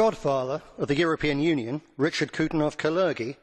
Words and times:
godfather 0.00 0.62
of 0.78 0.88
the 0.88 0.96
European 0.96 1.40
Union, 1.40 1.82
Richard 1.98 2.32
Kutenov 2.32 2.78
Kalergi, 2.78 3.36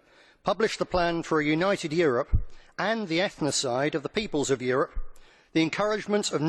published 0.44 0.80
the 0.80 0.88
plan 0.88 1.22
for 1.22 1.40
a 1.40 1.46
united 1.46 1.94
Europe 1.94 2.36
and 2.80 3.08
the 3.08 3.20
ethnocide 3.20 3.94
of 3.94 4.02
the 4.02 4.10
peoples 4.10 4.50
of 4.50 4.60
Europe, 4.60 4.96
the 5.54 5.62
encouragement 5.62 6.32
of 6.32 6.42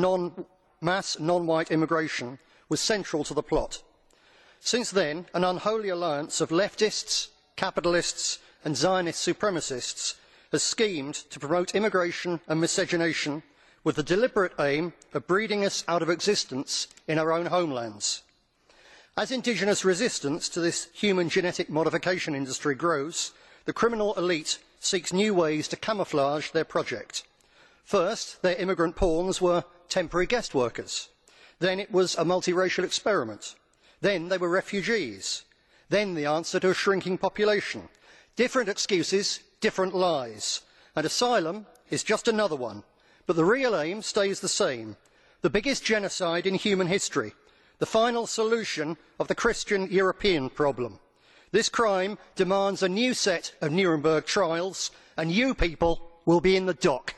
mass 0.81 1.19
non 1.19 1.45
white 1.45 1.69
immigration 1.69 2.39
was 2.69 2.81
central 2.81 3.23
to 3.23 3.35
the 3.35 3.43
plot. 3.43 3.83
Since 4.59 4.89
then, 4.89 5.27
an 5.35 5.43
unholy 5.43 5.89
alliance 5.89 6.41
of 6.41 6.49
leftists, 6.49 7.27
capitalists, 7.55 8.39
and 8.65 8.75
Zionist 8.75 9.21
supremacists 9.23 10.15
has 10.51 10.63
schemed 10.63 11.13
to 11.29 11.39
promote 11.39 11.75
immigration 11.75 12.39
and 12.47 12.59
miscegenation 12.59 13.43
with 13.83 13.95
the 13.95 14.01
deliberate 14.01 14.53
aim 14.59 14.93
of 15.13 15.27
breeding 15.27 15.63
us 15.63 15.83
out 15.87 16.01
of 16.01 16.09
existence 16.09 16.87
in 17.07 17.19
our 17.19 17.31
own 17.31 17.45
homelands. 17.45 18.23
As 19.19 19.31
indigenous 19.31 19.83
resistance 19.83 20.47
to 20.47 20.61
this 20.61 20.87
human 20.93 21.27
genetic 21.27 21.69
modification 21.69 22.33
industry 22.33 22.73
grows, 22.73 23.33
the 23.65 23.73
criminal 23.73 24.13
elite 24.13 24.59
seeks 24.79 25.11
new 25.11 25.33
ways 25.33 25.67
to 25.67 25.75
camouflage 25.75 26.51
their 26.51 26.63
project. 26.63 27.23
First, 27.83 28.41
their 28.43 28.55
immigrant 28.55 28.95
pawns 28.95 29.41
were 29.41 29.65
temporary 29.89 30.25
guest 30.25 30.55
workers. 30.55 31.09
Then 31.59 31.81
it 31.81 31.91
was 31.91 32.15
a 32.15 32.23
multiracial 32.23 32.85
experiment. 32.85 33.55
Then 33.99 34.29
they 34.29 34.37
were 34.37 34.47
refugees. 34.47 35.43
Then 35.89 36.13
the 36.13 36.25
answer 36.25 36.57
to 36.61 36.69
a 36.69 36.73
shrinking 36.73 37.17
population. 37.17 37.89
Different 38.37 38.69
excuses, 38.69 39.41
different 39.59 39.93
lies. 39.93 40.61
And 40.95 41.05
asylum 41.05 41.65
is 41.89 42.03
just 42.03 42.29
another 42.29 42.55
one. 42.55 42.83
But 43.27 43.35
the 43.35 43.43
real 43.43 43.75
aim 43.75 44.01
stays 44.01 44.39
the 44.39 44.47
same. 44.47 44.95
The 45.41 45.49
biggest 45.49 45.83
genocide 45.83 46.47
in 46.47 46.55
human 46.55 46.87
history. 46.87 47.33
The 47.79 47.85
final 47.85 48.27
solution 48.27 48.97
of 49.19 49.27
the 49.29 49.35
Christian 49.35 49.89
European 49.89 50.49
problem. 50.49 50.99
This 51.51 51.69
crime 51.69 52.17
demands 52.35 52.83
a 52.83 52.89
new 52.89 53.13
set 53.13 53.53
of 53.61 53.71
Nuremberg 53.71 54.25
trials, 54.25 54.91
and 55.17 55.31
you 55.31 55.55
people 55.55 56.11
will 56.25 56.41
be 56.41 56.55
in 56.55 56.65
the 56.65 56.73
dock. 56.73 57.15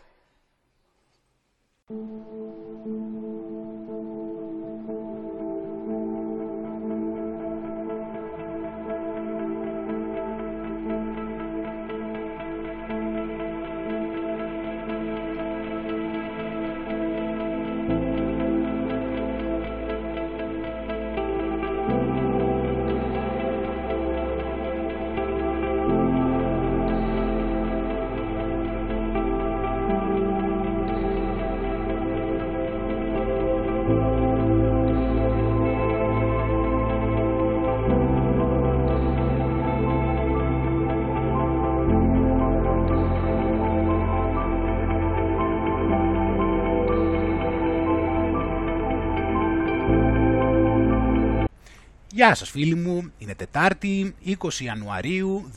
Γεια 52.21 52.35
σας 52.35 52.49
φίλοι 52.49 52.75
μου, 52.75 53.11
είναι 53.17 53.35
Τετάρτη, 53.35 54.15
20 54.25 54.33
Ιανουαρίου 54.59 55.51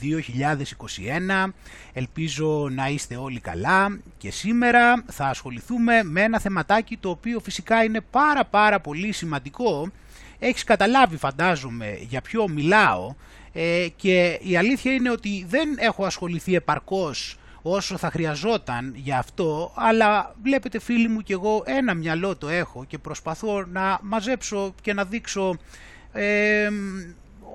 2021, 1.47 1.53
ελπίζω 1.93 2.69
να 2.71 2.89
είστε 2.89 3.17
όλοι 3.17 3.41
καλά. 3.41 3.99
Και 4.19 4.31
σήμερα 4.31 5.05
θα 5.07 5.27
ασχοληθούμε 5.27 6.03
με 6.03 6.23
ένα 6.23 6.39
θεματάκι 6.41 6.97
το 6.97 7.09
οποίο 7.09 7.41
φυσικά 7.41 7.85
είναι 7.85 8.01
πάρα 8.11 8.45
πάρα 8.45 8.81
πολύ 8.81 9.13
σημαντικό. 9.13 9.91
Έχεις 10.39 10.65
καταλάβει 10.65 11.17
φαντάζομαι 11.17 11.99
για 12.01 12.21
ποιο 12.21 12.49
μιλάω. 12.49 13.15
Ε, 13.53 13.87
και 13.97 14.39
η 14.43 14.57
αλήθεια 14.57 14.93
είναι 14.93 15.11
ότι 15.11 15.47
δεν 15.49 15.69
έχω 15.79 16.05
ασχοληθεί 16.05 16.55
επαρκώς 16.55 17.39
όσο 17.63 17.97
θα 17.97 18.11
χρειαζόταν 18.11 18.93
για 18.97 19.19
αυτό, 19.19 19.73
αλλά 19.77 20.35
βλέπετε 20.43 20.79
φίλοι 20.79 21.09
μου 21.09 21.21
και 21.21 21.33
εγώ 21.33 21.63
ένα 21.67 21.95
μυαλό 21.95 22.37
το 22.37 22.49
έχω 22.49 22.85
και 22.85 22.99
προσπαθώ 22.99 23.67
να 23.67 23.99
μαζέψω 24.03 24.75
και 24.83 24.93
να 24.93 25.05
δείξω 25.05 25.59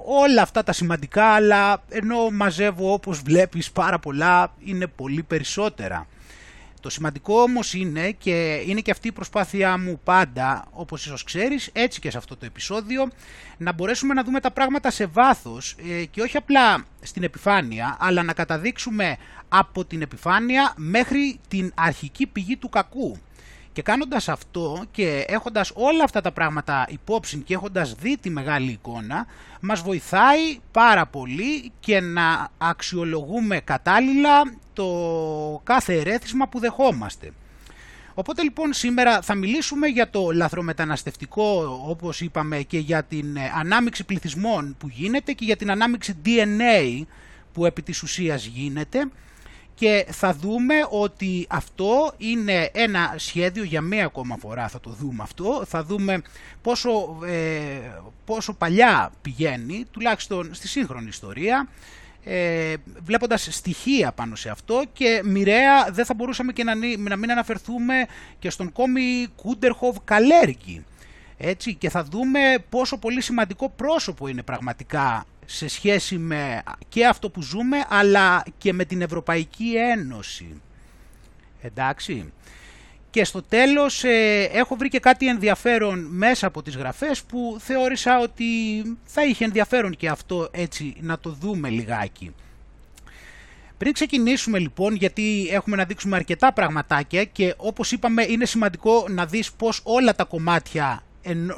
όλα 0.06 0.42
αυτά 0.42 0.64
τα 0.64 0.74
σημαντικά, 0.74 1.26
αλλά 1.26 1.84
ενώ 1.90 2.30
μαζεύω 2.30 2.94
όπως 2.94 3.20
βλέπεις 3.22 3.72
πάρα 3.72 4.00
πολλά, 4.00 4.54
είναι 4.64 4.88
πολύ 4.88 5.24
περισσότερα. 5.24 6.08
Το 6.82 6.90
σημαντικό 6.90 7.42
όμως 7.42 7.74
είναι 7.74 8.12
και 8.12 8.64
είναι 8.66 8.82
και 8.82 8.92
αυτή 8.92 9.08
η 9.08 9.12
προσπάθειά 9.12 9.78
μου 9.78 10.00
πάντα, 10.04 10.66
όπως 10.72 11.06
ίσως 11.06 11.24
ξέρεις, 11.24 11.70
έτσι 11.74 12.00
και 12.00 12.12
σε 12.12 12.18
αυτό 12.18 12.38
το 12.38 12.46
επεισόδιο, 12.46 13.10
να 13.58 13.72
μπορέσουμε 13.72 14.14
να 14.14 14.24
δούμε 14.24 14.40
τα 14.40 14.52
πράγματα 14.52 14.92
σε 14.92 15.06
βάθος 15.06 15.76
ε, 15.90 16.06
και 16.06 16.22
όχι 16.22 16.38
απλά 16.38 16.86
στην 17.02 17.24
επιφάνεια, 17.24 17.98
αλλά 18.00 18.24
να 18.24 18.34
καταδείξουμε 18.34 19.18
από 19.50 19.86
την 19.86 20.02
επιφάνεια 20.02 20.74
μέχρι 20.76 21.40
την 21.48 21.72
αρχική 21.76 22.28
πηγή 22.28 22.58
του 22.58 22.70
κακού. 22.70 23.18
Και 23.80 23.86
κάνοντας 23.86 24.30
αυτό 24.30 24.84
και 24.92 25.26
έχοντας 25.28 25.72
όλα 25.76 26.04
αυτά 26.04 26.22
τα 26.22 26.32
πράγματα 26.32 26.86
υπόψη 26.90 27.38
και 27.38 27.54
έχοντας 27.54 27.94
δει 27.94 28.18
τη 28.18 28.30
μεγάλη 28.30 28.72
εικόνα, 28.72 29.26
μας 29.62 29.82
βοηθάει 29.82 30.60
πάρα 30.72 31.06
πολύ 31.06 31.72
και 31.80 32.00
να 32.00 32.50
αξιολογούμε 32.58 33.60
κατάλληλα 33.60 34.54
το 34.74 34.86
κάθε 35.64 36.00
ερέθισμα 36.00 36.48
που 36.48 36.60
δεχόμαστε. 36.60 37.32
Οπότε 38.14 38.42
λοιπόν 38.42 38.74
σήμερα 38.74 39.22
θα 39.22 39.36
μιλήσουμε 39.36 39.88
για 39.88 40.10
το 40.10 40.32
λαθρομεταναστευτικό 40.32 41.82
όπως 41.88 42.22
είπαμε 42.22 42.62
και 42.62 42.80
για 42.80 43.04
την 43.04 43.38
ανάμιξη 43.58 44.04
πληθυσμών 44.04 44.76
που 44.80 44.88
γίνεται 44.88 45.32
και 45.32 45.46
για 45.46 45.56
την 45.56 45.72
ανάμιξη 45.72 46.16
DNA 46.26 47.04
που 47.54 47.66
επί 47.66 47.82
της 47.82 48.04
ουσίας 48.04 48.46
γίνεται 48.46 49.10
και 49.80 50.06
θα 50.10 50.34
δούμε 50.34 50.74
ότι 50.90 51.46
αυτό 51.50 52.14
είναι 52.18 52.70
ένα 52.74 53.14
σχέδιο 53.18 53.64
για 53.64 53.82
μία 53.82 54.06
ακόμα 54.06 54.38
φορά. 54.38 54.68
Θα 54.68 54.80
το 54.80 54.90
δούμε 54.90 55.24
αυτό, 55.24 55.64
θα 55.68 55.84
δούμε 55.84 56.22
πόσο, 56.62 57.20
ε, 57.26 57.92
πόσο 58.26 58.54
παλιά 58.54 59.12
πηγαίνει, 59.22 59.86
τουλάχιστον 59.92 60.54
στη 60.54 60.68
σύγχρονη 60.68 61.08
ιστορία, 61.08 61.68
ε, 62.24 62.74
βλέποντας 63.04 63.48
στοιχεία 63.52 64.12
πάνω 64.12 64.36
σε 64.36 64.50
αυτό. 64.50 64.84
Και 64.94 65.22
μοιραία 65.24 65.92
δεν 65.92 66.06
θα 66.06 66.14
μπορούσαμε 66.14 66.52
και 66.52 66.64
να, 66.64 66.76
να 66.98 67.16
μην 67.16 67.32
αναφερθούμε 67.32 68.06
και 68.40 68.50
στον 68.50 68.72
κόμι 68.72 69.28
Κούντερχοβ 69.36 69.98
Καλέρκη. 70.04 70.86
Έτσι, 71.38 71.74
και 71.74 71.90
θα 71.90 72.04
δούμε 72.04 72.40
πόσο 72.70 72.98
πολύ 72.98 73.22
σημαντικό 73.22 73.70
πρόσωπο 73.70 74.28
είναι 74.28 74.44
πραγματικά 74.44 75.26
σε 75.52 75.68
σχέση 75.68 76.18
με 76.18 76.64
και 76.90 77.06
αυτό 77.06 77.30
που 77.30 77.42
ζούμε 77.42 77.78
αλλά 77.90 78.44
και 78.58 78.74
με 78.74 78.86
την 78.86 79.02
Ευρωπαϊκή 79.02 79.76
Ένωση. 79.76 80.62
Εντάξει. 81.62 82.34
Και 83.10 83.24
στο 83.24 83.42
τέλος 83.42 84.04
ε, 84.04 84.50
έχω 84.54 84.76
βρει 84.76 84.90
και 84.90 85.00
κάτι 85.00 85.28
ενδιαφέρον 85.28 86.08
μέσα 86.12 86.48
από 86.48 86.62
τις 86.62 86.76
γραφές 86.76 87.24
που 87.24 87.58
θεώρησα 87.60 88.20
ότι 88.20 88.46
θα 89.04 89.24
είχε 89.26 89.46
ενδιαφέρον 89.46 89.96
και 89.96 90.10
αυτό 90.10 90.50
έτσι 90.52 90.96
να 91.00 91.20
το 91.20 91.30
δούμε 91.30 91.70
λιγάκι. 91.70 92.34
Πριν 93.78 93.94
ξεκινήσουμε 93.94 94.60
λοιπόν, 94.60 94.96
γιατί 94.96 95.48
έχουμε 95.52 95.76
να 95.76 95.86
δείξουμε 95.86 96.16
αρκετά 96.16 96.54
πραγματάκια 96.54 97.24
και 97.24 97.54
όπως 97.58 97.92
είπαμε 97.92 98.24
είναι 98.24 98.46
σημαντικό 98.46 99.06
να 99.10 99.26
δεις 99.26 99.52
πώς 99.52 99.82
όλα 99.84 100.16
τα 100.16 100.24
κομμάτια, 100.24 101.04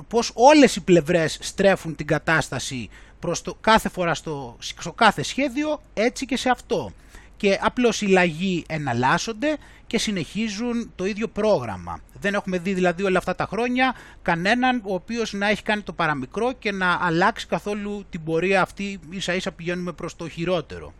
πώς 0.07 0.31
όλες 0.33 0.75
οι 0.75 0.81
πλευρές 0.81 1.37
στρέφουν 1.41 1.95
την 1.95 2.07
κατάσταση 2.07 2.89
προς 3.21 3.41
το, 3.41 3.57
κάθε 3.61 3.89
φορά 3.89 4.13
στο, 4.13 4.57
στο 4.59 4.91
κάθε 4.91 5.23
σχέδιο, 5.23 5.81
έτσι 5.93 6.25
και 6.25 6.37
σε 6.37 6.49
αυτό. 6.49 6.91
Και 7.37 7.59
απλώς 7.61 8.01
οι 8.01 8.07
λαγοί 8.07 8.63
εναλλάσσονται 8.67 9.57
και 9.87 9.97
συνεχίζουν 9.97 10.91
το 10.95 11.05
ίδιο 11.05 11.27
πρόγραμμα. 11.27 11.99
Δεν 12.19 12.33
έχουμε 12.33 12.57
δει 12.57 12.73
δηλαδή 12.73 13.03
όλα 13.03 13.17
αυτά 13.17 13.35
τα 13.35 13.45
χρόνια 13.45 13.95
κανέναν 14.21 14.81
ο 14.85 14.93
οποίος 14.93 15.33
να 15.33 15.49
έχει 15.49 15.63
κάνει 15.63 15.81
το 15.81 15.93
παραμικρό 15.93 16.51
και 16.53 16.71
να 16.71 16.99
αλλάξει 17.01 17.47
καθόλου 17.47 18.05
την 18.09 18.23
πορεία 18.23 18.61
αυτή, 18.61 18.99
ίσα 19.09 19.33
ίσα 19.33 19.51
πηγαίνουμε 19.51 19.91
προς 19.91 20.15
το 20.15 20.29
χειρότερο. 20.29 20.93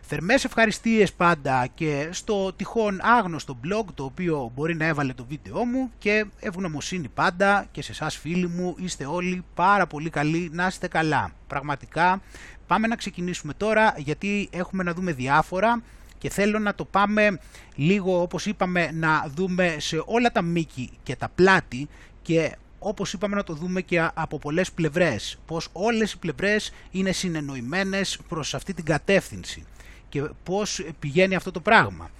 Θερμές 0.00 0.44
ευχαριστίες 0.44 1.12
πάντα 1.12 1.66
και 1.74 2.08
στο 2.10 2.52
τυχόν 2.52 3.00
άγνωστο 3.02 3.58
blog 3.64 3.84
το 3.94 4.04
οποίο 4.04 4.50
μπορεί 4.54 4.74
να 4.74 4.84
έβαλε 4.84 5.12
το 5.12 5.24
βίντεό 5.28 5.64
μου 5.64 5.90
και 5.98 6.26
ευγνωμοσύνη 6.40 7.08
πάντα 7.08 7.66
και 7.72 7.82
σε 7.82 7.92
εσάς 7.92 8.16
φίλοι 8.16 8.48
μου 8.48 8.74
είστε 8.78 9.06
όλοι 9.06 9.44
πάρα 9.54 9.86
πολύ 9.86 10.10
καλοί 10.10 10.50
να 10.52 10.66
είστε 10.66 10.88
καλά. 10.88 11.32
Πραγματικά 11.46 12.20
πάμε 12.66 12.86
να 12.86 12.96
ξεκινήσουμε 12.96 13.54
τώρα 13.54 13.94
γιατί 13.96 14.48
έχουμε 14.52 14.82
να 14.82 14.92
δούμε 14.92 15.12
διάφορα 15.12 15.82
και 16.22 16.30
θέλω 16.30 16.58
να 16.58 16.74
το 16.74 16.84
πάμε 16.84 17.38
λίγο 17.74 18.22
όπως 18.22 18.46
είπαμε 18.46 18.90
να 18.92 19.30
δούμε 19.34 19.76
σε 19.78 20.02
όλα 20.04 20.32
τα 20.32 20.42
μήκη 20.42 20.90
και 21.02 21.16
τα 21.16 21.28
πλάτη 21.34 21.88
και 22.22 22.56
όπως 22.78 23.12
είπαμε 23.12 23.36
να 23.36 23.44
το 23.44 23.54
δούμε 23.54 23.80
και 23.80 24.08
από 24.14 24.38
πολλές 24.38 24.72
πλευρές, 24.72 25.38
πως 25.46 25.68
όλες 25.72 26.12
οι 26.12 26.18
πλευρές 26.18 26.72
είναι 26.90 27.12
συνεννοημένες 27.12 28.18
προς 28.28 28.54
αυτή 28.54 28.74
την 28.74 28.84
κατεύθυνση 28.84 29.64
και 30.08 30.22
πώς 30.42 30.84
πηγαίνει 30.98 31.34
αυτό 31.34 31.50
το 31.50 31.60
πράγμα. 31.60 32.10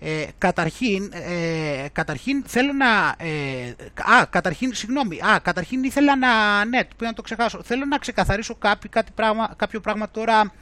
Ε, 0.00 0.26
καταρχήν, 0.38 1.10
ε, 1.12 1.86
καταρχήν 1.92 2.44
θέλω 2.46 2.72
να... 2.72 3.14
Ε, 3.26 3.74
α, 4.20 4.26
καταρχήν, 4.30 4.74
συγγνώμη, 4.74 5.20
α, 5.20 5.40
καταρχήν 5.42 5.84
ήθελα 5.84 6.16
να... 6.16 6.64
Ναι, 6.64 6.80
να 6.98 7.12
το 7.12 7.22
ξεχάσω. 7.22 7.62
Θέλω 7.62 7.84
να 7.84 7.98
ξεκαθαρίσω 7.98 8.54
κάποιο, 8.54 8.90
κάτι 8.92 9.12
πράγμα, 9.14 9.54
κάποιο 9.56 9.80
πράγμα 9.80 10.10
τώρα 10.10 10.52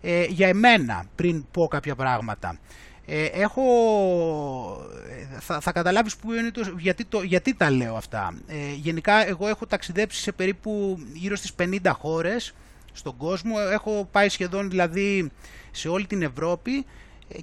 ε, 0.00 0.24
για 0.24 0.48
εμένα 0.48 1.04
πριν 1.14 1.44
πω 1.50 1.68
κάποια 1.68 1.94
πράγματα. 1.94 2.58
Ε, 3.10 3.24
έχω, 3.24 3.62
θα, 5.38 5.60
θα 5.60 5.72
καταλάβεις 5.72 6.16
που 6.16 6.32
είναι 6.32 6.50
το, 6.50 6.74
γιατί, 6.78 7.04
το, 7.04 7.22
γιατί 7.22 7.54
τα 7.54 7.70
λέω 7.70 7.96
αυτά. 7.96 8.34
Ε, 8.46 8.72
γενικά 8.74 9.28
εγώ 9.28 9.48
έχω 9.48 9.66
ταξιδέψει 9.66 10.20
σε 10.20 10.32
περίπου 10.32 10.98
γύρω 11.12 11.36
στις 11.36 11.52
50 11.58 11.76
χώρες 11.98 12.54
στον 12.92 13.16
κόσμο. 13.16 13.54
Έχω 13.72 14.08
πάει 14.12 14.28
σχεδόν 14.28 14.70
δηλαδή 14.70 15.30
σε 15.70 15.88
όλη 15.88 16.06
την 16.06 16.22
Ευρώπη 16.22 16.84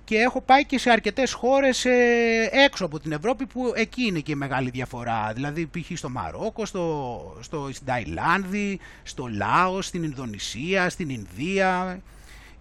και 0.04 0.18
έχω 0.18 0.42
πάει 0.42 0.66
και 0.66 0.80
σε 0.80 0.90
αρκετές 0.90 1.34
χώρες 1.34 1.86
ε, 1.86 2.50
έξω 2.52 2.86
από 2.86 3.00
την 3.00 3.12
Ευρώπη 3.12 3.46
που 3.46 3.74
εκεί 3.76 4.04
είναι 4.04 4.20
και 4.20 4.32
η 4.32 4.36
μεγάλη 4.36 4.70
διαφορά. 4.70 5.32
Δηλαδή 5.34 5.66
π.χ. 5.66 5.98
στο 5.98 6.10
Μαρόκο, 6.10 6.66
στο, 6.66 7.38
στο, 7.42 7.70
στην 7.72 7.86
Ταϊλάνδη, 7.86 8.80
στο 9.04 9.28
Λάος, 9.28 9.86
στην 9.86 10.04
Ινδονησία, 10.04 10.90
στην 10.90 11.10
Ινδία 11.10 12.02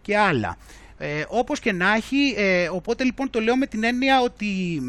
και 0.02 0.18
άλλα. 0.18 0.56
Ε, 0.98 1.24
όπως 1.28 1.60
και 1.60 1.72
να 1.72 1.94
έχει, 1.94 2.34
ε, 2.36 2.68
οπότε 2.68 3.04
λοιπόν 3.04 3.30
το 3.30 3.40
λέω 3.40 3.56
με 3.56 3.66
την 3.66 3.84
έννοια 3.84 4.20
ότι 4.20 4.80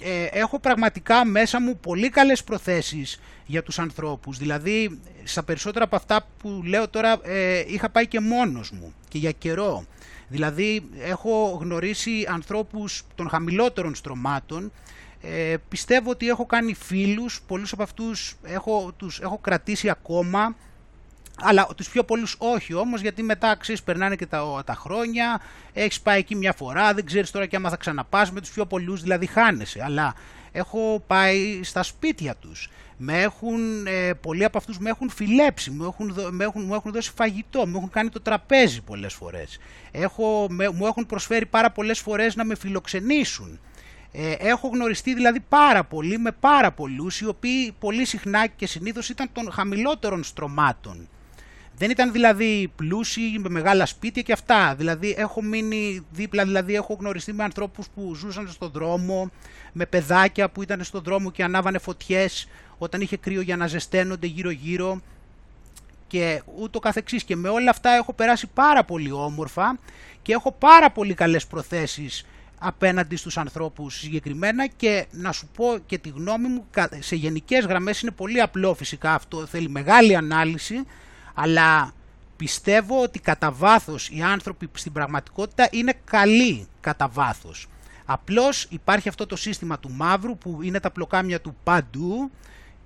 ε, 0.00 0.24
έχω 0.24 0.58
πραγματικά 0.58 1.24
μέσα 1.24 1.60
μου 1.60 1.78
πολύ 1.78 2.08
καλές 2.08 2.44
προθέσεις 2.44 3.20
για 3.46 3.62
τους 3.62 3.78
ανθρώπους. 3.78 4.38
Δηλαδή, 4.38 5.00
στα 5.24 5.42
περισσότερα 5.42 5.84
από 5.84 5.96
αυτά 5.96 6.26
που 6.38 6.62
λέω 6.64 6.88
τώρα 6.88 7.20
ε, 7.22 7.64
είχα 7.66 7.90
πάει 7.90 8.06
και 8.06 8.20
μόνος 8.20 8.70
μου 8.70 8.94
και 9.08 9.18
για 9.18 9.32
καιρό. 9.32 9.84
Δηλαδή, 10.28 10.88
έχω 10.98 11.58
γνωρίσει 11.60 12.26
ανθρώπους 12.28 13.02
των 13.14 13.28
χαμηλότερων 13.28 13.94
στρωμάτων, 13.94 14.72
ε, 15.22 15.56
πιστεύω 15.68 16.10
ότι 16.10 16.28
έχω 16.28 16.46
κάνει 16.46 16.74
φίλους, 16.74 17.40
πολλούς 17.46 17.72
από 17.72 17.82
αυτούς 17.82 18.36
έχω, 18.42 18.92
τους 18.96 19.20
έχω 19.20 19.38
κρατήσει 19.38 19.88
ακόμα, 19.88 20.56
αλλά 21.42 21.68
τους 21.76 21.88
πιο 21.88 22.04
πολλούς 22.04 22.34
όχι 22.38 22.74
όμως, 22.74 23.00
γιατί 23.00 23.22
μετά 23.22 23.56
ξέρεις 23.56 23.82
περνάνε 23.82 24.16
και 24.16 24.26
τα, 24.26 24.62
τα 24.66 24.74
χρόνια, 24.74 25.40
έχεις 25.72 26.00
πάει 26.00 26.18
εκεί 26.18 26.34
μια 26.36 26.52
φορά, 26.52 26.94
δεν 26.94 27.04
ξέρεις 27.04 27.30
τώρα 27.30 27.46
και 27.46 27.56
άμα 27.56 27.68
θα 27.68 27.76
ξαναπάς 27.76 28.30
με 28.32 28.40
τους 28.40 28.50
πιο 28.50 28.66
πολλούς, 28.66 29.02
δηλαδή 29.02 29.26
χάνεσαι. 29.26 29.82
Αλλά 29.84 30.14
έχω 30.52 31.02
πάει 31.06 31.60
στα 31.62 31.82
σπίτια 31.82 32.34
τους. 32.34 32.68
Με 32.96 33.20
έχουν, 33.20 33.86
ε, 33.86 34.12
πολλοί 34.12 34.44
από 34.44 34.58
αυτούς 34.58 34.78
με 34.78 34.90
έχουν 34.90 35.10
φιλέψει, 35.10 35.70
μου 35.70 35.84
έχουν, 35.84 36.14
με 36.30 36.44
έχουν, 36.44 36.64
μου 36.64 36.74
έχουν 36.74 36.92
δώσει 36.92 37.12
φαγητό, 37.16 37.66
μου 37.66 37.76
έχουν 37.76 37.90
κάνει 37.90 38.08
το 38.08 38.20
τραπέζι 38.20 38.80
πολλές 38.80 39.14
φορές. 39.14 39.58
Έχω, 39.90 40.46
με, 40.50 40.68
μου 40.68 40.86
έχουν 40.86 41.06
προσφέρει 41.06 41.46
πάρα 41.46 41.70
πολλές 41.70 41.98
φορές 41.98 42.36
να 42.36 42.44
με 42.44 42.54
φιλοξενήσουν. 42.54 43.60
Ε, 44.12 44.32
έχω 44.32 44.68
γνωριστεί 44.68 45.14
δηλαδή 45.14 45.40
πάρα 45.40 45.84
πολύ 45.84 46.18
με 46.18 46.32
πάρα 46.32 46.72
πολλούς 46.72 47.20
οι 47.20 47.26
οποίοι 47.26 47.72
πολύ 47.78 48.04
συχνά 48.04 48.46
και 48.46 48.66
συνήθως 48.66 49.08
ήταν 49.08 49.28
των 49.32 49.52
χαμηλότερων 49.52 50.24
στρωμάτων 50.24 51.08
δεν 51.80 51.90
ήταν 51.90 52.12
δηλαδή 52.12 52.72
πλούσιοι 52.76 53.38
με 53.38 53.48
μεγάλα 53.48 53.86
σπίτια 53.86 54.22
και 54.22 54.32
αυτά. 54.32 54.74
Δηλαδή 54.74 55.14
έχω 55.18 55.42
μείνει 55.42 56.06
δίπλα, 56.10 56.44
δηλαδή 56.44 56.74
έχω 56.74 56.96
γνωριστεί 57.00 57.32
με 57.32 57.44
ανθρώπους 57.44 57.86
που 57.94 58.14
ζούσαν 58.14 58.48
στον 58.48 58.70
δρόμο, 58.70 59.30
με 59.72 59.86
παιδάκια 59.86 60.50
που 60.50 60.62
ήταν 60.62 60.84
στον 60.84 61.02
δρόμο 61.02 61.30
και 61.30 61.42
ανάβανε 61.42 61.78
φωτιές 61.78 62.48
όταν 62.78 63.00
είχε 63.00 63.16
κρύο 63.16 63.40
για 63.40 63.56
να 63.56 63.66
ζεσταίνονται 63.66 64.26
γύρω 64.26 64.50
γύρω 64.50 65.00
και 66.06 66.42
ούτω 66.58 66.78
καθεξής. 66.78 67.24
Και 67.24 67.36
με 67.36 67.48
όλα 67.48 67.70
αυτά 67.70 67.90
έχω 67.90 68.12
περάσει 68.12 68.46
πάρα 68.46 68.84
πολύ 68.84 69.12
όμορφα 69.12 69.78
και 70.22 70.32
έχω 70.32 70.52
πάρα 70.52 70.90
πολύ 70.90 71.14
καλές 71.14 71.46
προθέσεις 71.46 72.26
απέναντι 72.58 73.16
στους 73.16 73.38
ανθρώπους 73.38 73.98
συγκεκριμένα 73.98 74.66
και 74.66 75.06
να 75.10 75.32
σου 75.32 75.48
πω 75.56 75.78
και 75.86 75.98
τη 75.98 76.08
γνώμη 76.08 76.48
μου 76.48 76.66
σε 76.98 77.16
γενικές 77.16 77.64
γραμμές 77.64 78.00
είναι 78.00 78.10
πολύ 78.10 78.40
απλό 78.40 78.74
φυσικά 78.74 79.14
αυτό, 79.14 79.46
θέλει 79.46 79.68
μεγάλη 79.68 80.16
ανάλυση 80.16 80.84
αλλά 81.34 81.92
πιστεύω 82.36 83.02
ότι 83.02 83.18
κατά 83.18 83.52
βάθος 83.52 84.08
οι 84.08 84.22
άνθρωποι 84.22 84.68
στην 84.72 84.92
πραγματικότητα 84.92 85.68
είναι 85.70 85.92
καλοί 86.04 86.66
κατά 86.80 87.08
βάθος. 87.08 87.66
Απλώς 88.04 88.66
υπάρχει 88.70 89.08
αυτό 89.08 89.26
το 89.26 89.36
σύστημα 89.36 89.78
του 89.78 89.90
μαύρου 89.90 90.38
που 90.38 90.58
είναι 90.62 90.80
τα 90.80 90.90
πλοκάμια 90.90 91.40
του 91.40 91.56
παντού 91.64 92.30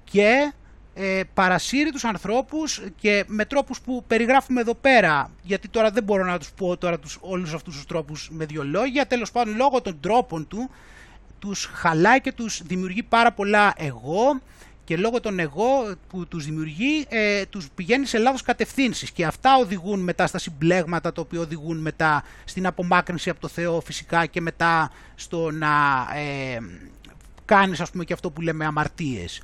και 0.05 0.53
ε, 0.95 1.23
παρασύρει 1.35 1.91
τους 1.91 2.05
ανθρώπους 2.05 2.83
και 2.97 3.25
με 3.27 3.45
τρόπους 3.45 3.81
που 3.81 4.05
περιγράφουμε 4.07 4.61
εδώ 4.61 4.75
πέρα, 4.75 5.31
γιατί 5.43 5.69
τώρα 5.69 5.91
δεν 5.91 6.03
μπορώ 6.03 6.25
να 6.25 6.39
τους 6.39 6.51
πω 6.51 6.77
τώρα 6.77 6.99
τους, 6.99 7.19
όλους 7.21 7.55
αυτούς 7.55 7.75
τους 7.75 7.87
τρόπους 7.87 8.29
με 8.33 8.45
δύο 8.45 8.65
λόγια, 8.65 9.07
τέλος 9.07 9.31
πάντων 9.31 9.57
λόγω 9.57 9.81
των 9.81 10.01
τρόπων 10.01 10.49
του, 10.49 10.71
τους 11.39 11.71
χαλάει 11.73 12.21
και 12.21 12.33
τους 12.33 12.63
δημιουργεί 12.63 13.03
πάρα 13.03 13.33
πολλά 13.33 13.73
εγώ, 13.77 14.41
και 14.85 14.97
λόγω 14.97 15.21
των 15.21 15.39
εγώ 15.39 15.97
που 16.09 16.27
τους 16.27 16.45
δημιουργεί 16.45 17.07
ε, 17.09 17.47
τους 17.47 17.69
πηγαίνει 17.75 18.07
σε 18.07 18.19
λάθος 18.19 18.43
κατευθύνσεις 18.43 19.11
και 19.11 19.25
αυτά 19.25 19.57
οδηγούν 19.57 20.01
μετά 20.01 20.27
στα 20.27 20.39
συμπλέγματα 20.39 21.13
τα 21.13 21.21
οποία 21.21 21.41
οδηγούν 21.41 21.79
μετά 21.79 22.25
στην 22.45 22.67
απομάκρυνση 22.67 23.31
από 23.31 23.41
το 23.41 23.49
Θεό 23.49 23.81
φυσικά 23.81 24.27
και 24.27 24.41
μετά 24.41 24.91
στο 25.15 25.51
να 25.51 25.69
ε, 26.15 26.59
κάνεις 27.45 27.81
ας 27.81 27.91
πούμε 27.91 28.05
και 28.05 28.13
αυτό 28.13 28.31
που 28.31 28.41
λέμε 28.41 28.65
αμαρτίες. 28.65 29.43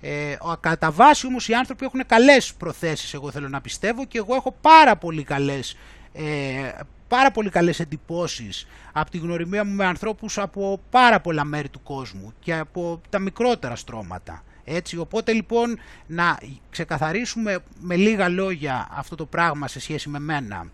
Ε, 0.00 0.36
κατά 0.60 0.90
βάση 0.90 1.26
όμως 1.26 1.48
οι 1.48 1.54
άνθρωποι 1.54 1.84
έχουν 1.84 2.06
καλές 2.06 2.54
προθέσεις 2.54 3.14
εγώ 3.14 3.30
θέλω 3.30 3.48
να 3.48 3.60
πιστεύω 3.60 4.04
και 4.04 4.18
εγώ 4.18 4.34
έχω 4.34 4.56
πάρα 4.60 4.96
πολύ 4.96 5.22
καλές 5.22 5.76
ε, 6.12 6.70
πάρα 7.08 7.30
πολύ 7.30 7.50
καλές 7.50 7.80
εντυπώσεις 7.80 8.66
από 8.92 9.10
τη 9.10 9.18
γνωριμία 9.18 9.64
μου 9.64 9.74
με 9.74 9.84
ανθρώπους 9.84 10.38
από 10.38 10.80
πάρα 10.90 11.20
πολλά 11.20 11.44
μέρη 11.44 11.68
του 11.68 11.82
κόσμου 11.82 12.32
και 12.40 12.54
από 12.54 13.00
τα 13.08 13.18
μικρότερα 13.18 13.76
στρώματα. 13.76 14.42
Έτσι, 14.72 14.96
οπότε 14.96 15.32
λοιπόν 15.32 15.78
να 16.06 16.38
ξεκαθαρίσουμε 16.70 17.58
με 17.80 17.96
λίγα 17.96 18.28
λόγια 18.28 18.88
αυτό 18.90 19.16
το 19.16 19.26
πράγμα 19.26 19.68
σε 19.68 19.80
σχέση 19.80 20.08
με 20.08 20.18
μένα. 20.18 20.66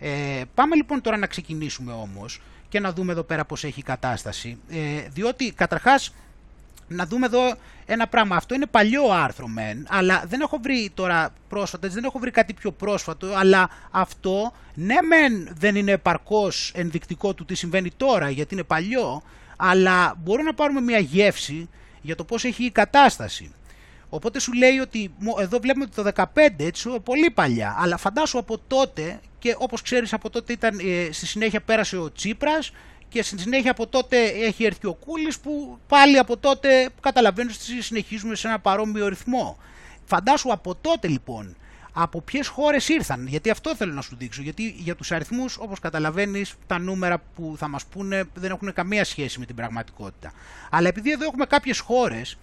Ε, 0.00 0.42
πάμε 0.54 0.76
λοιπόν 0.76 1.00
τώρα 1.00 1.16
να 1.16 1.26
ξεκινήσουμε 1.26 1.92
όμως 1.92 2.40
και 2.68 2.80
να 2.80 2.92
δούμε 2.92 3.12
εδώ 3.12 3.22
πέρα 3.22 3.44
πώς 3.44 3.64
έχει 3.64 3.80
η 3.80 3.82
κατάσταση. 3.82 4.58
Ε, 4.68 5.08
διότι 5.08 5.52
καταρχάς 5.52 6.14
να 6.88 7.06
δούμε 7.06 7.26
εδώ 7.26 7.54
ένα 7.86 8.06
πράγμα. 8.06 8.36
Αυτό 8.36 8.54
είναι 8.54 8.66
παλιό 8.66 9.10
άρθρο 9.10 9.48
μεν, 9.48 9.86
αλλά 9.88 10.24
δεν 10.26 10.40
έχω 10.40 10.58
βρει 10.62 10.90
τώρα 10.94 11.30
πρόσφατα, 11.48 11.88
δεν 11.88 12.04
έχω 12.04 12.18
βρει 12.18 12.30
κάτι 12.30 12.52
πιο 12.52 12.72
πρόσφατο, 12.72 13.34
αλλά 13.34 13.70
αυτό 13.90 14.52
ναι 14.74 14.96
μεν 15.02 15.48
δεν 15.58 15.76
είναι 15.76 15.90
επαρκώς 15.92 16.72
ενδεικτικό 16.74 17.34
του 17.34 17.44
τι 17.44 17.54
συμβαίνει 17.54 17.90
τώρα, 17.96 18.30
γιατί 18.30 18.54
είναι 18.54 18.62
παλιό, 18.62 19.22
αλλά 19.56 20.14
μπορούμε 20.22 20.48
να 20.48 20.54
πάρουμε 20.54 20.80
μια 20.80 20.98
γεύση 20.98 21.68
για 22.00 22.16
το 22.16 22.24
πώς 22.24 22.44
έχει 22.44 22.64
η 22.64 22.70
κατάσταση. 22.70 23.52
Οπότε 24.08 24.40
σου 24.40 24.52
λέει 24.52 24.78
ότι 24.78 25.14
εδώ 25.40 25.58
βλέπουμε 25.58 25.86
το 25.86 26.10
15, 26.14 26.24
έτσι, 26.56 27.00
πολύ 27.04 27.30
παλιά, 27.30 27.76
αλλά 27.78 27.96
φαντάσου 27.96 28.38
από 28.38 28.58
τότε 28.66 29.20
και 29.38 29.54
όπως 29.58 29.82
ξέρεις 29.82 30.12
από 30.12 30.30
τότε 30.30 30.52
ήταν, 30.52 30.78
ε, 30.78 31.12
στη 31.12 31.26
συνέχεια 31.26 31.60
πέρασε 31.60 31.96
ο 31.96 32.12
Τσίπρας 32.12 32.70
και 33.08 33.22
στη 33.22 33.40
συνέχεια 33.40 33.70
από 33.70 33.86
τότε 33.86 34.24
έχει 34.24 34.64
έρθει 34.64 34.86
ο 34.86 34.94
Κούλης 34.94 35.38
που 35.38 35.78
πάλι 35.88 36.18
από 36.18 36.36
τότε 36.36 36.88
καταλαβαίνεις 37.00 37.54
ότι 37.54 37.82
συνεχίζουμε 37.82 38.34
σε 38.34 38.48
ένα 38.48 38.58
παρόμοιο 38.58 39.08
ρυθμό. 39.08 39.58
Φαντάσου 40.04 40.52
από 40.52 40.74
τότε 40.74 41.08
λοιπόν 41.08 41.56
από 41.92 42.20
ποιες 42.20 42.46
χώρες 42.46 42.88
ήρθαν. 42.88 43.26
Γιατί 43.26 43.50
αυτό 43.50 43.76
θέλω 43.76 43.92
να 43.92 44.00
σου 44.00 44.16
δείξω. 44.16 44.42
Γιατί 44.42 44.74
για 44.78 44.96
τους 44.96 45.12
αριθμούς, 45.12 45.56
όπως 45.58 45.78
καταλαβαίνεις, 45.78 46.54
τα 46.66 46.78
νούμερα 46.78 47.22
που 47.34 47.54
θα 47.58 47.68
μας 47.68 47.84
πούνε 47.84 48.24
δεν 48.34 48.50
έχουν 48.50 48.72
καμία 48.72 49.04
σχέση 49.04 49.38
με 49.38 49.46
την 49.46 49.54
πραγματικότητα. 49.54 50.32
Αλλά 50.70 50.88
επειδή 50.88 51.10
εδώ 51.10 51.24
έχουμε 51.24 51.44
κάποιες 51.46 51.78
χώρες 51.78 52.38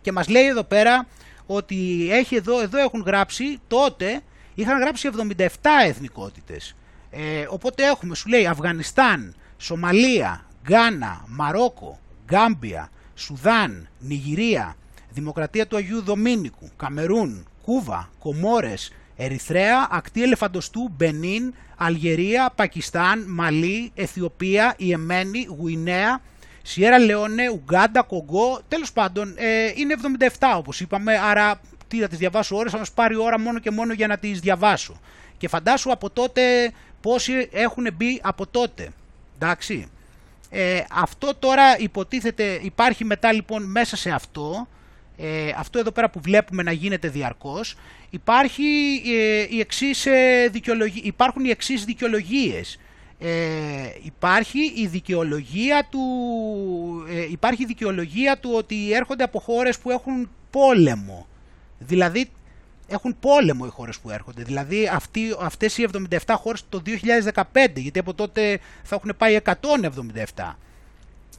και 0.00 0.12
μας 0.12 0.28
λέει 0.28 0.46
εδώ 0.46 0.62
πέρα 0.62 1.06
ότι 1.46 2.08
έχει 2.10 2.36
εδώ, 2.36 2.60
εδώ 2.60 2.78
έχουν 2.78 3.02
γράψει 3.06 3.60
τότε 3.68 4.22
είχαν 4.54 4.80
γράψει 4.80 5.10
77 5.36 5.46
εθνικότητες. 5.86 6.74
Ε, 7.10 7.46
οπότε 7.50 7.86
έχουμε, 7.86 8.14
σου 8.14 8.28
λέει, 8.28 8.46
Αφγανιστάν, 8.46 9.34
Σομαλία, 9.56 10.44
Γκάνα, 10.62 11.24
Μαρόκο, 11.26 11.98
Γκάμπια, 12.24 12.90
Σουδάν, 13.14 13.88
Νιγηρία, 13.98 14.76
Δημοκρατία 15.10 15.66
του 15.66 15.76
Αγίου 15.76 16.02
Δομήνικου, 16.02 16.70
Καμερούν, 16.76 17.46
Κούβα, 17.66 18.10
Κομόρες, 18.18 18.92
Ερυθρέα, 19.16 19.88
Ακτή 19.90 20.22
Ελεφαντοστού, 20.22 20.90
Μπενίν, 20.96 21.54
Αλγερία, 21.76 22.52
Πακιστάν, 22.54 23.24
Μαλή, 23.28 23.92
Αιθιοπία, 23.94 24.74
Ιεμένη, 24.76 25.48
Γουινέα, 25.58 26.20
Σιέρα 26.62 26.98
Λεόνε, 26.98 27.50
Ουγκάντα, 27.50 28.02
Κογκό, 28.02 28.60
τέλος 28.68 28.92
πάντων 28.92 29.34
ε, 29.36 29.72
είναι 29.74 29.94
77 30.38 30.54
όπως 30.56 30.80
είπαμε, 30.80 31.18
άρα 31.18 31.60
τι 31.88 32.00
θα 32.00 32.08
τις 32.08 32.18
διαβάσω 32.18 32.56
ώρες, 32.56 32.72
θα 32.72 32.78
μας 32.78 32.92
πάρει 32.92 33.16
ώρα 33.16 33.38
μόνο 33.40 33.58
και 33.58 33.70
μόνο 33.70 33.92
για 33.92 34.06
να 34.06 34.18
τις 34.18 34.40
διαβάσω. 34.40 35.00
Και 35.38 35.48
φαντάσου 35.48 35.92
από 35.92 36.10
τότε 36.10 36.72
πόσοι 37.00 37.48
έχουν 37.52 37.88
μπει 37.96 38.20
από 38.22 38.46
τότε. 38.46 38.88
Εντάξει. 39.34 39.88
Ε, 40.50 40.82
αυτό 40.92 41.34
τώρα 41.38 41.78
υποτίθεται, 41.78 42.60
υπάρχει 42.62 43.04
μετά 43.04 43.32
λοιπόν 43.32 43.62
μέσα 43.70 43.96
σε 43.96 44.10
αυτό, 44.10 44.68
ε, 45.16 45.50
αυτό 45.56 45.78
εδώ 45.78 45.90
πέρα 45.90 46.10
που 46.10 46.20
βλέπουμε 46.20 46.62
να 46.62 46.72
γίνεται 46.72 47.08
διαρκώς, 47.08 47.76
υπάρχει, 48.10 49.02
ε, 49.06 49.46
η 49.50 49.60
εξής, 49.60 50.06
ε, 50.06 50.50
υπάρχουν 51.02 51.44
οι 51.44 51.50
εξής 51.50 51.84
δικαιολογίες. 51.84 52.78
Ε, 53.18 53.28
υπάρχει 54.02 54.72
η 54.76 54.86
δικαιολογία 54.86 55.88
του 55.90 56.00
ε, 57.08 57.26
υπάρχει 57.30 57.62
η 57.62 57.66
δικαιολογία 57.66 58.38
του 58.38 58.50
ότι 58.54 58.92
έρχονται 58.92 59.24
από 59.24 59.38
χώρες 59.38 59.78
που 59.78 59.90
έχουν 59.90 60.30
πόλεμο 60.50 61.26
δηλαδή 61.78 62.30
έχουν 62.88 63.16
πόλεμο 63.20 63.64
οι 63.66 63.70
χώρες 63.70 63.98
που 63.98 64.10
έρχονται. 64.10 64.42
Δηλαδή 64.42 64.88
αυτοί, 64.92 65.36
αυτές 65.40 65.78
οι 65.78 65.88
77 66.08 66.18
χώρες 66.28 66.64
το 66.68 66.82
2015, 66.84 67.42
γιατί 67.74 67.98
από 67.98 68.14
τότε 68.14 68.58
θα 68.82 68.94
έχουν 68.94 69.12
πάει 69.16 69.38
177. 69.44 70.56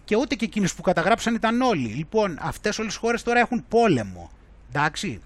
Και 0.08 0.16
ούτε 0.16 0.36
και 0.36 0.46
εκείνες 0.46 0.74
που 0.74 0.82
καταγράψαν 0.82 1.36
ήταν 1.36 1.62
όλοι. 1.62 1.88
Λοιπόν, 1.88 2.38
αυτές 2.42 2.80
όλες 2.80 2.96
οι 2.96 2.98
χώρες 2.98 3.24
τώρα 3.24 3.40
έχουν 3.40 3.66
πόλεμο. 3.70 4.32
Εντάξει. 4.70 5.22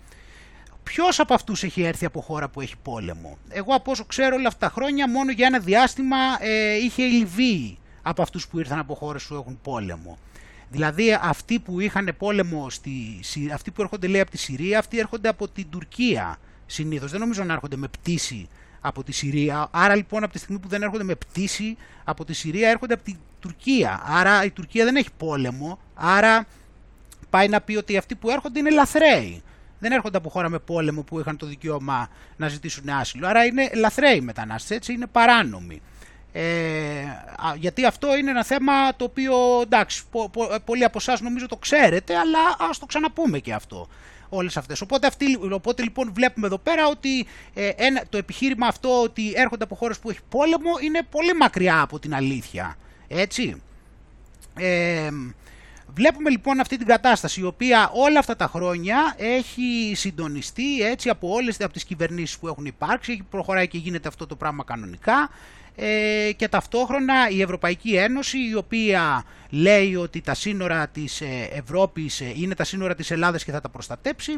Ποιος 0.84 1.20
από 1.20 1.34
αυτούς 1.34 1.64
έχει 1.64 1.82
έρθει 1.82 2.06
από 2.06 2.22
χώρα 2.22 2.50
που 2.50 2.62
έχει 2.62 2.76
πόλεμο; 2.84 3.38
Εγώ 3.50 3.76
από 3.76 3.92
όσο 3.92 4.06
ξέρω 4.06 4.36
όλα 4.36 4.48
αυτά 4.48 4.68
τα 4.68 4.74
χρόνια, 4.74 5.10
μόνο 5.10 5.32
για 5.32 5.48
ένα 5.48 5.60
διάστημα 5.60 6.18
ε, 6.40 6.76
είχε 6.76 7.04
η 7.04 7.12
Λιβύη 7.12 7.78
από 8.02 8.22
αυτούς 8.22 8.48
που 8.48 8.60
ήρθαν 8.60 8.80
από 8.80 8.96
χώρες 8.96 9.24
που 9.24 9.34
έχουν 9.34 9.60
πόλεμο. 9.64 10.18
Δηλαδή 10.70 11.18
αυτοί 11.22 11.60
που 11.60 11.80
είχαν 11.80 12.16
πόλεμο, 12.18 12.70
στη, 12.70 13.20
αυτοί 13.54 13.72
που 13.72 13.82
έρχονται 13.82 14.08
λέει 14.08 14.22
από 14.22 14.32
τη 14.32 14.38
Συρία, 14.38 14.80
αυτοί 14.80 15.00
έρχονται 15.00 15.30
από 15.30 15.48
την 15.48 15.70
Τουρκία 15.70 16.40
συνήθως. 16.66 17.12
Δεν 17.12 17.20
νομίζω 17.20 17.44
να 17.44 17.54
έρχονται 17.54 17.76
με 17.76 17.88
πτήση 17.88 18.48
από 18.82 19.04
τη 19.04 19.12
Συρία. 19.12 19.68
Άρα 19.72 19.96
λοιπόν 19.96 20.24
από 20.24 20.34
τη 20.34 20.40
στιγμή 20.40 20.60
που 20.60 20.68
δεν 20.68 20.82
έρχονται 20.82 21.04
με 21.04 21.16
πτήση 21.16 21.78
από 22.04 22.26
τη 22.26 22.34
Συρία 22.34 22.70
έρχονται 22.70 22.94
από 22.94 23.04
την 23.04 23.18
Τουρκία. 23.40 24.02
Άρα 24.06 24.44
η 24.44 24.52
Τουρκία 24.52 24.86
δεν 24.86 24.96
έχει 24.96 25.10
πόλεμο. 25.18 25.80
Άρα 25.94 26.46
πάει 27.30 27.48
να 27.48 27.62
πει 27.62 27.76
ότι 27.76 27.98
αυτοί 27.98 28.16
που 28.16 28.30
έρχονται 28.30 28.60
είναι 28.60 28.70
λαθρέοι. 28.70 29.44
Δεν 29.80 29.92
έρχονται 29.92 30.18
από 30.18 30.30
χώρα 30.30 30.50
με 30.50 30.60
πόλεμο 30.60 31.02
που 31.02 31.20
είχαν 31.20 31.38
το 31.38 31.46
δικαίωμα 31.46 32.10
να 32.38 32.48
ζητήσουν 32.48 32.90
άσυλο. 32.90 33.28
Άρα 33.28 33.46
είναι 33.46 33.70
λαθρέοι 33.76 34.22
μετανάστες, 34.22 34.78
έτσι 34.78 34.94
είναι 34.94 35.08
παράνομοι. 35.08 35.82
Ε, 36.34 36.44
γιατί 37.56 37.86
αυτό 37.86 38.18
είναι 38.18 38.30
ένα 38.30 38.44
θέμα 38.44 38.96
το 38.96 39.04
οποίο 39.04 39.62
εντάξει, 39.62 40.04
πο, 40.12 40.30
πο, 40.30 40.48
πολλοί 40.66 40.84
από 40.84 40.98
εσάς 40.98 41.22
νομίζω 41.22 41.46
το 41.46 41.56
ξέρετε, 41.56 42.16
αλλά 42.16 42.70
ας 42.70 42.80
το 42.80 42.86
ξαναπούμε 42.86 43.40
και 43.40 43.54
αυτό. 43.54 43.88
Όλες 44.34 44.58
αυτές. 44.58 44.82
Οπότε, 44.82 45.08
αυτή, 45.08 45.40
οπότε 45.52 45.84
λοιπόν 45.84 46.12
βλέπουμε 46.14 46.48
εδώ 46.48 46.58
πέρα 46.58 46.88
ότι 46.88 47.26
ε, 47.54 47.70
ένα, 47.76 48.04
το 48.10 48.18
επιχείρημα 48.18 48.68
αυτό 48.68 49.02
ότι 49.02 49.34
έρχονται 49.36 49.64
από 49.64 49.76
χώρες 49.76 50.00
που 50.00 50.10
έχει 50.10 50.20
πόλεμο 50.30 50.70
είναι 50.84 51.02
πολύ 51.10 51.34
μακριά 51.34 51.82
από 51.82 52.00
την 52.00 52.16
αλήθεια. 52.16 52.78
Έτσι. 53.08 53.62
Ε, 54.56 55.10
Βλέπουμε 55.94 56.30
λοιπόν 56.30 56.60
αυτή 56.60 56.78
την 56.78 56.88
κατάσταση 56.88 57.40
η 57.40 57.44
οποία 57.44 57.90
όλα 57.94 58.20
αυτά 58.20 58.36
τα 58.36 58.48
χρόνια 58.48 59.16
έχει 59.18 59.94
συντονιστεί 59.96 60.82
έτσι 60.82 61.10
από 61.10 61.34
όλες 61.34 61.62
από 61.62 61.74
τις 61.74 61.84
κυβερνήσεις 61.84 62.38
που 62.38 62.48
έχουν 62.48 62.66
υπάρξει, 62.66 63.12
έχει 63.12 63.24
προχωράει 63.30 63.68
και 63.68 63.78
γίνεται 63.78 64.08
αυτό 64.08 64.28
το 64.28 64.36
πράγμα 64.36 64.64
κανονικά 64.64 65.30
ε, 65.76 66.32
και 66.36 66.48
ταυτόχρονα 66.48 67.30
η 67.30 67.42
Ευρωπαϊκή 67.42 67.96
Ένωση 67.96 68.38
η 68.50 68.56
οποία 68.56 69.24
λέει 69.50 69.96
ότι 69.96 70.22
τα 70.22 70.34
σύνορα 70.34 70.88
της 70.88 71.22
ε, 71.22 71.50
Ευρώπης 71.54 72.22
ε, 72.22 72.34
είναι 72.36 72.56
τα 72.56 72.64
σύνορα 72.64 72.96
της 72.96 73.12
Ελλάδας 73.12 73.44
και 73.44 73.52
θα 73.52 73.62
τα 73.62 73.70
προστατέψει 73.70 74.38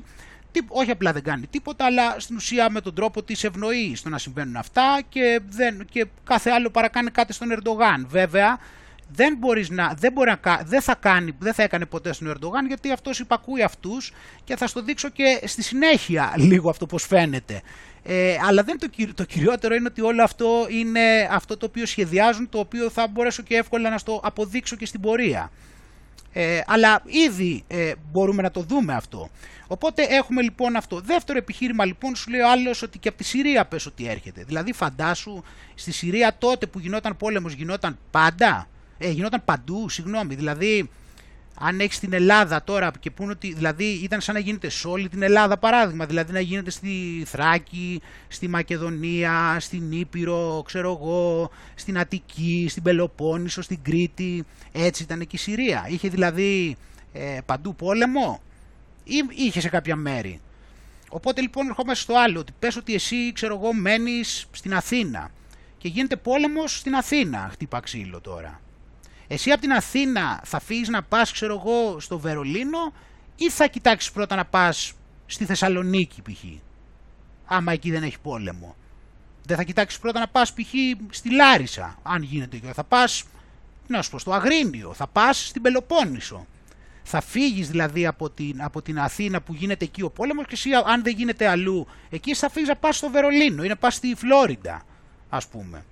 όχι 0.67 0.91
απλά 0.91 1.13
δεν 1.13 1.23
κάνει 1.23 1.47
τίποτα 1.47 1.85
αλλά 1.85 2.19
στην 2.19 2.35
ουσία 2.35 2.69
με 2.69 2.81
τον 2.81 2.93
τρόπο 2.93 3.23
της 3.23 3.43
ευνοεί 3.43 3.95
στο 3.95 4.09
να 4.09 4.17
συμβαίνουν 4.17 4.55
αυτά 4.55 5.01
και, 5.09 5.41
δεν, 5.49 5.85
και 5.91 6.05
κάθε 6.23 6.49
άλλο 6.49 6.69
παρακάνει 6.69 7.11
κάτι 7.11 7.33
στον 7.33 7.51
Ερντογάν. 7.51 8.05
Βέβαια 8.09 8.59
δεν, 9.15 9.37
μπορείς 9.37 9.69
να, 9.69 9.93
δεν, 9.99 10.11
μπορεί 10.11 10.33
να, 10.43 10.61
δεν, 10.65 10.81
θα 10.81 10.95
κάνει, 10.95 11.31
δεν 11.39 11.53
θα 11.53 11.63
έκανε 11.63 11.85
ποτέ 11.85 12.13
στον 12.13 12.27
Ερντογάν 12.27 12.67
γιατί 12.67 12.91
αυτός 12.91 13.19
υπακούει 13.19 13.61
αυτούς 13.61 14.11
και 14.43 14.55
θα 14.55 14.67
στο 14.67 14.81
δείξω 14.81 15.09
και 15.09 15.41
στη 15.45 15.63
συνέχεια 15.63 16.33
λίγο 16.37 16.69
αυτό 16.69 16.85
πως 16.85 17.05
φαίνεται. 17.05 17.61
Ε, 18.03 18.35
αλλά 18.47 18.63
δεν 18.63 18.79
το, 18.79 18.89
το 19.15 19.23
κυριότερο 19.23 19.75
είναι 19.75 19.87
ότι 19.87 20.01
όλο 20.01 20.23
αυτό 20.23 20.67
είναι 20.69 21.27
αυτό 21.31 21.57
το 21.57 21.65
οποίο 21.65 21.85
σχεδιάζουν, 21.85 22.49
το 22.49 22.59
οποίο 22.59 22.89
θα 22.89 23.07
μπορέσω 23.07 23.43
και 23.43 23.55
εύκολα 23.55 23.89
να 23.89 23.97
στο 23.97 24.21
αποδείξω 24.23 24.75
και 24.75 24.85
στην 24.85 25.01
πορεία. 25.01 25.51
Ε, 26.33 26.61
αλλά 26.65 27.01
ήδη 27.05 27.63
ε, 27.67 27.91
μπορούμε 28.11 28.41
να 28.41 28.51
το 28.51 28.61
δούμε 28.61 28.93
αυτό. 28.93 29.29
Οπότε 29.67 30.03
έχουμε 30.03 30.41
λοιπόν 30.41 30.75
αυτό. 30.75 30.99
Δεύτερο 30.99 31.37
επιχείρημα 31.37 31.85
λοιπόν 31.85 32.15
σου 32.15 32.29
λέει 32.29 32.39
ο 32.39 32.49
άλλος 32.49 32.81
ότι 32.81 32.97
και 32.97 33.07
από 33.07 33.17
τη 33.17 33.23
Συρία 33.23 33.65
πες 33.65 33.85
ότι 33.85 34.07
έρχεται. 34.07 34.43
Δηλαδή 34.43 34.73
φαντάσου 34.73 35.43
στη 35.75 35.91
Συρία 35.91 36.35
τότε 36.37 36.65
που 36.65 36.79
γινόταν 36.79 37.17
πόλεμος 37.17 37.53
γινόταν 37.53 37.97
πάντα; 38.11 38.67
Ε, 39.03 39.09
γινόταν 39.09 39.41
παντού, 39.45 39.89
συγγνώμη. 39.89 40.35
Δηλαδή 40.35 40.89
αν 41.59 41.79
έχεις 41.79 41.99
την 41.99 42.13
Ελλάδα 42.13 42.63
τώρα 42.63 42.91
και 42.99 43.11
πούνε 43.11 43.31
ότι 43.31 43.53
δηλαδή 43.53 43.85
ήταν 43.85 44.21
σαν 44.21 44.33
να 44.33 44.39
γίνεται 44.39 44.69
σε 44.69 44.87
όλη 44.87 45.09
την 45.09 45.21
Ελλάδα 45.21 45.57
παράδειγμα, 45.57 46.05
δηλαδή 46.05 46.31
να 46.31 46.39
γίνεται 46.39 46.69
στη 46.69 47.23
Θράκη, 47.25 48.01
στη 48.27 48.47
Μακεδονία, 48.47 49.57
στην 49.59 49.91
Ήπειρο, 49.91 50.63
ξέρω 50.65 50.99
εγώ, 51.01 51.51
στην 51.75 51.97
Αττική, 51.97 52.65
στην 52.69 52.83
Πελοπόννησο, 52.83 53.61
στην 53.61 53.79
Κρήτη, 53.81 54.43
έτσι 54.71 55.03
ήταν 55.03 55.19
και 55.19 55.35
η 55.35 55.37
Συρία. 55.37 55.85
Είχε 55.89 56.09
δηλαδή 56.09 56.75
ε, 57.13 57.37
παντού 57.45 57.75
πόλεμο 57.75 58.41
ή 59.03 59.13
είχε 59.35 59.59
σε 59.59 59.69
κάποια 59.69 59.95
μέρη. 59.95 60.39
Οπότε 61.09 61.41
λοιπόν 61.41 61.67
ερχόμαστε 61.67 62.03
στο 62.03 62.13
άλλο, 62.17 62.39
ότι 62.39 62.53
πες 62.59 62.75
ότι 62.75 62.93
εσύ 62.93 63.31
ξέρω 63.33 63.55
εγώ 63.55 63.73
μένεις 63.73 64.47
στην 64.51 64.73
Αθήνα 64.73 65.31
και 65.77 65.87
γίνεται 65.87 66.15
πόλεμος 66.15 66.77
στην 66.77 66.95
Αθήνα, 66.95 67.49
χτύπα 67.51 67.79
ξύλο 67.79 68.21
τώρα. 68.21 68.62
Εσύ 69.33 69.51
από 69.51 69.61
την 69.61 69.71
Αθήνα 69.71 70.41
θα 70.43 70.59
φύγεις 70.59 70.89
να 70.89 71.03
πας, 71.03 71.31
ξέρω 71.31 71.53
εγώ, 71.65 71.99
στο 71.99 72.19
Βερολίνο 72.19 72.93
ή 73.35 73.49
θα 73.49 73.67
κοιτάξεις 73.67 74.11
πρώτα 74.11 74.35
να 74.35 74.45
πας 74.45 74.93
στη 75.25 75.45
Θεσσαλονίκη 75.45 76.21
π.χ. 76.21 76.43
Άμα 77.45 77.71
εκεί 77.71 77.91
δεν 77.91 78.03
έχει 78.03 78.19
πόλεμο. 78.19 78.75
Δεν 79.45 79.57
θα 79.57 79.63
κοιτάξεις 79.63 79.99
πρώτα 79.99 80.19
να 80.19 80.27
πας 80.27 80.53
π.χ. 80.53 80.73
στη 81.09 81.33
Λάρισα, 81.33 81.97
αν 82.03 82.21
γίνεται 82.21 82.57
και 82.57 82.73
θα 82.73 82.83
πας, 82.83 83.23
να 83.87 84.01
σου 84.01 84.09
πω, 84.09 84.19
στο 84.19 84.31
Αγρίνιο, 84.33 84.93
θα 84.93 85.07
πας 85.07 85.47
στην 85.47 85.61
Πελοπόννησο. 85.61 86.45
Θα 87.03 87.21
φύγεις 87.21 87.69
δηλαδή 87.69 88.05
από 88.05 88.29
την, 88.29 88.61
από 88.61 88.81
την 88.81 88.99
Αθήνα 88.99 89.41
που 89.41 89.53
γίνεται 89.53 89.85
εκεί 89.85 90.01
ο 90.01 90.09
πόλεμος 90.09 90.45
και 90.45 90.53
εσύ 90.53 90.69
αν 90.85 91.03
δεν 91.03 91.15
γίνεται 91.15 91.47
αλλού, 91.47 91.87
εκεί 92.09 92.33
θα 92.33 92.49
φύγεις 92.49 92.69
να 92.69 92.75
πας 92.75 92.97
στο 92.97 93.09
Βερολίνο 93.09 93.63
ή 93.63 93.67
να 93.67 93.75
πας 93.75 93.95
στη 93.95 94.15
Φλόριντα, 94.15 94.81
ας 95.29 95.47
πούμε. 95.47 95.85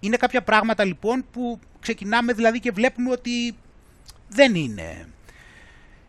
Είναι 0.00 0.16
κάποια 0.16 0.42
πράγματα 0.42 0.84
λοιπόν 0.84 1.24
που 1.32 1.58
ξεκινάμε 1.80 2.32
δηλαδή 2.32 2.60
και 2.60 2.70
βλέπουμε 2.70 3.10
ότι 3.10 3.56
δεν 4.28 4.54
είναι. 4.54 5.08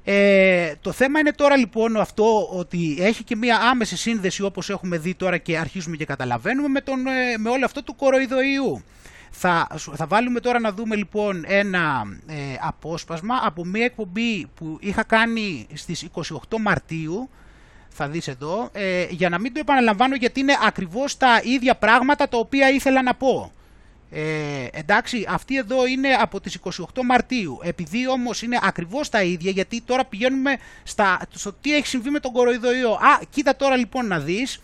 Ε, 0.04 0.74
το 0.82 0.92
θέμα 0.92 1.20
είναι 1.20 1.32
τώρα 1.32 1.58
λοιπόν 1.58 1.98
αυτό 1.98 2.48
ότι 2.52 2.98
έχει 3.00 3.24
και 3.24 3.36
μια 3.36 3.58
άμεση 3.58 3.98
σύνδεση 3.98 4.44
όπως 4.44 4.70
έχουμε 4.70 4.98
δει 4.98 5.16
τώρα 5.16 5.38
και 5.38 5.58
αρχίζουμε 5.58 5.96
και 5.96 6.06
καταλαβαίνουμε 6.06 6.68
με, 6.68 6.82
τον, 6.82 7.08
ε, 7.08 7.38
με 7.38 7.50
όλο 7.50 7.66
αυτό 7.66 7.84
του 7.84 7.96
κοροϊδοϊού. 7.96 8.84
Θα, 9.32 9.68
θα 9.96 10.08
βάλουμε 10.08 10.40
τώρα 10.40 10.60
να 10.60 10.72
δούμε 10.72 10.96
λοιπόν 10.96 11.44
ένα 11.48 12.04
ε, 12.28 12.34
απόσπασμα 12.62 13.40
από 13.44 13.66
μια 13.66 13.86
εκπομπή 13.86 14.48
που 14.56 14.78
είχα 14.80 15.04
κάνει 15.04 15.68
στις 15.74 16.08
28 16.14 16.24
Μαρτίου 16.60 17.30
θα 17.90 18.08
δεις 18.08 18.28
εδώ, 18.28 18.70
ε, 18.74 19.06
για 19.10 19.30
να 19.30 19.40
μην 19.40 19.54
το 19.54 19.60
επαναλαμβάνω 19.60 20.16
γιατί 20.16 20.40
είναι 20.40 20.54
ακριβώς 20.66 21.18
τα 21.18 21.42
ίδια 21.44 21.76
πράγματα 21.76 22.28
τα 22.28 22.38
οποία 22.38 22.70
ήθελα 22.70 23.02
να 23.02 23.16
πω. 23.16 23.52
Ε, 24.12 24.68
εντάξει, 24.72 25.26
αυτή 25.30 25.58
εδώ 25.58 25.86
είναι 25.86 26.10
από 26.10 26.40
τις 26.40 26.60
28 26.64 26.72
Μαρτίου. 27.06 27.60
Επειδή 27.64 28.10
όμως 28.10 28.42
είναι 28.42 28.60
ακριβώς 28.62 29.10
τα 29.10 29.24
ίδια, 29.24 29.52
γιατί 29.52 29.82
τώρα 29.82 30.06
πηγαίνουμε 30.06 30.58
στα, 30.84 31.20
στο 31.32 31.54
τι 31.54 31.76
έχει 31.76 31.88
συμβεί 31.88 32.10
με 32.10 32.20
τον 32.20 32.32
κοροϊδοϊό. 32.32 32.92
Α, 32.92 33.20
κοίτα 33.30 33.56
τώρα 33.56 33.76
λοιπόν 33.76 34.08
να 34.08 34.20
δεις 34.20 34.62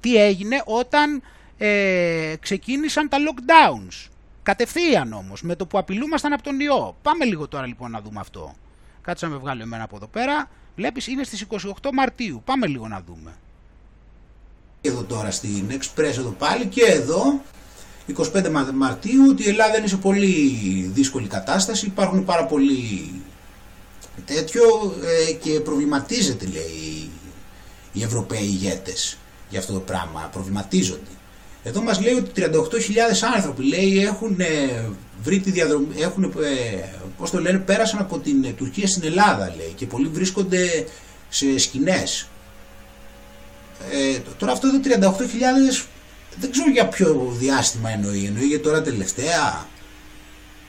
τι 0.00 0.16
έγινε 0.16 0.62
όταν 0.64 1.22
ε, 1.58 2.34
ξεκίνησαν 2.40 3.08
τα 3.08 3.18
lockdowns. 3.18 4.08
Κατευθείαν 4.42 5.12
όμως, 5.12 5.42
με 5.42 5.56
το 5.56 5.66
που 5.66 5.78
απειλούμασταν 5.78 6.32
από 6.32 6.42
τον 6.42 6.60
ιό. 6.60 6.96
Πάμε 7.02 7.24
λίγο 7.24 7.48
τώρα 7.48 7.66
λοιπόν 7.66 7.90
να 7.90 8.00
δούμε 8.00 8.20
αυτό. 8.20 8.54
Κάτσε 9.02 9.26
να 9.26 9.32
με 9.32 9.38
βγάλω 9.38 9.62
εμένα 9.62 9.84
από 9.84 9.96
εδώ 9.96 10.06
πέρα. 10.06 10.50
Βλέπεις 10.76 11.06
είναι 11.06 11.24
στις 11.24 11.46
28 11.50 11.90
Μαρτίου. 11.92 12.42
Πάμε 12.44 12.66
λίγο 12.66 12.88
να 12.88 13.02
δούμε. 13.06 13.34
Εδώ 14.80 15.02
τώρα 15.02 15.30
στην 15.30 15.70
Express 15.70 16.16
εδώ 16.18 16.30
πάλι 16.30 16.66
και 16.66 16.84
εδώ 16.84 17.40
25 18.16 18.70
Μαρτίου 18.74 19.26
ότι 19.30 19.42
η 19.42 19.48
Ελλάδα 19.48 19.78
είναι 19.78 19.86
σε 19.86 19.96
πολύ 19.96 20.36
δύσκολη 20.94 21.26
κατάσταση. 21.26 21.86
Υπάρχουν 21.86 22.24
πάρα 22.24 22.44
πολλοί 22.44 23.10
τέτοιο 24.26 24.62
ε, 25.28 25.32
και 25.32 25.60
προβληματίζεται 25.60 26.46
λέει 26.46 27.10
οι 27.92 28.02
Ευρωπαίοι 28.02 28.42
ηγέτες 28.42 29.16
για 29.50 29.58
αυτό 29.58 29.72
το 29.72 29.80
πράγμα. 29.80 30.28
Προβληματίζονται. 30.32 31.10
Εδώ 31.62 31.82
μας 31.82 32.00
λέει 32.00 32.14
ότι 32.14 32.30
38.000 32.36 32.48
άνθρωποι 33.34 33.64
λέει 33.64 34.04
έχουν 34.04 34.40
ε, 34.40 34.88
βρει 35.22 35.40
τη 35.40 35.50
διαδρομή, 35.50 35.86
έχουν, 35.98 36.24
ε, 36.24 36.84
πώς 37.18 37.30
το 37.30 37.40
λένε, 37.40 37.58
πέρασαν 37.58 38.00
από 38.00 38.18
την 38.18 38.56
Τουρκία 38.56 38.86
στην 38.86 39.02
Ελλάδα 39.04 39.54
λέει 39.56 39.72
και 39.76 39.86
πολλοί 39.86 40.08
βρίσκονται 40.08 40.86
σε 41.28 41.58
σκηνές. 41.58 42.28
Ε, 43.92 44.18
τώρα 44.38 44.52
αυτό 44.52 44.70
το 44.70 44.80
38.000 44.84 45.84
δεν 46.36 46.50
ξέρω 46.50 46.70
για 46.70 46.88
ποιο 46.88 47.34
διάστημα 47.38 47.90
εννοεί, 47.90 48.24
εννοεί 48.24 48.46
για 48.46 48.60
τώρα 48.60 48.82
τελευταία. 48.82 49.68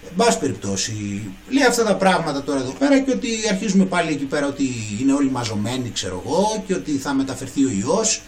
Εν 0.04 0.16
πάση 0.16 0.40
περιπτώσει, 0.40 1.24
λέει 1.50 1.64
αυτά 1.64 1.84
τα 1.84 1.96
πράγματα 1.96 2.44
τώρα 2.44 2.60
εδώ 2.60 2.72
πέρα 2.72 3.00
και 3.00 3.12
ότι 3.12 3.28
αρχίζουμε 3.50 3.86
πάλι 3.86 4.12
εκεί 4.12 4.24
πέρα 4.24 4.48
ότι 4.48 4.70
είναι 5.02 5.14
όλοι 5.14 5.30
μαζωμένοι 5.32 5.92
ξέρω 5.92 6.24
εγώ 6.26 6.64
και 6.68 6.74
ότι 6.74 6.92
θα 6.92 7.14
μεταφερθεί 7.14 7.66
ο 7.66 7.70
ιός 7.70 8.22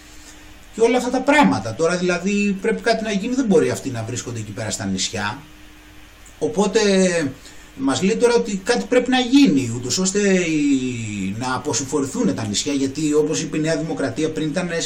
και 0.75 0.81
όλα 0.81 0.97
αυτά 0.97 1.09
τα 1.09 1.21
πράγματα. 1.21 1.75
Τώρα 1.75 1.97
δηλαδή 1.97 2.57
πρέπει 2.61 2.81
κάτι 2.81 3.03
να 3.03 3.11
γίνει, 3.11 3.35
δεν 3.35 3.45
μπορεί 3.45 3.69
αυτοί 3.69 3.89
να 3.89 4.03
βρίσκονται 4.03 4.39
εκεί 4.39 4.51
πέρα 4.51 4.69
στα 4.69 4.85
νησιά. 4.85 5.37
Οπότε 6.39 6.81
μας 7.75 8.01
λέει 8.01 8.15
τώρα 8.15 8.35
ότι 8.35 8.61
κάτι 8.63 8.85
πρέπει 8.89 9.09
να 9.09 9.19
γίνει, 9.19 9.71
ούτως 9.75 9.97
ώστε 9.97 10.19
να 11.37 11.55
αποσυμφορηθούν 11.55 12.35
τα 12.35 12.45
νησιά, 12.45 12.73
γιατί 12.73 13.13
όπως 13.13 13.41
είπε 13.41 13.57
η 13.57 13.59
Νέα 13.59 13.77
Δημοκρατία 13.77 14.31
πριν 14.31 14.47
ήταν, 14.47 14.69
ε, 14.69 14.81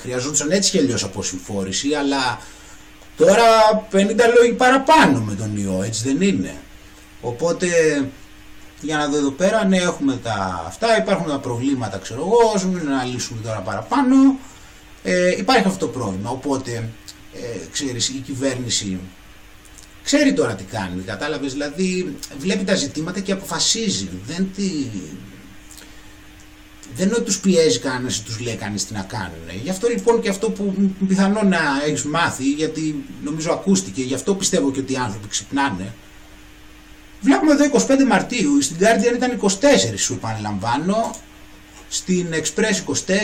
χρειαζόντουσαν 0.00 0.50
έτσι 0.50 0.70
και 0.70 0.78
αλλιώς 0.78 1.04
αποσυμφόρηση, 1.04 1.94
αλλά 1.94 2.40
τώρα 3.16 3.44
50 3.90 4.28
λόγοι 4.38 4.52
παραπάνω 4.52 5.20
με 5.20 5.34
τον 5.34 5.56
ιό, 5.56 5.82
έτσι 5.82 6.02
δεν 6.04 6.28
είναι. 6.28 6.54
Οπότε, 7.20 7.66
για 8.80 8.96
να 8.96 9.08
δω 9.08 9.16
εδώ 9.16 9.30
πέρα, 9.30 9.64
ναι 9.64 9.76
έχουμε 9.76 10.18
τα 10.22 10.64
αυτά, 10.66 10.98
υπάρχουν 10.98 11.26
τα 11.26 11.38
προβλήματα 11.38 11.98
ξέρω 11.98 12.20
εγώ, 12.20 12.70
να 12.84 13.04
λύσουμε 13.04 13.40
τώρα 13.42 13.58
παραπάνω, 13.58 14.38
ε, 15.02 15.30
υπάρχει 15.36 15.66
αυτό 15.66 15.86
το 15.86 15.92
πρόβλημα, 15.92 16.30
οπότε, 16.30 16.88
ε, 17.34 17.66
ξέρεις, 17.72 18.08
η 18.08 18.22
κυβέρνηση 18.26 18.98
ξέρει 20.08 20.32
τώρα 20.32 20.54
τι 20.54 20.64
κάνει, 20.64 21.02
κατάλαβες, 21.02 21.52
δηλαδή 21.52 22.16
βλέπει 22.38 22.64
τα 22.64 22.74
ζητήματα 22.74 23.20
και 23.20 23.32
αποφασίζει, 23.32 24.08
δεν 24.26 24.48
τη... 24.56 24.70
Δεν 26.94 27.06
είναι 27.06 27.16
ότι 27.16 27.24
τους 27.24 27.40
πιέζει 27.40 27.78
κανένας 27.78 28.16
ή 28.16 28.22
τους 28.22 28.40
λέει 28.40 28.56
κανείς 28.56 28.86
τι 28.86 28.92
να 28.92 29.02
κάνουν. 29.02 29.48
Γι' 29.62 29.70
αυτό 29.70 29.88
λοιπόν 29.88 30.20
και 30.20 30.28
αυτό 30.28 30.50
που 30.50 30.92
πιθανόν 31.08 31.48
να 31.48 31.58
έχεις 31.86 32.04
μάθει, 32.04 32.44
γιατί 32.44 33.04
νομίζω 33.22 33.52
ακούστηκε, 33.52 34.02
γι' 34.02 34.14
αυτό 34.14 34.34
πιστεύω 34.34 34.70
και 34.70 34.80
ότι 34.80 34.92
οι 34.92 34.96
άνθρωποι 34.96 35.28
ξυπνάνε. 35.28 35.92
Βλέπουμε 37.20 37.52
εδώ 37.52 37.64
25 37.72 38.04
Μαρτίου, 38.08 38.62
στην 38.62 38.76
Guardian 38.80 39.14
ήταν 39.14 39.40
24 39.40 39.48
σου 39.96 40.12
επαναλαμβάνω, 40.12 41.14
στην 41.88 42.26
Express 42.32 42.92
24, 42.92 43.14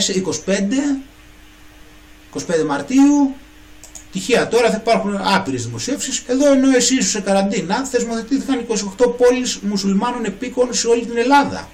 25, 0.46 1.00
25 2.34 2.64
Μαρτίου, 2.66 3.34
Τυχαία 4.14 4.48
τώρα 4.48 4.70
θα 4.70 4.76
υπάρχουν 4.76 5.16
άπειρες 5.16 5.64
δημοσίευσεις. 5.64 6.22
Εδώ 6.26 6.52
ενώ 6.52 6.76
εσύ 6.76 6.94
είσαι 6.94 7.08
σε 7.08 7.20
καραντίνα, 7.20 7.84
θεσμοθετήθηκαν 7.84 8.66
28 8.98 9.16
πόλεις 9.16 9.58
μουσουλμάνων 9.62 10.24
επίκων 10.24 10.74
σε 10.74 10.86
όλη 10.86 11.06
την 11.06 11.16
Ελλάδα. 11.16 11.68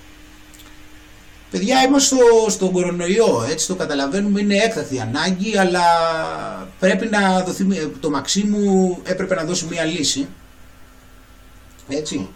Παιδιά, 1.50 1.82
είμαστε 1.82 2.16
στο, 2.16 2.50
στον 2.50 2.72
κορονοϊό, 2.72 3.46
έτσι 3.50 3.66
το 3.66 3.74
καταλαβαίνουμε, 3.74 4.40
είναι 4.40 4.56
έκτακτη 4.56 5.00
ανάγκη, 5.00 5.58
αλλά 5.58 5.82
πρέπει 6.78 7.06
να 7.06 7.42
δοθεί, 7.42 7.86
το 8.00 8.10
Μαξίμου 8.10 9.00
έπρεπε 9.02 9.34
να 9.34 9.44
δώσει 9.44 9.66
μία 9.70 9.84
λύση. 9.84 10.28
Έτσι. 11.88 12.28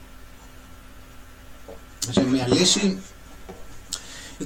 Σε 2.10 2.24
μία 2.24 2.48
λύση. 2.48 2.98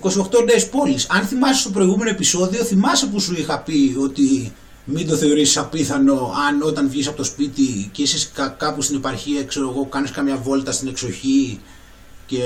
28 0.02 0.44
νέες 0.44 0.68
πόλεις. 0.68 1.06
Αν 1.10 1.26
θυμάσαι 1.26 1.60
στο 1.60 1.70
προηγούμενο 1.70 2.10
επεισόδιο, 2.10 2.64
θυμάσαι 2.64 3.06
που 3.06 3.20
σου 3.20 3.34
είχα 3.38 3.58
πει 3.58 3.96
ότι 3.98 4.52
μην 4.90 5.06
το 5.06 5.16
θεωρήσεις 5.16 5.56
απίθανο 5.56 6.32
αν 6.48 6.62
όταν 6.62 6.88
βγεις 6.88 7.06
από 7.06 7.16
το 7.16 7.24
σπίτι 7.24 7.88
και 7.92 8.02
είσαι 8.02 8.28
κάπου 8.56 8.82
στην 8.82 8.96
επαρχία, 8.96 9.44
ξέρω 9.44 9.68
εγώ, 9.68 9.86
κάνεις 9.86 10.10
καμιά 10.10 10.36
βόλτα 10.36 10.72
στην 10.72 10.88
εξοχή 10.88 11.60
και 12.26 12.42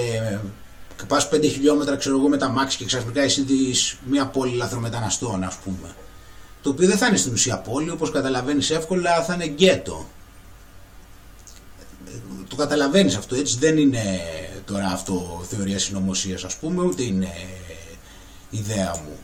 πας 1.07 1.28
5 1.28 1.40
χιλιόμετρα, 1.42 1.96
ξέρω 1.96 2.18
εγώ, 2.18 2.28
με 2.28 2.37
τα 2.37 2.48
μάξι 2.48 2.76
και 2.76 2.85
ξαφνικά 2.85 3.20
εσύ 3.20 3.42
δεις 3.42 3.98
μια 4.07 4.26
πόλη 4.26 4.57
λαθρομεταναστών, 4.57 5.42
ας 5.44 5.57
πούμε. 5.64 5.94
Το 6.62 6.70
οποίο 6.70 6.88
δεν 6.88 6.96
θα 6.96 7.07
είναι 7.07 7.16
στην 7.16 7.33
ουσία 7.33 7.59
πόλη, 7.59 7.90
όπως 7.90 8.11
καταλαβαίνεις 8.11 8.70
εύκολα, 8.70 9.22
θα 9.22 9.35
είναι 9.35 9.46
γκέτο. 9.46 10.09
Το 12.48 12.57
καταλαβαίνεις 12.57 13.16
αυτό, 13.16 13.35
έτσι 13.35 13.57
δεν 13.59 13.78
είναι 13.78 14.20
τώρα 14.64 14.87
αυτό 14.87 15.44
θεωρία 15.48 15.78
συνωμοσίας, 15.78 16.44
ας 16.44 16.57
πούμε, 16.57 16.83
ούτε 16.83 17.02
είναι 17.02 17.33
ιδέα 18.50 19.00
μου. 19.05 19.16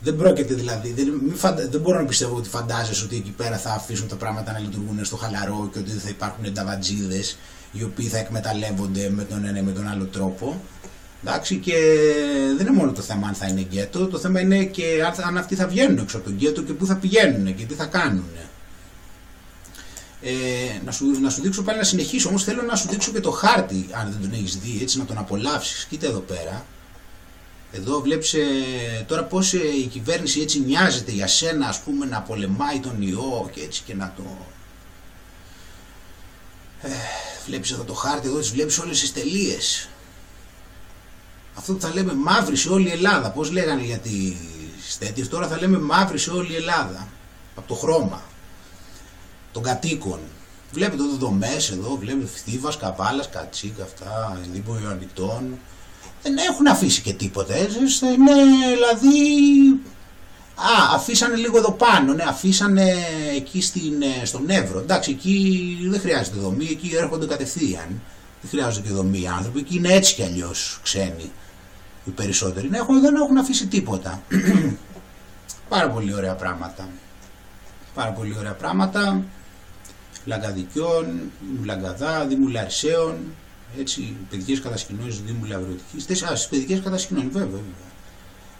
Δεν 0.00 0.16
πρόκειται 0.16 0.54
δηλαδή, 0.54 0.92
δεν, 0.92 1.32
φαντα... 1.34 1.68
δεν 1.68 1.80
μπορώ 1.80 1.98
να 1.98 2.06
πιστεύω 2.06 2.36
ότι 2.36 2.48
φαντάζεσαι 2.48 3.04
ότι 3.04 3.16
εκεί 3.16 3.30
πέρα 3.30 3.56
θα 3.56 3.72
αφήσουν 3.72 4.08
τα 4.08 4.16
πράγματα 4.16 4.52
να 4.52 4.58
λειτουργούν 4.58 5.04
στο 5.04 5.16
χαλαρό 5.16 5.70
και 5.72 5.78
ότι 5.78 5.90
θα 5.90 6.08
υπάρχουν 6.08 6.44
ενταβατζίδε 6.44 7.20
οι 7.72 7.82
οποίοι 7.82 8.06
θα 8.06 8.18
εκμεταλλεύονται 8.18 9.10
με 9.10 9.24
τον 9.24 9.44
ένα 9.44 9.58
ή 9.58 9.62
με 9.62 9.72
τον 9.72 9.88
άλλο 9.88 10.04
τρόπο. 10.04 10.60
Εντάξει, 11.24 11.56
και 11.56 11.74
δεν 12.56 12.66
είναι 12.66 12.76
μόνο 12.76 12.92
το 12.92 13.00
θέμα 13.00 13.26
αν 13.26 13.34
θα 13.34 13.46
είναι 13.46 13.60
γκέτο, 13.60 14.06
το 14.06 14.18
θέμα 14.18 14.40
είναι 14.40 14.64
και 14.64 14.84
αν 15.26 15.38
αυτοί 15.38 15.54
θα 15.54 15.66
βγαίνουν 15.66 15.98
έξω 15.98 16.16
από 16.16 16.26
τον 16.26 16.34
γκέτο 16.34 16.62
και 16.62 16.72
πού 16.72 16.86
θα 16.86 16.96
πηγαίνουν 16.96 17.54
και 17.54 17.64
τι 17.64 17.74
θα 17.74 17.84
κάνουν. 17.84 18.24
Ε, 20.22 20.30
να, 20.84 20.92
σου, 20.92 21.20
να 21.20 21.30
σου 21.30 21.42
δείξω 21.42 21.62
πάλι 21.62 21.78
να 21.78 21.84
συνεχίσω, 21.84 22.28
όμως 22.28 22.44
θέλω 22.44 22.62
να 22.62 22.76
σου 22.76 22.88
δείξω 22.88 23.12
και 23.12 23.20
το 23.20 23.30
χάρτη, 23.30 23.86
αν 23.90 24.10
δεν 24.10 24.20
τον 24.20 24.38
έχεις 24.38 24.58
δει, 24.58 24.78
έτσι 24.82 24.98
να 24.98 25.04
τον 25.04 25.18
απολαύσεις. 25.18 25.84
Κοίτα 25.84 26.06
εδώ 26.06 26.18
πέρα. 26.18 26.64
Εδώ 27.72 28.00
βλέπεις 28.00 28.34
ε, 28.34 28.44
τώρα 29.06 29.24
πώς 29.24 29.52
ε, 29.52 29.58
η 29.58 29.86
κυβέρνηση 29.86 30.40
έτσι 30.40 30.60
νοιάζεται 30.60 31.10
για 31.12 31.26
σένα 31.26 31.66
ας 31.68 31.80
πούμε 31.80 32.06
να 32.06 32.20
πολεμάει 32.20 32.80
τον 32.80 33.02
ιό 33.02 33.50
και 33.52 33.60
έτσι 33.60 33.82
και 33.86 33.94
να 33.94 34.12
το... 34.16 34.22
Ε, 36.82 36.88
βλέπεις 37.46 37.70
εδώ 37.70 37.82
το 37.82 37.94
χάρτη, 37.94 38.28
εδώ 38.28 38.38
τις 38.38 38.50
βλέπεις 38.50 38.78
όλες 38.78 39.00
τις 39.00 39.12
τελείες. 39.12 39.88
Αυτό 41.54 41.72
που 41.72 41.80
θα 41.80 41.94
λέμε 41.94 42.14
μαύρη 42.14 42.56
σε 42.56 42.68
όλη 42.68 42.88
η 42.88 42.92
Ελλάδα, 42.92 43.30
πώς 43.30 43.50
λέγανε 43.50 43.82
για 43.82 43.98
τις 43.98 44.98
τέτοιες, 44.98 45.28
τώρα 45.28 45.48
θα 45.48 45.58
λέμε 45.58 45.78
μαύρη 45.78 46.18
σε 46.18 46.30
όλη 46.30 46.52
η 46.52 46.56
Ελλάδα, 46.56 47.08
από 47.56 47.68
το 47.68 47.74
χρώμα 47.74 48.22
των 49.52 49.62
κατοίκων. 49.62 50.20
Βλέπετε 50.72 51.02
εδώ 51.02 51.16
δομές 51.16 51.70
εδώ, 51.70 51.96
βλέπετε 51.96 52.26
Φθήβας, 52.26 52.76
Καβάλας, 52.76 53.28
Κατσίκα, 53.28 53.82
αυτά, 53.82 54.40
Δήμο 54.52 54.78
Ιωαννητών, 54.82 55.58
δεν 56.26 56.36
έχουν 56.50 56.66
αφήσει 56.66 57.02
και 57.02 57.12
τίποτα. 57.12 57.56
Είναι 57.56 58.32
δηλαδή. 58.74 59.18
Α, 60.58 60.94
αφήσανε 60.94 61.36
λίγο 61.36 61.58
εδώ 61.58 61.72
πάνω, 61.72 62.12
ναι, 62.12 62.24
αφήσανε 62.28 62.94
εκεί 63.36 63.60
στην, 63.60 64.02
ε, 64.02 64.24
στον 64.24 64.50
Εύρο. 64.50 64.78
Εντάξει, 64.78 65.10
εκεί 65.10 65.78
δεν 65.90 66.00
χρειάζεται 66.00 66.38
δομή, 66.38 66.68
εκεί 66.70 66.90
έρχονται 66.96 67.26
κατευθείαν. 67.26 68.02
Δεν 68.40 68.50
χρειάζονται 68.50 68.88
και 68.88 68.94
δομή 68.94 69.20
οι 69.20 69.26
άνθρωποι, 69.26 69.58
εκεί 69.58 69.76
είναι 69.76 69.92
έτσι 69.92 70.14
κι 70.14 70.22
αλλιώς 70.22 70.80
ξένοι 70.82 71.30
οι 72.04 72.10
περισσότεροι. 72.10 72.68
Ναι, 72.68 72.78
έχουν, 72.78 73.00
δεν 73.00 73.14
έχουν 73.14 73.38
αφήσει 73.38 73.66
τίποτα. 73.66 74.22
Πάρα 75.68 75.90
πολύ 75.90 76.14
ωραία 76.14 76.34
πράγματα. 76.34 76.88
Πάρα 77.94 78.10
πολύ 78.10 78.34
ωραία 78.38 78.54
πράγματα. 78.54 79.24
Λαγκαδικιών, 80.24 81.30
Δήμου 81.40 81.64
Λαγκαδά, 81.64 82.26
Δήμου 82.26 82.48
Λαρσέων, 82.48 83.16
έτσι, 83.78 84.16
παιδικές 84.30 84.60
κατασκηνώσεις 84.60 85.20
Δήμου 85.20 85.44
Λαυρωτικής, 85.44 86.06
τέσσερα 86.06 86.32
παιδικές 86.50 86.80
κατασκηνώσεις, 86.80 87.30
βέβαια, 87.30 87.46
βέβαια. 87.46 87.94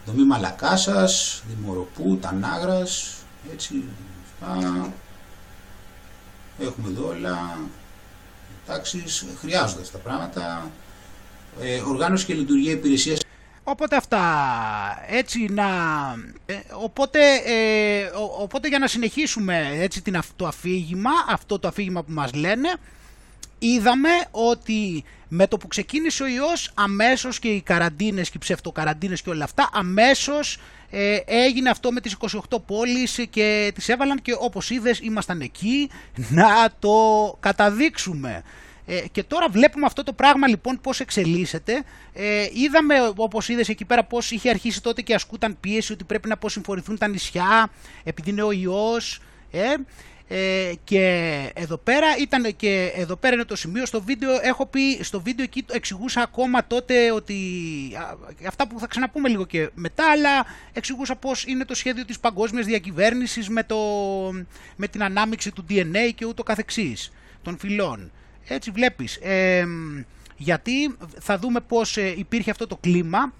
Δομή 0.05 0.23
Μαλακάσας, 0.23 1.43
Δήμου 1.47 1.71
Οροπού, 1.71 2.17
Τανάγρας, 2.17 3.15
έτσι, 3.53 3.83
αυτά. 4.41 4.93
Έχουμε 6.59 6.89
εδώ 6.89 7.07
όλα, 7.07 7.57
εντάξει, 8.67 9.03
χρειάζονται 9.39 9.81
αυτά 9.81 9.97
τα 9.97 10.03
πράγματα. 10.03 10.71
Ε, 11.61 11.79
οργάνωση 11.79 12.25
και 12.25 12.33
λειτουργία 12.33 12.71
υπηρεσίας 12.71 13.19
Οπότε 13.69 13.95
αυτά, 13.95 14.23
έτσι 15.07 15.47
να... 15.49 15.65
Ε, 16.45 16.53
οπότε, 16.73 17.19
ε, 17.45 18.11
οπότε 18.39 18.67
για 18.67 18.79
να 18.79 18.87
συνεχίσουμε 18.87 19.69
έτσι 19.73 20.01
την, 20.01 20.19
το 20.35 20.47
αφήγημα, 20.47 21.09
αυτό 21.29 21.59
το 21.59 21.67
αφήγημα 21.67 22.03
που 22.03 22.11
μας 22.11 22.33
λένε, 22.33 22.73
είδαμε 23.59 24.09
ότι 24.31 25.03
με 25.27 25.47
το 25.47 25.57
που 25.57 25.67
ξεκίνησε 25.67 26.23
ο 26.23 26.27
ιός 26.27 26.71
αμέσως 26.73 27.39
και 27.39 27.47
οι 27.47 27.61
καραντίνες 27.61 28.29
και 28.29 28.37
οι 28.37 28.39
ψευτοκαραντίνες 28.39 29.21
και 29.21 29.29
όλα 29.29 29.43
αυτά 29.43 29.69
αμέσως 29.73 30.59
ε, 30.89 31.17
έγινε 31.25 31.69
αυτό 31.69 31.91
με 31.91 32.01
τις 32.01 32.15
28 32.49 32.57
πόλεις 32.65 33.27
και 33.29 33.71
τις 33.75 33.89
έβαλαν 33.89 34.21
και 34.21 34.35
όπως 34.39 34.69
είδες 34.69 34.99
ήμασταν 34.99 35.41
εκεί 35.41 35.89
να 36.29 36.69
το 36.79 36.97
καταδείξουμε. 37.39 38.43
Ε, 38.89 39.01
και 39.11 39.23
τώρα 39.23 39.49
βλέπουμε 39.49 39.85
αυτό 39.85 40.03
το 40.03 40.13
πράγμα 40.13 40.47
λοιπόν 40.47 40.79
πώς 40.81 40.99
εξελίσσεται. 40.99 41.83
Ε, 42.13 42.47
είδαμε 42.53 42.95
όπως 43.15 43.49
είδες 43.49 43.69
εκεί 43.69 43.85
πέρα 43.85 44.03
πώς 44.03 44.31
είχε 44.31 44.49
αρχίσει 44.49 44.81
τότε 44.81 45.01
και 45.01 45.13
ασκούταν 45.13 45.57
πίεση 45.59 45.93
ότι 45.93 46.03
πρέπει 46.03 46.27
να 46.27 46.33
αποσυμφορηθούν 46.33 46.97
τα 46.97 47.07
νησιά 47.07 47.69
επειδή 48.03 48.29
είναι 48.29 48.43
ο 48.43 48.51
ιός. 48.51 49.21
Ε, 49.51 49.73
ε, 50.29 50.71
και 50.83 51.03
εδώ 51.53 51.77
πέρα 51.77 52.07
ήταν 52.19 52.55
και 52.55 52.91
εδώ 52.95 53.15
πέρα 53.15 53.33
είναι 53.33 53.43
το 53.43 53.55
σημείο 53.55 53.85
στο 53.85 54.01
βίντεο. 54.01 54.39
Έχω 54.41 54.65
πει 54.65 55.03
στο 55.03 55.21
βίντεο 55.21 55.43
εκεί 55.43 55.65
εξηγούσα 55.71 56.21
ακόμα 56.21 56.67
τότε 56.67 57.11
ότι 57.11 57.35
αυτά 58.47 58.67
που 58.67 58.79
θα 58.79 58.87
ξαναπούμε 58.87 59.29
λίγο 59.29 59.45
και 59.45 59.69
μετά 59.73 60.11
αλλά 60.11 60.45
εξηγούσα 60.73 61.15
πως 61.15 61.45
είναι 61.45 61.65
το 61.65 61.75
σχέδιο 61.75 62.05
της 62.05 62.19
παγκόσμιας 62.19 62.65
διακυβέρνησης 62.65 63.49
με, 63.49 63.63
το, 63.63 63.77
με 64.75 64.87
την 64.87 65.03
ανάμειξη 65.03 65.51
του 65.51 65.65
DNA 65.69 66.11
και 66.15 66.25
ούτω 66.25 66.43
καθεξής 66.43 67.11
των 67.41 67.57
φυλών. 67.57 68.11
Έτσι 68.47 68.71
βλέπεις. 68.71 69.19
Γιατί 70.37 70.97
θα 71.19 71.37
δούμε 71.37 71.59
πως 71.59 71.97
ε, 71.97 72.13
υπήρχε 72.17 72.51
αυτό 72.51 72.67
το 72.67 72.77
κλίμα 72.77 73.33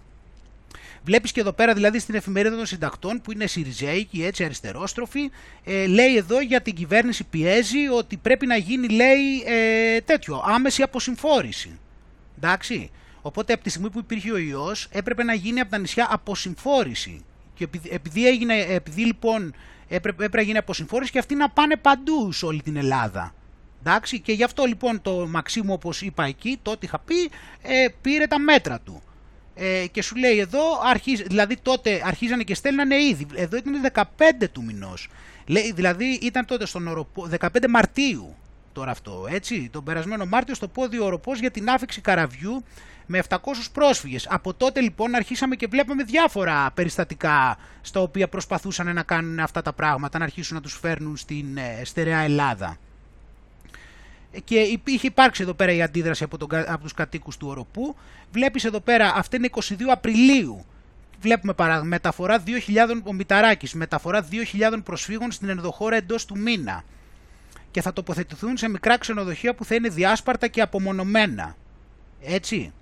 Βλέπεις 1.08 1.32
και 1.32 1.40
εδώ 1.40 1.52
πέρα 1.52 1.74
δηλαδή 1.74 2.00
στην 2.00 2.16
εφημερίδα 2.16 2.56
των 2.56 2.66
συντακτών 2.66 3.22
που 3.22 3.32
είναι 3.32 3.48
Σιριζέικοι, 3.48 4.24
έτσι 4.24 4.44
αριστερόστροφοι, 4.44 5.32
ε, 5.64 5.86
λέει 5.86 6.16
εδώ 6.16 6.42
για 6.42 6.62
την 6.62 6.76
κυβέρνηση 6.76 7.24
πιέζει 7.24 7.88
ότι 7.88 8.18
πρέπει 8.18 8.46
να 8.46 8.56
γίνει 8.56 8.88
λέει 8.88 9.44
ε, 9.46 10.02
τέτοιο, 10.02 10.44
άμεση 10.46 10.82
αποσυμφόρηση. 10.82 11.80
Εντάξει. 12.38 12.92
Οπότε 13.22 13.54
από 13.54 13.64
τη 13.64 13.70
στιγμή 13.70 13.90
που 13.90 14.00
υπήρχε 14.00 14.32
ο 14.32 14.38
ιός 14.38 14.88
έπρεπε 14.92 15.24
να 15.24 15.34
γίνει 15.34 15.60
από 15.60 15.72
τα 15.72 15.78
νησιά 15.78 16.08
αποσυμφόρηση. 16.10 17.26
Και 17.54 17.64
επειδή, 17.64 17.90
επειδή, 17.92 18.28
έγινε, 18.28 18.56
επειδή 18.60 19.06
λοιπόν 19.06 19.54
έπρεπε, 19.88 20.10
έπρεπε 20.10 20.38
να 20.38 20.44
γίνει 20.44 20.58
αποσυμφόρηση 20.58 21.12
και 21.12 21.20
αυτοί 21.20 21.36
να 21.36 21.50
πάνε 21.50 21.76
παντού 21.76 22.32
σε 22.32 22.46
όλη 22.46 22.62
την 22.62 22.76
Ελλάδα. 22.76 23.34
Εντάξει, 23.80 24.20
και 24.20 24.32
γι' 24.32 24.44
αυτό 24.44 24.66
λοιπόν 24.66 25.02
το 25.02 25.28
Μαξίμου 25.28 25.74
όπως 25.74 26.02
είπα 26.02 26.26
εκεί, 26.26 26.60
τότε 26.62 26.86
είχα 26.86 27.00
πει, 27.00 27.24
ε, 27.62 27.88
πήρε 28.02 28.28
τα 28.28 28.40
μέτρα 28.40 28.80
του 28.80 29.02
ε, 29.58 29.88
και 29.88 30.02
σου 30.02 30.16
λέει 30.16 30.38
εδώ, 30.40 30.62
αρχίζ, 30.84 31.22
δηλαδή 31.22 31.58
τότε 31.62 32.02
αρχίζανε 32.06 32.44
και 32.44 32.56
στέλνανε 32.56 32.96
ήδη, 32.96 33.28
εδώ 33.36 33.58
ήταν 33.58 33.74
15 33.94 34.04
του 34.52 34.64
μηνός, 34.64 35.10
λέει, 35.48 35.72
δηλαδή 35.72 36.06
ήταν 36.06 36.46
τότε 36.46 36.66
στον 36.66 36.88
οροπό, 36.88 37.30
15 37.40 37.48
Μαρτίου 37.70 38.36
τώρα 38.74 38.92
αυτό, 38.92 39.28
έτσι, 39.30 39.70
τον 39.72 39.84
περασμένο 39.84 40.26
Μάρτιο 40.26 40.56
στο 40.56 40.68
πόδιο 40.68 41.06
οροπός 41.06 41.40
για 41.40 41.52
την 41.52 41.70
άφηξη 41.70 42.02
καραβιού 42.02 42.64
με 43.06 43.24
700 43.30 43.38
πρόσφυγες. 43.74 44.28
Από 44.30 44.54
τότε 44.54 44.82
λοιπόν 44.82 45.16
αρχίσαμε 45.16 45.56
και 45.56 45.68
βλέπαμε 45.68 46.04
διάφορα 46.04 46.72
περιστατικά 46.74 47.58
στα 47.82 48.00
οποία 48.00 48.28
προσπαθούσαν 48.28 48.94
να 48.94 49.04
κάνουν 49.04 49.40
αυτά 49.40 49.62
τα 49.62 49.74
πράγματα, 49.74 50.18
να 50.18 50.24
αρχίσουν 50.24 50.56
να 50.56 50.62
τους 50.62 50.78
φέρνουν 50.82 51.18
στην 51.18 51.58
ε, 51.58 51.82
στερεά 51.84 52.20
Ελλάδα 52.20 52.78
και 54.44 54.56
είχε 54.84 55.08
υπάρξει 55.08 55.42
εδώ 55.42 55.54
πέρα 55.54 55.72
η 55.72 55.82
αντίδραση 55.82 56.24
από, 56.24 56.38
τον, 56.38 56.50
από 56.54 56.82
τους 56.82 56.94
κατοίκους 56.94 57.38
του 57.38 57.48
Οροπού. 57.48 57.96
Βλέπεις 58.32 58.66
εδώ 58.66 58.80
πέρα, 58.80 59.14
αυτά 59.16 59.38
είναι 59.38 59.50
22 59.52 59.62
Απριλίου. 59.92 60.66
Βλέπουμε 61.22 61.54
παρά, 61.54 61.84
μεταφορά 61.84 62.44
2.000, 62.46 63.02
ο 63.04 63.14
Μηταράκης, 63.14 63.74
μεταφορά 63.74 64.28
2.000 64.32 64.80
προσφύγων 64.84 65.32
στην 65.32 65.50
ενδοχώρα 65.50 65.96
εντός 65.96 66.26
του 66.26 66.38
μήνα. 66.38 66.84
Και 67.72 67.82
θα 67.82 67.94
τοποθετηθούν 67.94 68.58
σε 68.58 68.70
μικρά 68.70 68.98
ξενοδοχεία 68.98 69.56
που 69.56 69.66
θα 69.66 69.76
είναι 69.76 69.90
διάσπαρτα 69.90 70.48
και 70.48 70.62
απομονωμένα. 70.62 71.56
Έτσι. 72.22 72.74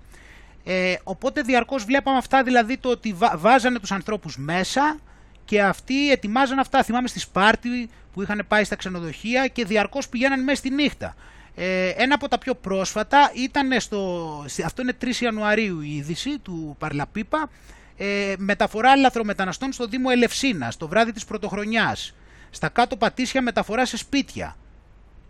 Ε, 0.64 0.94
οπότε 1.04 1.42
διαρκώς 1.42 1.84
βλέπαμε 1.84 2.16
αυτά, 2.16 2.42
δηλαδή 2.42 2.76
το 2.76 2.88
ότι 2.88 3.16
βάζανε 3.36 3.78
τους 3.78 3.92
ανθρώπους 3.92 4.36
μέσα 4.36 4.98
και 5.44 5.62
αυτοί 5.62 6.10
ετοιμάζαν 6.10 6.58
αυτά. 6.58 6.82
Θυμάμαι 6.82 7.08
στη 7.08 7.18
Σπάρτη 7.18 7.90
που 8.12 8.22
είχαν 8.22 8.44
πάει 8.48 8.64
στα 8.64 8.76
ξενοδοχεία 8.76 9.46
και 9.46 9.64
διαρκώς 9.64 10.08
πηγαίναν 10.08 10.44
μέσα 10.44 10.56
στη 10.56 10.70
νύχτα. 10.70 11.14
Ε, 11.58 11.88
ένα 11.88 12.14
από 12.14 12.28
τα 12.28 12.38
πιο 12.38 12.54
πρόσφατα 12.54 13.30
ήταν 13.34 13.80
στο, 13.80 14.44
αυτό 14.64 14.82
είναι 14.82 14.92
3 15.00 15.06
Ιανουαρίου 15.20 15.80
η 15.80 15.96
είδηση 15.96 16.38
του 16.38 16.76
Παρλαπίπα, 16.78 17.50
ε, 17.96 18.34
μεταφορά 18.38 18.96
λαθρομεταναστών 18.96 19.72
στο 19.72 19.86
Δήμο 19.86 20.08
Ελευσίνας, 20.12 20.76
το 20.76 20.88
βράδυ 20.88 21.12
της 21.12 21.24
Πρωτοχρονιάς. 21.24 22.14
Στα 22.50 22.68
κάτω 22.68 22.96
πατήσια 22.96 23.42
μεταφορά 23.42 23.86
σε 23.86 23.96
σπίτια. 23.96 24.56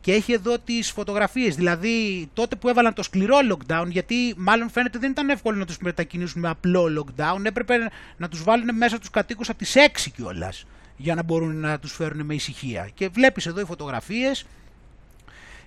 Και 0.00 0.12
έχει 0.12 0.32
εδώ 0.32 0.58
τις 0.58 0.90
φωτογραφίες, 0.90 1.54
δηλαδή 1.54 2.28
τότε 2.34 2.56
που 2.56 2.68
έβαλαν 2.68 2.94
το 2.94 3.02
σκληρό 3.02 3.36
lockdown, 3.50 3.86
γιατί 3.88 4.34
μάλλον 4.36 4.70
φαίνεται 4.70 4.98
δεν 4.98 5.10
ήταν 5.10 5.28
εύκολο 5.28 5.56
να 5.58 5.66
τους 5.66 5.78
μετακινήσουν 5.78 6.40
με 6.40 6.48
απλό 6.48 6.84
lockdown, 6.98 7.44
έπρεπε 7.44 7.74
να 8.16 8.28
τους 8.28 8.42
βάλουν 8.42 8.76
μέσα 8.76 8.98
τους 8.98 9.10
κατοίκους 9.10 9.48
από 9.48 9.58
τις 9.58 9.74
6 9.76 10.10
κιόλας 10.10 10.64
για 10.96 11.14
να 11.14 11.22
μπορούν 11.22 11.56
να 11.56 11.78
τους 11.78 11.92
φέρουν 11.92 12.24
με 12.24 12.34
ησυχία. 12.34 12.90
Και 12.94 13.08
βλέπεις 13.08 13.46
εδώ 13.46 13.60
οι 13.60 13.64
φωτογραφίες, 13.64 14.44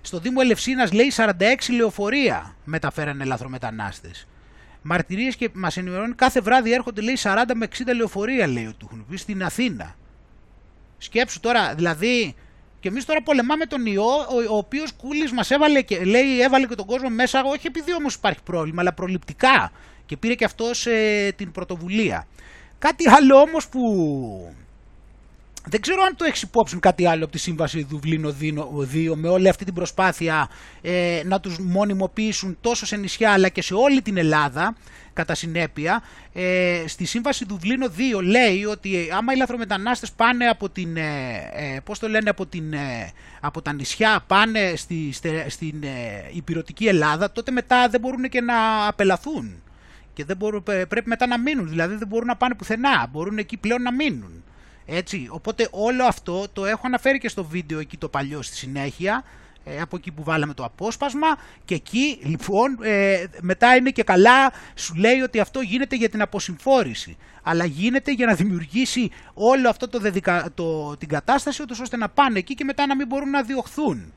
στο 0.00 0.18
Δήμο 0.18 0.38
Ελευσίνας 0.42 0.92
λέει 0.92 1.12
46 1.16 1.32
λεωφορεία 1.70 2.56
μεταφέρανε 2.64 3.24
λαθρομετανάστες. 3.24 4.26
Μαρτυρίες 4.82 5.36
και 5.36 5.50
μας 5.52 5.76
ενημερώνει 5.76 6.14
κάθε 6.14 6.40
βράδυ 6.40 6.72
έρχονται 6.72 7.00
λέει 7.00 7.18
40 7.22 7.42
με 7.54 7.68
60 7.78 7.94
λεωφορεία 7.96 8.46
λέει 8.46 8.66
ότι 8.66 8.76
έχουν 8.84 9.06
πει 9.10 9.16
στην 9.16 9.44
Αθήνα. 9.44 9.94
Σκέψου 10.98 11.40
τώρα, 11.40 11.74
δηλαδή, 11.74 12.34
και 12.80 12.88
εμείς 12.88 13.04
τώρα 13.04 13.22
πολεμάμε 13.22 13.66
τον 13.66 13.86
ιό, 13.86 14.02
ο, 14.02 14.54
ο 14.54 14.56
οποίος 14.56 14.92
κούλης 14.92 15.32
μας 15.32 15.50
έβαλε 15.50 15.82
και 15.82 16.04
λέει, 16.04 16.40
έβαλε 16.40 16.66
και 16.66 16.74
τον 16.74 16.86
κόσμο 16.86 17.08
μέσα, 17.08 17.42
όχι 17.44 17.66
επειδή 17.66 17.94
όμως 17.94 18.14
υπάρχει 18.14 18.42
πρόβλημα, 18.42 18.80
αλλά 18.80 18.92
προληπτικά. 18.92 19.72
Και 20.06 20.16
πήρε 20.16 20.34
και 20.34 20.44
αυτός 20.44 20.86
ε, 20.86 21.32
την 21.36 21.52
πρωτοβουλία. 21.52 22.26
Κάτι 22.78 23.08
άλλο 23.08 23.36
όμως 23.36 23.68
που 23.68 24.54
δεν 25.66 25.80
ξέρω 25.80 26.02
αν 26.02 26.16
το 26.16 26.24
έχεις 26.24 26.42
υπόψη 26.42 26.78
κάτι 26.78 27.06
άλλο 27.06 27.24
από 27.24 27.32
τη 27.32 27.38
Σύμβαση 27.38 27.82
Δουβλίνο 27.82 28.28
2 28.28 29.12
με 29.14 29.28
όλη 29.28 29.48
αυτή 29.48 29.64
την 29.64 29.74
προσπάθεια 29.74 30.48
ε, 30.80 31.22
να 31.24 31.40
τους 31.40 31.58
μονιμοποιήσουν 31.58 32.58
τόσο 32.60 32.86
σε 32.86 32.96
νησιά 32.96 33.32
αλλά 33.32 33.48
και 33.48 33.62
σε 33.62 33.74
όλη 33.74 34.02
την 34.02 34.16
Ελλάδα 34.16 34.76
κατά 35.12 35.34
συνέπεια. 35.34 36.02
Ε, 36.32 36.84
στη 36.86 37.04
Σύμβαση 37.04 37.44
Δουβλίνο 37.44 37.86
2 38.18 38.22
λέει 38.22 38.64
ότι 38.64 39.08
άμα 39.16 39.32
οι 39.32 39.36
λαθρομετανάστες 39.36 40.12
πάνε 40.12 40.46
από, 40.46 40.68
την, 40.68 40.96
ε, 40.96 41.50
ε 41.52 41.80
πώς 41.84 41.98
το 41.98 42.08
λένε, 42.08 42.30
από, 42.30 42.46
την, 42.46 42.72
ε, 42.72 43.10
από 43.40 43.62
τα 43.62 43.72
νησιά 43.72 44.24
πάνε 44.26 44.72
στη, 44.76 45.12
στην 45.48 45.84
υπηρετική 46.32 46.86
Ελλάδα 46.86 47.32
τότε 47.32 47.50
μετά 47.50 47.88
δεν 47.88 48.00
μπορούν 48.00 48.28
και 48.28 48.40
να 48.40 48.86
απελαθούν 48.86 49.62
και 50.12 50.24
δεν 50.24 50.36
μπορούν, 50.36 50.62
πρέπει 50.62 51.08
μετά 51.08 51.26
να 51.26 51.38
μείνουν, 51.38 51.68
δηλαδή 51.68 51.94
δεν 51.94 52.08
μπορούν 52.08 52.26
να 52.26 52.36
πάνε 52.36 52.54
πουθενά, 52.54 53.08
μπορούν 53.10 53.38
εκεί 53.38 53.56
πλέον 53.56 53.82
να 53.82 53.92
μείνουν. 53.92 54.44
Έτσι, 54.92 55.28
οπότε 55.30 55.68
όλο 55.70 56.04
αυτό 56.04 56.48
το 56.52 56.66
έχω 56.66 56.82
αναφέρει 56.84 57.18
και 57.18 57.28
στο 57.28 57.44
βίντεο 57.44 57.78
εκεί 57.78 57.96
το 57.96 58.08
παλιό 58.08 58.42
στη 58.42 58.56
συνέχεια, 58.56 59.24
ε, 59.64 59.80
από 59.80 59.96
εκεί 59.96 60.10
που 60.10 60.22
βάλαμε 60.22 60.54
το 60.54 60.64
απόσπασμα 60.64 61.26
και 61.64 61.74
εκεί 61.74 62.18
λοιπόν 62.22 62.78
ε, 62.82 63.24
μετά 63.40 63.76
είναι 63.76 63.90
και 63.90 64.02
καλά 64.02 64.52
σου 64.74 64.94
λέει 64.94 65.20
ότι 65.20 65.40
αυτό 65.40 65.60
γίνεται 65.60 65.96
για 65.96 66.08
την 66.08 66.22
αποσυμφόρηση 66.22 67.16
αλλά 67.42 67.64
γίνεται 67.64 68.12
για 68.12 68.26
να 68.26 68.34
δημιουργήσει 68.34 69.10
όλο 69.34 69.68
αυτό 69.68 69.88
το, 69.88 69.98
δεδικα... 69.98 70.50
το... 70.54 70.96
την 70.96 71.08
κατάσταση 71.08 71.62
ώστε 71.82 71.96
να 71.96 72.08
πάνε 72.08 72.38
εκεί 72.38 72.54
και 72.54 72.64
μετά 72.64 72.86
να 72.86 72.96
μην 72.96 73.06
μπορούν 73.06 73.30
να 73.30 73.42
διωχθούν 73.42 74.12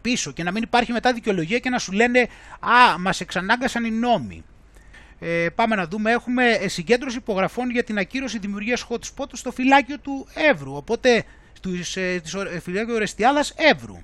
πίσω 0.00 0.32
και 0.32 0.42
να 0.42 0.52
μην 0.52 0.62
υπάρχει 0.62 0.92
μετά 0.92 1.12
δικαιολογία 1.12 1.58
και 1.58 1.70
να 1.70 1.78
σου 1.78 1.92
λένε 1.92 2.28
«Α, 2.60 2.98
μας 2.98 3.20
εξανάγκασαν 3.20 3.84
οι 3.84 3.90
νόμοι». 3.90 4.44
Ε, 5.24 5.48
πάμε 5.54 5.76
να 5.76 5.86
δούμε, 5.86 6.10
έχουμε 6.10 6.50
ε, 6.50 6.68
συγκέντρωση 6.68 7.16
υπογραφών 7.16 7.70
για 7.70 7.84
την 7.84 7.98
ακύρωση 7.98 8.38
δημιουργίας 8.38 8.86
hot 8.88 8.98
spot 9.16 9.26
στο 9.32 9.50
φυλάκιο 9.50 9.98
του 9.98 10.26
Εύρου. 10.34 10.74
Οπότε, 10.74 11.24
ε, 11.94 12.18
στο 12.24 12.40
ε, 12.40 12.60
φυλάκιο 12.60 12.98
Ρεστιάδας 12.98 13.54
Εύρου. 13.56 13.96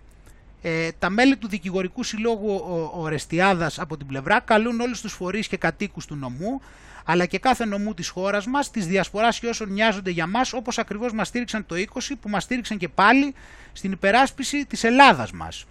Ε, 0.63 0.89
τα 0.99 1.11
μέλη 1.11 1.37
του 1.37 1.49
Δικηγορικού 1.49 2.03
Συλλόγου 2.03 2.63
Ορεστιάδας 2.95 3.79
από 3.79 3.97
την 3.97 4.07
πλευρά 4.07 4.41
καλούν 4.41 4.81
όλους 4.81 5.01
τους 5.01 5.13
φορείς 5.13 5.49
και 5.49 5.57
κατοίκους 5.57 6.07
του 6.07 6.15
νομού 6.15 6.61
αλλά 7.05 7.27
και 7.27 7.39
κάθε 7.39 7.65
νομού 7.65 7.95
της 7.95 8.09
χώρας 8.09 8.47
μας, 8.47 8.71
της 8.71 8.87
διασποράς 8.87 9.39
και 9.39 9.47
όσων 9.47 9.73
νοιάζονται 9.73 10.11
για 10.11 10.27
μας, 10.27 10.53
όπως 10.53 10.79
ακριβώς 10.79 11.13
μας 11.13 11.29
στήριξαν 11.29 11.67
το 11.67 11.75
20, 11.75 12.17
που 12.21 12.29
μας 12.29 12.43
στήριξαν 12.43 12.79
και 12.79 12.89
πάλι 12.89 13.35
στην 13.73 13.93
υπεράσπιση 13.93 14.67
της 14.67 14.85
Ελλάδας 14.85 15.33
μας. 15.33 15.67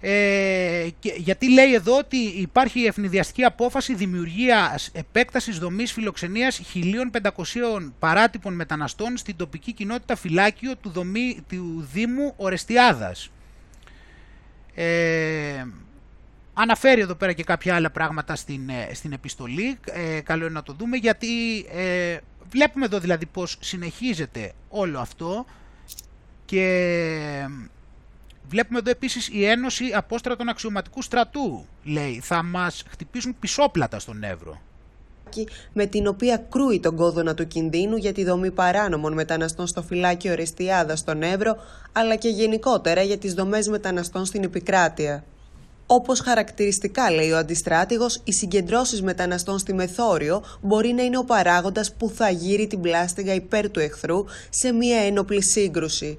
Ε, 0.00 0.88
γιατί 1.16 1.52
λέει 1.52 1.74
εδώ 1.74 1.98
ότι 1.98 2.16
υπάρχει 2.16 2.84
ευνηδιαστική 2.84 3.44
απόφαση 3.44 3.94
δημιουργίας 3.94 4.90
επέκτασης 4.92 5.58
δομής 5.58 5.92
φιλοξενίας 5.92 6.60
1.500 6.74 7.92
παράτυπων 7.98 8.54
μεταναστών 8.54 9.16
στην 9.16 9.36
τοπική 9.36 9.72
κοινότητα 9.72 10.16
φυλάκιο 10.16 10.76
του, 10.76 10.90
δομή, 10.90 11.44
του 11.48 11.88
Δήμου 11.92 12.32
Ορεστιάδας. 12.36 13.30
Ε, 14.74 15.64
αναφέρει 16.54 17.00
εδώ 17.00 17.14
πέρα 17.14 17.32
και 17.32 17.44
κάποια 17.44 17.74
άλλα 17.74 17.90
πράγματα 17.90 18.36
στην, 18.36 18.68
ε, 18.68 18.94
στην 18.94 19.12
επιστολή, 19.12 19.78
ε, 19.84 20.20
καλό 20.20 20.44
είναι 20.44 20.54
να 20.54 20.62
το 20.62 20.72
δούμε, 20.72 20.96
γιατί 20.96 21.58
ε, 21.72 22.16
βλέπουμε 22.50 22.84
εδώ 22.84 22.98
δηλαδή 22.98 23.26
πως 23.26 23.56
συνεχίζεται 23.60 24.52
όλο 24.68 24.98
αυτό 24.98 25.46
και 26.44 27.48
Βλέπουμε 28.48 28.78
εδώ 28.78 28.90
επίσης 28.90 29.28
η 29.32 29.44
Ένωση 29.44 29.84
Απόστρατων 29.94 30.48
Αξιωματικού 30.48 31.02
Στρατού, 31.02 31.66
λέει, 31.84 32.20
θα 32.22 32.42
μας 32.42 32.82
χτυπήσουν 32.88 33.36
πισόπλατα 33.38 33.98
στον 33.98 34.22
Εύρο 34.22 34.60
με 35.72 35.86
την 35.86 36.06
οποία 36.06 36.46
κρούει 36.50 36.80
τον 36.80 36.96
κόδωνα 36.96 37.34
του 37.34 37.46
κινδύνου 37.46 37.96
για 37.96 38.12
τη 38.12 38.24
δομή 38.24 38.50
παράνομων 38.50 39.12
μεταναστών 39.12 39.66
στο 39.66 39.82
φυλάκιο 39.82 40.34
Ρεστιάδα 40.34 40.96
στον 40.96 41.22
Εύρο, 41.22 41.56
αλλά 41.92 42.14
και 42.16 42.28
γενικότερα 42.28 43.02
για 43.02 43.18
τις 43.18 43.34
δομές 43.34 43.68
μεταναστών 43.68 44.24
στην 44.24 44.42
επικράτεια. 44.42 45.24
Όπως 45.86 46.20
χαρακτηριστικά 46.20 47.10
λέει 47.10 47.30
ο 47.30 47.36
αντιστράτηγος, 47.36 48.20
οι 48.24 48.32
συγκεντρώσεις 48.32 49.02
μεταναστών 49.02 49.58
στη 49.58 49.74
Μεθόριο 49.74 50.42
μπορεί 50.60 50.92
να 50.92 51.02
είναι 51.02 51.18
ο 51.18 51.24
παράγοντας 51.24 51.94
που 51.94 52.08
θα 52.14 52.30
γύρει 52.30 52.66
την 52.66 52.80
πλάστιγα 52.80 53.34
υπέρ 53.34 53.70
του 53.70 53.80
εχθρού 53.80 54.24
σε 54.50 54.72
μια 54.72 54.98
ένοπλη 54.98 55.42
σύγκρουση. 55.42 56.18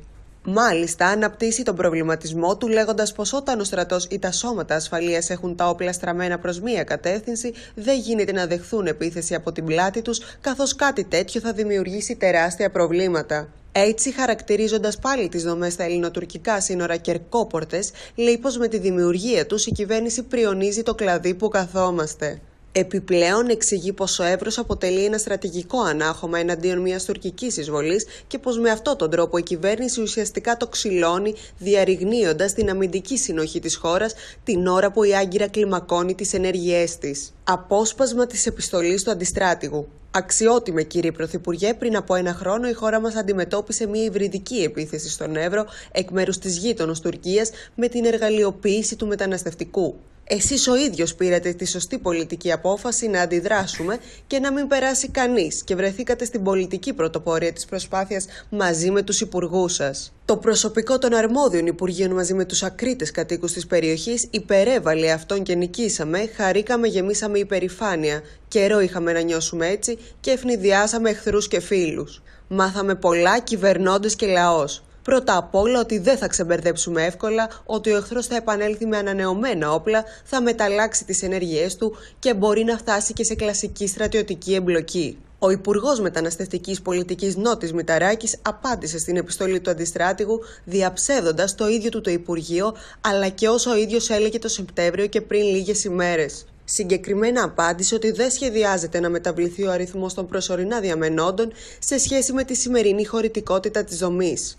Μάλιστα, 0.50 1.08
αναπτύσσει 1.08 1.64
τον 1.64 1.76
προβληματισμό 1.76 2.58
του 2.58 2.68
λέγοντας 2.68 3.12
πως 3.12 3.34
όταν 3.34 3.60
ο 3.60 3.64
στρατός 3.64 4.06
ή 4.10 4.20
τα 4.20 4.32
σώματα 4.32 4.76
ασφαλείας 4.76 5.30
έχουν 5.30 5.56
τα 5.56 5.70
όπλα 5.70 5.94
στραμμένα 5.94 6.40
προς 6.40 6.60
μία 6.60 6.84
κατεύθυνση, 6.84 7.54
δεν 7.76 8.00
γίνεται 8.00 8.32
να 8.32 8.46
δεχθούν 8.48 8.88
επίθεση 8.88 9.36
από 9.36 9.52
την 9.52 9.66
πλάτη 9.66 10.02
τους, 10.02 10.20
καθώς 10.42 10.76
κάτι 10.76 11.04
τέτοιο 11.04 11.42
θα 11.42 11.54
δημιουργήσει 11.54 12.16
τεράστια 12.16 12.72
προβλήματα. 12.72 13.48
Έτσι, 13.72 14.12
χαρακτηρίζοντας 14.12 15.00
πάλι 15.00 15.30
τις 15.30 15.44
δομές 15.44 15.74
στα 15.74 15.84
ελληνοτουρκικά 15.84 16.62
σύνορα 16.62 16.98
Κερκόπορτες, 16.98 17.92
λέει 18.16 18.38
πως 18.38 18.58
με 18.58 18.68
τη 18.68 18.78
δημιουργία 18.78 19.46
τους 19.46 19.66
η 19.66 19.72
κυβέρνηση 19.72 20.24
πριονίζει 20.24 20.84
το 20.84 20.96
κλαδί 20.96 21.34
που 21.34 21.48
καθόμαστε. 21.48 22.42
Επιπλέον 22.72 23.50
εξηγεί 23.50 23.94
πως 23.94 24.20
ο 24.20 24.24
Εύρος 24.24 24.58
αποτελεί 24.58 25.06
ένα 25.06 25.18
στρατηγικό 25.18 25.82
ανάχωμα 25.82 26.40
εναντίον 26.40 26.80
μιας 26.80 27.06
τουρκικής 27.06 27.58
εισβολής 27.58 28.06
και 28.28 28.40
πως 28.40 28.60
με 28.60 28.70
αυτόν 28.70 28.98
τον 28.98 29.10
τρόπο 29.10 29.38
η 29.38 29.44
κυβέρνηση 29.44 30.02
ουσιαστικά 30.02 30.58
το 30.58 30.68
ξυλώνει 30.68 31.34
διαρριγνύοντας 31.58 32.54
την 32.54 32.70
αμυντική 32.70 33.18
συνοχή 33.18 33.60
της 33.60 33.76
χώρας 33.76 34.14
την 34.44 34.68
ώρα 34.68 34.92
που 34.92 35.04
η 35.04 35.16
Άγκυρα 35.16 35.48
κλιμακώνει 35.48 36.16
τις 36.16 36.34
ενέργειές 36.34 36.98
της. 36.98 37.34
Απόσπασμα 37.44 38.26
της 38.26 38.46
επιστολής 38.46 39.04
του 39.04 39.12
αντιστράτηγου. 39.12 39.88
Αξιότιμε 40.12 40.84
κύριε 40.84 41.12
Πρωθυπουργέ, 41.12 41.74
πριν 41.74 41.96
από 41.96 42.16
ένα 42.16 42.34
χρόνο 42.34 42.68
η 42.70 42.74
χώρα 42.74 43.00
μας 43.00 43.16
αντιμετώπισε 43.16 43.88
μια 43.88 44.04
υβριδική 44.04 44.56
επίθεση 44.56 45.10
στον 45.10 45.36
Εύρο 45.36 45.66
εκ 45.92 46.10
μέρους 46.10 46.38
της 46.38 46.58
γείτονος 46.58 47.00
Τουρκίας 47.00 47.50
με 47.76 47.88
την 47.88 48.06
εργαλειοποίηση 48.06 48.96
του 48.96 49.08
μεταναστευτικού. 49.08 49.96
Εσείς 50.30 50.68
ο 50.68 50.76
ίδιος 50.76 51.16
πήρατε 51.16 51.54
τη 51.54 51.66
σωστή 51.66 51.98
πολιτική 51.98 52.52
απόφαση 52.52 53.08
να 53.08 53.22
αντιδράσουμε 53.22 53.98
και 54.28 54.40
να 54.40 54.52
μην 54.52 54.68
περάσει 54.68 55.10
κανείς 55.10 55.64
και 55.64 55.76
βρεθήκατε 55.76 56.26
στην 56.26 56.44
πολιτική 56.44 56.94
πρωτοπορία 56.94 57.54
της 57.54 57.66
προσπάθειας 57.66 58.26
μαζί 58.50 58.92
με 58.92 59.02
τους 59.02 59.22
υπουργούς 59.22 59.74
σας. 59.74 60.14
Το 60.26 60.38
προσωπικό 60.38 60.98
των 60.98 61.14
αρμόδιων 61.14 61.66
Υπουργείων 61.66 62.12
μαζί 62.12 62.34
με 62.34 62.46
τους 62.46 62.64
ακρίτες 62.64 63.12
κατοίκους 63.12 63.52
της 63.52 63.68
περιοχής 63.68 64.28
υπερέβαλε 64.32 65.12
αυτόν 65.12 65.44
και 65.44 65.56
νικήσαμε, 65.56 66.30
χαρήκαμε, 66.36 66.88
γεμίσαμε 66.88 67.40
υπερηφάνεια. 67.40 68.22
Καιρό 68.48 68.80
είχαμε 68.80 69.12
να 69.12 69.22
νιώσουμε 69.22 69.68
έτσι 69.68 69.98
και 70.20 70.32
ευνηδιάσαμε 70.32 71.10
εχθρούς 71.10 71.48
και 71.48 71.60
φίλους. 71.60 72.22
Μάθαμε 72.48 72.96
πολλά 72.96 73.40
κυβερνώντες 73.40 74.16
και 74.16 74.26
λαός. 74.26 74.84
Πρώτα 75.08 75.38
απ' 75.38 75.56
όλα 75.56 75.80
ότι 75.80 76.00
δεν 76.00 76.18
θα 76.18 76.28
ξεμπερδέψουμε 76.28 77.06
εύκολα, 77.06 77.50
ότι 77.66 77.92
ο 77.92 77.96
εχθρός 77.98 78.28
θα 78.28 78.36
επανέλθει 78.36 78.86
με 78.86 78.98
ανανεωμένα 78.98 79.72
όπλα, 79.72 80.04
θα 80.24 80.42
μεταλλάξει 80.42 81.06
τις 81.06 81.24
ενέργειές 81.24 81.76
του 81.76 81.96
και 82.20 82.34
μπορεί 82.34 82.64
να 82.64 82.78
φτάσει 82.78 83.14
και 83.14 83.24
σε 83.24 83.36
κλασική 83.36 83.88
στρατιωτική 83.88 84.54
εμπλοκή. 84.54 85.18
Ο 85.40 85.50
Υπουργός 85.50 86.00
Μεταναστευτικής 86.00 86.82
Πολιτικής 86.82 87.36
Νότης 87.36 87.74
Μηταράκης 87.74 88.38
απάντησε 88.42 89.00
στην 89.00 89.18
επιστολή 89.18 89.60
του 89.60 89.70
αντιστράτηγου, 89.70 90.40
διαψεύδοντας 90.64 91.56
το 91.56 91.68
ίδιο 91.68 91.90
του 91.90 92.02
το 92.02 92.12
Υπουργείο, 92.12 92.76
αλλά 93.02 93.30
και 93.30 93.48
όσο 93.48 93.72
ο 93.72 93.78
ίδιος 93.78 94.10
έλεγε 94.10 94.40
το 94.40 94.48
Σεπτέμβριο 94.48 95.08
και 95.08 95.22
πριν 95.22 95.44
λίγες 95.44 95.84
ημέρες. 95.84 96.46
Συγκεκριμένα 96.66 97.44
απάντησε 97.44 97.96
ότι 97.96 98.12
δεν 98.12 98.32
σχεδιάζεται 98.32 99.00
να 99.00 99.10
μεταβληθεί 99.10 99.64
ο 99.64 99.72
αριθμός 99.72 100.14
των 100.14 100.28
προσωρινά 100.28 100.80
διαμενόντων 100.80 101.52
σε 101.80 101.98
σχέση 101.98 102.34
με 102.34 102.44
τη 102.44 102.56
σημερινή 102.56 103.06
χωρητικότητα 103.06 103.84
της 103.84 103.98
δομής. 103.98 104.58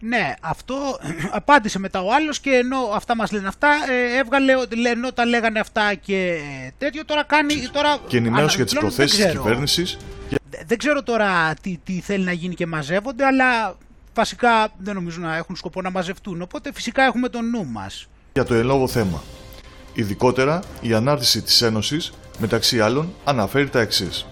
Ναι, 0.00 0.34
αυτό 0.40 0.76
απάντησε 1.30 1.78
μετά 1.78 2.02
ο 2.02 2.14
άλλος 2.14 2.40
και 2.40 2.50
ενώ 2.50 2.78
αυτά 2.94 3.16
μας 3.16 3.32
λένε 3.32 3.48
αυτά, 3.48 3.68
ε, 3.68 4.18
έβγαλε, 4.18 4.52
ενώ 4.90 5.12
τα 5.12 5.24
λέγανε 5.24 5.60
αυτά 5.60 5.94
και 5.94 6.38
τέτοιο, 6.78 7.04
τώρα 7.04 7.24
κάνει... 7.24 7.54
Τώρα, 7.72 7.98
και 8.06 8.16
ενημέρωση 8.16 8.56
για 8.56 8.64
τις 8.64 8.74
προθέσεις 8.74 9.18
της 9.18 9.30
κυβέρνησης. 9.30 9.96
Δεν 10.66 10.78
ξέρω 10.78 11.02
τώρα 11.02 11.54
τι, 11.62 11.78
τι 11.84 12.00
θέλει 12.00 12.24
να 12.24 12.32
γίνει 12.32 12.54
και 12.54 12.66
μαζεύονται, 12.66 13.24
αλλά 13.24 13.76
βασικά 14.14 14.68
δεν 14.78 14.94
νομίζω 14.94 15.20
να 15.20 15.36
έχουν 15.36 15.56
σκοπό 15.56 15.82
να 15.82 15.90
μαζευτούν, 15.90 16.42
οπότε 16.42 16.72
φυσικά 16.72 17.02
έχουμε 17.02 17.28
τον 17.28 17.50
νου 17.50 17.66
μας. 17.66 18.08
Για 18.32 18.44
το 18.44 18.54
ελόγο 18.54 18.88
θέμα. 18.88 19.22
Ειδικότερα, 19.94 20.62
η 20.80 20.94
ανάρτηση 20.94 21.42
της 21.42 21.62
Ένωσης, 21.62 22.12
μεταξύ 22.38 22.80
άλλων, 22.80 23.14
αναφέρει 23.24 23.68
τα 23.68 23.80
εξής. 23.80 24.26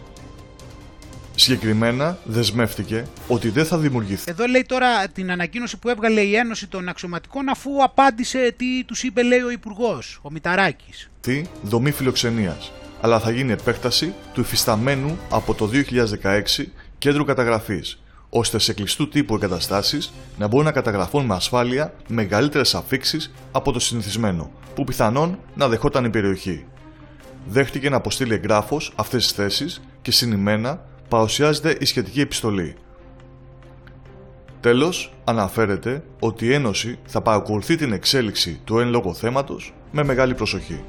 Συγκεκριμένα 1.40 2.18
δεσμεύτηκε 2.24 3.06
ότι 3.28 3.48
δεν 3.48 3.64
θα 3.64 3.78
δημιουργηθεί. 3.78 4.30
Εδώ 4.30 4.46
λέει 4.46 4.64
τώρα 4.68 5.08
την 5.08 5.30
ανακοίνωση 5.30 5.76
που 5.78 5.88
έβγαλε 5.88 6.20
η 6.20 6.36
Ένωση 6.36 6.66
των 6.66 6.88
Αξιωματικών 6.88 7.48
αφού 7.48 7.82
απάντησε 7.82 8.54
τι 8.56 8.84
τους 8.84 9.02
είπε 9.02 9.22
λέει 9.22 9.40
ο 9.40 9.50
Υπουργός, 9.50 10.18
ο 10.22 10.30
Μηταράκης. 10.30 11.10
Τι; 11.20 11.42
Δομή 11.62 11.90
φιλοξενίας. 11.90 12.72
Αλλά 13.00 13.20
θα 13.20 13.30
γίνει 13.30 13.52
επέκταση 13.52 14.14
του 14.32 14.40
υφισταμένου 14.40 15.18
από 15.30 15.54
το 15.54 15.70
2016 15.72 16.64
κέντρου 16.98 17.24
καταγραφής, 17.24 18.02
ώστε 18.28 18.58
σε 18.58 18.72
κλειστού 18.72 19.08
τύπου 19.08 19.34
εγκαταστάσεις 19.34 20.12
να 20.38 20.46
μπορούν 20.46 20.66
να 20.66 20.72
καταγραφούν 20.72 21.24
με 21.24 21.34
ασφάλεια 21.34 21.94
μεγαλύτερες 22.08 22.74
αφήξεις 22.74 23.34
από 23.52 23.72
το 23.72 23.78
συνηθισμένο, 23.78 24.50
που 24.74 24.84
πιθανόν 24.84 25.38
να 25.54 25.68
δεχόταν 25.68 26.04
η 26.04 26.10
περιοχή. 26.10 26.66
Δέχτηκε 27.48 27.90
να 27.90 27.96
αποστείλει 27.96 28.34
εγγράφος 28.34 28.92
αυτές 28.96 29.22
τις 29.22 29.32
θέσεις 29.32 29.80
και 30.02 30.10
συνημένα 30.10 30.87
παρουσιάζεται 31.08 31.76
η 31.80 31.84
σχετική 31.84 32.20
επιστολή. 32.20 32.74
Τέλος, 34.60 35.12
αναφέρεται 35.24 36.02
ότι 36.18 36.46
η 36.46 36.52
Ένωση 36.52 36.98
θα 37.04 37.20
παρακολουθεί 37.20 37.76
την 37.76 37.92
εξέλιξη 37.92 38.60
του 38.64 38.78
εν 38.78 38.88
λόγω 38.88 39.14
θέματος 39.14 39.74
με 39.92 40.04
μεγάλη 40.04 40.34
προσοχή. 40.34 40.84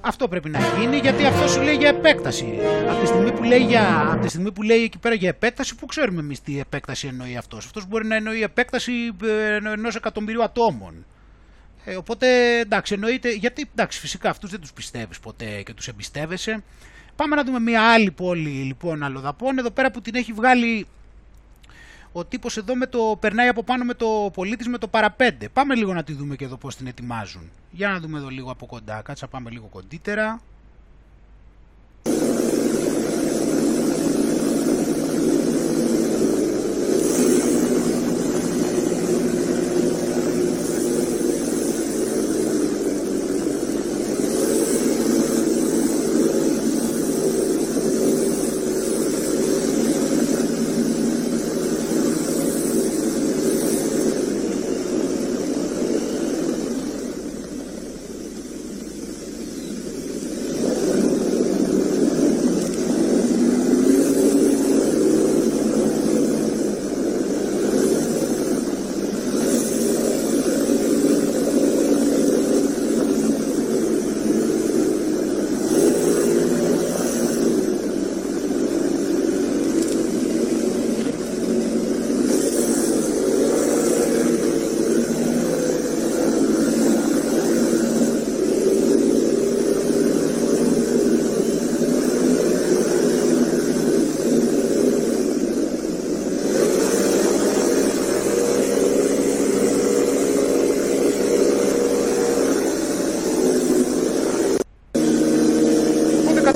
Αυτό 0.00 0.28
πρέπει 0.28 0.48
να 0.48 0.58
γίνει 0.78 0.96
γιατί 0.96 1.24
αυτό 1.24 1.48
σου 1.48 1.60
λέει 1.60 1.74
για 1.74 1.88
επέκταση. 1.88 2.58
Από 2.90 3.00
τη 3.00 3.06
στιγμή 3.06 3.32
που 3.32 3.42
λέει, 3.42 3.64
για, 3.64 4.10
από 4.12 4.22
τη 4.22 4.28
στιγμή 4.28 4.52
που 4.52 4.62
λέει 4.62 4.82
εκεί 4.82 4.98
πέρα 4.98 5.14
για 5.14 5.28
επέκταση, 5.28 5.74
πού 5.74 5.86
ξέρουμε 5.86 6.20
εμείς 6.20 6.42
τι 6.42 6.60
επέκταση 6.60 7.06
εννοεί 7.06 7.36
αυτός. 7.36 7.64
Αυτός 7.64 7.86
μπορεί 7.86 8.06
να 8.06 8.16
εννοεί 8.16 8.42
επέκταση 8.42 8.92
ε, 9.22 9.56
ενός 9.72 9.96
εκατομμυρίου 9.96 10.42
ατόμων. 10.42 11.04
Ε, 11.84 11.96
οπότε 11.96 12.58
εντάξει, 12.58 12.94
εννοείται, 12.94 13.30
γιατί 13.30 13.68
εντάξει, 13.72 14.00
φυσικά 14.00 14.30
αυτούς 14.30 14.50
δεν 14.50 14.60
τους 14.60 14.72
πιστεύεις 14.72 15.20
ποτέ 15.20 15.62
και 15.62 15.74
τους 15.74 15.88
εμπιστεύεσαι. 15.88 16.62
Πάμε 17.18 17.36
να 17.36 17.44
δούμε 17.44 17.60
μια 17.60 17.82
άλλη 17.92 18.10
πόλη 18.10 18.48
λοιπόν 18.48 19.02
αλλοδαπών, 19.02 19.58
εδώ 19.58 19.70
πέρα 19.70 19.90
που 19.90 20.00
την 20.00 20.14
έχει 20.14 20.32
βγάλει 20.32 20.86
ο 22.12 22.24
τύπος 22.24 22.56
εδώ 22.56 22.76
με 22.76 22.86
το, 22.86 23.16
περνάει 23.20 23.48
από 23.48 23.62
πάνω 23.62 23.84
με 23.84 23.94
το 23.94 24.30
πολίτης 24.34 24.68
με 24.68 24.78
το 24.78 24.88
παραπέντε. 24.88 25.48
Πάμε 25.48 25.74
λίγο 25.74 25.94
να 25.94 26.02
τη 26.02 26.12
δούμε 26.12 26.36
και 26.36 26.44
εδώ 26.44 26.56
πώς 26.56 26.76
την 26.76 26.86
ετοιμάζουν. 26.86 27.50
Για 27.70 27.88
να 27.88 28.00
δούμε 28.00 28.18
εδώ 28.18 28.28
λίγο 28.28 28.50
από 28.50 28.66
κοντά, 28.66 29.00
κάτσα 29.02 29.28
πάμε 29.28 29.50
λίγο 29.50 29.66
κοντύτερα. 29.66 30.40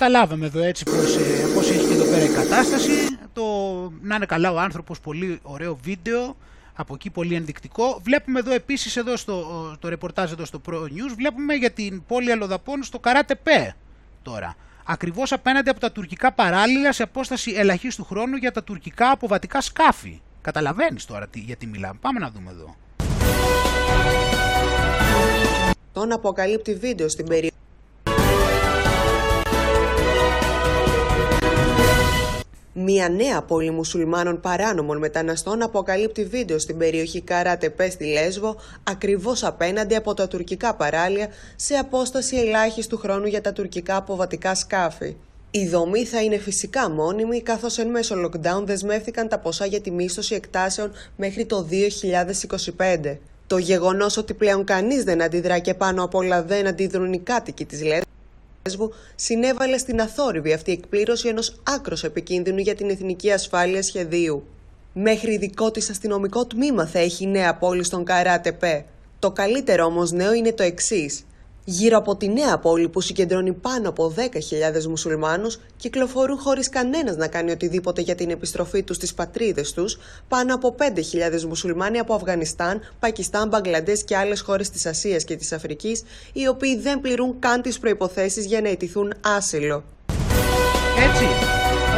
Καταλάβαμε 0.03 0.47
εδώ 0.47 0.63
έτσι 0.63 0.85
πώς, 0.85 1.17
ε, 1.17 1.47
πώς 1.55 1.71
έχει 1.71 1.87
και 1.87 1.95
εδώ 1.95 2.05
πέρα 2.05 2.25
η 2.25 2.29
κατάσταση. 2.29 2.91
Το, 3.33 3.43
να 4.03 4.15
είναι 4.15 4.27
καλά 4.27 4.53
ο 4.53 4.59
άνθρωπος, 4.59 5.01
πολύ 5.01 5.39
ωραίο 5.43 5.79
βίντεο, 5.83 6.37
από 6.75 6.95
εκεί 6.95 7.11
πολύ 7.11 7.35
ενδεικτικό. 7.35 8.01
Βλέπουμε 8.03 8.39
εδώ 8.39 8.53
επίσης 8.53 8.97
εδώ 8.97 9.17
στο 9.17 9.77
το 9.79 9.89
ρεπορτάζ 9.89 10.33
εδώ 10.33 10.45
στο 10.45 10.61
Pro 10.69 10.75
News, 10.75 11.13
βλέπουμε 11.17 11.55
για 11.55 11.71
την 11.71 12.03
πόλη 12.07 12.33
Αλοδαπών 12.33 12.83
στο 12.83 12.99
Καράτε 12.99 13.35
Πέ 13.35 13.75
τώρα. 14.23 14.57
Ακριβώς 14.85 15.33
απέναντι 15.33 15.71
από 15.71 15.81
τα 15.81 15.93
τουρκικά 15.93 16.33
παράλληλα 16.33 16.93
σε 16.93 17.03
απόσταση 17.03 17.53
ελαχίστου 17.57 18.05
χρόνου 18.05 18.37
για 18.37 18.53
τα 18.53 18.63
τουρκικά 18.63 19.11
αποβατικά 19.11 19.61
σκάφη. 19.61 20.21
Καταλαβαίνεις 20.41 21.05
τώρα 21.05 21.29
τι, 21.29 21.39
γιατί 21.39 21.67
μιλάμε. 21.67 21.99
Πάμε 22.01 22.19
να 22.19 22.31
δούμε 22.31 22.51
εδώ. 22.51 22.77
Τον 25.93 26.13
αποκαλύπτει 26.13 26.75
βίντεο 26.75 27.09
στην 27.09 27.27
περιοχή. 27.27 27.52
Μια 32.85 33.09
νέα 33.09 33.43
πόλη 33.43 33.71
μουσουλμάνων 33.71 34.41
παράνομων 34.41 34.99
μεταναστών 34.99 35.63
αποκαλύπτει 35.63 36.25
βίντεο 36.25 36.59
στην 36.59 36.79
περιοχή 36.79 37.21
Καράτεπέ 37.21 37.91
στη 37.91 38.05
Λέσβο, 38.05 38.57
ακριβώς 38.83 39.45
απέναντι 39.45 39.95
από 39.95 40.15
τα 40.15 40.29
τουρκικά 40.29 40.75
παράλια, 40.75 41.29
σε 41.57 41.75
απόσταση 41.75 42.37
ελάχιστου 42.37 42.99
χρόνου 42.99 43.27
για 43.27 43.41
τα 43.41 43.53
τουρκικά 43.53 43.97
αποβατικά 43.97 44.55
σκάφη. 44.55 45.17
Η 45.51 45.69
δομή 45.69 46.05
θα 46.05 46.23
είναι 46.23 46.39
φυσικά 46.39 46.91
μόνιμη, 46.91 47.43
καθώς 47.43 47.79
εν 47.79 47.89
μέσω 47.89 48.15
lockdown 48.25 48.63
δεσμεύτηκαν 48.65 49.29
τα 49.29 49.39
ποσά 49.39 49.67
για 49.67 49.81
τη 49.81 49.91
μίσθωση 49.91 50.35
εκτάσεων 50.35 50.93
μέχρι 51.17 51.47
το 51.47 51.67
2025. 52.77 53.17
Το 53.47 53.59
γεγονός 53.59 54.17
ότι 54.17 54.35
πλέον 54.35 54.65
κανείς 54.65 55.05
δεν 55.05 55.23
αντιδρά 55.23 55.59
και 55.59 55.75
πάνω 55.75 56.05
απ' 56.05 56.15
όλα 56.15 56.43
δεν 56.43 56.67
αντιδρούν 56.67 57.13
οι 57.13 57.19
κάτοικοι 57.19 57.65
της 57.65 57.83
Λέσβου 57.83 58.12
συνέβαλε 59.15 59.79
στην 59.79 60.01
αθόρυβη 60.01 60.53
αυτή 60.53 60.73
εκπλήρωση 60.73 61.29
ενός 61.29 61.61
άκρος 61.63 62.05
επικίνδυνου 62.05 62.59
για 62.59 62.75
την 62.75 62.91
εθνική 62.91 63.33
ασφάλεια 63.33 63.83
σχεδίου. 63.83 64.45
Μέχρι 64.93 65.37
δικό 65.37 65.71
της 65.71 65.91
αστυνομικό 65.91 66.47
τμήμα 66.47 66.87
θα 66.87 66.99
έχει 66.99 67.27
νέα 67.27 67.55
πόλη 67.55 67.85
στον 67.85 68.05
Καράτεπέ. 68.05 68.85
Το 69.19 69.31
καλύτερο 69.31 69.85
όμως 69.85 70.13
νέο 70.13 70.33
είναι 70.33 70.53
το 70.53 70.63
εξής. 70.63 71.25
Γύρω 71.65 71.99
από 71.99 72.17
τη 72.17 72.29
νέα 72.29 72.59
πόλη 72.59 72.89
που 72.89 73.01
συγκεντρώνει 73.01 73.53
πάνω 73.53 73.89
από 73.89 74.15
10.000 74.17 74.85
μουσουλμάνους, 74.85 75.61
κυκλοφορούν 75.77 76.39
χωρίς 76.39 76.69
κανένας 76.69 77.17
να 77.17 77.29
κάνει 77.29 77.51
οτιδήποτε 77.51 78.01
για 78.01 78.15
την 78.15 78.31
επιστροφή 78.31 78.83
τους 78.83 78.97
στις 78.97 79.15
πατρίδες 79.15 79.73
τους, 79.73 79.99
πάνω 80.29 80.55
από 80.55 80.75
5.000 80.79 81.43
μουσουλμάνοι 81.43 81.99
από 81.99 82.15
Αφγανιστάν, 82.15 82.81
Πακιστάν, 82.99 83.49
Μπαγκλαντές 83.49 84.05
και 84.05 84.17
άλλες 84.17 84.41
χώρες 84.41 84.71
της 84.71 84.87
Ασίας 84.87 85.25
και 85.25 85.37
της 85.37 85.53
Αφρικής, 85.53 86.03
οι 86.33 86.49
οποίοι 86.49 86.77
δεν 86.77 87.01
πληρούν 87.01 87.39
καν 87.39 87.63
τις 87.63 87.79
προϋποθέσεις 87.79 88.47
για 88.47 88.61
να 88.61 88.69
αιτηθούν 88.69 89.15
άσυλο. 89.21 89.85
Έτσι. 91.11 91.25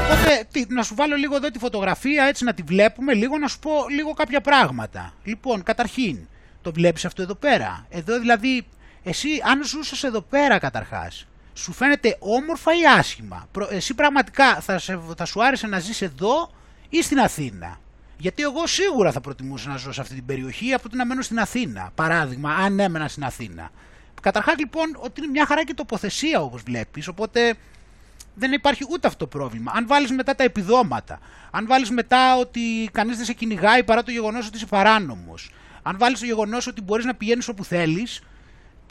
Οπότε 0.05 0.47
τι, 0.53 0.65
να 0.69 0.83
σου 0.83 0.95
βάλω 0.95 1.17
λίγο 1.17 1.37
εδώ 1.37 1.51
τη 1.51 1.59
φωτογραφία 1.59 2.25
έτσι 2.25 2.45
να 2.45 2.55
τη 2.55 2.63
βλέπουμε 2.63 3.15
λίγο 3.15 3.39
να 3.39 3.49
σου 3.49 3.59
πω 3.59 3.71
λίγο 3.91 4.13
κάποια 4.13 4.41
πράγματα. 4.41 5.15
Λοιπόν, 5.25 5.63
καταρχήν, 5.63 6.19
το 6.63 6.73
βλέπεις 6.73 7.05
αυτό 7.05 7.23
εδώ 7.23 7.35
πέρα. 7.35 7.87
Εδώ 7.91 8.19
δηλαδή 8.19 8.67
εσύ, 9.05 9.29
αν 9.45 9.65
ζούσες 9.65 10.03
εδώ 10.03 10.21
πέρα 10.21 10.59
καταρχάς, 10.59 11.27
σου 11.55 11.73
φαίνεται 11.73 12.17
όμορφα 12.19 12.73
ή 12.73 12.87
άσχημα; 12.99 13.49
Εσύ 13.71 13.95
πραγματικά 13.95 14.61
θα, 14.61 14.79
σε, 14.79 15.01
θα 15.17 15.25
σου 15.25 15.45
άρεσε 15.45 15.67
να 15.67 15.79
ζεις 15.79 16.03
εδώ 16.03 16.51
ή 16.89 17.03
στην 17.03 17.19
Αθήνα; 17.19 17.81
Γιατί 18.19 18.43
εγώ 18.43 18.67
σίγουρα 18.67 19.13
θα 19.13 19.21
προτιμούσα 19.21 19.69
να 19.69 19.77
ζω 19.77 19.93
σε 19.93 20.01
αυτή 20.01 20.15
την 20.15 20.27
περιοχή 20.27 20.73
από 20.73 20.89
το 20.89 20.97
να 20.97 21.07
μένω 21.07 21.23
στην 21.23 21.39
Αθήνα. 21.39 21.91
Παράδειγμα, 21.95 22.55
αν 22.55 22.81
έμενα 22.81 23.09
στην 23.09 23.25
Αθήνα. 23.25 23.71
Καταρχάς 24.23 24.55
λοιπόν 24.59 24.97
ότι 24.99 25.21
είναι 25.21 25.31
μια 25.31 25.47
χαρά 25.47 25.65
και 25.65 25.75
τοποθεσία 25.75 26.41
όπως 26.41 26.63
βλέπεις, 26.63 27.09
οπότε 27.09 27.55
δεν 28.35 28.53
υπάρχει 28.53 28.87
ούτε 28.91 29.07
αυτό 29.07 29.19
το 29.19 29.39
πρόβλημα. 29.39 29.73
Αν 29.75 29.87
βάλεις 29.87 30.11
μετά 30.11 30.35
τα 30.35 30.45
επιδόματα, 30.45 31.19
αν 31.51 31.67
βάλεις 31.67 31.91
μετά 31.91 32.37
ότι 32.37 32.89
κανείς 32.93 33.17
δεν 33.17 33.25
σε 33.25 33.33
κυνηγάει 33.33 33.85
παρά 33.85 34.03
το 34.03 34.11
γεγονός 34.11 34.47
ότι 34.47 34.57
είσαι 34.57 34.67
παράνομος, 34.67 35.51
αν 35.83 35.99
βάλεις 35.99 36.19
το 36.19 36.27
γεγονός 36.27 36.67
ότι 36.67 36.81
μπορείς 36.81 37.05
να 37.05 37.15
πηγαίνεις 37.15 37.49
όπου 37.49 37.65
θέλεις, 37.65 38.23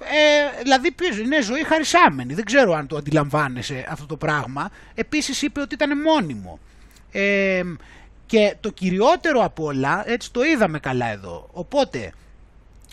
ε, 0.01 0.61
δηλαδή 0.61 0.95
είναι 1.23 1.41
ζωή 1.41 1.63
χαρισάμενη. 1.63 2.33
Δεν 2.33 2.45
ξέρω 2.45 2.73
αν 2.73 2.87
το 2.87 2.97
αντιλαμβάνεσαι 2.97 3.85
αυτό 3.89 4.05
το 4.05 4.17
πράγμα. 4.17 4.71
Επίσης 4.95 5.41
είπε 5.41 5.61
ότι 5.61 5.73
ήταν 5.73 6.01
μόνιμο. 6.01 6.59
Ε, 7.11 7.63
και 8.25 8.55
το 8.59 8.71
κυριότερο 8.71 9.43
από 9.43 9.63
όλα, 9.63 10.03
έτσι 10.09 10.31
το 10.31 10.43
είδαμε 10.43 10.79
καλά 10.79 11.05
εδώ. 11.05 11.49
Οπότε, 11.51 12.13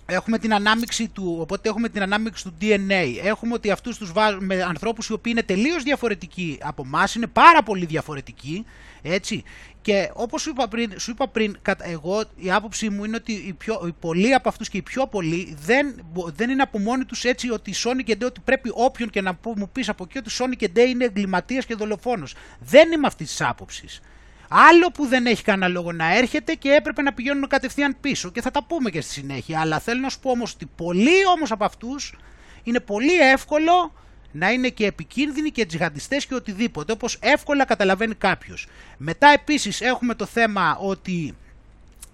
έχουμε 0.06 0.38
την 0.38 0.54
ανάμειξη 0.54 1.08
του, 1.08 1.36
οπότε 1.40 1.68
έχουμε 1.68 1.88
την 1.88 2.02
ανάμειξη 2.02 2.44
του 2.44 2.54
DNA. 2.60 3.18
Έχουμε 3.24 3.54
ότι 3.54 3.70
αυτούς 3.70 3.98
τους 3.98 4.12
βάζουμε 4.12 4.54
με 4.54 4.62
ανθρώπους 4.62 5.08
οι 5.08 5.12
οποίοι 5.12 5.32
είναι 5.36 5.46
τελείως 5.46 5.82
διαφορετικοί 5.82 6.58
από 6.62 6.82
εμάς, 6.86 7.14
είναι 7.14 7.26
πάρα 7.26 7.62
πολύ 7.62 7.86
διαφορετικοί, 7.86 8.66
έτσι. 9.02 9.44
Και 9.82 10.10
όπως 10.14 10.42
σου 10.42 10.50
είπα 10.50 10.68
πριν, 10.68 10.98
σου 10.98 11.10
είπα 11.10 11.28
πριν 11.28 11.56
εγώ 11.82 12.22
η 12.36 12.50
άποψή 12.50 12.88
μου 12.90 13.04
είναι 13.04 13.16
ότι 13.16 13.32
οι, 13.32 13.52
πιο, 13.52 13.82
οι 13.86 13.92
πολλοί 14.00 14.34
από 14.34 14.48
αυτούς 14.48 14.68
και 14.68 14.76
οι 14.76 14.82
πιο 14.82 15.06
πολλοί 15.06 15.56
δεν, 15.60 16.04
δεν 16.14 16.50
είναι 16.50 16.62
από 16.62 16.78
μόνοι 16.78 17.04
τους 17.04 17.24
έτσι 17.24 17.50
ότι 17.50 17.70
η 17.70 17.74
Sonic 17.84 18.10
Day 18.10 18.24
ότι 18.24 18.40
πρέπει 18.44 18.70
όποιον 18.74 19.10
και 19.10 19.20
να 19.20 19.38
μου 19.56 19.68
πεις 19.72 19.88
από 19.88 20.04
εκεί 20.08 20.18
ότι 20.18 20.28
η 20.28 20.32
Sonic 20.38 20.78
Day 20.78 20.88
είναι 20.88 21.04
εγκληματίας 21.04 21.66
και 21.66 21.74
δολοφόνος. 21.74 22.34
Δεν 22.60 22.92
είμαι 22.92 23.06
αυτής 23.06 23.28
της 23.28 23.40
άποψης. 23.40 24.00
Άλλο 24.48 24.90
που 24.90 25.06
δεν 25.06 25.26
έχει 25.26 25.42
κανένα 25.42 25.68
λόγο 25.68 25.92
να 25.92 26.16
έρχεται 26.16 26.54
και 26.54 26.70
έπρεπε 26.70 27.02
να 27.02 27.12
πηγαίνουν 27.12 27.48
κατευθείαν 27.48 27.96
πίσω 28.00 28.30
και 28.30 28.40
θα 28.40 28.50
τα 28.50 28.64
πούμε 28.64 28.90
και 28.90 29.00
στη 29.00 29.12
συνέχεια. 29.12 29.60
Αλλά 29.60 29.78
θέλω 29.78 30.00
να 30.00 30.08
σου 30.08 30.20
πω 30.20 30.30
όμως 30.30 30.52
ότι 30.54 30.66
πολλοί 30.76 31.26
όμως 31.34 31.50
από 31.50 31.64
αυτούς 31.64 32.14
είναι 32.62 32.80
πολύ 32.80 33.18
εύκολο 33.18 33.92
να 34.32 34.50
είναι 34.50 34.68
και 34.68 34.86
επικίνδυνοι 34.86 35.50
και 35.50 35.66
τζιχαντιστές 35.66 36.26
και 36.26 36.34
οτιδήποτε, 36.34 36.92
όπως 36.92 37.18
εύκολα 37.20 37.64
καταλαβαίνει 37.64 38.14
κάποιος. 38.14 38.66
Μετά 38.96 39.28
επίσης 39.28 39.80
έχουμε 39.80 40.14
το 40.14 40.26
θέμα 40.26 40.76
ότι 40.80 41.34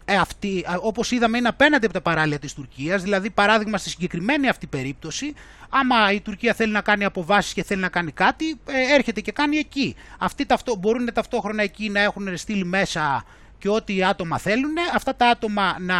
ε, 0.09 0.16
αυτή, 0.16 0.64
όπως 0.81 1.11
είδαμε 1.11 1.38
είναι 1.38 1.48
απέναντι 1.48 1.85
από 1.85 1.94
τα 1.94 2.00
παράλια 2.00 2.38
της 2.38 2.52
Τουρκίας, 2.52 3.02
δηλαδή 3.02 3.31
παράδειγμα 3.31 3.79
στη 3.79 3.88
συγκεκριμένη 3.88 4.48
αυτή 4.48 4.66
περίπτωση, 4.66 5.35
άμα 5.68 6.12
η 6.12 6.20
Τουρκία 6.20 6.55
θέλει 6.55 6.72
να 6.72 6.81
κάνει 6.81 7.05
αποβάσεις 7.05 7.52
και 7.52 7.62
θέλει 7.62 7.81
να 7.81 7.88
κάνει 7.88 8.12
κάτι, 8.12 8.50
ε, 8.66 8.94
έρχεται 8.94 9.20
και 9.20 9.33
κάνει 9.33 9.57
εκεί. 9.57 9.94
Αυτοί 10.18 10.46
ταυτό, 10.46 10.76
μπορούν 10.76 11.12
ταυτόχρονα 11.12 11.62
εκεί 11.62 11.88
να 11.88 12.00
έχουν 12.00 12.37
στείλει 12.37 12.64
μέσα 12.64 13.24
και 13.58 13.68
ό,τι 13.68 14.04
άτομα 14.04 14.38
θέλουν, 14.38 14.74
αυτά 14.94 15.14
τα 15.14 15.28
άτομα 15.28 15.76
να, 15.80 15.96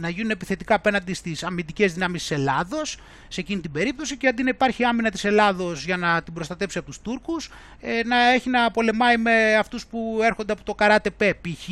να 0.00 0.08
γίνουν 0.08 0.30
επιθετικά 0.30 0.74
απέναντι 0.74 1.14
στις 1.14 1.42
αμυντικές 1.42 1.92
δυνάμεις 1.92 2.20
της 2.20 2.30
Ελλάδος, 2.30 2.98
σε 3.28 3.40
εκείνη 3.40 3.60
την 3.60 3.72
περίπτωση, 3.72 4.16
και 4.16 4.28
αντί 4.28 4.42
να 4.42 4.48
υπάρχει 4.48 4.84
άμυνα 4.84 5.10
της 5.10 5.24
Ελλάδος 5.24 5.84
για 5.84 5.96
να 5.96 6.22
την 6.22 6.32
προστατέψει 6.32 6.78
από 6.78 6.86
τους 6.86 7.00
Τούρκους, 7.00 7.50
ε, 7.80 8.00
να 8.04 8.32
έχει 8.32 8.50
να 8.50 8.70
πολεμάει 8.70 9.16
με 9.16 9.56
αυτούς 9.56 9.86
που 9.86 10.18
έρχονται 10.22 10.52
από 10.52 10.64
το 10.64 10.74
καράτε 10.74 11.10
πέ, 11.10 11.34
π.χ. 11.34 11.68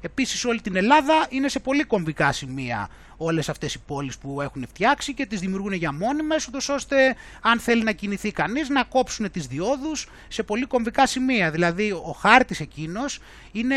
Επίσης, 0.00 0.44
όλη 0.44 0.60
την 0.60 0.76
Ελλάδα 0.76 1.26
είναι 1.28 1.48
σε 1.48 1.58
πολύ 1.58 1.84
κομβικά 1.84 2.32
σημεία 2.32 2.88
όλες 3.22 3.48
αυτές 3.48 3.74
οι 3.74 3.78
πόλεις 3.86 4.18
που 4.18 4.40
έχουν 4.40 4.66
φτιάξει 4.68 5.14
και 5.14 5.26
τις 5.26 5.40
δημιουργούν 5.40 5.72
για 5.72 5.92
μόνιμες, 5.92 6.46
ούτως 6.46 6.68
ώστε 6.68 7.16
αν 7.40 7.60
θέλει 7.60 7.82
να 7.82 7.92
κινηθεί 7.92 8.32
κανείς 8.32 8.68
να 8.68 8.82
κόψουν 8.82 9.30
τις 9.30 9.46
διόδους 9.46 10.08
σε 10.28 10.42
πολύ 10.42 10.64
κομβικά 10.64 11.06
σημεία. 11.06 11.50
Δηλαδή 11.50 11.90
ο 11.90 12.16
χάρτης 12.18 12.60
εκείνος 12.60 13.18
είναι, 13.52 13.76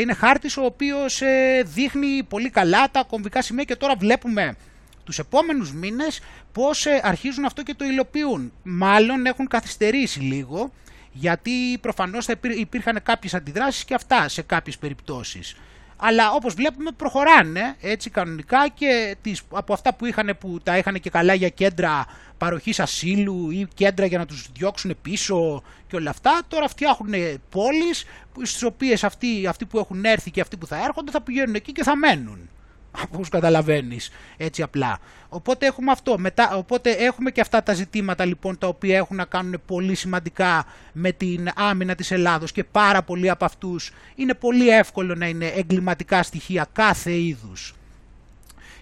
είναι 0.00 0.14
χάρτης 0.14 0.56
ο 0.56 0.64
οποίος 0.64 1.22
ε, 1.22 1.62
δείχνει 1.66 2.22
πολύ 2.22 2.50
καλά 2.50 2.90
τα 2.90 3.04
κομβικά 3.08 3.42
σημεία 3.42 3.64
και 3.64 3.76
τώρα 3.76 3.94
βλέπουμε 3.96 4.56
τους 5.04 5.18
επόμενους 5.18 5.72
μήνες 5.72 6.20
πώς 6.52 6.86
ε, 6.86 7.00
αρχίζουν 7.04 7.44
αυτό 7.44 7.62
και 7.62 7.74
το 7.74 7.84
υλοποιούν. 7.84 8.52
Μάλλον 8.62 9.26
έχουν 9.26 9.46
καθυστερήσει 9.46 10.20
λίγο 10.20 10.72
γιατί 11.12 11.78
προφανώς 11.80 12.24
θα 12.24 12.34
υπήρχαν 12.58 13.00
κάποιες 13.02 13.34
αντιδράσεις 13.34 13.84
και 13.84 13.94
αυτά 13.94 14.28
σε 14.28 14.42
κάποιες 14.42 14.78
περιπτώσεις 14.78 15.56
αλλά 16.00 16.30
όπως 16.32 16.54
βλέπουμε 16.54 16.90
προχωράνε 16.90 17.76
έτσι 17.80 18.10
κανονικά 18.10 18.68
και 18.68 19.16
τις, 19.22 19.42
από 19.50 19.72
αυτά 19.72 19.94
που, 19.94 20.06
είχαν, 20.06 20.36
που 20.40 20.60
τα 20.62 20.78
είχαν 20.78 21.00
και 21.00 21.10
καλά 21.10 21.34
για 21.34 21.48
κέντρα 21.48 22.06
παροχής 22.38 22.80
ασύλου 22.80 23.50
ή 23.50 23.68
κέντρα 23.74 24.06
για 24.06 24.18
να 24.18 24.26
τους 24.26 24.48
διώξουν 24.52 24.96
πίσω 25.02 25.62
και 25.86 25.96
όλα 25.96 26.10
αυτά, 26.10 26.40
τώρα 26.48 26.68
φτιάχνουν 26.68 27.40
πόλεις 27.48 28.04
στις 28.42 28.62
οποίες 28.62 29.04
αυτοί, 29.04 29.46
αυτοί 29.46 29.66
που 29.66 29.78
έχουν 29.78 30.04
έρθει 30.04 30.30
και 30.30 30.40
αυτοί 30.40 30.56
που 30.56 30.66
θα 30.66 30.84
έρχονται 30.84 31.10
θα 31.10 31.20
πηγαίνουν 31.20 31.54
εκεί 31.54 31.72
και 31.72 31.82
θα 31.82 31.96
μένουν 31.96 32.48
όπως 33.14 33.28
καταλαβαίνεις 33.28 34.10
έτσι 34.36 34.62
απλά. 34.62 34.98
Οπότε 35.28 35.66
έχουμε 35.66 35.90
αυτό. 35.90 36.18
Μετά, 36.18 36.56
οπότε 36.56 36.90
έχουμε 36.90 37.30
και 37.30 37.40
αυτά 37.40 37.62
τα 37.62 37.72
ζητήματα 37.72 38.24
λοιπόν 38.24 38.58
τα 38.58 38.66
οποία 38.66 38.96
έχουν 38.96 39.16
να 39.16 39.24
κάνουν 39.24 39.60
πολύ 39.66 39.94
σημαντικά 39.94 40.64
με 40.92 41.12
την 41.12 41.48
άμυνα 41.54 41.94
της 41.94 42.10
Ελλάδος 42.10 42.52
και 42.52 42.64
πάρα 42.64 43.02
πολλοί 43.02 43.30
από 43.30 43.44
αυτούς 43.44 43.92
είναι 44.14 44.34
πολύ 44.34 44.68
εύκολο 44.68 45.14
να 45.14 45.26
είναι 45.26 45.46
εγκληματικά 45.46 46.22
στοιχεία 46.22 46.66
κάθε 46.72 47.16
είδους. 47.16 47.74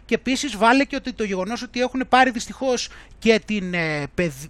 Και 0.08 0.14
επίσης 0.14 0.56
βάλε 0.56 0.84
και 0.84 0.96
ότι 0.96 1.12
το 1.12 1.24
γεγονός 1.24 1.62
ότι 1.62 1.80
έχουν 1.80 2.02
πάρει 2.08 2.30
δυστυχώς 2.30 2.88
και 3.18 3.40
την 3.44 3.74
ε, 3.74 4.06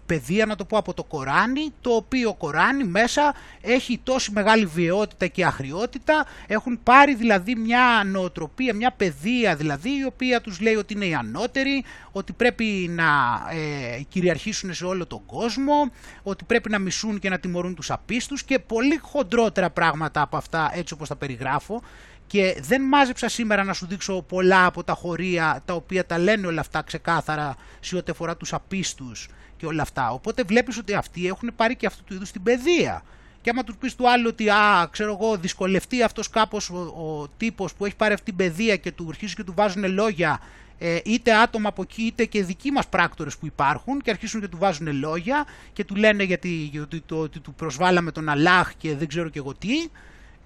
παιδεία, 0.07 0.47
να 0.47 0.57
το 0.57 0.65
πω, 0.65 0.79
από 0.79 0.95
το 0.95 1.05
Κοράνι, 1.05 1.73
το 1.81 1.91
οποίο 1.91 2.35
Κοράνι 2.35 2.85
μέσα 2.85 3.35
έχει 3.61 4.01
τόση 4.03 4.33
μεγάλη 4.33 4.67
βιαιότητα 4.67 5.27
και 5.27 5.45
αχριότητα, 5.45 6.27
έχουν 6.47 6.81
πάρει 6.83 7.15
δηλαδή 7.15 7.55
μια 7.55 8.03
νοοτροπία, 8.07 8.75
μια 8.75 8.93
παιδεία 8.97 9.57
δηλαδή, 9.57 9.99
η 9.99 10.05
οποία 10.05 10.41
τους 10.41 10.61
λέει 10.61 10.75
ότι 10.75 10.95
είναι 10.95 11.07
οι 11.07 11.15
ανώτεροι, 11.15 11.85
ότι 12.13 12.33
πρέπει 12.33 12.91
να 12.91 13.05
ε, 13.51 14.03
κυριαρχήσουν 14.09 14.75
σε 14.75 14.85
όλο 14.85 15.07
τον 15.07 15.27
κόσμο, 15.27 15.91
ότι 16.23 16.45
πρέπει 16.45 16.71
να 16.71 16.79
μισούν 16.79 17.19
και 17.19 17.29
να 17.29 17.39
τιμωρούν 17.39 17.75
τους 17.75 17.91
απίστους 17.91 18.43
και 18.43 18.59
πολύ 18.59 18.99
χοντρότερα 19.03 19.71
πράγματα 19.71 20.21
από 20.21 20.37
αυτά 20.37 20.71
έτσι 20.75 20.95
όπως 20.95 21.09
τα 21.09 21.17
περιγράφω 21.17 21.83
και 22.29 22.57
δεν 22.61 22.83
μάζεψα 22.83 23.29
σήμερα 23.29 23.65
να 23.65 23.73
σου 23.73 23.87
δείξω 23.87 24.23
πολλά 24.23 24.67
από 24.67 24.85
τα 24.85 24.93
χωρία 24.93 25.63
τα 25.65 25.75
οποία 25.75 26.07
τα 26.07 26.19
λένε 26.19 26.47
όλα 26.47 26.61
αυτά 26.61 26.83
ξεκάθαρα 26.83 27.57
σε 27.81 27.97
ό,τι 27.97 28.11
αφορά 28.11 28.37
τους 28.37 28.53
απίστους 28.53 29.29
και 29.57 29.67
όλα 29.67 29.83
αυτά. 29.83 30.11
Οπότε 30.11 30.43
βλέπεις 30.43 30.79
ότι 30.79 30.95
αυτοί 30.95 31.27
έχουν 31.27 31.51
πάρει 31.57 31.77
και 31.77 31.87
αυτού 31.87 32.05
του 32.05 32.15
είδους 32.15 32.31
την 32.31 32.43
παιδεία. 32.43 33.03
Και 33.41 33.51
άμα 33.51 33.65
τους 33.65 33.77
πεις 33.77 33.95
του 33.95 34.11
άλλου 34.11 34.29
ότι, 34.29 34.49
α, 34.49 34.89
ξέρω 34.91 35.19
εγώ, 35.21 35.37
δυσκολευτεί 35.37 36.03
αυτός 36.03 36.31
κάπως 36.31 36.71
ο, 36.71 36.77
ο 36.77 37.29
τύπος 37.37 37.75
που 37.75 37.85
έχει 37.85 37.97
πάρει 37.97 38.13
αυτή 38.13 38.25
την 38.25 38.37
παιδεία 38.37 38.77
και 38.77 38.93
του 38.93 39.07
αρχίζουν 39.09 39.37
και 39.37 39.45
του 39.45 39.55
βάζουν 39.57 39.93
λόγια, 39.93 40.41
ε, 40.79 40.99
είτε 41.05 41.35
άτομα 41.35 41.69
από 41.69 41.83
εκεί, 41.83 42.03
είτε 42.03 42.25
και 42.25 42.45
δικοί 42.45 42.71
μας 42.71 42.89
πράκτορες 42.89 43.37
που 43.37 43.47
υπάρχουν, 43.47 44.01
και 44.01 44.11
αρχίζουν 44.11 44.41
και 44.41 44.49
του 44.49 44.59
βάζουν 44.59 44.99
λόγια 44.99 45.47
και 45.73 45.85
του 45.85 45.95
λένε 45.95 46.23
γιατί, 46.23 46.49
γιατί 46.49 47.01
το, 47.01 47.19
ότι 47.19 47.41
του 47.41 47.55
προσβάλαμε 47.55 48.11
τον 48.11 48.29
Αλάχ 48.29 48.75
και 48.75 48.97
δεν 48.97 49.09
ξέρω 49.09 49.29
και 49.29 49.39
εγώ 49.39 49.55
τι, 49.55 49.89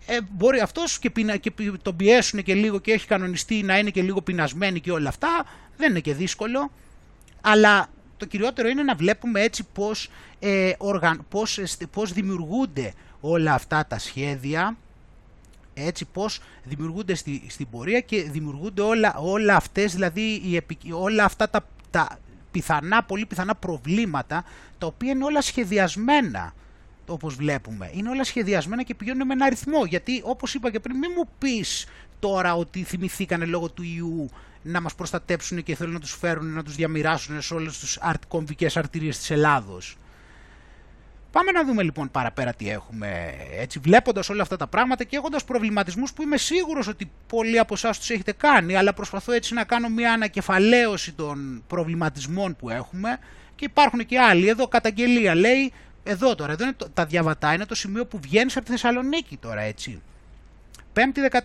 ε, 0.06 0.18
μπορεί 0.30 0.60
αυτός 0.60 0.98
και, 0.98 1.10
πεινα, 1.10 1.36
και 1.36 1.52
τον 1.82 1.96
πιέσουν 1.96 2.42
και 2.42 2.54
λίγο 2.54 2.78
και 2.78 2.92
έχει 2.92 3.06
κανονιστεί 3.06 3.62
να 3.62 3.78
είναι 3.78 3.90
και 3.90 4.02
λίγο 4.02 4.22
πεινασμένοι 4.22 4.80
και 4.80 4.92
όλα 4.92 5.08
αυτά, 5.08 5.46
δεν 5.76 5.90
είναι 5.90 6.00
και 6.00 6.14
δύσκολο, 6.14 6.70
αλλά 7.40 7.88
το 8.16 8.26
κυριότερο 8.26 8.68
είναι 8.68 8.82
να 8.82 8.94
βλέπουμε 8.94 9.40
έτσι 9.40 9.66
πώς, 9.72 10.10
ε, 10.38 10.72
οργαν, 10.78 11.24
πώς, 11.28 11.58
πώς 11.90 12.12
δημιουργούνται 12.12 12.92
όλα 13.20 13.54
αυτά 13.54 13.86
τα 13.86 13.98
σχέδια, 13.98 14.76
έτσι 15.74 16.04
πώς 16.04 16.40
δημιουργούνται 16.64 17.14
στη, 17.14 17.42
στην 17.48 17.70
πορεία 17.70 18.00
και 18.00 18.22
δημιουργούνται 18.22 18.82
όλα, 18.82 19.14
όλα 19.16 19.56
αυτές, 19.56 19.92
δηλαδή 19.92 20.20
η, 20.20 20.62
όλα 20.92 21.24
αυτά 21.24 21.50
τα, 21.50 21.66
τα 21.90 22.18
πιθανά, 22.50 23.02
πολύ 23.02 23.26
πιθανά 23.26 23.54
προβλήματα, 23.54 24.44
τα 24.78 24.86
οποία 24.86 25.10
είναι 25.10 25.24
όλα 25.24 25.40
σχεδιασμένα 25.40 26.54
όπως 27.12 27.34
βλέπουμε. 27.34 27.90
Είναι 27.92 28.08
όλα 28.08 28.24
σχεδιασμένα 28.24 28.82
και 28.82 28.94
πηγαίνουν 28.94 29.26
με 29.26 29.32
ένα 29.32 29.44
αριθμό. 29.44 29.84
Γιατί 29.84 30.20
όπως 30.24 30.54
είπα 30.54 30.70
και 30.70 30.80
πριν, 30.80 30.96
μην 30.96 31.10
μου 31.16 31.28
πεις 31.38 31.86
τώρα 32.20 32.54
ότι 32.54 32.82
θυμηθήκανε 32.82 33.44
λόγω 33.44 33.70
του 33.70 33.82
ιού 33.82 34.30
να 34.62 34.80
μας 34.80 34.94
προστατέψουν 34.94 35.62
και 35.62 35.74
θέλουν 35.74 35.92
να 35.92 36.00
τους 36.00 36.12
φέρουν, 36.12 36.52
να 36.52 36.62
τους 36.62 36.74
διαμοιράσουν 36.74 37.42
σε 37.42 37.54
όλες 37.54 37.78
τις 37.78 37.98
κομβικές 38.28 38.76
αρτηρίες 38.76 39.18
της 39.18 39.30
Ελλάδος. 39.30 39.96
Πάμε 41.32 41.50
να 41.50 41.64
δούμε 41.64 41.82
λοιπόν 41.82 42.10
παραπέρα 42.10 42.52
τι 42.52 42.70
έχουμε, 42.70 43.34
έτσι 43.58 43.78
βλέποντας 43.78 44.28
όλα 44.28 44.42
αυτά 44.42 44.56
τα 44.56 44.66
πράγματα 44.66 45.04
και 45.04 45.16
έχοντας 45.16 45.44
προβληματισμούς 45.44 46.12
που 46.12 46.22
είμαι 46.22 46.36
σίγουρος 46.36 46.88
ότι 46.88 47.10
πολλοί 47.26 47.58
από 47.58 47.74
εσάς 47.74 47.98
τους 47.98 48.10
έχετε 48.10 48.32
κάνει, 48.32 48.76
αλλά 48.76 48.94
προσπαθώ 48.94 49.32
έτσι 49.32 49.54
να 49.54 49.64
κάνω 49.64 49.88
μια 49.88 50.12
ανακεφαλαίωση 50.12 51.12
των 51.12 51.62
προβληματισμών 51.66 52.56
που 52.56 52.70
έχουμε 52.70 53.18
και 53.54 53.64
υπάρχουν 53.64 54.06
και 54.06 54.18
άλλοι. 54.18 54.48
Εδώ 54.48 54.68
καταγγελία 54.68 55.34
λέει 55.34 55.72
εδώ 56.04 56.34
τώρα, 56.34 56.52
εδώ 56.52 56.64
είναι 56.64 56.74
το, 56.76 56.86
τα 56.94 57.04
διαβατά, 57.04 57.54
είναι 57.54 57.66
το 57.66 57.74
σημείο 57.74 58.06
που 58.06 58.18
βγαίνεις 58.22 58.56
από 58.56 58.64
τη 58.64 58.70
Θεσσαλονίκη 58.70 59.36
τώρα, 59.36 59.60
έτσι. 59.60 60.02
5η 60.94 61.36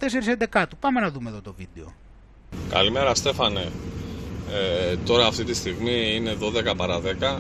14 0.52 0.54
11 0.54 0.64
Πάμε 0.80 1.00
να 1.00 1.12
δούμε 1.12 1.30
εδώ 1.30 1.42
το 1.42 1.54
βίντεο. 1.58 1.94
Καλημέρα 2.70 3.16
Στέφανε. 3.16 3.72
Ε, 4.52 4.96
τώρα 5.06 5.26
αυτή 5.26 5.44
τη 5.44 5.54
στιγμή 5.54 6.16
είναι 6.16 6.38
12 6.72 6.76
παρα 6.78 7.02
10. 7.02 7.40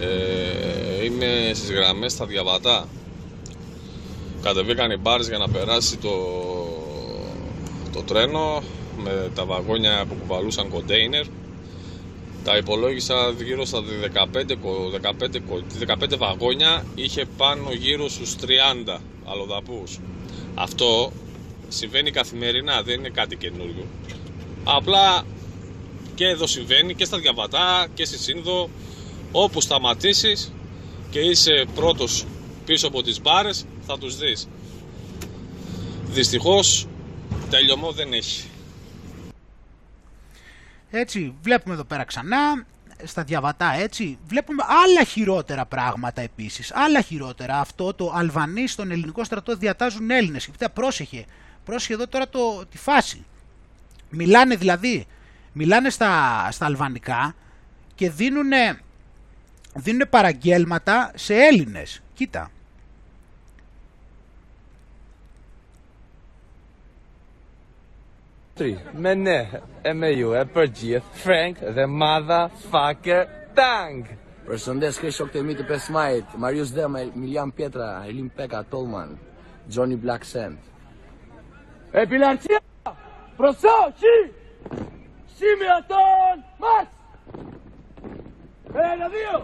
Ε, 0.00 1.04
είμαι 1.04 1.50
στις 1.54 1.70
γραμμές 1.70 2.12
στα 2.12 2.26
διαβατά. 2.26 2.88
Κατεβήκαν 4.42 4.90
οι 4.90 4.96
μπάρες 4.96 5.28
για 5.28 5.38
να 5.38 5.48
περάσει 5.48 5.96
το, 5.96 6.10
το 7.92 8.02
τρένο 8.02 8.62
με 8.96 9.30
τα 9.34 9.44
βαγόνια 9.44 10.04
που 10.08 10.14
κουβαλούσαν 10.14 10.68
κοντέινερ 10.68 11.24
τα 12.48 12.56
υπολόγισα 12.56 13.34
γύρω 13.44 13.64
στα 13.64 13.82
15, 14.34 14.52
15, 15.86 16.02
15 16.04 16.16
βαγόνια 16.18 16.84
είχε 16.94 17.24
πάνω 17.36 17.72
γύρω 17.72 18.08
στους 18.08 18.34
30 18.86 18.98
αλλοδαπούς. 19.24 19.98
Αυτό 20.54 21.12
συμβαίνει 21.68 22.10
καθημερινά 22.10 22.82
δεν 22.82 22.98
είναι 22.98 23.08
κάτι 23.08 23.36
καινούριο 23.36 23.84
απλά 24.64 25.22
και 26.14 26.24
εδώ 26.26 26.46
συμβαίνει 26.46 26.94
και 26.94 27.04
στα 27.04 27.18
διαβατά 27.18 27.86
και 27.94 28.04
στη 28.04 28.18
σύνδο 28.18 28.70
όπου 29.32 29.60
σταματήσεις 29.60 30.52
και 31.10 31.18
είσαι 31.20 31.66
πρώτος 31.74 32.24
πίσω 32.64 32.86
από 32.86 33.02
τις 33.02 33.20
μπάρες 33.20 33.64
θα 33.86 33.98
τους 33.98 34.16
δεις. 34.16 34.48
Δυστυχώς 36.04 36.86
τελειωμό 37.50 37.90
δεν 37.92 38.12
έχει 38.12 38.44
έτσι, 40.90 41.34
βλέπουμε 41.42 41.74
εδώ 41.74 41.84
πέρα 41.84 42.04
ξανά, 42.04 42.66
στα 43.04 43.22
διαβατά 43.24 43.72
έτσι, 43.72 44.18
βλέπουμε 44.26 44.62
άλλα 44.84 45.04
χειρότερα 45.04 45.66
πράγματα 45.66 46.20
επίσης, 46.20 46.72
άλλα 46.74 47.00
χειρότερα. 47.00 47.60
Αυτό 47.60 47.94
το 47.94 48.12
Αλβανί 48.14 48.66
στον 48.66 48.90
ελληνικό 48.90 49.24
στρατό 49.24 49.56
διατάζουν 49.56 50.10
Έλληνες. 50.10 50.46
Κοιτά, 50.46 50.70
πρόσεχε, 50.70 51.24
πρόσεχε 51.64 51.92
εδώ 51.92 52.06
τώρα 52.06 52.28
το, 52.28 52.66
τη 52.70 52.78
φάση. 52.78 53.24
Μιλάνε 54.10 54.56
δηλαδή, 54.56 55.06
μιλάνε 55.52 55.90
στα, 55.90 56.48
στα 56.50 56.66
αλβανικά 56.66 57.34
και 57.94 58.10
δίνουν, 58.10 58.50
δίνουν 59.74 60.08
παραγγέλματα 60.10 61.12
σε 61.14 61.34
Έλληνες. 61.34 62.02
Κοίτα, 62.14 62.50
tri, 68.58 68.78
me 68.94 69.14
ne 69.14 69.48
e 69.84 69.92
me 69.94 70.08
ju 70.12 70.32
e 70.34 70.40
për 70.54 70.70
gjithë, 70.78 71.18
Frank 71.22 71.60
dhe 71.76 71.84
Madha 71.86 72.48
Faker 72.70 73.28
Tang. 73.54 74.08
Për 74.48 74.58
shëndes 74.64 74.98
kërë 74.98 75.14
shok 75.14 75.30
të 75.30 75.42
mi 75.46 75.54
të 75.54 75.66
5 75.68 75.86
majit, 75.94 76.34
Marius 76.42 76.72
Dema, 76.74 77.04
Miljan 77.14 77.52
Pietra, 77.54 77.90
Elim 78.08 78.30
Peka, 78.34 78.64
Tolman, 78.70 79.14
Johnny 79.70 79.96
Black 79.96 80.26
Sand. 80.26 80.58
E 81.92 82.04
bilancia, 82.10 82.58
proso, 83.36 83.76
qi, 84.00 85.54
me 85.60 85.70
aton, 85.76 86.42
mas! 86.58 86.90
E 88.74 88.90
në 88.98 89.12
dhjo, 89.14 89.38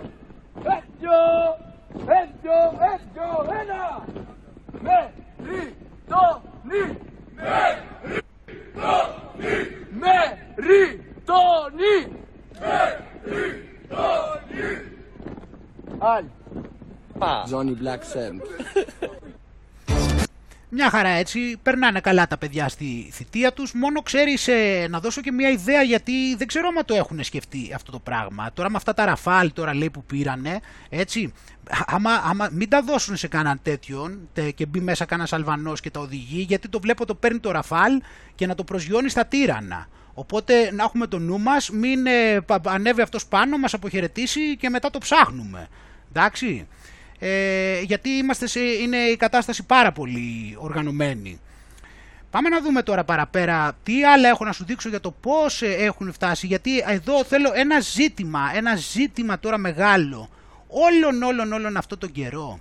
e 0.75 0.77
gjo, 1.05 1.23
e 2.19 2.21
gjo, 2.43 2.61
e 2.91 2.93
gjo, 3.15 3.31
e 3.61 3.65
na! 3.71 3.87
Me, 4.83 5.01
ri, 5.47 5.65
do, 6.11 6.29
ni, 6.67 6.87
me, 7.39 7.65
ri! 8.11 8.25
Meritoni! 9.93 10.37
Meritoni! 12.61 14.05
Al. 16.01 16.25
Johnny 17.49 17.75
Black 17.75 18.05
Sam. 18.05 18.43
Μια 20.77 20.91
χαρά 20.91 21.09
έτσι, 21.09 21.57
περνάνε 21.63 22.01
καλά 22.01 22.27
τα 22.27 22.39
παιδιά 22.39 22.69
στη 22.69 23.09
θητεία 23.13 23.53
τους, 23.53 23.73
μόνο 23.73 24.03
ξέρεις 24.03 24.49
ε, 24.49 24.87
να 24.91 25.01
δώσω 25.01 25.21
και 25.21 25.33
μια 25.33 25.51
ιδέα 25.51 25.83
γιατί 25.83 26.37
δεν 26.37 26.47
ξέρω 26.47 26.69
αν 26.77 26.85
το 26.85 26.95
έχουν 26.95 27.25
σκεφτεί 27.25 27.73
αυτό 27.75 27.91
το 27.93 27.99
πράγμα. 27.99 28.51
Τώρα 28.55 28.71
με 28.71 28.77
αυτά 28.77 28.95
τα 28.95 29.05
ραφάλ 29.05 29.53
τώρα 29.53 29.75
λέει 29.75 29.91
που 29.91 30.05
πήρανε, 30.05 30.61
έτσι, 30.89 31.33
άμα, 31.87 32.11
άμα 32.13 32.49
μην 32.53 32.69
τα 32.69 32.83
δώσουν 32.83 33.17
σε 33.17 33.29
κανέναν 33.29 33.59
τέτοιον 33.63 34.29
και 34.55 34.67
μπει 34.67 34.81
μέσα 34.81 35.05
κανένας 35.05 35.33
Αλβανός 35.33 35.81
και 35.81 35.91
τα 35.91 36.01
οδηγεί, 36.01 36.41
γιατί 36.41 36.69
το 36.69 36.81
βλέπω 36.81 37.07
το 37.07 37.15
παίρνει 37.15 37.39
το 37.39 37.51
ραφάλ 37.51 38.03
και 38.35 38.47
να 38.47 38.55
το 38.55 38.65
προσγειώνει 38.65 39.09
στα 39.09 39.27
τύρανα. 39.27 39.89
Οπότε 40.15 40.73
να 40.73 40.83
έχουμε 40.83 41.07
το 41.07 41.19
νου 41.19 41.39
μας, 41.39 41.71
μην 41.71 42.07
ε, 42.07 42.41
ανέβει 42.65 43.01
αυτός 43.01 43.27
πάνω, 43.27 43.59
μας 43.59 43.75
αποχαιρετήσει 43.75 44.57
και 44.57 44.69
μετά 44.69 44.91
το 44.91 44.99
ψάχνουμε. 44.99 45.69
Εντάξει 46.09 46.67
ε, 47.27 47.81
γιατί 47.81 48.09
είμαστε 48.09 48.47
σε, 48.47 48.61
είναι 48.61 48.97
η 48.97 49.17
κατάσταση 49.17 49.63
πάρα 49.63 49.93
πολύ 49.93 50.57
οργανωμένη. 50.59 51.41
Πάμε 52.31 52.49
να 52.49 52.61
δούμε 52.61 52.83
τώρα 52.83 53.05
παραπέρα 53.05 53.77
τι 53.83 54.05
άλλα 54.05 54.29
έχω 54.29 54.45
να 54.45 54.53
σου 54.53 54.65
δείξω 54.65 54.89
για 54.89 55.01
το 55.01 55.11
πώς 55.11 55.63
ε, 55.63 55.67
έχουν 55.67 56.13
φτάσει, 56.13 56.47
γιατί 56.47 56.79
εδώ 56.87 57.25
θέλω 57.25 57.51
ένα 57.55 57.81
ζήτημα, 57.81 58.51
ένα 58.55 58.77
ζήτημα 58.77 59.39
τώρα 59.39 59.59
μεγάλο, 59.59 60.29
όλον 60.69 61.23
όλον 61.23 61.53
όλον 61.53 61.77
αυτό 61.77 61.99
τον 61.99 62.13
καιρό. 62.13 62.59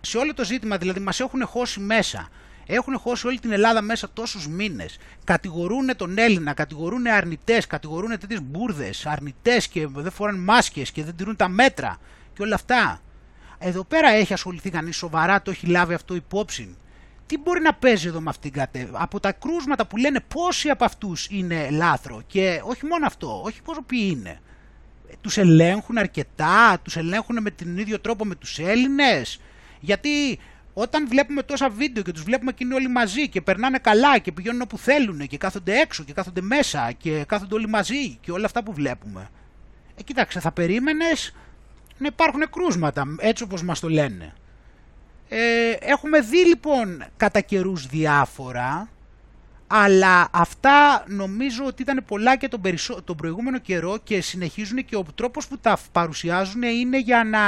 Σε 0.00 0.18
όλο 0.18 0.34
το 0.34 0.44
ζήτημα 0.44 0.76
δηλαδή 0.76 1.00
μας 1.00 1.20
έχουν 1.20 1.46
χώσει 1.46 1.80
μέσα, 1.80 2.28
έχουν 2.66 2.98
χώσει 2.98 3.26
όλη 3.26 3.38
την 3.38 3.52
Ελλάδα 3.52 3.82
μέσα 3.82 4.10
τόσους 4.12 4.48
μήνες. 4.48 4.98
Κατηγορούν 5.24 5.96
τον 5.96 6.18
Έλληνα, 6.18 6.52
κατηγορούν 6.52 7.06
αρνητές, 7.06 7.66
κατηγορούν 7.66 8.18
τέτοιες 8.18 8.42
μπουρδες, 8.42 9.06
αρνητές 9.06 9.68
και 9.68 9.86
δεν 9.86 10.12
φοράνε 10.12 10.38
μάσκες 10.38 10.90
και 10.90 11.04
δεν 11.04 11.16
τηρούν 11.16 11.36
τα 11.36 11.48
μέτρα 11.48 11.98
και 12.32 12.42
όλα 12.42 12.54
αυτά. 12.54 13.00
Εδώ 13.58 13.84
πέρα 13.84 14.08
έχει 14.08 14.32
ασχοληθεί 14.32 14.70
κανείς 14.70 14.96
σοβαρά, 14.96 15.42
το 15.42 15.50
έχει 15.50 15.66
λάβει 15.66 15.94
αυτό 15.94 16.14
υπόψη. 16.14 16.76
τι 17.26 17.38
μπορεί 17.38 17.60
να 17.60 17.74
παίζει 17.74 18.08
εδώ 18.08 18.20
με 18.20 18.30
αυτήν 18.30 18.50
την 18.50 18.60
κατεύθυνση. 18.60 18.96
Από 19.02 19.20
τα 19.20 19.32
κρούσματα 19.32 19.86
που 19.86 19.96
λένε 19.96 20.20
πόσοι 20.34 20.68
από 20.68 20.84
αυτούς 20.84 21.26
είναι 21.30 21.70
λάθρο 21.70 22.22
και 22.26 22.60
όχι 22.64 22.86
μόνο 22.86 23.06
αυτό, 23.06 23.42
όχι 23.44 23.62
πόσο 23.62 23.82
ποιοι 23.82 24.08
είναι. 24.12 24.40
Τους 25.20 25.36
ελέγχουν 25.36 25.98
αρκετά, 25.98 26.78
τους 26.82 26.96
ελέγχουν 26.96 27.38
με 27.42 27.50
τον 27.50 27.78
ίδιο 27.78 28.00
τρόπο 28.00 28.24
με 28.24 28.34
τους 28.34 28.58
Έλληνες. 28.58 29.40
Γιατί 29.80 30.38
όταν 30.74 31.08
βλέπουμε 31.08 31.42
τόσα 31.42 31.68
βίντεο 31.68 32.02
και 32.02 32.12
τους 32.12 32.22
βλέπουμε 32.22 32.50
εκείνοι 32.50 32.74
όλοι 32.74 32.88
μαζί 32.88 33.28
και 33.28 33.40
περνάνε 33.40 33.78
καλά 33.78 34.18
και 34.18 34.32
πηγαίνουν 34.32 34.60
όπου 34.60 34.78
θέλουν 34.78 35.26
και 35.26 35.38
κάθονται 35.38 35.80
έξω 35.80 36.04
και 36.04 36.12
κάθονται 36.12 36.40
μέσα 36.40 36.92
και 36.92 37.24
κάθονται 37.28 37.54
όλοι 37.54 37.68
μαζί 37.68 38.16
και 38.20 38.32
όλα 38.32 38.44
αυτά 38.44 38.62
που 38.62 38.72
βλέπουμε. 38.72 39.28
Ε, 39.94 40.02
κοίταξε, 40.02 40.40
θα 40.40 40.52
περίμενες 40.52 41.34
να 41.98 42.06
υπάρχουν 42.06 42.50
κρούσματα, 42.50 43.04
έτσι 43.18 43.42
όπως 43.42 43.62
μας 43.62 43.80
το 43.80 43.88
λένε. 43.88 44.32
Ε, 45.28 45.70
έχουμε 45.80 46.20
δει 46.20 46.46
λοιπόν 46.46 47.04
κατά 47.16 47.40
καιρούς 47.40 47.86
διάφορα, 47.86 48.88
αλλά 49.66 50.28
αυτά 50.32 51.04
νομίζω 51.06 51.64
ότι 51.64 51.82
ήταν 51.82 52.04
πολλά 52.06 52.36
και 52.36 52.48
τον, 52.48 52.60
περισσο... 52.60 53.02
τον 53.02 53.16
προηγούμενο 53.16 53.58
καιρό 53.58 53.98
και 54.04 54.20
συνεχίζουν 54.20 54.84
και 54.84 54.96
ο 54.96 55.04
τρόπος 55.14 55.48
που 55.48 55.58
τα 55.58 55.78
παρουσιάζουν 55.92 56.62
είναι 56.62 56.98
για 56.98 57.24
να 57.24 57.40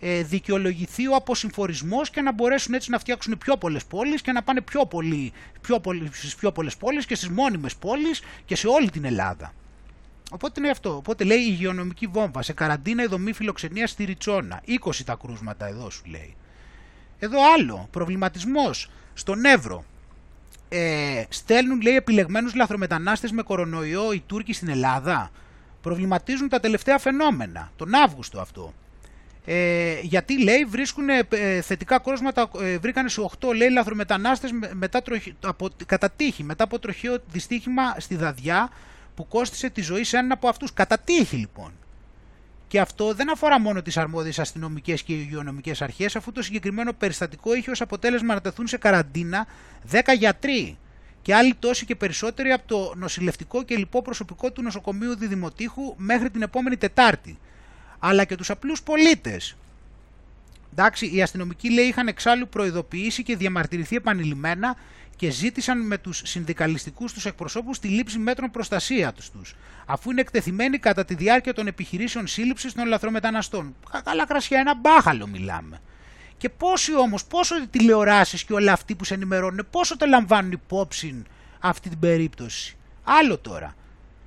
ε, 0.00 0.22
δικαιολογηθεί 0.22 1.08
ο 1.08 1.14
αποσυμφορισμός 1.14 2.10
και 2.10 2.20
να 2.20 2.32
μπορέσουν 2.32 2.74
έτσι 2.74 2.90
να 2.90 2.98
φτιάξουν 2.98 3.38
πιο 3.38 3.56
πολλές 3.56 3.84
πόλεις 3.84 4.22
και 4.22 4.32
να 4.32 4.42
πάνε 4.42 4.60
πιο 4.60 4.86
πολύ, 4.86 5.32
πιο 5.60 5.80
πολύ, 5.80 6.10
στις 6.12 6.34
πιο 6.34 6.52
πολλές 6.52 6.76
πόλεις 6.76 7.06
και 7.06 7.14
στις 7.14 7.28
μόνιμες 7.28 7.76
πόλεις 7.76 8.22
και 8.44 8.56
σε 8.56 8.66
όλη 8.66 8.90
την 8.90 9.04
Ελλάδα. 9.04 9.52
Οπότε 10.32 10.60
είναι 10.60 10.70
αυτό. 10.70 10.96
Οπότε 10.96 11.24
λέει 11.24 11.38
υγειονομική 11.38 12.06
βόμβα. 12.06 12.42
Σε 12.42 12.52
καραντίνα 12.52 13.02
η 13.02 13.06
δομή 13.06 13.32
φιλοξενία 13.32 13.86
στη 13.86 14.04
Ριτσόνα. 14.04 14.62
20 14.84 14.90
τα 15.04 15.16
κρούσματα 15.22 15.66
εδώ 15.66 15.90
σου 15.90 16.02
λέει. 16.06 16.36
Εδώ 17.18 17.38
άλλο. 17.54 17.88
Προβληματισμός 17.90 18.90
στον 19.14 19.44
Εύρο. 19.44 19.84
Ε, 20.68 21.24
στέλνουν 21.28 21.80
λέει 21.80 21.94
επιλεγμένους 21.94 22.54
λαθρομετανάστες 22.54 23.30
με 23.30 23.42
κορονοϊό 23.42 24.12
οι 24.12 24.22
Τούρκοι 24.26 24.52
στην 24.52 24.68
Ελλάδα. 24.68 25.30
Προβληματίζουν 25.82 26.48
τα 26.48 26.60
τελευταία 26.60 26.98
φαινόμενα. 26.98 27.72
Τον 27.76 27.94
Αύγουστο 27.94 28.40
αυτό. 28.40 28.72
Ε, 29.44 30.00
γιατί 30.02 30.42
λέει 30.42 30.64
βρίσκουν 30.64 31.08
ε, 31.08 31.60
θετικά 31.60 31.98
κρούσματα, 31.98 32.50
ε, 32.60 32.78
βρήκανε 32.78 33.08
σε 33.08 33.30
8 33.40 33.54
λέει 33.54 33.70
λαθρομετανάστες 33.70 34.50
μετά, 34.72 35.02
από, 35.40 35.68
κατά 35.86 36.10
τύχη, 36.10 36.42
μετά 36.42 36.64
από 36.64 36.78
τροχαίο 36.78 37.18
δυστύχημα 37.32 37.82
στη 37.98 38.16
Δαδιά 38.16 38.70
που 39.14 39.28
κόστησε 39.28 39.70
τη 39.70 39.80
ζωή 39.80 40.04
σε 40.04 40.16
έναν 40.16 40.32
από 40.32 40.48
αυτούς. 40.48 40.72
Κατά 40.72 40.98
τύχη 40.98 41.36
λοιπόν. 41.36 41.72
Και 42.68 42.80
αυτό 42.80 43.14
δεν 43.14 43.30
αφορά 43.30 43.60
μόνο 43.60 43.82
τις 43.82 43.96
αρμόδιες 43.96 44.38
αστυνομικές 44.38 45.02
και 45.02 45.12
υγειονομικές 45.12 45.82
αρχές, 45.82 46.16
αφού 46.16 46.32
το 46.32 46.42
συγκεκριμένο 46.42 46.92
περιστατικό 46.92 47.54
είχε 47.54 47.70
ως 47.70 47.80
αποτέλεσμα 47.80 48.34
να 48.34 48.40
τεθούν 48.40 48.66
σε 48.66 48.76
καραντίνα 48.76 49.46
10 49.90 50.00
γιατροί 50.18 50.78
και 51.22 51.34
άλλοι 51.34 51.54
τόσοι 51.58 51.84
και 51.84 51.94
περισσότεροι 51.94 52.50
από 52.52 52.66
το 52.66 52.94
νοσηλευτικό 52.96 53.62
και 53.62 53.76
λοιπό 53.76 54.02
προσωπικό 54.02 54.52
του 54.52 54.62
νοσοκομείου 54.62 55.16
Διδημοτήχου 55.16 55.94
μέχρι 55.96 56.30
την 56.30 56.42
επόμενη 56.42 56.76
Τετάρτη. 56.76 57.38
Αλλά 57.98 58.24
και 58.24 58.36
τους 58.36 58.50
απλούς 58.50 58.82
πολίτες. 58.82 59.56
Εντάξει, 60.72 61.14
οι 61.14 61.22
αστυνομικοί 61.22 61.72
λέει 61.72 61.84
είχαν 61.84 62.06
εξάλλου 62.08 62.48
προειδοποιήσει 62.48 63.22
και 63.22 63.36
διαμαρτυρηθεί 63.36 63.96
επανειλημμένα 63.96 64.76
και 65.22 65.30
ζήτησαν 65.30 65.86
με 65.86 65.98
τους 65.98 66.22
συνδικαλιστικούς 66.24 67.12
τους 67.12 67.26
εκπροσώπους 67.26 67.78
τη 67.78 67.88
λήψη 67.88 68.18
μέτρων 68.18 68.50
προστασίας 68.50 69.30
τους, 69.30 69.54
αφού 69.86 70.10
είναι 70.10 70.20
εκτεθειμένοι 70.20 70.78
κατά 70.78 71.04
τη 71.04 71.14
διάρκεια 71.14 71.54
των 71.54 71.66
επιχειρήσεων 71.66 72.26
σύλληψης 72.26 72.72
των 72.72 72.86
λαθρομεταναστών. 72.86 73.74
Καλά 74.04 74.26
κρασιά, 74.26 74.58
ένα 74.58 74.74
μπάχαλο 74.74 75.26
μιλάμε. 75.26 75.80
Και 76.36 76.48
πόσοι 76.48 76.96
όμως, 76.96 77.24
πόσο 77.24 77.56
οι 77.56 77.66
τηλεοράσεις 77.66 78.44
και 78.44 78.52
όλα 78.52 78.72
αυτοί 78.72 78.94
που 78.94 79.04
σε 79.04 79.14
ενημερώνουν, 79.14 79.66
πόσο 79.70 79.96
το 79.96 80.06
λαμβάνουν 80.06 80.52
υπόψη 80.52 81.22
αυτή 81.58 81.88
την 81.88 81.98
περίπτωση. 81.98 82.76
Άλλο 83.02 83.38
τώρα. 83.38 83.74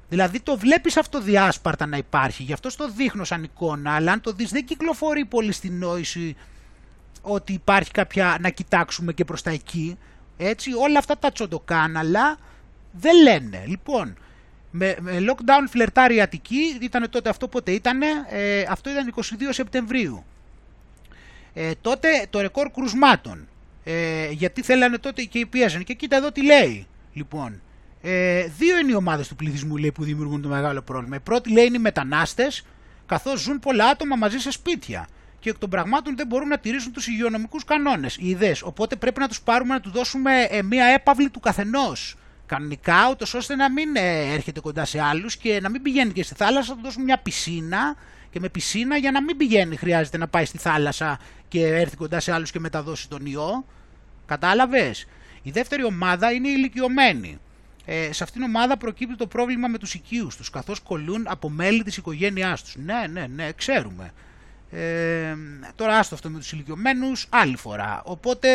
Δηλαδή 0.10 0.40
το 0.40 0.58
βλέπεις 0.58 0.98
αυτό 0.98 1.22
διάσπαρτα 1.22 1.86
να 1.86 1.98
υπάρχει, 1.98 2.44
γι' 2.44 2.54
αυτό 2.54 2.76
το 2.76 2.90
δείχνω 2.90 3.24
σαν 3.24 3.44
εικόνα, 3.44 3.96
αλλά 3.96 4.12
αν 4.12 4.22
το 4.22 4.32
δεις 4.32 4.52
δεν 4.52 4.66
κυκλοφορεί 4.66 5.26
πολύ 5.26 5.52
στην 5.52 5.78
νόηση 5.78 6.36
ότι 7.22 7.54
υπάρχει 7.54 7.92
κάποια 7.92 8.38
να 8.42 8.50
κοιτάξουμε 8.50 9.14
και 9.14 9.26
προς 9.26 9.42
τα 9.42 9.50
εκεί. 9.50 9.98
Έτσι, 10.38 10.74
όλα 10.74 11.00
αυτά 11.00 11.18
τα 11.18 11.32
τσοντοκάναλα 11.32 12.38
δεν 12.92 13.22
λένε. 13.22 13.64
Λοιπόν, 13.68 14.18
με, 14.72 14.96
με 15.00 15.26
lockdown 15.30 15.68
φλερτάρει 15.70 16.22
Αττική, 16.22 16.78
ήταν 16.82 17.10
τότε 17.10 17.30
αυτό 17.30 17.48
πότε 17.48 17.72
ήταν, 17.72 18.02
ε, 18.30 18.62
αυτό 18.70 18.90
ήταν 18.90 19.14
22 19.16 19.22
Σεπτεμβρίου. 19.50 20.26
Ε, 21.54 21.72
τότε 21.82 22.08
το 22.30 22.42
ρεκόρ 22.42 22.72
κρουσμάτων, 22.72 23.48
ε, 23.84 24.30
γιατί 24.32 24.62
θέλανε 24.62 24.98
τότε 24.98 25.24
και 25.24 25.46
πίεζαν. 25.46 25.84
Και 25.84 25.94
κοίτα 25.94 26.16
εδώ 26.16 26.32
τι 26.32 26.44
λέει, 26.44 26.88
λοιπόν. 27.14 27.62
Ε, 28.02 28.48
δύο 28.58 28.78
είναι 28.78 28.92
οι 28.92 28.96
ομάδες 28.96 29.28
του 29.28 29.36
πληθυσμού 29.36 29.78
λέει, 29.78 29.92
που 29.92 30.04
δημιουργούν 30.04 30.42
το 30.42 30.48
μεγάλο 30.48 30.82
πρόβλημα. 30.82 31.16
Η 31.16 31.20
πρώτη 31.20 31.52
λέει 31.52 31.66
είναι 31.66 31.78
οι 31.78 31.80
μετανάστες, 31.80 32.66
καθώς 33.06 33.42
ζουν 33.42 33.60
πολλά 33.60 33.86
άτομα 33.86 34.16
μαζί 34.16 34.38
σε 34.38 34.52
σπίτια 34.52 35.08
και 35.46 35.52
εκ 35.52 35.58
των 35.58 35.70
πραγμάτων 35.70 36.16
δεν 36.16 36.28
μπορούν 36.28 36.48
να 36.48 36.58
τηρήσουν 36.58 36.92
τους 36.92 37.08
υγειονομικούς 37.08 37.64
κανόνες, 37.64 38.18
οι 38.18 38.30
ιδέες. 38.30 38.62
Οπότε 38.62 38.96
πρέπει 38.96 39.20
να 39.20 39.28
τους 39.28 39.42
πάρουμε 39.42 39.74
να 39.74 39.80
του 39.80 39.92
δώσουμε 39.92 40.42
ε, 40.50 40.62
μία 40.62 40.86
έπαυλη 40.86 41.30
του 41.30 41.40
καθενός. 41.40 42.16
Κανονικά, 42.46 43.10
ούτως 43.12 43.34
ώστε 43.34 43.56
να 43.56 43.72
μην 43.72 43.96
ε, 43.96 44.34
έρχεται 44.34 44.60
κοντά 44.60 44.86
σε 44.86 45.02
άλλους 45.02 45.38
και 45.38 45.60
να 45.62 45.70
μην 45.70 45.82
πηγαίνει 45.82 46.12
και 46.12 46.24
στη 46.24 46.36
θάλασσα, 46.36 46.70
να 46.70 46.76
του 46.76 46.84
δώσουμε 46.84 47.04
μια 47.04 47.18
πισίνα 47.18 47.96
και 48.30 48.40
με 48.40 48.50
πισίνα 48.50 48.98
για 48.98 49.12
να 49.12 49.24
μην 49.24 49.38
πηγαίνει. 49.38 49.76
Χρειάζεται 49.76 50.18
να 50.18 50.28
πάει 50.28 50.46
στη 50.46 50.58
θάλασσα 50.58 51.20
και 51.48 51.68
έρθει 51.68 51.96
κοντά 51.96 52.20
σε 52.20 52.32
άλλους 52.32 52.52
και 52.52 52.60
μεταδώσει 52.60 53.10
τον 53.10 53.26
ιό. 53.26 53.66
Κατάλαβες; 54.26 55.08
Η 55.42 55.52
δεύτερη 55.52 55.84
ομάδα 55.84 56.32
είναι 56.32 56.48
οι 56.48 56.54
ηλικιωμένοι. 56.58 57.40
Ε, 57.86 58.12
σε 58.12 58.24
αυτήν 58.24 58.42
την 58.42 58.50
ομάδα 58.50 58.78
προκύπτει 58.78 59.16
το 59.16 59.28
πρόβλημα 59.28 59.68
με 59.68 59.78
τους 59.78 59.94
οικείους 59.94 60.36
τους, 60.36 60.50
καθώς 60.50 60.80
κολλούν 60.80 61.26
από 61.28 61.50
μέλη 61.50 61.84
της 61.84 61.98
οικογένειάς 61.98 62.64
τους. 62.64 62.76
Ναι, 62.76 63.08
ναι, 63.12 63.28
ναι, 63.28 63.52
ξέρουμε. 63.52 64.12
Ε, 64.72 65.36
τώρα 65.76 65.98
άστο 65.98 66.16
αυτό 66.16 66.30
με 66.30 66.38
τους 66.38 66.52
ηλικιωμένους, 66.52 67.28
άλλη 67.30 67.58
φορά. 67.58 68.02
Οπότε, 68.06 68.50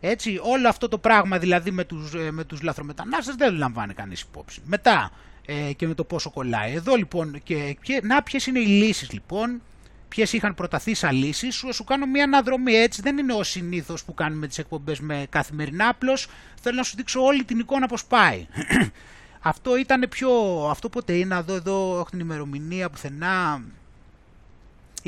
έτσι, 0.00 0.40
όλο 0.42 0.68
αυτό 0.68 0.88
το 0.88 0.98
πράγμα 0.98 1.38
δηλαδή 1.38 1.70
με 1.70 1.84
τους, 1.84 2.14
ε, 2.14 2.30
με 2.30 2.44
τους 2.44 2.62
λαθρομετανάστες 2.62 3.34
δεν 3.34 3.54
λαμβάνει 3.54 3.94
κανείς 3.94 4.20
υπόψη. 4.20 4.60
Μετά 4.64 5.10
ε, 5.46 5.72
και 5.72 5.86
με 5.86 5.94
το 5.94 6.04
πόσο 6.04 6.30
κολλάει. 6.30 6.74
Εδώ 6.74 6.94
λοιπόν, 6.94 7.40
και, 7.42 7.76
και, 7.82 8.00
να 8.02 8.22
ποιες 8.22 8.46
είναι 8.46 8.58
οι 8.58 8.66
λύσεις 8.66 9.12
λοιπόν, 9.12 9.62
ποιες 10.08 10.32
είχαν 10.32 10.54
προταθεί 10.54 10.94
σαν 10.94 11.14
λύσεις, 11.16 11.54
σου, 11.54 11.74
σου 11.74 11.84
κάνω 11.84 12.06
μια 12.06 12.24
αναδρομή 12.24 12.72
έτσι, 12.72 13.02
δεν 13.02 13.18
είναι 13.18 13.32
ο 13.32 13.42
συνήθως 13.42 14.04
που 14.04 14.14
κάνουμε 14.14 14.46
τις 14.46 14.58
εκπομπές 14.58 15.00
με 15.00 15.26
καθημερινά, 15.28 15.88
απλώς 15.88 16.28
θέλω 16.60 16.76
να 16.76 16.82
σου 16.82 16.96
δείξω 16.96 17.20
όλη 17.24 17.44
την 17.44 17.58
εικόνα 17.58 17.86
πώς 17.86 18.04
πάει. 18.04 18.46
αυτό 19.40 19.76
ήταν 19.76 20.06
πιο, 20.10 20.30
αυτό 20.70 20.88
ποτέ 20.88 21.12
είναι, 21.12 21.34
εδώ, 21.34 21.54
εδώ 21.54 21.94
έχω 21.94 22.10
την 22.10 22.20
ημερομηνία 22.20 22.90
πουθενά, 22.90 23.62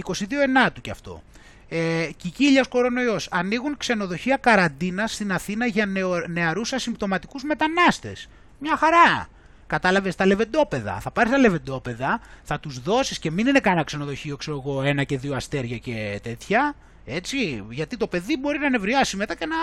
22 0.07 0.41
Ενάτου 0.43 0.81
κι 0.81 0.91
αυτό. 0.91 1.23
Ε, 1.69 2.09
Κικίλιας 2.17 2.69
κορονοϊός. 2.69 3.29
Ανοίγουν 3.31 3.77
ξενοδοχεία 3.77 4.37
καραντίνας 4.37 5.13
στην 5.13 5.33
Αθήνα 5.33 5.67
για 5.67 5.87
νεο, 5.87 6.27
νεαρούς 6.27 6.73
ασυμπτωματικούς 6.73 7.43
μετανάστες. 7.43 8.29
Μια 8.59 8.77
χαρά. 8.77 9.29
Κατάλαβες 9.67 10.15
τα 10.15 10.27
λεβεντόπεδα. 10.27 11.01
Θα 11.01 11.11
πάρεις 11.11 11.31
τα 11.33 11.39
λεβεντόπεδα, 11.39 12.21
θα 12.43 12.61
τους 12.61 12.81
δώσεις 12.81 13.19
και 13.19 13.31
μην 13.31 13.47
είναι 13.47 13.61
κανένα 13.61 13.85
ξενοδοχείο, 13.85 14.37
ξέρω 14.37 14.63
εγώ, 14.65 14.83
ένα 14.83 15.05
και 15.05 15.19
δύο 15.19 15.35
αστέρια 15.35 15.79
και 15.79 16.21
τέτοια. 16.23 16.75
Έτσι, 17.05 17.65
γιατί 17.71 17.97
το 17.97 18.07
παιδί 18.07 18.37
μπορεί 18.37 18.59
να 18.59 18.71
νευριάσει 18.71 19.17
μετά 19.17 19.35
και 19.35 19.47
να 19.47 19.57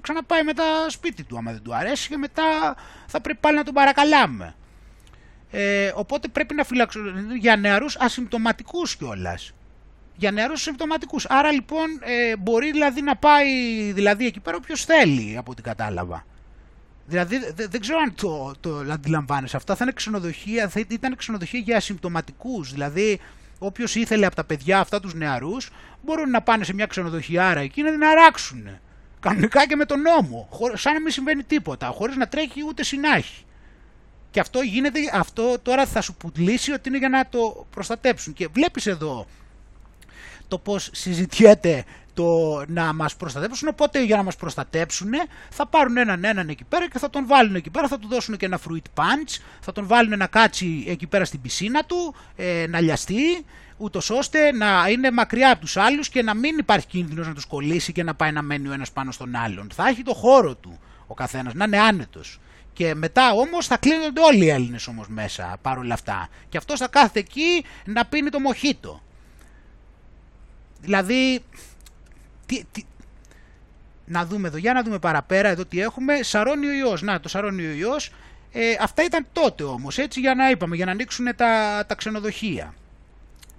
ξαναπάει 0.00 0.42
μετά 0.42 0.64
σπίτι 0.88 1.24
του 1.24 1.36
άμα 1.36 1.52
δεν 1.52 1.62
του 1.62 1.74
αρέσει 1.74 2.08
και 2.08 2.16
μετά 2.16 2.76
θα 3.06 3.20
πρέπει 3.20 3.38
πάλι 3.40 3.56
να 3.56 3.64
τον 3.64 3.74
παρακαλάμε. 3.74 4.54
Ε, 5.50 5.92
οπότε 5.94 6.28
πρέπει 6.28 6.54
να 6.54 6.64
φυλάξουν 6.64 7.36
για 7.36 7.56
νεαρούς 7.56 7.96
ασυμπτωματικούς 7.96 8.96
κιόλας 8.96 9.52
για 10.16 10.30
νεαρούς 10.30 10.60
συμπτωματικούς. 10.62 11.26
Άρα 11.28 11.52
λοιπόν 11.52 11.86
ε, 12.00 12.36
μπορεί 12.36 12.70
δηλαδή 12.70 13.02
να 13.02 13.16
πάει 13.16 13.46
δηλαδή 13.92 14.26
εκεί 14.26 14.40
πέρα 14.40 14.56
όποιος 14.56 14.84
θέλει 14.84 15.36
από 15.36 15.50
ό,τι 15.50 15.62
κατάλαβα. 15.62 16.26
Δηλαδή 17.06 17.38
δεν 17.54 17.80
ξέρω 17.80 17.98
αν 17.98 18.14
το, 18.14 18.52
το 18.60 18.92
αντιλαμβάνεσαι. 18.92 19.56
Αυτά 19.56 19.74
θα 19.74 19.84
είναι 19.84 19.92
ξενοδοχεία, 19.92 20.68
θα 20.68 20.84
ήταν 20.88 21.16
ξενοδοχεία 21.16 21.60
για 21.60 21.76
ασυμπτωματικούς. 21.76 22.72
Δηλαδή 22.72 23.20
όποιος 23.58 23.94
ήθελε 23.94 24.26
από 24.26 24.36
τα 24.36 24.44
παιδιά 24.44 24.80
αυτά 24.80 25.00
τους 25.00 25.14
νεαρούς 25.14 25.70
μπορούν 26.02 26.30
να 26.30 26.42
πάνε 26.42 26.64
σε 26.64 26.74
μια 26.74 26.86
ξενοδοχεία 26.86 27.54
εκεί 27.58 27.82
να 27.82 27.90
την 27.90 28.04
αράξουν. 28.04 28.68
Κανονικά 29.20 29.66
και 29.66 29.76
με 29.76 29.84
τον 29.84 30.00
νόμο, 30.00 30.48
σαν 30.74 30.92
να 30.92 31.00
μην 31.00 31.12
συμβαίνει 31.12 31.42
τίποτα, 31.42 31.86
χωρίς 31.86 32.16
να 32.16 32.28
τρέχει 32.28 32.64
ούτε 32.68 32.84
συνάχη. 32.84 33.44
Και 34.30 34.40
αυτό 34.40 34.60
γίνεται, 34.60 35.00
αυτό 35.12 35.58
τώρα 35.62 35.86
θα 35.86 36.00
σου 36.00 36.14
πουλήσει 36.14 36.72
ότι 36.72 36.88
είναι 36.88 36.98
για 36.98 37.08
να 37.08 37.28
το 37.28 37.66
προστατέψουν. 37.70 38.32
Και 38.32 38.48
βλέπεις 38.52 38.86
εδώ 38.86 39.26
το 40.48 40.58
πώς 40.58 40.88
συζητιέται 40.92 41.84
το 42.14 42.62
να 42.66 42.92
μας 42.92 43.16
προστατέψουν, 43.16 43.68
οπότε 43.68 44.04
για 44.04 44.16
να 44.16 44.22
μας 44.22 44.36
προστατέψουν 44.36 45.10
θα 45.50 45.66
πάρουν 45.66 45.96
έναν 45.96 46.24
έναν 46.24 46.48
εκεί 46.48 46.64
πέρα 46.64 46.88
και 46.88 46.98
θα 46.98 47.10
τον 47.10 47.26
βάλουν 47.26 47.54
εκεί 47.54 47.70
πέρα, 47.70 47.88
θα 47.88 47.98
του 47.98 48.08
δώσουν 48.08 48.36
και 48.36 48.46
ένα 48.46 48.60
fruit 48.68 49.00
punch, 49.00 49.40
θα 49.60 49.72
τον 49.72 49.86
βάλουν 49.86 50.18
να 50.18 50.26
κάτσει 50.26 50.84
εκεί 50.88 51.06
πέρα 51.06 51.24
στην 51.24 51.40
πισίνα 51.40 51.84
του, 51.84 52.14
ε, 52.36 52.66
να 52.68 52.80
λιαστεί, 52.80 53.44
ούτως 53.76 54.10
ώστε 54.10 54.52
να 54.52 54.88
είναι 54.88 55.10
μακριά 55.10 55.50
από 55.50 55.60
τους 55.60 55.76
άλλους 55.76 56.08
και 56.08 56.22
να 56.22 56.34
μην 56.34 56.58
υπάρχει 56.58 56.86
κίνδυνος 56.86 57.26
να 57.26 57.34
τους 57.34 57.44
κολλήσει 57.44 57.92
και 57.92 58.02
να 58.02 58.14
πάει 58.14 58.32
να 58.32 58.42
μένει 58.42 58.68
ο 58.68 58.72
ένας 58.72 58.92
πάνω 58.92 59.12
στον 59.12 59.36
άλλον. 59.36 59.68
Θα 59.74 59.88
έχει 59.88 60.02
το 60.02 60.14
χώρο 60.14 60.54
του 60.54 60.78
ο 61.06 61.14
καθένας, 61.14 61.54
να 61.54 61.64
είναι 61.64 61.78
άνετος. 61.78 62.40
Και 62.72 62.94
μετά 62.94 63.32
όμως 63.32 63.66
θα 63.66 63.76
κλείνονται 63.76 64.20
όλοι 64.20 64.44
οι 64.44 64.48
Έλληνες 64.48 64.86
όμως 64.86 65.08
μέσα 65.08 65.56
παρόλα 65.62 65.94
αυτά. 65.94 66.28
Και 66.48 66.56
αυτός 66.56 66.78
θα 66.78 66.88
κάθεται 66.88 67.18
εκεί 67.18 67.64
να 67.84 68.04
πίνει 68.04 68.30
το 68.30 68.40
μοχίτο. 68.40 69.02
Δηλαδή, 70.84 71.44
τι, 72.46 72.64
τι, 72.72 72.82
να 74.04 74.26
δούμε 74.26 74.48
εδώ, 74.48 74.56
για 74.56 74.72
να 74.72 74.82
δούμε 74.82 74.98
παραπέρα 74.98 75.48
εδώ 75.48 75.64
τι 75.64 75.80
έχουμε. 75.80 76.22
Σαρώνει 76.22 76.66
ο 76.66 76.72
ιός, 76.72 77.02
να 77.02 77.20
το 77.20 77.28
σαρώνει 77.28 77.66
ο 77.66 77.72
ιός. 77.72 78.12
Ε, 78.52 78.76
αυτά 78.80 79.04
ήταν 79.04 79.26
τότε 79.32 79.62
όμως, 79.62 79.98
έτσι 79.98 80.20
για 80.20 80.34
να 80.34 80.50
είπαμε, 80.50 80.76
για 80.76 80.84
να 80.84 80.90
ανοίξουν 80.90 81.26
τα, 81.36 81.84
τα 81.86 81.94
ξενοδοχεία. 81.94 82.74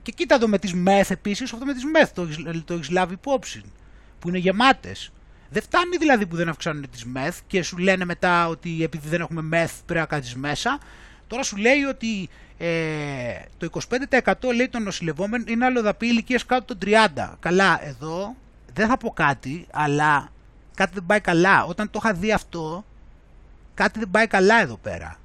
Και 0.02 0.12
κοίτα 0.12 0.36
εδώ 0.36 0.48
με 0.48 0.60
τις 0.60 0.74
μεθ 0.74 1.12
επίσης, 1.12 1.54
αυτό 1.54 1.66
με 1.66 1.74
τις 1.74 1.86
μεθ 1.86 2.12
το, 2.12 2.28
το 2.66 2.74
έχεις 2.74 2.90
λάβει 2.90 3.14
υπόψη, 3.14 3.62
που 4.20 4.30
είναι 4.30 4.38
γεμάτες. 4.38 5.12
Δεν 5.50 5.62
φτάνει 5.62 5.98
δηλαδή 5.98 6.26
που 6.26 6.36
δεν 6.36 6.50
αυξάνουν 6.50 6.90
τις 6.90 7.06
μεθ 7.06 7.40
και 7.48 7.64
σου 7.64 7.78
λένε 7.78 8.06
μετά 8.06 8.48
ότι 8.48 8.84
επειδή 8.84 9.08
δεν 9.08 9.22
έχουμε 9.22 9.42
μεθ 9.42 9.72
πρέπει 9.86 10.00
να 10.00 10.06
κάτσεις 10.06 10.36
μέσα. 10.36 10.80
Τώρα 11.28 11.44
σου 11.44 11.58
λέει 11.58 11.84
ότι 11.84 12.30
ε, 12.58 13.40
το 13.58 13.70
25% 14.30 14.34
λέει 14.56 14.70
των 14.70 14.84
νοσηλευόμενων 14.84 15.48
είναι 15.48 15.66
αλλοδαπή 15.66 16.08
ηλικίας 16.08 16.46
κάτω 16.46 16.76
των 16.76 16.90
30. 17.16 17.34
Καλά, 17.40 17.86
εδώ 17.88 18.36
δεν 18.74 18.88
θα 18.88 18.98
πω 18.98 19.10
κάτι, 19.10 19.68
αλλά 19.72 20.32
κάτι 20.76 20.92
δεν 20.94 21.06
πάει 21.06 21.22
καλά. 21.22 21.66
Όταν 21.66 21.90
το 21.90 22.00
είχα 22.04 22.14
δει 22.14 22.32
αυτό, 22.32 22.86
κάτι 23.74 24.00
δεν 24.00 24.12
πάει 24.12 24.28
καλά 24.28 24.62
εδώ 24.62 24.78
πέρα. 24.78 25.20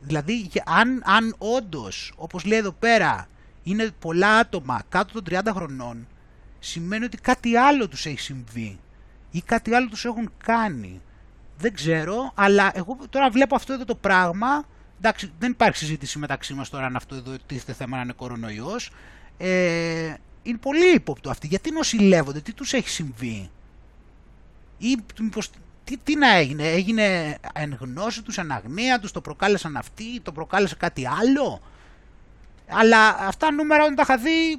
Δηλαδή, 0.00 0.50
αν, 0.64 1.02
αν 1.04 1.34
όντως, 1.38 2.12
όπως 2.16 2.44
λέει 2.44 2.58
εδώ 2.58 2.72
πέρα, 2.72 3.28
είναι 3.62 3.90
πολλά 3.98 4.36
άτομα 4.36 4.82
κάτω 4.88 5.22
των 5.22 5.40
30 5.44 5.50
χρονών, 5.54 6.06
σημαίνει 6.58 7.04
ότι 7.04 7.16
κάτι 7.16 7.56
άλλο 7.56 7.88
τους 7.88 8.06
έχει 8.06 8.20
συμβεί 8.20 8.78
ή 9.30 9.40
κάτι 9.40 9.74
άλλο 9.74 9.88
τους 9.88 10.04
έχουν 10.04 10.32
κάνει. 10.44 11.00
Δεν 11.58 11.74
ξέρω, 11.74 12.32
αλλά 12.34 12.70
εγώ 12.74 12.96
τώρα 13.10 13.30
βλέπω 13.30 13.54
αυτό 13.54 13.72
εδώ 13.72 13.84
το 13.84 13.94
πράγμα, 13.94 14.64
εντάξει 14.98 15.32
δεν 15.38 15.50
υπάρχει 15.50 15.78
συζήτηση 15.78 16.18
μεταξύ 16.18 16.54
μας 16.54 16.68
τώρα 16.68 16.86
αν 16.86 16.96
αυτό 16.96 17.14
εδώ 17.14 17.36
τίθεται 17.46 17.72
θέμα 17.72 17.96
να 17.96 18.02
είναι 18.02 18.12
κορονοϊός, 18.12 18.90
ε, 19.38 20.14
είναι 20.42 20.58
πολύ 20.58 20.94
ύποπτο 20.94 21.30
αυτή. 21.30 21.46
Γιατί 21.46 21.70
νοσηλεύονται, 21.70 22.40
τι 22.40 22.52
τους 22.52 22.72
έχει 22.72 22.88
συμβεί; 22.88 23.50
Ή 24.78 24.96
μήπως, 25.20 25.50
τι, 25.84 25.96
τι 25.96 26.16
να 26.16 26.34
έγινε, 26.34 26.68
έγινε 26.68 27.36
εν 27.52 27.76
γνώση 27.80 28.22
τους, 28.22 28.38
αναγνία 28.38 29.00
τους, 29.00 29.12
το 29.12 29.20
προκάλεσαν 29.20 29.76
αυτοί, 29.76 30.20
το 30.20 30.32
προκάλεσε 30.32 30.74
κάτι 30.76 31.06
άλλο; 31.06 31.60
Αλλά 32.68 33.08
αυτά 33.08 33.52
νούμερα 33.52 33.82
όταν 33.82 33.94
τα 33.94 34.02
είχα 34.02 34.16
δει, 34.16 34.58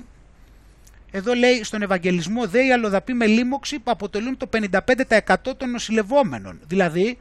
εδώ 1.12 1.34
λέει 1.34 1.64
στον 1.64 1.82
Ευαγγελισμό 1.82 2.48
δε 2.48 2.66
οι 2.66 2.72
αλλοδαποί 2.72 3.14
με 3.14 3.26
λίμωξη 3.26 3.80
που 3.80 3.92
αποτελούν 3.92 4.38
το 4.38 4.50
55% 4.52 5.58
των 5.58 5.70
νοσηλευόμενων. 5.70 6.60
Δηλαδή, 6.68 7.20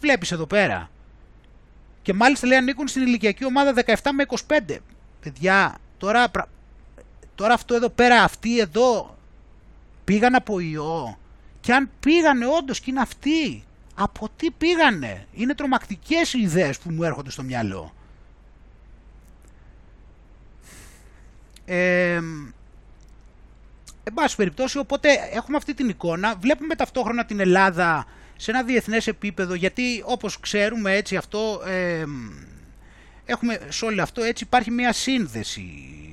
βλέπεις 0.00 0.32
εδώ 0.32 0.46
πέρα. 0.46 0.90
Και 2.08 2.14
μάλιστα 2.14 2.46
λέει 2.46 2.58
ανήκουν 2.58 2.88
στην 2.88 3.02
ηλικιακή 3.02 3.44
ομάδα 3.44 3.72
17 3.86 3.94
με 4.12 4.26
25. 4.48 4.76
Παιδιά, 5.20 5.78
τώρα 5.98 6.30
Τώρα 7.34 7.54
αυτό 7.54 7.74
εδώ 7.74 7.88
πέρα, 7.88 8.22
αυτοί 8.22 8.58
εδώ 8.58 9.16
πήγαν 10.04 10.34
από 10.34 10.60
ιό. 10.60 11.18
Και 11.60 11.72
αν 11.72 11.90
πήγανε 12.00 12.46
όντως 12.46 12.80
και 12.80 12.90
είναι 12.90 13.00
αυτοί, 13.00 13.64
από 13.94 14.28
τι 14.36 14.50
πήγανε; 14.50 15.26
Είναι 15.32 15.54
τρομακτικές 15.54 16.32
οι 16.32 16.40
ιδέες 16.40 16.78
που 16.78 16.90
μου 16.90 17.02
έρχονται 17.02 17.30
στο 17.30 17.42
μυαλό. 17.42 17.94
Ε, 21.64 22.14
εν 24.04 24.14
πάση 24.14 24.36
περιπτώσει, 24.36 24.78
οπότε 24.78 25.08
έχουμε 25.32 25.56
αυτή 25.56 25.74
την 25.74 25.88
εικόνα. 25.88 26.36
Βλέπουμε 26.36 26.74
ταυτόχρονα 26.74 27.24
την 27.24 27.40
Ελλάδα 27.40 28.06
σε 28.40 28.50
ένα 28.50 28.62
διεθνές 28.62 29.06
επίπεδο, 29.06 29.54
γιατί 29.54 30.02
όπως 30.04 30.40
ξέρουμε 30.40 30.96
έτσι 30.96 31.16
αυτό, 31.16 31.62
ε, 31.66 32.04
έχουμε 33.24 33.58
σε 33.68 33.84
όλο 33.84 34.02
αυτό 34.02 34.22
έτσι 34.22 34.44
υπάρχει 34.44 34.70
μια 34.70 34.92
σύνδεση 34.92 35.64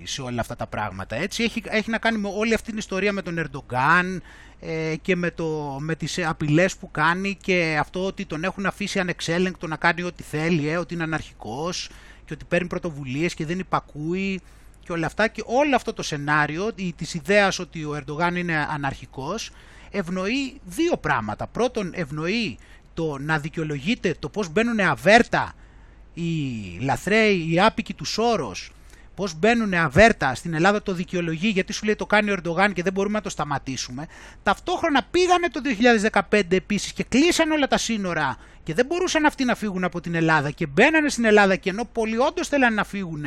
σε 0.04 0.22
όλα 0.22 0.42
αυτά 0.42 0.56
τα 0.56 0.68
πράγματα. 0.68 1.16
Έτσι. 1.16 1.44
Έχει, 1.44 1.64
έχει 1.66 1.90
να 1.90 1.98
κάνει 1.98 2.18
με 2.18 2.32
όλη 2.36 2.54
αυτή 2.54 2.70
την 2.70 2.78
ιστορία 2.78 3.12
με 3.12 3.22
τον 3.22 3.38
Ερντογκάν 3.38 4.24
ε, 4.60 4.96
και 5.02 5.16
με, 5.16 5.32
το, 5.32 5.78
με 5.80 5.96
τις 5.96 6.26
απειλές 6.26 6.76
που 6.76 6.92
κάνει 6.92 7.38
και 7.42 7.78
αυτό 7.80 8.06
ότι 8.06 8.26
τον 8.26 8.44
έχουν 8.44 8.66
αφήσει 8.66 9.00
ανεξέλεγκτο 9.00 9.68
να 9.68 9.76
κάνει 9.76 10.04
ό,τι 10.04 10.24
θέλει, 10.24 10.70
ε, 10.70 10.78
ότι 10.78 10.94
είναι 10.94 11.04
αναρχικός 11.04 11.90
και 12.26 12.34
ότι 12.34 12.46
παίρνει 12.46 12.68
πρωτοβουλίες 12.68 13.34
και 13.34 13.46
δεν 13.46 13.60
υπακούει 13.60 14.42
και 14.84 14.92
όλα 14.92 15.06
αυτά 15.06 15.28
και 15.28 15.44
όλο 15.46 15.76
αυτό 15.76 15.94
το 15.94 16.04
σενάριο 16.04 16.74
της 16.96 17.14
ιδέας 17.14 17.60
ότι 17.60 17.84
ο 17.84 17.96
Ερντογάν 17.96 18.36
είναι 18.36 18.68
αναρχικός 18.70 19.52
ευνοεί 19.98 20.60
δύο 20.66 20.98
πράγματα. 20.98 21.48
Πρώτον 21.48 21.92
ευνοεί 21.94 22.58
το 22.94 23.18
να 23.20 23.40
δικαιολογείται 23.40 24.16
το 24.20 24.30
πώς 24.30 24.50
μπαίνουν 24.50 24.80
αβέρτα 24.80 25.54
οι 26.14 26.32
λαθρέοι, 26.82 27.48
οι 27.52 27.60
άπικοι 27.60 27.94
του 27.94 28.06
Σόρος 28.06 28.72
Πώς 29.16 29.34
μπαίνουν 29.40 29.74
αβέρτα 29.74 30.36
στην 30.36 30.54
Ελλάδα 30.54 30.82
το 30.82 30.94
δικαιολογεί 30.94 31.48
γιατί 31.48 31.74
σου 31.74 31.86
λέει 31.86 31.96
το 31.96 32.06
κάνει 32.06 32.30
ο 32.30 32.34
Ερντογάν 32.34 32.74
και 32.74 32.84
δεν 32.84 32.94
μπορούμε 32.94 33.16
να 33.16 33.22
το 33.22 33.30
σταματήσουμε. 33.30 34.08
Ταυτόχρονα 34.44 35.08
πήγανε 35.12 35.48
το 35.50 35.62
2015 36.32 36.42
επίσης 36.50 36.94
και 36.94 37.04
κλείσαν 37.04 37.52
όλα 37.52 37.68
τα 37.68 37.78
σύνορα 37.78 38.38
και 38.64 38.74
δεν 38.74 38.86
μπορούσαν 38.86 39.26
αυτοί 39.26 39.46
να 39.46 39.56
φύγουν 39.56 39.84
από 39.84 40.02
την 40.02 40.16
Ελλάδα 40.16 40.52
και 40.52 40.66
μπαίνανε 40.66 41.10
στην 41.10 41.26
Ελλάδα 41.26 41.56
και 41.56 41.70
ενώ 41.70 41.86
πολλοί 41.92 42.18
όντως 42.18 42.48
θέλανε 42.48 42.76
να 42.76 42.84
φύγουν, 42.84 43.26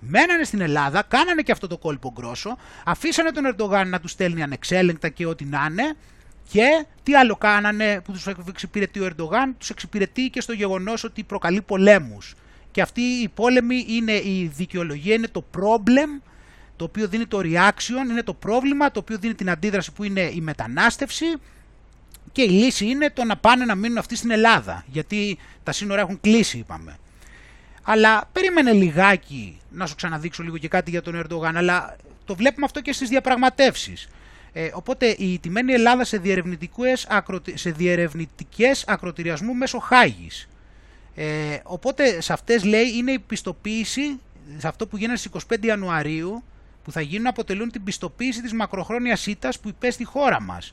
μένανε 0.00 0.44
στην 0.44 0.60
Ελλάδα, 0.60 1.02
κάνανε 1.02 1.42
και 1.42 1.52
αυτό 1.52 1.66
το 1.66 1.78
κόλπο 1.78 2.12
γκρόσο, 2.16 2.56
αφήσανε 2.84 3.30
τον 3.30 3.44
Ερντογάν 3.46 3.88
να 3.88 4.00
τους 4.00 4.10
στέλνει 4.10 4.42
ανεξέλεγκτα 4.42 5.08
και 5.08 5.26
ό,τι 5.26 5.44
να 5.44 5.66
είναι. 5.70 5.94
Και 6.50 6.86
τι 7.02 7.14
άλλο 7.14 7.36
κάνανε 7.36 8.00
που 8.04 8.12
τους 8.12 8.26
εξυπηρετεί 8.26 9.00
ο 9.00 9.04
Ερντογάν, 9.04 9.54
τους 9.58 9.70
εξυπηρετεί 9.70 10.30
και 10.30 10.40
στο 10.40 10.52
γεγονός 10.52 11.04
ότι 11.04 11.22
προκαλεί 11.22 11.62
πολέμους 11.62 12.34
και 12.70 12.82
αυτή 12.82 13.00
η 13.00 13.28
πόλεμη 13.28 13.84
είναι 13.88 14.12
η 14.12 14.50
δικαιολογία, 14.54 15.14
είναι 15.14 15.28
το 15.28 15.44
problem 15.56 16.22
το 16.76 16.84
οποίο 16.84 17.08
δίνει 17.08 17.26
το 17.26 17.38
reaction, 17.42 18.10
είναι 18.10 18.22
το 18.22 18.34
πρόβλημα 18.34 18.90
το 18.90 19.00
οποίο 19.00 19.18
δίνει 19.18 19.34
την 19.34 19.50
αντίδραση 19.50 19.92
που 19.92 20.04
είναι 20.04 20.20
η 20.20 20.40
μετανάστευση 20.40 21.24
και 22.32 22.42
η 22.42 22.48
λύση 22.48 22.86
είναι 22.86 23.10
το 23.10 23.24
να 23.24 23.36
πάνε 23.36 23.64
να 23.64 23.74
μείνουν 23.74 23.98
αυτοί 23.98 24.16
στην 24.16 24.30
Ελλάδα 24.30 24.84
γιατί 24.86 25.38
τα 25.62 25.72
σύνορα 25.72 26.00
έχουν 26.00 26.20
κλείσει 26.20 26.58
είπαμε. 26.58 26.98
Αλλά 27.90 28.28
περίμενε 28.32 28.72
λιγάκι 28.72 29.60
να 29.70 29.86
σου 29.86 29.94
ξαναδείξω 29.94 30.42
λίγο 30.42 30.58
και 30.58 30.68
κάτι 30.68 30.90
για 30.90 31.02
τον 31.02 31.14
Ερντογάν 31.14 31.56
αλλά 31.56 31.96
το 32.24 32.34
βλέπουμε 32.34 32.64
αυτό 32.64 32.80
και 32.80 32.92
στις 32.92 33.08
διαπραγματεύσεις. 33.08 34.08
Ε, 34.52 34.70
οπότε 34.72 35.06
η 35.06 35.38
τιμένη 35.38 35.72
Ελλάδα 35.72 36.04
σε 36.04 36.18
διερευνητικές, 36.18 37.06
σε 37.54 37.70
διερευνητικές 37.70 38.84
ακροτηριασμού 38.86 39.54
μέσω 39.54 39.78
Χάγης. 39.78 40.48
Ε, 41.14 41.58
οπότε 41.62 42.20
σε 42.20 42.32
αυτές 42.32 42.64
λέει 42.64 42.96
είναι 42.96 43.12
η 43.12 43.18
πιστοποίηση, 43.18 44.20
σε 44.56 44.68
αυτό 44.68 44.86
που 44.86 44.96
γίνεται 44.96 45.18
στις 45.18 45.30
25 45.48 45.66
Ιανουαρίου, 45.66 46.42
που 46.84 46.92
θα 46.92 47.00
γίνουν 47.00 47.26
αποτελούν 47.26 47.70
την 47.70 47.84
πιστοποίηση 47.84 48.42
της 48.42 48.52
μακροχρόνιας 48.52 49.26
ήττας 49.26 49.60
που 49.60 49.68
υπέστη 49.68 50.02
η 50.02 50.06
χώρα 50.06 50.42
μας. 50.42 50.72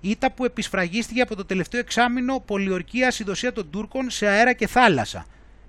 Ήττα 0.00 0.30
που 0.32 0.44
επισφραγίστηκε 0.44 1.20
από 1.20 1.36
το 1.36 1.44
τελευταίο 1.44 1.80
εξάμεινο 1.80 2.40
πολιορκία 2.40 3.10
συνδοσία 3.10 3.52
των 3.52 3.70
Τούρκων 3.70 4.10
σε 4.10 4.26
αέρα 4.26 4.52
και 4.52 4.66
θάλασσα. 4.66 5.26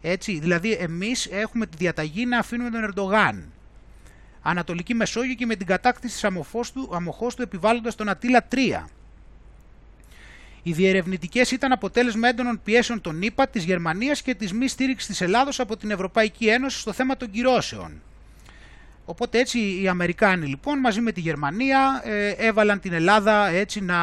Έτσι, 0.08 0.40
δηλαδή 0.40 0.72
εμείς 0.72 1.28
έχουμε 1.32 1.66
τη 1.66 1.78
διαταγή 1.78 2.26
να 2.26 2.40
αφήνουμε 2.40 2.70
τον 2.70 2.84
Ερντογάν. 2.84 3.52
Ανατολική 4.42 4.94
Μεσόγειο 4.94 5.34
και 5.34 5.46
με 5.46 5.56
την 5.56 5.68
κατάκτηση 5.68 6.14
της 6.14 6.24
αμοχώς 6.92 7.36
του, 7.36 7.42
επιβάλλοντας 7.42 7.96
τον 7.96 8.10
Ατήλα 8.10 8.48
3. 8.52 8.90
Οι 10.64 10.72
διερευνητικές 10.72 11.52
ήταν 11.52 11.72
αποτέλεσμα 11.72 12.28
έντονων 12.28 12.62
πιέσεων 12.64 13.02
των 13.02 13.22
ΗΠΑ, 13.22 13.48
της 13.48 13.64
Γερμανίας 13.64 14.22
και 14.22 14.36
της 14.36 14.54
μη 14.54 14.68
στήριξης 14.68 15.08
της 15.08 15.22
Ελλάδος 15.22 15.60
από 15.60 15.78
την 15.78 15.92
Ευρωπαϊκή 15.92 16.48
Ένωση 16.48 16.80
στο 16.80 16.94
θέμα 16.94 17.18
των 17.18 17.32
κυρώσεων. 17.32 18.02
Οπότε 19.06 19.40
έτσι 19.40 19.82
οι 19.82 19.88
Αμερικάνοι 19.88 20.46
λοιπόν 20.46 20.80
μαζί 20.80 21.02
με 21.02 21.12
τη 21.12 21.20
Γερμανία 21.20 22.02
ε, 22.04 22.30
έβαλαν 22.30 22.80
την 22.80 22.94
Ελλάδα 22.94 23.48
έτσι 23.48 23.82
να, 23.82 24.00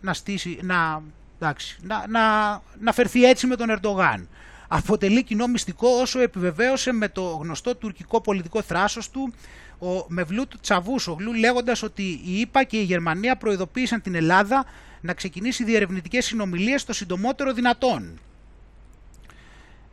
να, 0.00 0.12
στήσει, 0.14 0.58
να, 0.62 1.02
εντάξει, 1.38 1.78
να, 1.82 2.04
να, 2.08 2.50
να 2.78 2.92
φερθεί 2.92 3.24
έτσι 3.24 3.46
με 3.46 3.56
τον 3.56 3.70
Ερντογάν. 3.70 4.28
Αποτελεί 4.72 5.22
κοινό 5.22 5.46
μυστικό 5.46 5.88
όσο 5.88 6.20
επιβεβαίωσε 6.20 6.92
με 6.92 7.08
το 7.08 7.22
γνωστό 7.22 7.76
τουρκικό 7.76 8.20
πολιτικό 8.20 8.62
θράσος 8.62 9.10
του 9.10 9.34
ο 9.78 10.04
Μευλούτ 10.08 10.52
Τσαβούσογλου 10.60 11.32
λέγοντας 11.32 11.82
ότι 11.82 12.02
η 12.02 12.40
ΗΠΑ 12.40 12.62
και 12.62 12.76
η 12.76 12.82
Γερμανία 12.82 13.36
προειδοποίησαν 13.36 14.00
την 14.02 14.14
Ελλάδα 14.14 14.64
να 15.00 15.14
ξεκινήσει 15.14 15.64
διερευνητικές 15.64 16.24
συνομιλίες 16.24 16.84
το 16.84 16.92
συντομότερο 16.92 17.52
δυνατόν. 17.52 18.20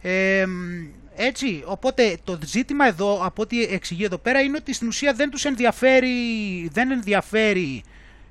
Ε, 0.02 0.46
έτσι, 1.16 1.64
οπότε 1.66 2.18
το 2.24 2.40
ζήτημα 2.46 2.88
εδώ, 2.88 3.26
από 3.26 3.42
ό,τι 3.42 3.64
εξηγεί 3.64 4.04
εδώ 4.04 4.18
πέρα, 4.18 4.42
είναι 4.42 4.58
ότι 4.58 4.74
στην 4.74 4.88
ουσία 4.88 5.14
δεν 5.14 5.30
τους 5.30 5.46
ενδιαφέρει, 5.46 6.10
δεν 6.72 6.92
ενδιαφέρει 6.92 7.84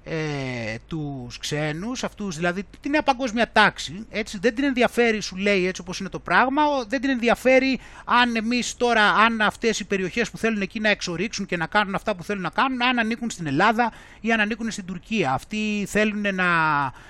ε, 0.09 0.77
τους 0.87 1.39
ξένους, 1.39 2.05
αυτούς, 2.05 2.37
δηλαδή 2.37 2.65
τη 2.81 2.89
νέα 2.89 3.03
παγκόσμια 3.03 3.53
τάξη, 3.53 4.07
έτσι, 4.11 4.39
δεν 4.39 4.55
την 4.55 4.65
ενδιαφέρει, 4.65 5.21
σου 5.21 5.37
λέει 5.37 5.67
έτσι 5.67 5.81
όπως 5.81 6.01
είναι 6.01 6.09
το 6.09 6.19
πράγμα, 6.19 6.63
δεν 6.89 7.01
την 7.01 7.11
ενδιαφέρει 7.11 7.81
αν 8.05 8.37
εμείς 8.37 8.77
τώρα, 8.77 9.03
αν 9.03 9.41
αυτές 9.41 9.81
οι 9.81 9.85
περιοχές 9.85 10.31
που 10.31 10.39
θέλουν 10.39 10.61
εκεί 10.61 10.81
να 10.81 10.89
εξορίξουν 10.89 11.47
και 11.47 11.57
να 11.57 11.67
κάνουν 11.67 11.95
αυτά 11.95 12.17
που 12.17 12.25
θέλουν 12.25 12.43
να 12.43 12.51
κάνουν, 12.51 12.83
αν 12.83 12.99
ανήκουν 12.99 13.31
στην 13.31 13.47
Ελλάδα 13.47 13.93
ή 14.21 14.33
αν 14.33 14.41
ανήκουν 14.41 14.71
στην 14.71 14.85
Τουρκία. 14.85 15.33
Αυτοί 15.33 15.87
θέλουν 15.89 16.35
να, 16.35 16.45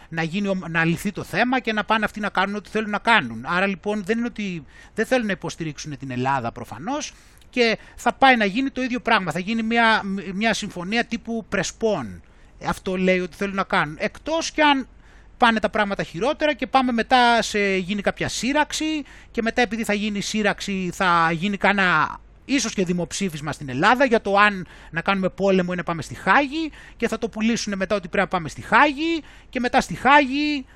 να, 0.08 0.22
γίνει, 0.22 0.60
να 0.68 0.84
λυθεί 0.84 1.12
το 1.12 1.22
θέμα 1.22 1.60
και 1.60 1.72
να 1.72 1.84
πάνε 1.84 2.04
αυτοί 2.04 2.20
να 2.20 2.28
κάνουν 2.28 2.54
ό,τι 2.54 2.70
θέλουν 2.70 2.90
να 2.90 2.98
κάνουν. 2.98 3.44
Άρα 3.46 3.66
λοιπόν 3.66 4.04
δεν 4.04 4.18
είναι 4.18 4.26
ότι 4.26 4.64
δεν 4.94 5.06
θέλουν 5.06 5.26
να 5.26 5.32
υποστηρίξουν 5.32 5.98
την 5.98 6.10
Ελλάδα 6.10 6.52
προφανώς, 6.52 7.12
και 7.50 7.78
θα 7.96 8.12
πάει 8.12 8.36
να 8.36 8.44
γίνει 8.44 8.70
το 8.70 8.82
ίδιο 8.82 9.00
πράγμα. 9.00 9.32
Θα 9.32 9.38
γίνει 9.38 9.62
μια, 9.62 10.02
μια 10.34 10.54
συμφωνία 10.54 11.04
τύπου 11.04 11.44
Πρεσπών 11.48 12.22
αυτό 12.64 12.96
λέει 12.96 13.20
ότι 13.20 13.36
θέλουν 13.36 13.54
να 13.54 13.64
κάνουν. 13.64 13.96
Εκτός 13.98 14.50
και 14.50 14.62
αν 14.62 14.88
πάνε 15.36 15.60
τα 15.60 15.68
πράγματα 15.68 16.02
χειρότερα 16.02 16.54
και 16.54 16.66
πάμε 16.66 16.92
μετά 16.92 17.42
σε 17.42 17.76
γίνει 17.76 18.02
κάποια 18.02 18.28
σύραξη 18.28 19.04
και 19.30 19.42
μετά 19.42 19.62
επειδή 19.62 19.84
θα 19.84 19.92
γίνει 19.92 20.20
σύραξη 20.20 20.90
θα 20.94 21.30
γίνει 21.32 21.56
κανένα 21.56 22.18
ίσως 22.44 22.74
και 22.74 22.84
δημοψήφισμα 22.84 23.52
στην 23.52 23.68
Ελλάδα 23.68 24.04
για 24.04 24.20
το 24.20 24.36
αν 24.36 24.66
να 24.90 25.00
κάνουμε 25.00 25.28
πόλεμο 25.28 25.70
ή 25.72 25.76
να 25.76 25.82
πάμε 25.82 26.02
στη 26.02 26.14
Χάγη 26.14 26.70
και 26.96 27.08
θα 27.08 27.18
το 27.18 27.28
πουλήσουν 27.28 27.76
μετά 27.76 27.94
ότι 27.94 28.08
πρέπει 28.08 28.28
να 28.30 28.38
πάμε 28.38 28.48
στη 28.48 28.62
Χάγη 28.62 29.22
και 29.48 29.60
μετά 29.60 29.80
στη 29.80 29.94
Χάγη 29.94 30.66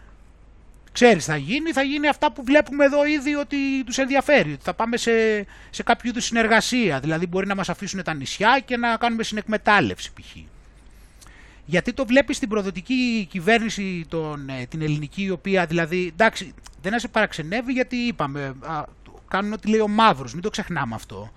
ξέρεις 0.92 1.24
θα 1.24 1.36
γίνει, 1.36 1.72
θα 1.72 1.82
γίνει 1.82 2.08
αυτά 2.08 2.32
που 2.32 2.44
βλέπουμε 2.44 2.84
εδώ 2.84 3.04
ήδη 3.06 3.34
ότι 3.34 3.56
τους 3.86 3.98
ενδιαφέρει. 3.98 4.56
Θα 4.60 4.74
πάμε 4.74 4.96
σε, 4.96 5.10
σε 5.70 5.82
κάποιο 5.82 6.10
είδους 6.10 6.24
συνεργασία, 6.24 7.00
δηλαδή 7.00 7.26
μπορεί 7.26 7.46
να 7.46 7.54
μας 7.54 7.68
αφήσουν 7.68 8.02
τα 8.02 8.14
νησιά 8.14 8.62
και 8.64 8.76
να 8.76 8.96
κάνουμε 8.96 9.22
συνεκμετάλλευση 9.22 10.12
π.χ. 10.12 10.59
Γιατί 11.70 11.92
το 11.92 12.06
βλέπεις 12.06 12.36
στην 12.36 12.48
προδοτική 12.48 13.26
κυβέρνηση 13.30 14.04
τον, 14.08 14.48
ε, 14.48 14.66
την 14.66 14.82
ελληνική, 14.82 15.22
η 15.22 15.30
οποία 15.30 15.66
δηλαδή, 15.66 16.06
εντάξει, 16.12 16.54
δεν 16.82 16.92
να 16.92 16.98
σε 16.98 17.08
παραξενεύει 17.08 17.72
γιατί 17.72 17.96
είπαμε, 17.96 18.54
α, 18.60 18.84
κάνουν 19.28 19.52
ό,τι 19.52 19.68
λέει 19.68 19.80
ο 19.80 19.88
Μαύρος, 19.88 20.32
μην 20.32 20.42
το 20.42 20.50
ξεχνάμε 20.50 20.94
αυτό. 20.94 21.32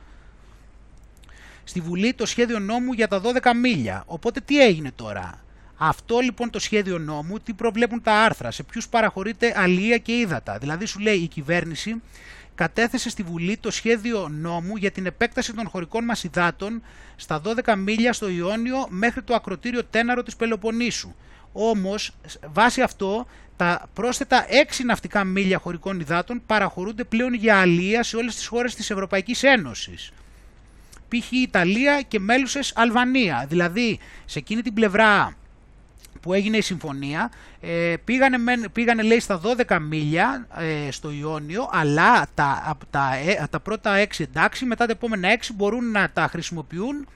Στη 1.63 1.79
Βουλή 1.79 2.13
το 2.13 2.25
σχέδιο 2.25 2.59
νόμου 2.59 2.93
για 2.93 3.07
τα 3.07 3.21
12 3.21 3.51
μίλια. 3.61 4.03
Οπότε 4.05 4.39
τι 4.39 4.61
έγινε 4.61 4.91
τώρα; 4.95 5.43
Αυτό 5.77 6.19
λοιπόν 6.19 6.49
το 6.49 6.59
σχέδιο 6.59 6.97
νόμου, 6.99 7.39
τι 7.39 7.53
προβλέπουν 7.53 8.01
τα 8.01 8.13
άρθρα, 8.13 8.51
σε 8.51 8.63
ποιους 8.63 8.87
παραχωρείται 8.87 9.53
αλία 9.55 9.97
και 9.97 10.11
ύδατα. 10.11 10.57
Δηλαδή 10.57 10.85
σου 10.85 10.99
λέει 10.99 11.17
η 11.17 11.27
κυβέρνηση 11.27 12.01
κατέθεσε 12.55 13.09
στη 13.09 13.23
Βουλή 13.23 13.57
το 13.57 13.71
σχέδιο 13.71 14.27
νόμου 14.29 14.75
για 14.75 14.91
την 14.91 15.05
επέκταση 15.05 15.53
των 15.53 15.69
χωρικών 15.69 16.03
μας 16.03 16.23
υδάτων 16.23 16.83
στα 17.15 17.41
12 17.65 17.75
μίλια 17.77 18.13
στο 18.13 18.29
Ιόνιο 18.29 18.85
μέχρι 18.89 19.21
το 19.21 19.35
ακροτήριο 19.35 19.83
τέναρο 19.83 20.23
της 20.23 20.35
Πελοποννήσου. 20.35 21.13
Όμως, 21.51 22.11
βάσει 22.51 22.81
αυτό, 22.81 23.27
τα 23.55 23.89
πρόσθετα 23.93 24.45
6 24.49 24.83
ναυτικά 24.85 25.23
μίλια 25.23 25.57
χωρικών 25.57 25.99
υδάτων 25.99 26.41
παραχωρούνται 26.45 27.03
πλέον 27.03 27.33
για 27.33 27.59
αλία 27.59 28.03
σε 28.03 28.15
όλες 28.15 28.35
τις 28.35 28.47
χώρες 28.47 28.75
της 28.75 28.89
Ευρωπαϊκής 28.89 29.43
Ένωσης. 29.43 30.11
Π.χ. 31.07 31.31
Ιταλία 31.31 32.01
και 32.01 32.19
μέλουσες 32.19 32.73
Αλβανία. 32.75 33.45
Δηλαδή, 33.49 33.99
σε 34.25 34.39
εκείνη 34.39 34.61
την 34.61 34.73
πλευρά 34.73 35.37
που 36.23 36.33
έγινε 36.33 36.57
η 36.57 36.61
συμφωνία 36.61 37.31
ε, 37.59 37.93
πήγανε, 38.03 38.37
πήγανε 38.71 39.01
λέει 39.01 39.19
στα 39.19 39.41
12 39.67 39.77
μίλια 39.81 40.47
ε, 40.57 40.91
στο 40.91 41.11
Ιόνιο 41.11 41.69
αλλά 41.71 42.27
τα, 42.33 42.77
τα, 42.89 43.15
ε, 43.15 43.47
τα 43.49 43.59
πρώτα 43.59 44.03
6 44.03 44.19
εντάξει 44.19 44.65
μετά 44.65 44.85
τα 44.85 44.91
επόμενα 44.91 45.37
6 45.37 45.49
μπορούν 45.53 45.91
να 45.91 46.09
τα 46.09 46.27
χρησιμοποιούν 46.27 47.07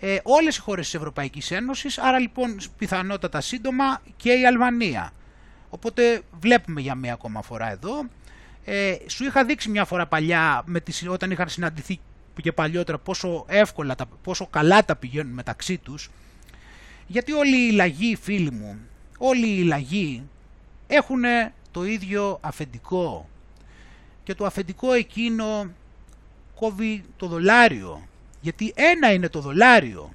ε, 0.00 0.18
όλες 0.22 0.56
οι 0.56 0.60
χώρες 0.60 0.84
της 0.84 0.94
Ευρωπαϊκής 0.94 1.50
Ένωσης 1.50 1.98
άρα 1.98 2.18
λοιπόν 2.18 2.56
πιθανότατα 2.78 3.40
σύντομα 3.40 4.00
και 4.16 4.32
η 4.32 4.46
Αλβανία. 4.46 5.12
Οπότε 5.70 6.22
βλέπουμε 6.40 6.80
για 6.80 6.94
μία 6.94 7.12
ακόμα 7.12 7.42
φορά 7.42 7.70
εδώ. 7.70 8.08
Ε, 8.64 8.94
σου 9.06 9.24
είχα 9.24 9.44
δείξει 9.44 9.68
μια 9.68 9.84
φορά 9.84 10.06
παλιά 10.06 10.62
με 10.66 10.80
τις, 10.80 11.08
όταν 11.08 11.30
είχαν 11.30 11.48
συναντηθεί 11.48 12.00
και 12.42 12.52
παλιότερα 12.52 12.98
πόσο 12.98 13.44
εύκολα, 13.48 13.94
πόσο 14.22 14.46
καλά 14.46 14.84
τα 14.84 14.96
πηγαίνουν 14.96 15.32
μεταξύ 15.32 15.78
τους 15.78 16.10
γιατί 17.10 17.32
όλοι 17.32 17.56
οι 17.56 17.70
λαγοί, 17.70 18.16
φίλοι 18.16 18.50
μου, 18.50 18.78
όλοι 19.18 19.46
οι 19.46 19.62
λαγοί 19.62 20.22
έχουν 20.86 21.22
το 21.70 21.84
ίδιο 21.84 22.38
αφεντικό. 22.40 23.28
Και 24.24 24.34
το 24.34 24.44
αφεντικό 24.46 24.92
εκείνο 24.92 25.70
κόβει 26.54 27.04
το 27.16 27.26
δολάριο. 27.26 28.08
Γιατί 28.40 28.72
ένα 28.74 29.12
είναι 29.12 29.28
το 29.28 29.40
δολάριο. 29.40 30.12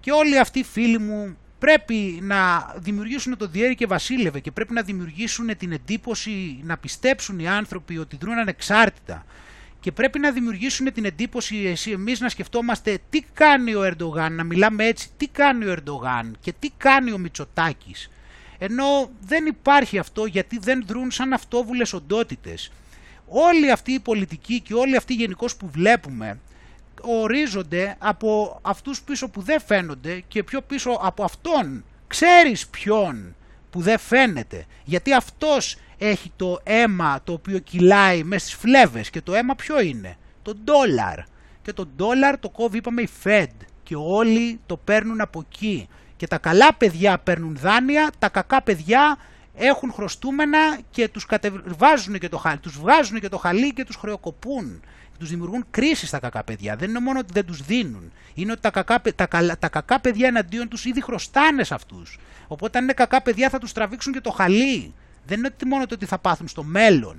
Και 0.00 0.10
όλοι 0.10 0.38
αυτοί 0.38 0.62
φίλοι 0.62 0.98
μου 0.98 1.36
πρέπει 1.58 2.18
να 2.22 2.72
δημιουργήσουν 2.76 3.36
το 3.36 3.46
διέρη 3.46 3.74
και 3.74 3.86
βασίλευε 3.86 4.40
και 4.40 4.50
πρέπει 4.50 4.72
να 4.72 4.82
δημιουργήσουν 4.82 5.56
την 5.56 5.72
εντύπωση 5.72 6.60
να 6.62 6.76
πιστέψουν 6.78 7.38
οι 7.38 7.48
άνθρωποι 7.48 7.98
ότι 7.98 8.16
δρούν 8.16 8.38
ανεξάρτητα 8.38 9.24
και 9.80 9.92
πρέπει 9.92 10.18
να 10.18 10.30
δημιουργήσουν 10.30 10.92
την 10.92 11.04
εντύπωση 11.04 11.56
εσύ 11.56 11.90
εμείς 11.90 12.20
να 12.20 12.28
σκεφτόμαστε 12.28 12.98
τι 13.10 13.20
κάνει 13.32 13.74
ο 13.74 13.82
Ερντογάν, 13.82 14.34
να 14.34 14.44
μιλάμε 14.44 14.84
έτσι, 14.84 15.10
τι 15.16 15.28
κάνει 15.28 15.64
ο 15.64 15.72
Ερντογάν 15.72 16.36
και 16.40 16.52
τι 16.58 16.70
κάνει 16.76 17.12
ο 17.12 17.18
Μητσοτάκης. 17.18 18.10
Ενώ 18.58 19.10
δεν 19.20 19.46
υπάρχει 19.46 19.98
αυτό 19.98 20.24
γιατί 20.24 20.58
δεν 20.58 20.84
δρούν 20.86 21.10
σαν 21.10 21.32
αυτόβουλες 21.32 21.92
οντότητες. 21.92 22.72
Όλοι 23.26 23.70
αυτοί 23.70 23.92
οι 23.92 24.00
πολιτικοί 24.00 24.60
και 24.60 24.74
όλοι 24.74 24.96
αυτοί 24.96 25.14
γενικώς 25.14 25.56
που 25.56 25.70
βλέπουμε 25.70 26.38
ορίζονται 27.00 27.96
από 27.98 28.60
αυτούς 28.62 29.02
πίσω 29.02 29.28
που 29.28 29.42
δεν 29.42 29.60
φαίνονται 29.60 30.22
και 30.28 30.42
πιο 30.42 30.60
πίσω 30.60 30.90
από 31.02 31.24
αυτόν. 31.24 31.84
Ξέρεις 32.06 32.66
ποιον 32.66 33.34
που 33.70 33.80
δεν 33.80 33.98
φαίνεται. 33.98 34.66
Γιατί 34.84 35.12
αυτός 35.12 35.76
έχει 35.98 36.32
το 36.36 36.60
αίμα 36.62 37.20
το 37.24 37.32
οποίο 37.32 37.58
κυλάει 37.58 38.22
μέσα 38.22 38.46
στις 38.46 38.60
φλέβες 38.60 39.10
και 39.10 39.20
το 39.20 39.34
αίμα 39.34 39.54
ποιο 39.54 39.80
είναι, 39.80 40.16
το 40.42 40.54
ντόλαρ. 40.54 41.18
Και 41.62 41.72
το 41.72 41.86
ντόλαρ 41.96 42.38
το 42.38 42.48
κόβει 42.48 42.76
είπαμε 42.76 43.02
η 43.02 43.08
Fed 43.24 43.46
και 43.82 43.94
όλοι 43.96 44.60
το 44.66 44.76
παίρνουν 44.76 45.20
από 45.20 45.44
εκεί. 45.50 45.88
Και 46.16 46.26
τα 46.26 46.38
καλά 46.38 46.74
παιδιά 46.74 47.18
παίρνουν 47.18 47.56
δάνεια, 47.56 48.10
τα 48.18 48.28
κακά 48.28 48.62
παιδιά 48.62 49.18
έχουν 49.54 49.92
χρωστούμενα 49.92 50.78
και 50.90 51.08
τους 51.08 51.26
κατεβάζουν 51.26 52.18
και 52.18 52.28
το 52.28 52.36
χαλί, 52.36 52.58
τους 52.58 52.78
βγάζουν 52.78 53.20
και 53.20 53.28
το 53.28 53.38
χαλί 53.38 53.72
και 53.72 53.84
τους 53.84 53.96
χρεοκοπούν. 53.96 54.80
Τους 55.18 55.28
δημιουργούν 55.28 55.64
κρίση 55.70 56.06
στα 56.06 56.18
κακά 56.18 56.44
παιδιά. 56.44 56.76
Δεν 56.76 56.88
είναι 56.88 57.00
μόνο 57.00 57.18
ότι 57.18 57.32
δεν 57.32 57.46
τους 57.46 57.62
δίνουν. 57.62 58.12
Είναι 58.34 58.52
ότι 58.52 58.60
τα 58.60 58.70
κακά, 58.70 59.02
τα, 59.14 59.28
τα 59.58 59.68
κακά 59.68 60.00
παιδιά 60.00 60.28
εναντίον 60.28 60.68
τους 60.68 60.84
ήδη 60.84 61.02
χρωστάνε 61.02 61.64
σε 61.64 61.74
αυτούς. 61.74 62.18
Οπότε 62.48 62.78
αν 62.78 62.84
είναι 62.84 62.92
κακά 62.92 63.22
παιδιά 63.22 63.48
θα 63.48 63.58
τους 63.58 63.72
τραβήξουν 63.72 64.12
και 64.12 64.20
το 64.20 64.30
χαλί. 64.30 64.94
Δεν 65.28 65.38
είναι 65.38 65.50
μόνο 65.66 65.86
το 65.86 65.94
ότι 65.94 66.06
θα 66.06 66.18
πάθουν 66.18 66.48
στο 66.48 66.62
μέλλον. 66.62 67.16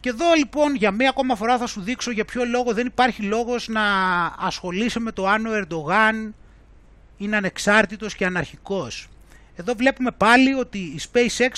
Και 0.00 0.08
εδώ 0.08 0.32
λοιπόν 0.36 0.74
για 0.74 0.90
μία 0.90 1.08
ακόμα 1.08 1.36
φορά 1.36 1.58
θα 1.58 1.66
σου 1.66 1.80
δείξω 1.80 2.10
για 2.10 2.24
ποιο 2.24 2.44
λόγο 2.44 2.72
δεν 2.72 2.86
υπάρχει 2.86 3.22
λόγος 3.22 3.68
να 3.68 3.82
ασχολείσαι 4.38 5.00
με 5.00 5.12
το 5.12 5.28
αν 5.28 5.46
ο 5.46 5.50
Ερντογάν 5.52 6.34
είναι 7.16 7.36
ανεξάρτητος 7.36 8.14
και 8.14 8.26
αναρχικός. 8.26 9.08
Εδώ 9.56 9.74
βλέπουμε 9.74 10.10
πάλι 10.10 10.54
ότι 10.54 10.78
η 10.78 11.00
SpaceX 11.12 11.50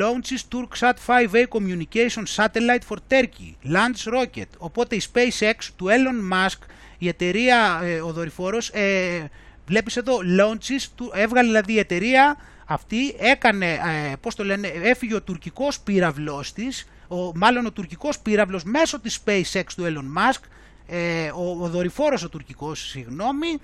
launches 0.00 0.56
Turksat 0.56 0.92
5A 1.06 1.44
communication 1.48 2.24
satellite 2.36 2.84
for 2.88 2.96
Turkey, 3.08 3.72
launch 3.72 4.12
rocket. 4.14 4.48
Οπότε 4.58 4.96
η 4.96 5.02
SpaceX 5.12 5.54
του 5.76 5.86
Elon 5.86 6.34
Musk, 6.34 6.58
η 6.98 7.08
εταιρεία, 7.08 7.80
ε, 7.82 8.00
ο 8.00 8.12
δορυφόρος, 8.12 8.68
ε, 8.68 9.30
βλέπεις 9.66 9.96
εδώ 9.96 10.18
launches, 10.38 10.86
του, 10.94 11.10
έβγαλε 11.14 11.46
δηλαδή 11.46 11.72
η 11.72 11.78
εταιρεία 11.78 12.36
αυτή 12.64 13.14
έκανε, 13.18 13.72
ε, 13.72 14.12
πώς 14.20 14.34
το 14.34 14.44
λένε, 14.44 14.68
έφυγε 14.68 15.14
ο 15.14 15.22
τουρκικός 15.22 15.80
πύραυλος 15.80 16.52
της, 16.52 16.88
ο, 17.08 17.36
μάλλον 17.36 17.66
ο 17.66 17.72
τουρκικός 17.72 18.18
πύραυλος 18.18 18.64
μέσω 18.64 19.00
της 19.00 19.20
SpaceX 19.24 19.64
του 19.76 19.84
Elon 19.84 20.18
Musk, 20.18 20.40
ε, 20.86 21.30
ο, 21.34 21.58
ο 21.60 21.68
δορυφόρος 21.68 22.22
ο 22.22 22.28
τουρκικός, 22.28 22.88
συγγνώμη, 22.88 23.60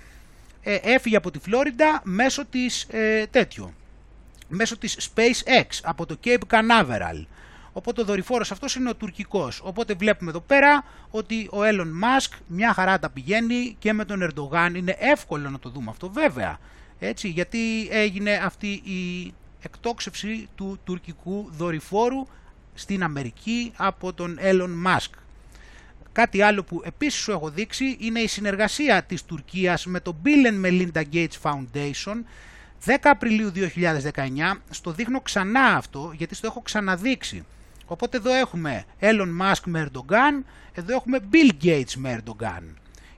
ε, 0.62 0.78
έφυγε 0.82 1.16
από 1.16 1.30
τη 1.30 1.38
Φλόριντα 1.38 2.01
μέσω 2.05 2.44
της 2.44 2.82
ε, 2.90 3.26
τέτοιο, 3.26 3.72
μέσω 4.48 4.78
της 4.78 5.11
SpaceX 5.14 5.66
από 5.82 6.07
το 6.07 6.18
Cape 6.24 6.42
Canaveral. 6.51 7.24
Οπότε 7.72 8.01
ο 8.01 8.05
δορυφόρος 8.05 8.51
αυτός 8.51 8.74
είναι 8.74 8.88
ο 8.88 8.94
τουρκικός. 8.94 9.61
Οπότε 9.64 9.94
βλέπουμε 9.94 10.30
εδώ 10.30 10.40
πέρα 10.40 10.84
ότι 11.11 11.48
ο 11.53 11.59
Elon 11.59 12.05
Musk 12.05 12.38
μια 12.46 12.72
χαρά 12.74 12.98
τα 12.98 13.11
πηγαίνει 13.11 13.76
και 13.78 13.92
με 13.92 14.05
τον 14.05 14.22
Ερντογάν. 14.22 14.74
Είναι 14.74 14.96
εύκολο 14.98 15.51
να 15.51 15.59
το 15.59 15.68
δούμε 15.68 15.90
αυτό 15.90 16.11
βέβαια. 16.11 16.59
Έτσι, 17.01 17.28
γιατί 17.28 17.88
έγινε 17.90 18.32
αυτή 18.32 18.68
η 18.72 19.32
εκτόξευση 19.61 20.48
του 20.55 20.78
τουρκικού 20.84 21.48
δορυφόρου 21.51 22.26
στην 22.74 23.03
Αμερική 23.03 23.72
από 23.76 24.12
τον 24.12 24.38
Elon 24.42 24.86
Musk. 24.86 25.11
Κάτι 26.12 26.42
άλλο 26.42 26.62
που 26.62 26.82
επίσης 26.84 27.20
σου 27.20 27.30
έχω 27.30 27.51
δείξει 27.51 27.96
είναι 28.01 28.20
η 28.20 28.26
συνεργασία 28.26 29.03
της 29.03 29.24
Τουρκίας 29.24 29.86
με 29.86 30.01
το 30.01 30.16
Bill 30.24 30.46
and 30.46 30.66
Melinda 30.66 31.03
Gates 31.12 31.40
Foundation 31.42 32.22
10 32.84 32.96
Απριλίου 33.03 33.53
2019. 33.55 34.61
Στο 34.70 34.92
δείχνω 34.92 35.20
ξανά 35.20 35.64
αυτό 35.64 36.12
γιατί 36.16 36.34
στο 36.34 36.46
έχω 36.46 36.61
ξαναδείξει. 36.61 37.44
Οπότε 37.86 38.16
εδώ 38.16 38.34
έχουμε 38.34 38.84
Elon 39.01 39.40
Musk 39.40 39.62
με 39.64 39.88
Erdogan, 39.88 40.44
εδώ 40.74 40.94
έχουμε 40.94 41.18
Bill 41.32 41.64
Gates 41.64 41.92
με 41.96 42.20
Erdogan. 42.22 42.62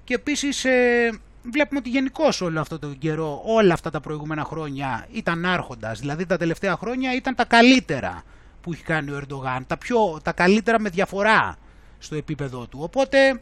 Και 0.04 0.14
επίσης 0.14 0.64
ε, 0.64 1.10
βλέπουμε 1.42 1.78
ότι 1.78 1.88
γενικώ 1.88 2.28
όλο 2.40 2.60
αυτό 2.60 2.78
τον 2.78 2.98
καιρό, 2.98 3.42
όλα 3.44 3.74
αυτά 3.74 3.90
τα 3.90 4.00
προηγούμενα 4.00 4.44
χρόνια 4.44 5.06
ήταν 5.12 5.44
άρχοντας. 5.44 6.00
Δηλαδή 6.00 6.26
τα 6.26 6.36
τελευταία 6.36 6.76
χρόνια 6.76 7.14
ήταν 7.14 7.34
τα 7.34 7.44
καλύτερα 7.44 8.22
που 8.60 8.72
έχει 8.72 8.82
κάνει 8.82 9.10
ο 9.10 9.16
Ερντογάν, 9.16 9.66
τα, 9.66 9.76
πιο, 9.76 10.20
τα 10.22 10.32
καλύτερα 10.32 10.80
με 10.80 10.88
διαφορά 10.88 11.56
στο 11.98 12.14
επίπεδο 12.14 12.66
του. 12.66 12.78
Οπότε 12.82 13.40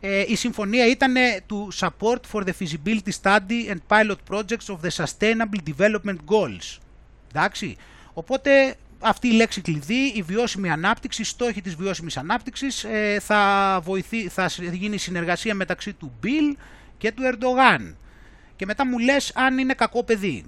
ε, 0.00 0.24
η 0.26 0.36
συμφωνία 0.36 0.86
ήταν 0.86 1.14
του 1.46 1.68
Support 1.78 2.20
for 2.32 2.42
the 2.42 2.52
Feasibility 2.60 3.12
Study 3.22 3.70
and 3.70 3.78
Pilot 3.88 4.16
Projects 4.30 4.74
of 4.74 4.78
the 4.82 5.04
Sustainable 5.04 5.72
Development 5.76 6.16
Goals. 6.26 6.78
Εντάξει. 7.34 7.76
Οπότε 8.12 8.76
αυτή 9.00 9.28
η 9.28 9.32
λέξη 9.32 9.60
κλειδί, 9.60 10.06
η 10.14 10.22
βιώσιμη 10.22 10.70
ανάπτυξη, 10.70 11.24
στόχοι 11.24 11.60
της 11.60 11.74
βιώσιμης 11.74 12.16
ανάπτυξης, 12.16 12.84
ε, 12.84 13.18
θα, 13.20 13.80
βοηθεί, 13.84 14.28
θα 14.28 14.50
γίνει 14.72 14.98
συνεργασία 14.98 15.54
μεταξύ 15.54 15.92
του 15.92 16.12
Μπιλ 16.20 16.56
και 16.98 17.12
του 17.12 17.22
Ερντογάν. 17.22 17.96
Και 18.56 18.66
μετά 18.66 18.86
μου 18.86 18.98
λες 18.98 19.32
αν 19.34 19.58
είναι 19.58 19.74
κακό 19.74 20.04
παιδί 20.04 20.44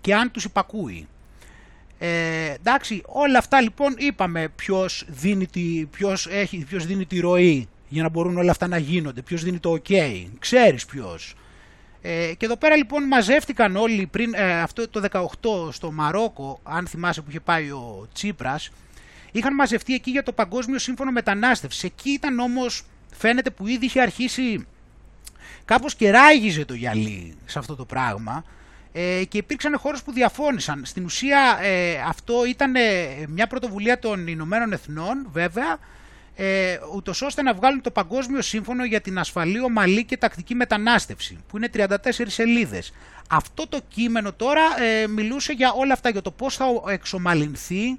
και 0.00 0.14
αν 0.14 0.30
τους 0.30 0.44
υπακούει. 0.44 1.08
Ε, 1.98 2.50
εντάξει, 2.50 3.02
όλα 3.06 3.38
αυτά 3.38 3.60
λοιπόν 3.60 3.94
είπαμε 3.98 4.48
ποιος 4.48 5.04
δίνει, 5.08 5.46
τη, 5.46 5.86
ποιος 5.90 6.26
έχει, 6.26 6.64
ποιος 6.68 6.86
δίνει 6.86 7.06
τη 7.06 7.20
ροή 7.20 7.68
για 7.88 8.02
να 8.02 8.08
μπορούν 8.08 8.36
όλα 8.36 8.50
αυτά 8.50 8.66
να 8.66 8.78
γίνονται, 8.78 9.22
ποιος 9.22 9.42
δίνει 9.42 9.58
το 9.58 9.72
ok, 9.72 10.26
ξέρεις 10.38 10.86
ποιος. 10.86 11.34
Ε, 12.02 12.32
και 12.36 12.44
εδώ 12.44 12.56
πέρα 12.56 12.76
λοιπόν 12.76 13.02
μαζεύτηκαν 13.02 13.76
όλοι 13.76 14.06
πριν 14.06 14.34
ε, 14.34 14.60
αυτό 14.60 14.88
το 14.88 15.02
18 15.68 15.72
στο 15.72 15.92
Μαρόκο, 15.92 16.60
αν 16.62 16.86
θυμάσαι 16.86 17.20
που 17.20 17.30
είχε 17.30 17.40
πάει 17.40 17.70
ο 17.70 18.08
Τσίπρας, 18.12 18.70
είχαν 19.32 19.54
μαζευτεί 19.54 19.94
εκεί 19.94 20.10
για 20.10 20.22
το 20.22 20.32
Παγκόσμιο 20.32 20.78
Σύμφωνο 20.78 21.10
Μετανάστευσης. 21.10 21.84
Εκεί 21.84 22.10
ήταν 22.10 22.38
όμως, 22.38 22.82
φαίνεται 23.16 23.50
που 23.50 23.66
ήδη 23.66 23.84
είχε 23.84 24.00
αρχίσει, 24.00 24.66
κάπως 25.64 25.94
και 25.94 26.10
ράγιζε 26.10 26.64
το 26.64 26.74
γυαλί 26.74 27.36
σε 27.44 27.58
αυτό 27.58 27.76
το 27.76 27.84
πράγμα 27.84 28.44
ε, 28.92 29.24
και 29.28 29.38
υπήρξαν 29.38 29.78
χώρες 29.78 30.02
που 30.02 30.12
διαφώνησαν. 30.12 30.82
Στην 30.84 31.04
ουσία 31.04 31.58
ε, 31.62 31.96
αυτό 32.08 32.44
ήταν 32.44 32.74
ε, 32.74 32.80
μια 33.28 33.46
πρωτοβουλία 33.46 33.98
των 33.98 34.26
Ηνωμένων 34.26 34.72
Εθνών 34.72 35.26
βέβαια, 35.32 35.78
ε, 36.42 36.78
ούτως 36.94 37.22
ώστε 37.22 37.42
να 37.42 37.54
βγάλουν 37.54 37.80
το 37.80 37.90
Παγκόσμιο 37.90 38.42
Σύμφωνο 38.42 38.84
για 38.84 39.00
την 39.00 39.18
Ασφαλή, 39.18 39.60
Ομαλή 39.60 40.04
και 40.04 40.16
Τακτική 40.16 40.54
Μετανάστευση, 40.54 41.38
που 41.48 41.56
είναι 41.56 41.70
34 41.74 41.86
σελίδες. 42.26 42.92
Αυτό 43.30 43.68
το 43.68 43.80
κείμενο 43.88 44.32
τώρα 44.32 44.62
ε, 44.82 45.06
μιλούσε 45.06 45.52
για 45.52 45.72
όλα 45.72 45.92
αυτά, 45.92 46.10
για 46.10 46.22
το 46.22 46.30
πώς 46.30 46.56
θα 46.56 46.66
εξομαλυνθεί 46.88 47.98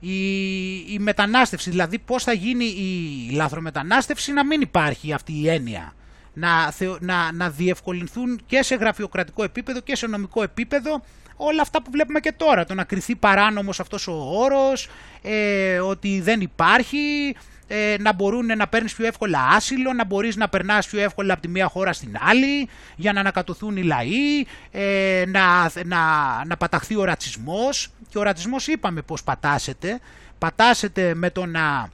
η, 0.00 0.76
η 0.92 0.98
μετανάστευση, 0.98 1.70
δηλαδή 1.70 1.98
πώς 1.98 2.22
θα 2.24 2.32
γίνει 2.32 2.64
η 2.64 3.30
λάθρομετανάστευση 3.32 4.32
να 4.32 4.44
μην 4.44 4.60
υπάρχει 4.60 5.12
αυτή 5.12 5.32
η 5.32 5.48
έννοια. 5.48 5.92
Να, 6.32 6.72
να, 7.00 7.32
να 7.32 7.50
διευκολυνθούν 7.50 8.40
και 8.46 8.62
σε 8.62 8.74
γραφειοκρατικό 8.74 9.42
επίπεδο 9.42 9.80
και 9.80 9.96
σε 9.96 10.06
νομικό 10.06 10.42
επίπεδο 10.42 11.02
όλα 11.38 11.62
αυτά 11.62 11.82
που 11.82 11.90
βλέπουμε 11.90 12.20
και 12.20 12.32
τώρα. 12.32 12.64
Το 12.64 12.74
να 12.74 12.84
κριθεί 12.84 13.16
παράνομος 13.16 13.80
αυτός 13.80 14.06
ο 14.08 14.12
όρος, 14.32 14.88
ε, 15.22 15.78
ότι 15.78 16.20
δεν 16.20 16.40
υπάρχει, 16.40 17.34
ε, 17.68 17.96
να 17.98 18.12
μπορούν 18.12 18.46
να 18.46 18.68
παίρνεις 18.68 18.94
πιο 18.94 19.06
εύκολα 19.06 19.38
άσυλο, 19.56 19.92
να 19.92 20.04
μπορείς 20.04 20.36
να 20.36 20.48
περνάς 20.48 20.86
πιο 20.86 21.00
εύκολα 21.00 21.32
από 21.32 21.42
τη 21.42 21.48
μία 21.48 21.68
χώρα 21.68 21.92
στην 21.92 22.16
άλλη, 22.20 22.68
για 22.96 23.12
να 23.12 23.20
ανακατοθούν 23.20 23.76
οι 23.76 23.82
λαοί, 23.82 24.46
ε, 24.70 25.24
να, 25.26 25.70
να, 25.84 25.98
να 26.44 26.56
παταχθεί 26.56 26.96
ο 26.96 27.04
ρατσισμός. 27.04 27.88
Και 28.08 28.18
ο 28.18 28.22
ρατσισμός 28.22 28.66
είπαμε 28.66 29.02
πώς 29.02 29.22
πατάσετε. 29.22 30.00
Πατάσετε 30.38 31.14
με 31.14 31.30
το 31.30 31.46
να 31.46 31.88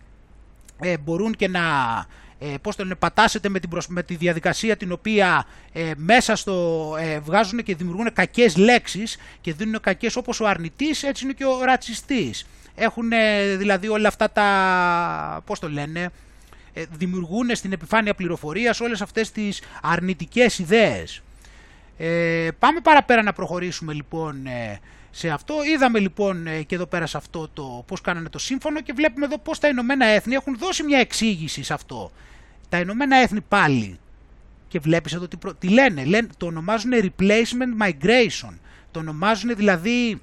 ε, 0.81 0.99
μπορούν 0.99 1.33
και 1.33 1.49
να 1.49 1.61
ε, 2.39 2.55
πώς 2.62 2.76
το 2.76 2.82
λένε, 2.82 2.95
πατάσετε 2.95 3.49
με, 3.49 3.61
την 3.61 3.70
με 3.89 4.03
τη 4.03 4.14
διαδικασία 4.16 4.76
την 4.76 4.93
οποία 4.93 5.47
ε, 5.72 5.91
μέσα 5.97 6.37
στο 6.37 6.97
ε, 7.01 7.18
βγάζουν 7.18 7.62
και 7.62 7.74
δημιουργούν 7.74 8.12
κακές 8.12 8.57
λέξεις 8.57 9.16
και 9.41 9.53
δίνουν 9.53 9.80
κακές 9.80 10.16
όπως 10.16 10.41
ο 10.41 10.47
αρνητής, 10.47 11.03
έτσι 11.03 11.24
είναι 11.24 11.32
και 11.32 11.45
ο 11.45 11.64
ρατσιστής. 11.64 12.47
Έχουν 12.74 13.12
ε, 13.12 13.57
δηλαδή 13.57 13.89
όλα 13.89 14.09
αυτά 14.09 14.30
τα, 14.30 15.43
πώς 15.47 15.59
το 15.59 15.68
λένε, 15.68 16.11
ε, 16.72 16.85
δημιουργούν 16.91 17.55
στην 17.55 17.72
επιφάνεια 17.72 18.14
πληροφορίας 18.14 18.80
όλες 18.80 19.01
αυτές 19.01 19.32
τις 19.32 19.62
αρνητικές 19.82 20.59
ιδέες. 20.59 21.22
Ε, 21.99 22.49
πάμε 22.59 22.80
παραπέρα 22.80 23.22
να 23.22 23.32
προχωρήσουμε 23.32 23.93
λοιπόν 23.93 24.47
σε 25.17 25.29
αυτό. 25.29 25.55
Είδαμε 25.75 25.99
λοιπόν 25.99 26.47
και 26.67 26.75
εδώ 26.75 26.87
πέρα 26.87 27.07
σε 27.07 27.17
αυτό 27.17 27.49
το 27.53 27.85
πώς 27.87 28.01
κάνανε 28.01 28.29
το 28.29 28.39
σύμφωνο 28.39 28.81
και 28.81 28.93
βλέπουμε 28.93 29.25
εδώ 29.27 29.39
πώς 29.39 29.59
τα 29.59 29.69
Ηνωμένα 29.69 30.07
Έθνη 30.07 30.35
έχουν 30.35 30.59
δώσει 30.59 30.83
μια 30.83 30.99
εξήγηση 30.99 31.62
σε 31.62 31.75
αυτό 31.75 32.11
τα 32.75 32.81
Ηνωμένα 32.81 33.17
Έθνη 33.17 33.41
πάλι 33.41 33.99
και 34.69 34.79
βλέπεις 34.79 35.12
εδώ 35.12 35.29
τι, 35.29 35.37
τι 35.59 35.69
λένε, 35.69 36.05
λένε, 36.05 36.29
το 36.37 36.47
ονομάζουν 36.47 36.91
replacement 36.95 37.83
migration, 37.87 38.53
το 38.91 38.99
ονομάζουν 38.99 39.57
δηλαδή 39.57 40.21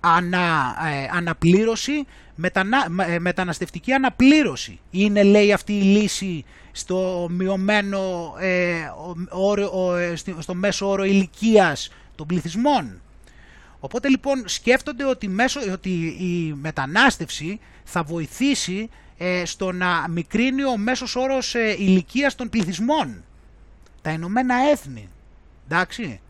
ανα, 0.00 0.76
ε, 0.92 1.08
αναπλήρωση, 1.16 2.06
μετανα, 2.34 2.86
ε, 3.08 3.18
μεταναστευτική 3.18 3.92
αναπλήρωση. 3.92 4.80
Είναι 4.90 5.22
λέει 5.22 5.52
αυτή 5.52 5.72
η 5.72 5.82
λύση 5.82 6.44
στο 6.72 7.28
μειωμένο, 7.30 8.34
ε, 8.38 8.74
όρο, 9.28 9.96
ε, 9.96 10.16
στο 10.38 10.54
μέσο 10.54 10.88
όρο 10.88 11.04
ηλικίας 11.04 11.90
των 12.14 12.26
πληθυσμών. 12.26 13.00
Οπότε 13.80 14.08
λοιπόν 14.08 14.42
σκέφτονται 14.46 15.04
ότι, 15.04 15.28
μέσω, 15.28 15.60
ότι 15.72 15.90
η 16.20 16.54
μετανάστευση 16.60 17.60
θα 17.84 18.02
βοηθήσει 18.02 18.90
ε, 19.18 19.44
στο 19.44 19.72
να 19.72 20.08
μικρύνει 20.08 20.64
ο 20.64 20.76
μέσος 20.76 21.16
όρος 21.16 21.54
ε, 21.54 21.76
ηλικίας 21.78 22.34
των 22.34 22.48
πληθυσμών. 22.48 23.24
Τα 24.02 24.10
Ηνωμένα 24.10 24.54
Έθνη. 24.70 25.08
Εντάξει. 25.64 26.20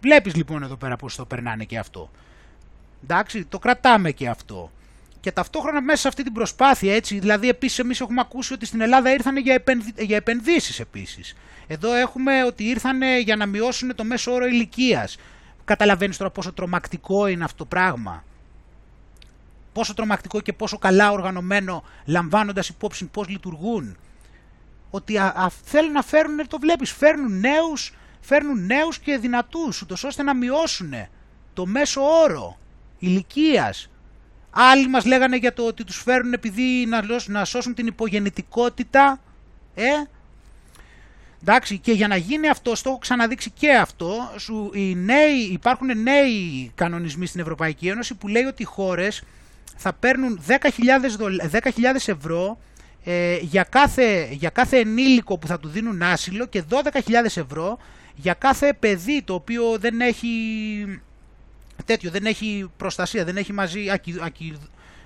Βλέπεις 0.00 0.34
λοιπόν 0.34 0.62
εδώ 0.62 0.76
πέρα 0.76 0.96
πώς 0.96 1.16
το 1.16 1.24
περνάνε 1.24 1.64
και 1.64 1.78
αυτό. 1.78 2.10
Εντάξει, 3.02 3.44
το 3.44 3.58
κρατάμε 3.58 4.10
και 4.10 4.28
αυτό. 4.28 4.70
Και 5.20 5.32
ταυτόχρονα 5.32 5.80
μέσα 5.82 6.00
σε 6.00 6.08
αυτή 6.08 6.22
την 6.22 6.32
προσπάθεια, 6.32 6.94
έτσι, 6.94 7.18
δηλαδή 7.18 7.48
επίσης 7.48 7.78
εμείς 7.78 8.00
έχουμε 8.00 8.20
ακούσει 8.20 8.52
ότι 8.52 8.66
στην 8.66 8.80
Ελλάδα 8.80 9.12
ήρθαν 9.12 9.36
για, 9.36 9.54
επενδυ... 9.54 9.92
για 9.98 10.16
επενδύσεις 10.16 10.80
επίσης. 10.80 11.34
Εδώ 11.66 11.94
έχουμε 11.94 12.44
ότι 12.44 12.64
ήρθαν 12.64 13.00
για 13.22 13.36
να 13.36 13.46
μειώσουν 13.46 13.94
το 13.94 14.04
μέσο 14.04 14.32
όρο 14.32 14.46
ηλικίας. 14.46 15.16
Καταλαβαίνεις 15.72 16.16
τώρα 16.16 16.30
πόσο 16.30 16.52
τρομακτικό 16.52 17.26
είναι 17.26 17.44
αυτό 17.44 17.56
το 17.56 17.64
πράγμα 17.64 18.24
πόσο 19.72 19.94
τρομακτικό 19.94 20.40
και 20.40 20.52
πόσο 20.52 20.78
καλά 20.78 21.10
οργανωμένο 21.10 21.84
λαμβάνοντας 22.04 22.68
υπόψη 22.68 23.04
πώς 23.04 23.28
λειτουργούν. 23.28 23.96
Ότι 24.90 25.18
α, 25.18 25.50
θέλουν 25.64 25.92
να 25.92 26.02
φέρουν, 26.02 26.48
το 26.48 26.58
βλέπεις, 26.58 26.92
φέρνουν 26.92 27.40
νέους, 27.40 27.94
φέρνουν 28.20 28.66
νέους 28.66 28.98
και 28.98 29.18
δυνατούς, 29.18 29.82
ούτως 29.82 30.04
ώστε 30.04 30.22
να 30.22 30.34
μειώσουν 30.34 30.92
το 31.52 31.66
μέσο 31.66 32.00
όρο 32.02 32.58
ηλικίας. 32.98 33.90
Άλλοι 34.50 34.88
μας 34.88 35.04
λέγανε 35.04 35.36
για 35.36 35.52
το 35.52 35.66
ότι 35.66 35.84
τους 35.84 36.02
φέρνουν 36.02 36.32
επειδή 36.32 36.86
να, 36.88 37.02
να 37.26 37.44
σώσουν 37.44 37.74
την 37.74 37.86
υπογεννητικότητα. 37.86 39.20
Ε, 39.74 39.90
Εντάξει, 41.44 41.78
και 41.78 41.92
για 41.92 42.08
να 42.08 42.16
γίνει 42.16 42.48
αυτό, 42.48 42.72
το 42.72 42.80
έχω 42.84 42.98
ξαναδείξει 42.98 43.50
και 43.50 43.72
αυτό, 43.72 44.32
σου, 44.36 44.70
οι 44.74 44.94
νέοι, 44.94 45.38
υπάρχουν 45.52 46.02
νέοι 46.02 46.70
κανονισμοί 46.74 47.26
στην 47.26 47.40
Ευρωπαϊκή 47.40 47.88
Ένωση 47.88 48.14
που 48.14 48.28
λέει 48.28 48.42
ότι 48.42 48.62
οι 48.62 48.66
χώρες 48.66 49.22
θα 49.76 49.92
παίρνουν 49.92 50.40
10.000, 50.46 50.56
10 51.50 51.68
ευρώ 52.06 52.58
ε, 53.04 53.36
για, 53.40 53.62
κάθε, 53.62 54.28
για 54.30 54.50
κάθε 54.50 54.78
ενήλικο 54.78 55.38
που 55.38 55.46
θα 55.46 55.60
του 55.60 55.68
δίνουν 55.68 56.02
άσυλο 56.02 56.46
και 56.46 56.62
12.000 56.70 56.80
ευρώ 57.24 57.78
για 58.14 58.34
κάθε 58.34 58.72
παιδί 58.78 59.22
το 59.22 59.34
οποίο 59.34 59.78
δεν 59.78 60.00
έχει 60.00 60.28
τέτοιο, 61.84 62.10
δεν 62.10 62.26
έχει 62.26 62.70
προστασία, 62.76 63.24
δεν 63.24 63.36
έχει 63.36 63.52
μαζί 63.52 63.90
ακι, 63.90 64.16
ακι, 64.20 64.56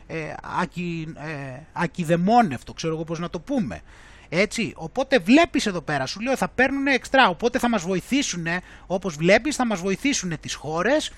ε, 0.07 0.35
ακι, 0.61 1.15
ε, 1.17 1.61
ακιδεμόνευτο, 1.73 2.73
ξέρω 2.73 2.95
εγώ 2.95 3.05
πώς 3.05 3.19
να 3.19 3.31
το 3.31 3.41
πούμε. 3.41 3.81
Έτσι, 4.29 4.73
οπότε 4.77 5.19
βλέπεις 5.19 5.67
εδώ 5.67 5.81
πέρα, 5.81 6.07
σου 6.07 6.21
λέω 6.21 6.37
θα 6.37 6.49
παίρνουν 6.49 6.87
εξτρά, 6.87 7.29
οπότε 7.29 7.59
θα 7.59 7.69
μας 7.69 7.83
βοηθήσουν, 7.83 8.47
όπως 8.87 9.15
βλέπεις 9.15 9.57
θα 9.57 9.67
μας 9.67 9.81
βοηθήσουν 9.81 10.41
τις 10.41 10.55
χώρες 10.55 11.13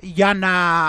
για 0.00 0.34
να 0.34 0.48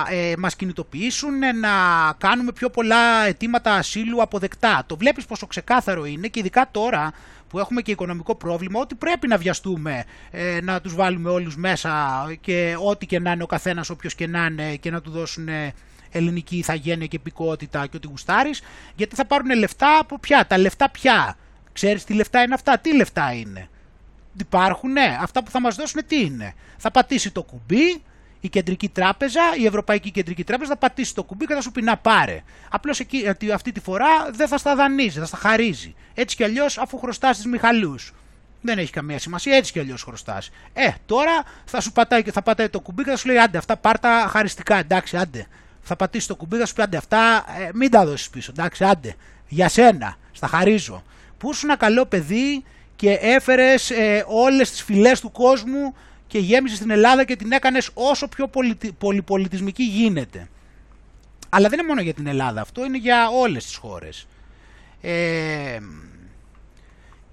ε, 0.09 0.33
μας 0.37 0.55
κινητοποιήσουν, 0.55 1.37
να 1.59 1.69
κάνουμε 2.17 2.51
πιο 2.51 2.69
πολλά 2.69 3.25
αιτήματα 3.25 3.73
ασύλου 3.73 4.21
αποδεκτά. 4.21 4.83
Το 4.85 4.97
βλέπεις 4.97 5.25
πόσο 5.25 5.47
ξεκάθαρο 5.47 6.05
είναι 6.05 6.27
και 6.27 6.39
ειδικά 6.39 6.67
τώρα 6.71 7.13
που 7.47 7.59
έχουμε 7.59 7.81
και 7.81 7.91
οικονομικό 7.91 8.35
πρόβλημα, 8.35 8.79
ότι 8.79 8.95
πρέπει 8.95 9.27
να 9.27 9.37
βιαστούμε 9.37 10.03
ε, 10.31 10.59
να 10.61 10.81
τους 10.81 10.95
βάλουμε 10.95 11.29
όλους 11.29 11.57
μέσα 11.57 11.91
και 12.41 12.75
ό,τι 12.85 13.05
και 13.05 13.19
να 13.19 13.31
είναι 13.31 13.43
ο 13.43 13.45
καθένας 13.45 13.89
όποιος 13.89 14.15
και 14.15 14.27
να 14.27 14.45
είναι 14.45 14.75
και 14.75 14.91
να 14.91 15.01
του 15.01 15.11
δώσουν 15.11 15.47
ελληνική 16.13 16.57
ηθαγένεια 16.57 17.07
και 17.07 17.15
επικότητα 17.15 17.87
και 17.87 17.95
ό,τι 17.97 18.07
γουστάρεις, 18.07 18.61
γιατί 18.95 19.15
θα 19.15 19.25
πάρουν 19.25 19.55
λεφτά 19.57 19.97
από 19.97 20.19
ποια, 20.19 20.47
τα 20.47 20.57
λεφτά 20.57 20.89
ποια. 20.89 21.37
Ξέρεις 21.73 22.03
τι 22.03 22.13
λεφτά 22.13 22.41
είναι 22.41 22.53
αυτά, 22.53 22.77
τι 22.77 22.95
λεφτά 22.95 23.33
είναι; 23.33 23.69
Υπάρχουν, 24.39 24.91
ναι, 24.91 25.17
αυτά 25.19 25.43
που 25.43 25.51
θα 25.51 25.61
μας 25.61 25.75
δώσουν 25.75 26.01
τι 26.07 26.21
είναι; 26.21 26.53
Θα 26.77 26.91
πατήσει 26.91 27.31
το 27.31 27.43
κουμπί, 27.43 28.01
η 28.43 28.49
κεντρική 28.49 28.89
τράπεζα, 28.89 29.41
η 29.57 29.65
Ευρωπαϊκή 29.65 30.11
Κεντρική 30.11 30.43
Τράπεζα 30.43 30.69
θα 30.69 30.77
πατήσει 30.77 31.15
το 31.15 31.23
κουμπί 31.23 31.45
και 31.45 31.53
θα 31.53 31.61
σου 31.61 31.71
πει 31.71 31.81
να 31.81 31.97
πάρε. 31.97 32.43
Απλώς 32.69 33.01
αυτή 33.53 33.71
τη 33.71 33.79
φορά 33.79 34.07
δεν 34.31 34.47
θα 34.47 34.57
στα 34.57 34.75
δανείζει, 34.75 35.19
θα 35.19 35.25
στα 35.25 35.37
χαρίζει. 35.37 35.95
Έτσι 36.13 36.35
κι 36.35 36.43
αλλιώς 36.43 36.77
αφού 36.77 36.97
χρωστάς 36.97 37.35
τις 37.35 37.45
Μιχαλούς. 37.45 38.13
Δεν 38.61 38.77
έχει 38.77 38.91
καμία 38.91 39.19
σημασία, 39.19 39.55
έτσι 39.55 39.71
κι 39.71 39.79
αλλιώς 39.79 40.03
χρωστάς. 40.03 40.49
Ε, 40.73 40.89
τώρα 41.05 41.43
θα 41.65 41.81
σου 41.81 41.91
πατάει, 41.91 42.21
θα 42.21 42.41
πατάει 42.41 42.69
το 42.69 42.79
κουμπί 42.79 43.03
και 43.03 43.09
θα 43.09 43.17
σου 43.17 43.27
λέει 43.27 43.37
άντε, 43.37 43.57
αυτά 43.57 43.77
πάρτα 43.77 44.27
χαριστικά, 44.29 44.75
εντάξει, 44.75 45.17
άντε. 45.17 45.47
Θα 45.83 45.95
πατήσει 45.95 46.27
το 46.27 46.35
κουμπί 46.35 46.55
και 46.55 46.61
θα 46.61 46.65
σου 46.65 46.73
πει 46.73 46.81
άντε, 46.81 46.97
αυτά 46.97 47.45
ε, 47.59 47.69
μην 47.73 47.91
τα 47.91 48.05
δώσεις 48.05 48.29
πίσω, 48.29 48.51
εντάξει, 48.57 48.83
άντε. 48.83 49.15
Για 49.47 49.69
σένα, 49.69 50.17
στα 50.31 50.47
χαρίζω. 50.47 51.03
Που 51.37 51.51
ήσουν 51.51 51.69
ένα 51.69 51.77
καλό 51.77 52.05
παιδί 52.05 52.63
και 52.95 53.11
έφερες 53.11 53.89
ε, 53.89 54.25
όλες 54.27 54.71
τις 54.71 54.83
φυλές 54.83 55.19
του 55.19 55.31
κόσμου 55.31 55.95
και 56.27 56.39
γέμισες 56.39 56.77
στην 56.77 56.89
Ελλάδα 56.89 57.23
και 57.23 57.35
την 57.35 57.51
έκανες 57.51 57.89
όσο 57.93 58.27
πιο 58.27 58.49
πολυπολιτισμική 58.97 59.83
γίνεται. 59.83 60.49
Αλλά 61.49 61.69
δεν 61.69 61.79
είναι 61.79 61.87
μόνο 61.87 62.01
για 62.01 62.13
την 62.13 62.27
Ελλάδα 62.27 62.61
αυτό, 62.61 62.85
είναι 62.85 62.97
για 62.97 63.29
όλες 63.29 63.65
τις 63.65 63.75
χώρες. 63.75 64.27
Ε, 65.01 65.79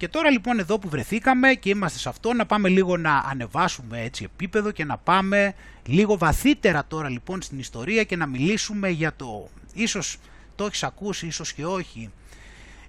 και 0.01 0.09
τώρα 0.09 0.31
λοιπόν 0.31 0.59
εδώ 0.59 0.79
που 0.79 0.89
βρεθήκαμε 0.89 1.55
και 1.55 1.69
είμαστε 1.69 1.99
σε 1.99 2.09
αυτό 2.09 2.33
να 2.33 2.47
πάμε 2.47 2.69
λίγο 2.69 2.97
να 2.97 3.17
ανεβάσουμε 3.17 4.01
έτσι 4.03 4.25
επίπεδο 4.25 4.71
και 4.71 4.85
να 4.85 4.99
πάμε 4.99 5.55
λίγο 5.87 6.19
βαθύτερα 6.19 6.85
τώρα 6.89 7.09
λοιπόν 7.09 7.43
στην 7.43 7.59
ιστορία 7.59 8.05
και 8.05 8.17
να 8.17 8.27
μιλήσουμε 8.27 8.89
για 8.89 9.13
το, 9.17 9.49
ίσως 9.75 10.17
το 10.57 10.65
έχεις 10.65 10.83
ακούσει, 10.83 11.27
ίσως 11.27 11.53
και 11.53 11.65
όχι, 11.65 12.11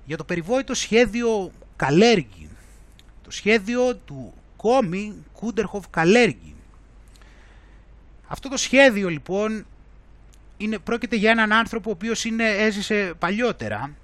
για 0.05 0.17
το 0.17 0.23
περιβόητο 0.23 0.73
σχέδιο 0.73 1.51
Καλέργη. 1.75 2.49
Το 3.23 3.31
σχέδιο 3.31 3.95
του 3.95 4.33
Κόμι 4.57 5.15
Κούντερχοφ 5.33 5.85
Καλέργη. 5.89 6.55
Αυτό 8.27 8.49
το 8.49 8.57
σχέδιο 8.57 9.09
λοιπόν 9.09 9.65
είναι, 10.57 10.79
πρόκειται 10.79 11.15
για 11.15 11.31
έναν 11.31 11.51
άνθρωπο 11.51 11.89
ο 11.89 11.93
οποίος 11.93 12.25
είναι, 12.25 12.49
έζησε 12.49 13.13
παλιότερα 13.19 13.95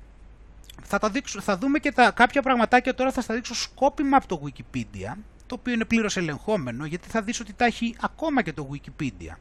θα, 0.83 0.99
τα 0.99 1.09
δείξω, 1.09 1.41
θα 1.41 1.57
δούμε 1.57 1.79
και 1.79 1.91
τα, 1.91 2.11
κάποια 2.11 2.41
πραγματάκια 2.41 2.95
τώρα 2.95 3.11
θα 3.11 3.21
στα 3.21 3.33
δείξω 3.33 3.55
σκόπιμα 3.55 4.17
από 4.17 4.27
το 4.27 4.41
Wikipedia, 4.45 5.17
το 5.45 5.55
οποίο 5.59 5.73
είναι 5.73 5.85
πλήρως 5.85 6.17
ελεγχόμενο, 6.17 6.85
γιατί 6.85 7.09
θα 7.09 7.21
δεις 7.21 7.39
ότι 7.39 7.53
τα 7.53 7.65
έχει 7.65 7.95
ακόμα 8.01 8.41
και 8.41 8.53
το 8.53 8.69
Wikipedia. 8.73 9.35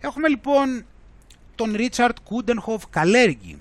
Έχουμε 0.00 0.28
λοιπόν 0.28 0.84
τον 1.54 1.74
Ρίτσαρτ 1.74 2.16
Κούντενχοφ 2.24 2.84
Καλέργη. 2.90 3.58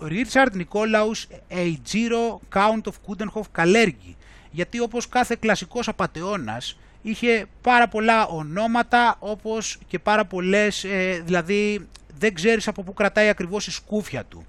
Ρίτσαρτ 0.00 0.54
Νικόλαους 0.54 1.26
Ειτζίρο 1.48 2.40
Count 2.54 2.82
of 2.82 2.94
Κούντενχοφ 3.04 3.46
Καλέργη. 3.52 4.16
Γιατί 4.50 4.80
όπως 4.80 5.08
κάθε 5.08 5.36
κλασικός 5.40 5.88
απατεώνας 5.88 6.78
είχε 7.02 7.46
πάρα 7.60 7.88
πολλά 7.88 8.26
ονόματα 8.26 9.16
όπως 9.18 9.78
και 9.86 9.98
πάρα 9.98 10.24
πολλές, 10.24 10.84
ε, 10.84 11.22
δηλαδή 11.24 11.88
δεν 12.18 12.34
ξέρεις 12.34 12.68
από 12.68 12.82
πού 12.82 12.94
κρατάει 12.94 13.28
ακριβώς 13.28 13.66
η 13.66 13.70
σκούφια 13.70 14.24
του. 14.24 14.46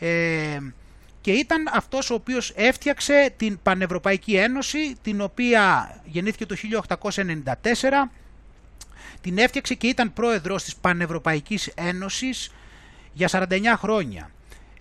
Ε, 0.00 0.58
και 1.20 1.32
ήταν 1.32 1.68
αυτός 1.72 2.10
ο 2.10 2.14
οποίος 2.14 2.52
έφτιαξε 2.56 3.32
την 3.36 3.58
Πανευρωπαϊκή 3.62 4.36
Ένωση, 4.36 4.96
την 5.02 5.20
οποία 5.20 5.94
γεννήθηκε 6.04 6.46
το 6.46 6.54
1894, 6.54 8.10
την 9.20 9.38
έφτιαξε 9.38 9.74
και 9.74 9.86
ήταν 9.86 10.12
πρόεδρος 10.12 10.64
της 10.64 10.76
Πανευρωπαϊκής 10.76 11.66
Ένωσης 11.74 12.52
για 13.12 13.28
49 13.28 13.46
χρόνια. 13.76 14.30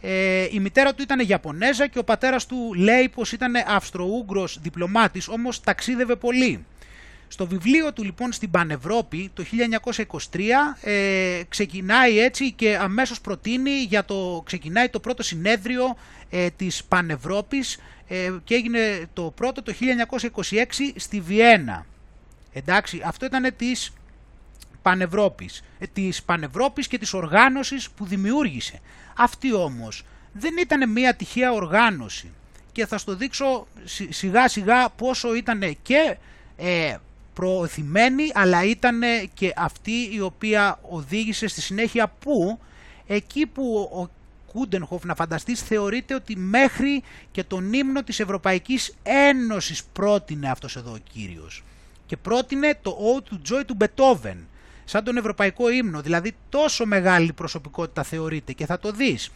Ε, 0.01 0.47
η 0.51 0.59
μητέρα 0.59 0.93
του 0.93 1.01
ήταν 1.01 1.19
Ιαπωνέζα 1.19 1.87
και 1.87 1.99
ο 1.99 2.03
πατέρας 2.03 2.45
του 2.45 2.73
λέει 2.73 3.09
πως 3.09 3.31
ήταν 3.31 3.53
Αυστροούγγρος 3.67 4.59
διπλωμάτης, 4.61 5.27
όμως 5.27 5.59
ταξίδευε 5.59 6.15
πολύ. 6.15 6.65
Στο 7.31 7.47
βιβλίο 7.47 7.93
του 7.93 8.03
λοιπόν 8.03 8.31
στην 8.31 8.51
Πανευρώπη 8.51 9.31
το 9.33 9.43
1923 10.31 10.39
ε, 10.81 11.41
ξεκινάει 11.49 12.19
έτσι 12.19 12.51
και 12.51 12.77
αμέσως 12.77 13.21
προτείνει 13.21 13.71
για 13.71 14.05
το, 14.05 14.41
ξεκινάει 14.45 14.89
το 14.89 14.99
πρώτο 14.99 15.23
συνέδριο 15.23 15.97
ε, 16.29 16.49
της 16.49 16.83
Πανευρώπης 16.83 17.77
ε, 18.07 18.31
και 18.43 18.55
έγινε 18.55 19.09
το 19.13 19.33
πρώτο 19.35 19.63
το 19.63 19.73
1926 20.11 20.55
στη 20.95 21.21
Βιέννα. 21.21 21.85
Εντάξει, 22.53 23.01
αυτό 23.05 23.25
ήταν 23.25 23.53
της 23.57 23.93
Πανευρώπης, 24.81 25.63
ε, 25.79 25.85
της 25.87 26.23
Πανευρώπης 26.23 26.87
και 26.87 26.97
της 26.97 27.13
οργάνωσης 27.13 27.89
που 27.89 28.05
δημιούργησε. 28.05 28.79
Αυτή 29.17 29.53
όμως 29.53 30.03
δεν 30.31 30.57
ήταν 30.57 30.91
μια 30.91 31.13
τυχαία 31.13 31.51
οργάνωση 31.51 32.31
και 32.71 32.85
θα 32.85 32.97
στο 32.97 33.15
δείξω 33.15 33.67
σιγά 34.09 34.47
σιγά 34.47 34.89
πόσο 34.89 35.35
ήταν 35.35 35.77
και 35.81 36.17
ε, 36.57 36.95
προωθημένη 37.33 38.31
αλλά 38.33 38.63
ήταν 38.63 39.01
και 39.33 39.53
αυτή 39.55 40.09
η 40.11 40.21
οποία 40.21 40.79
οδήγησε 40.89 41.47
στη 41.47 41.61
συνέχεια 41.61 42.11
που 42.19 42.59
εκεί 43.07 43.45
που 43.45 43.89
ο 43.93 44.09
Κούντενχοφ 44.51 45.03
να 45.03 45.15
φανταστείς 45.15 45.61
θεωρείται 45.61 46.13
ότι 46.13 46.35
μέχρι 46.35 47.03
και 47.31 47.43
τον 47.43 47.73
ύμνο 47.73 48.03
της 48.03 48.19
Ευρωπαϊκής 48.19 48.95
Ένωσης 49.03 49.83
πρότεινε 49.83 50.49
αυτός 50.49 50.75
εδώ 50.75 50.91
ο 50.91 50.97
κύριος. 51.13 51.63
Και 52.05 52.17
πρότεινε 52.17 52.77
το 52.81 52.97
Ode 53.15 53.33
to 53.33 53.53
Joy 53.53 53.63
του 53.65 53.73
Μπετόβεν 53.73 54.47
σαν 54.85 55.03
τον 55.03 55.17
Ευρωπαϊκό 55.17 55.69
ύμνο. 55.69 56.01
Δηλαδή 56.01 56.35
τόσο 56.49 56.85
μεγάλη 56.85 57.33
προσωπικότητα 57.33 58.03
θεωρείται 58.03 58.53
και 58.53 58.65
θα 58.65 58.79
το 58.79 58.91
δεις. 58.91 59.31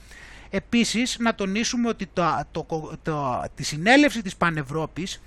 Επίσης 0.50 1.18
να 1.20 1.36
τονίσουμε 1.36 1.88
ότι 1.88 2.10
το, 2.14 2.46
το, 2.52 2.66
το, 3.04 3.44
τη 3.56 3.64
συνέλευση 3.64 4.22
της 4.22 4.36
Πανευρώπης 4.36 5.22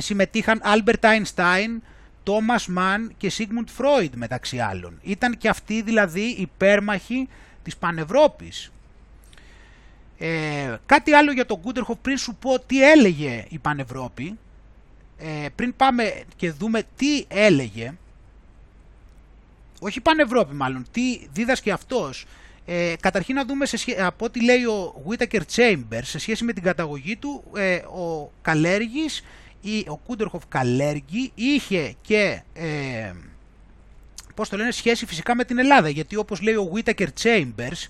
συμμετείχαν 0.00 0.62
Albert 0.64 1.00
Einstein, 1.00 1.80
Thomas 2.24 2.76
Mann 2.78 3.08
και 3.16 3.32
Sigmund 3.38 3.82
Freud 3.82 4.10
μεταξύ 4.14 4.58
άλλων. 4.58 4.98
Ήταν 5.02 5.36
και 5.36 5.48
αυτοί 5.48 5.82
δηλαδή 5.82 6.20
υπέρμαχοι 6.20 7.28
της 7.62 7.76
Πανευρώπης. 7.76 8.72
Ε, 10.18 10.76
κάτι 10.86 11.12
άλλο 11.12 11.32
για 11.32 11.46
τον 11.46 11.60
Κούντερχοφ 11.60 11.98
πριν 12.02 12.18
σου 12.18 12.34
πω 12.34 12.58
τι 12.58 12.90
έλεγε 12.90 13.44
η 13.48 13.58
Πανευρώπη. 13.58 14.38
Ε, 15.18 15.48
πριν 15.54 15.76
πάμε 15.76 16.22
και 16.36 16.50
δούμε 16.50 16.82
τι 16.96 17.24
έλεγε. 17.28 17.94
Όχι 19.80 20.00
Πανευρώπη 20.00 20.54
μάλλον, 20.54 20.86
τι 20.90 21.28
δίδασκε 21.32 21.72
αυτός. 21.72 22.26
Ε, 22.66 22.94
καταρχήν 23.00 23.34
να 23.34 23.44
δούμε 23.44 23.66
σε 23.66 24.02
από 24.02 24.24
ό,τι 24.24 24.44
λέει 24.44 24.64
ο 24.64 25.02
Whittaker 25.08 25.40
Chambers 25.54 26.02
σε 26.02 26.18
σχέση 26.18 26.44
με 26.44 26.52
την 26.52 26.62
καταγωγή 26.62 27.16
του, 27.16 27.44
ε, 27.56 27.76
ο 27.76 28.32
Καλέργης 28.42 29.24
ο 29.88 29.96
Κούντερχοφ 29.96 30.42
Καλέργη 30.48 31.32
είχε 31.34 31.94
και 32.00 32.42
ε, 32.54 33.12
πώς 34.34 34.48
το 34.48 34.56
λένε, 34.56 34.70
σχέση 34.70 35.06
φυσικά 35.06 35.34
με 35.34 35.44
την 35.44 35.58
Ελλάδα. 35.58 35.88
Γιατί 35.88 36.16
όπως 36.16 36.40
λέει 36.40 36.54
ο 36.54 36.72
Whittaker 36.74 37.06
Chambers 37.22 37.86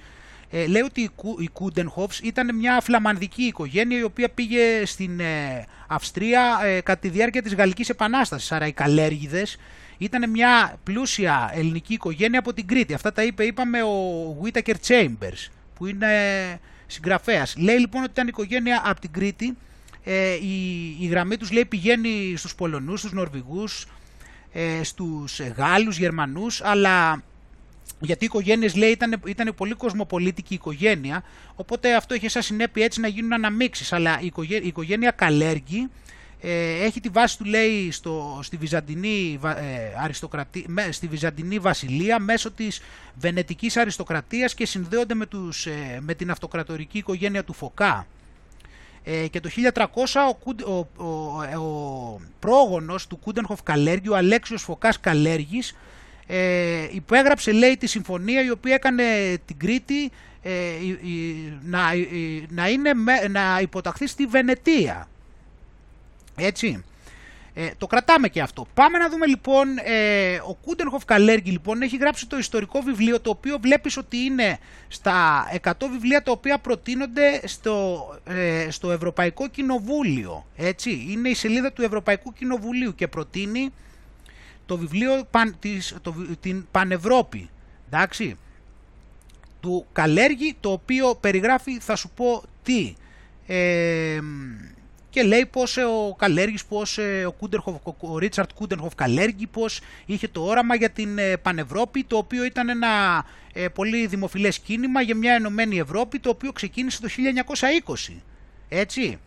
ε, 0.51 0.67
λέει 0.67 0.83
ότι 0.83 1.11
οι 1.39 1.49
Κούντενχοφς 1.53 2.19
ήταν 2.19 2.57
μια 2.57 2.81
φλαμανδική 2.81 3.43
οικογένεια 3.43 3.99
η 3.99 4.03
οποία 4.03 4.29
πήγε 4.29 4.87
στην 4.87 5.21
ε, 5.21 5.65
Αυστρία 5.87 6.61
ε, 6.65 6.81
κατά 6.81 7.01
τη 7.01 7.09
διάρκεια 7.09 7.43
της 7.43 7.55
Γαλλικής 7.55 7.89
Επανάστασης. 7.89 8.53
Άρα 8.53 8.67
οι 8.67 8.73
Καλέργιδες 8.73 9.57
ήταν 9.99 10.31
μια 10.31 10.79
πλούσια 10.83 11.51
ελληνική 11.55 11.93
οικογένεια 11.93 12.39
από 12.39 12.53
την 12.53 12.67
Κρήτη. 12.67 12.95
Αυτά 12.95 13.13
τα 13.13 13.23
είπε 13.23 13.45
είπαμε 13.45 13.83
ο 13.83 14.37
Whittaker 14.43 14.75
Chambers 14.87 15.49
που 15.75 15.87
είναι 15.87 16.09
συγγραφέας. 16.87 17.57
Λέει 17.57 17.79
λοιπόν 17.79 18.03
ότι 18.03 18.11
ήταν 18.11 18.29
οικογένεια 18.29 18.83
από 18.85 19.01
την 19.01 19.13
Κρήτη 19.13 19.57
ε, 20.11 20.35
η, 20.35 20.97
η 21.01 21.07
γραμμή 21.07 21.37
τους 21.37 21.51
λέει 21.51 21.65
πηγαίνει 21.65 22.35
στους 22.37 22.55
Πολωνούς, 22.55 22.99
στους 22.99 23.13
Νορβηγούς, 23.13 23.87
ε, 24.53 24.83
στους 24.83 25.41
Γάλλους, 25.41 25.99
Γερμανούς, 25.99 26.63
αλλά 26.63 27.23
γιατί 28.01 28.25
οι 28.25 28.27
οικογένειες 28.27 28.75
λέει 28.77 28.91
ήταν, 28.91 29.23
ήταν 29.27 29.55
πολύ 29.57 29.75
κοσμοπολίτικη 29.75 30.55
οικογένεια, 30.55 31.23
οπότε 31.55 31.95
αυτό 31.95 32.15
είχε 32.15 32.29
σαν 32.29 32.43
συνέπεια 32.43 32.85
έτσι 32.85 33.01
να 33.01 33.09
γίνουν 33.09 33.33
αναμίξεις, 33.33 33.93
αλλά 33.93 34.21
η 34.21 34.27
οικογένεια, 34.27 34.65
η 34.65 34.69
οικογένεια 34.69 35.11
Καλέργη 35.11 35.89
ε, 36.41 36.85
έχει 36.85 37.01
τη 37.01 37.09
βάση 37.09 37.39
του 37.39 37.45
λέει 37.45 37.91
στο, 37.91 38.41
στη, 38.43 38.57
Βυζαντινή, 38.57 39.39
ε, 39.43 40.03
αριστοκρατή, 40.03 40.67
στη 40.91 41.07
Βυζαντινή 41.07 41.59
Βασιλεία 41.59 42.19
μέσω 42.19 42.51
της 42.51 42.81
Βενετικής 43.15 43.77
αριστοκρατίας 43.77 44.55
και 44.55 44.67
συνδέονται 44.67 45.15
με, 45.15 45.27
τους, 45.27 45.67
ε, 45.67 45.99
με 46.01 46.15
την 46.15 46.31
αυτοκρατορική 46.31 46.99
οικογένεια 46.99 47.45
του 47.45 47.53
Φωκά. 47.53 48.07
Ε, 49.11 49.27
και 49.29 49.41
το 49.41 49.51
1300 49.73 49.87
ο, 50.65 50.73
ο, 50.73 51.05
ο, 51.05 51.43
ο 51.63 52.21
πρόγονος 52.39 53.07
του 53.07 53.17
Κούντενχοφ 53.17 53.63
Καλέργη, 53.63 54.09
ο 54.09 54.17
Αλέξιος 54.17 54.63
Φωκάς 54.63 55.01
Καλέργης, 55.01 55.77
ε, 56.27 56.89
υπέγραψε 56.91 57.53
λέει 57.53 57.77
τη 57.77 57.87
συμφωνία 57.87 58.45
η 58.45 58.51
οποία 58.51 58.75
έκανε 58.75 59.05
την 59.45 59.59
Κρήτη 59.59 60.11
ε, 60.43 60.53
να, 61.63 61.81
να, 62.49 62.69
είναι, 62.69 62.93
να 63.31 63.61
υποταχθεί 63.61 64.07
στη 64.07 64.27
Βενετία. 64.27 65.09
Έτσι. 66.37 66.85
Ε, 67.61 67.71
το 67.79 67.87
κρατάμε 67.87 68.29
και 68.29 68.41
αυτό. 68.41 68.67
Πάμε 68.75 68.99
να 68.99 69.09
δούμε 69.09 69.27
λοιπόν, 69.27 69.69
ε, 69.85 70.41
ο 70.47 70.55
Κούντενχοφ 70.55 71.05
Καλέργη 71.05 71.51
λοιπόν 71.51 71.83
έχει 71.83 71.97
γράψει 71.97 72.27
το 72.27 72.39
ιστορικό 72.39 72.81
βιβλίο 72.81 73.21
το 73.21 73.31
οποίο 73.31 73.59
βλέπεις 73.61 73.97
ότι 73.97 74.17
είναι 74.17 74.59
στα 74.89 75.45
100 75.63 75.73
βιβλία 75.91 76.23
τα 76.23 76.31
οποία 76.31 76.59
προτείνονται 76.59 77.41
στο, 77.45 78.07
ε, 78.25 78.71
στο 78.71 78.91
Ευρωπαϊκό 78.91 79.49
Κοινοβούλιο. 79.49 80.47
Έτσι, 80.57 81.07
είναι 81.09 81.29
η 81.29 81.35
σελίδα 81.35 81.73
του 81.73 81.83
Ευρωπαϊκού 81.83 82.33
Κοινοβουλίου 82.33 82.95
και 82.95 83.09
προτείνει 83.09 83.73
το 84.67 84.77
βιβλίο 84.79 85.25
παν, 85.31 85.57
της, 85.59 85.97
το, 86.03 86.15
την 86.41 86.67
Πανευρώπη, 86.71 87.51
εντάξει, 87.87 88.37
του 89.61 89.87
Καλέργη, 89.93 90.57
το 90.61 90.73
οποίο 90.73 91.15
περιγράφει, 91.21 91.79
θα 91.79 91.97
σου 91.97 92.11
πω 92.11 92.43
τι, 92.63 92.95
ε, 93.47 94.19
και 95.11 95.23
λέει 95.23 95.47
πως 95.47 95.77
ε, 95.77 95.83
ο 95.85 96.15
Καλέργης, 96.19 96.65
πως 96.65 96.99
ε, 96.99 97.25
ο, 97.27 97.33
Κούντερχοφ, 97.33 97.75
ο 98.01 98.19
Ρίτσαρτ 98.19 98.51
Κούντερχοφ 98.55 98.95
Καλέργη, 98.95 99.47
πως 99.47 99.81
είχε 100.07 100.29
το 100.29 100.45
όραμα 100.45 100.75
για 100.75 100.91
την 100.91 101.19
ε, 101.19 101.37
Πανευρώπη, 101.37 102.05
το 102.05 102.17
οποίο 102.17 102.45
ήταν 102.45 102.69
ένα 102.69 103.25
πολύ 103.75 104.07
δημοφιλές 104.07 104.59
κίνημα 104.59 105.01
για 105.01 105.17
μια 105.17 105.35
ενωμένη 105.35 105.79
Ευρώπη, 105.79 106.19
το 106.19 106.29
οποίο 106.31 106.53
ξεκίνησε 106.53 107.01
το 107.01 107.09
1920. 108.09 108.13
Έτσι 108.69 109.19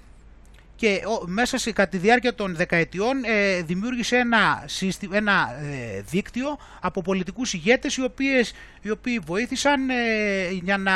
και 0.81 1.01
μέσα 1.25 1.57
σε, 1.57 1.71
κατά 1.71 1.89
τη 1.89 1.97
διάρκεια 1.97 2.35
των 2.35 2.55
δεκαετιών 2.55 3.23
ε, 3.23 3.61
δημιούργησε 3.61 4.15
ένα, 4.15 4.63
σύστημα, 4.65 5.17
ένα 5.17 5.59
ε, 5.61 6.01
δίκτυο 6.01 6.57
από 6.81 7.01
πολιτικούς 7.01 7.53
ηγέτες 7.53 7.97
οι, 7.97 8.03
οποίες, 8.03 8.53
οι 8.81 8.89
οποίοι 8.89 9.19
βοήθησαν 9.19 9.89
ε, 9.89 9.95
για 10.63 10.77
να 10.77 10.93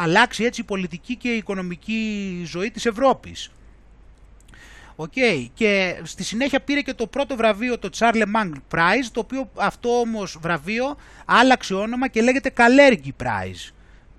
αλλάξει 0.00 0.44
έτσι 0.44 0.60
η 0.60 0.64
πολιτική 0.64 1.16
και 1.16 1.28
η 1.28 1.36
οικονομική 1.36 2.42
ζωή 2.46 2.70
της 2.70 2.86
Ευρώπης. 2.86 3.50
Okay. 4.96 5.46
Και 5.54 6.00
στη 6.02 6.24
συνέχεια 6.24 6.60
πήρε 6.60 6.80
και 6.80 6.94
το 6.94 7.06
πρώτο 7.06 7.36
βραβείο, 7.36 7.78
το 7.78 7.88
Charlemagne 7.98 8.52
Prize, 8.74 9.08
το 9.12 9.20
οποίο 9.20 9.50
αυτό 9.54 10.00
όμως 10.00 10.38
βραβείο 10.40 10.96
άλλαξε 11.24 11.74
όνομα 11.74 12.08
και 12.08 12.22
λέγεται 12.22 12.52
Kalergi 12.56 13.22
Prize 13.22 13.72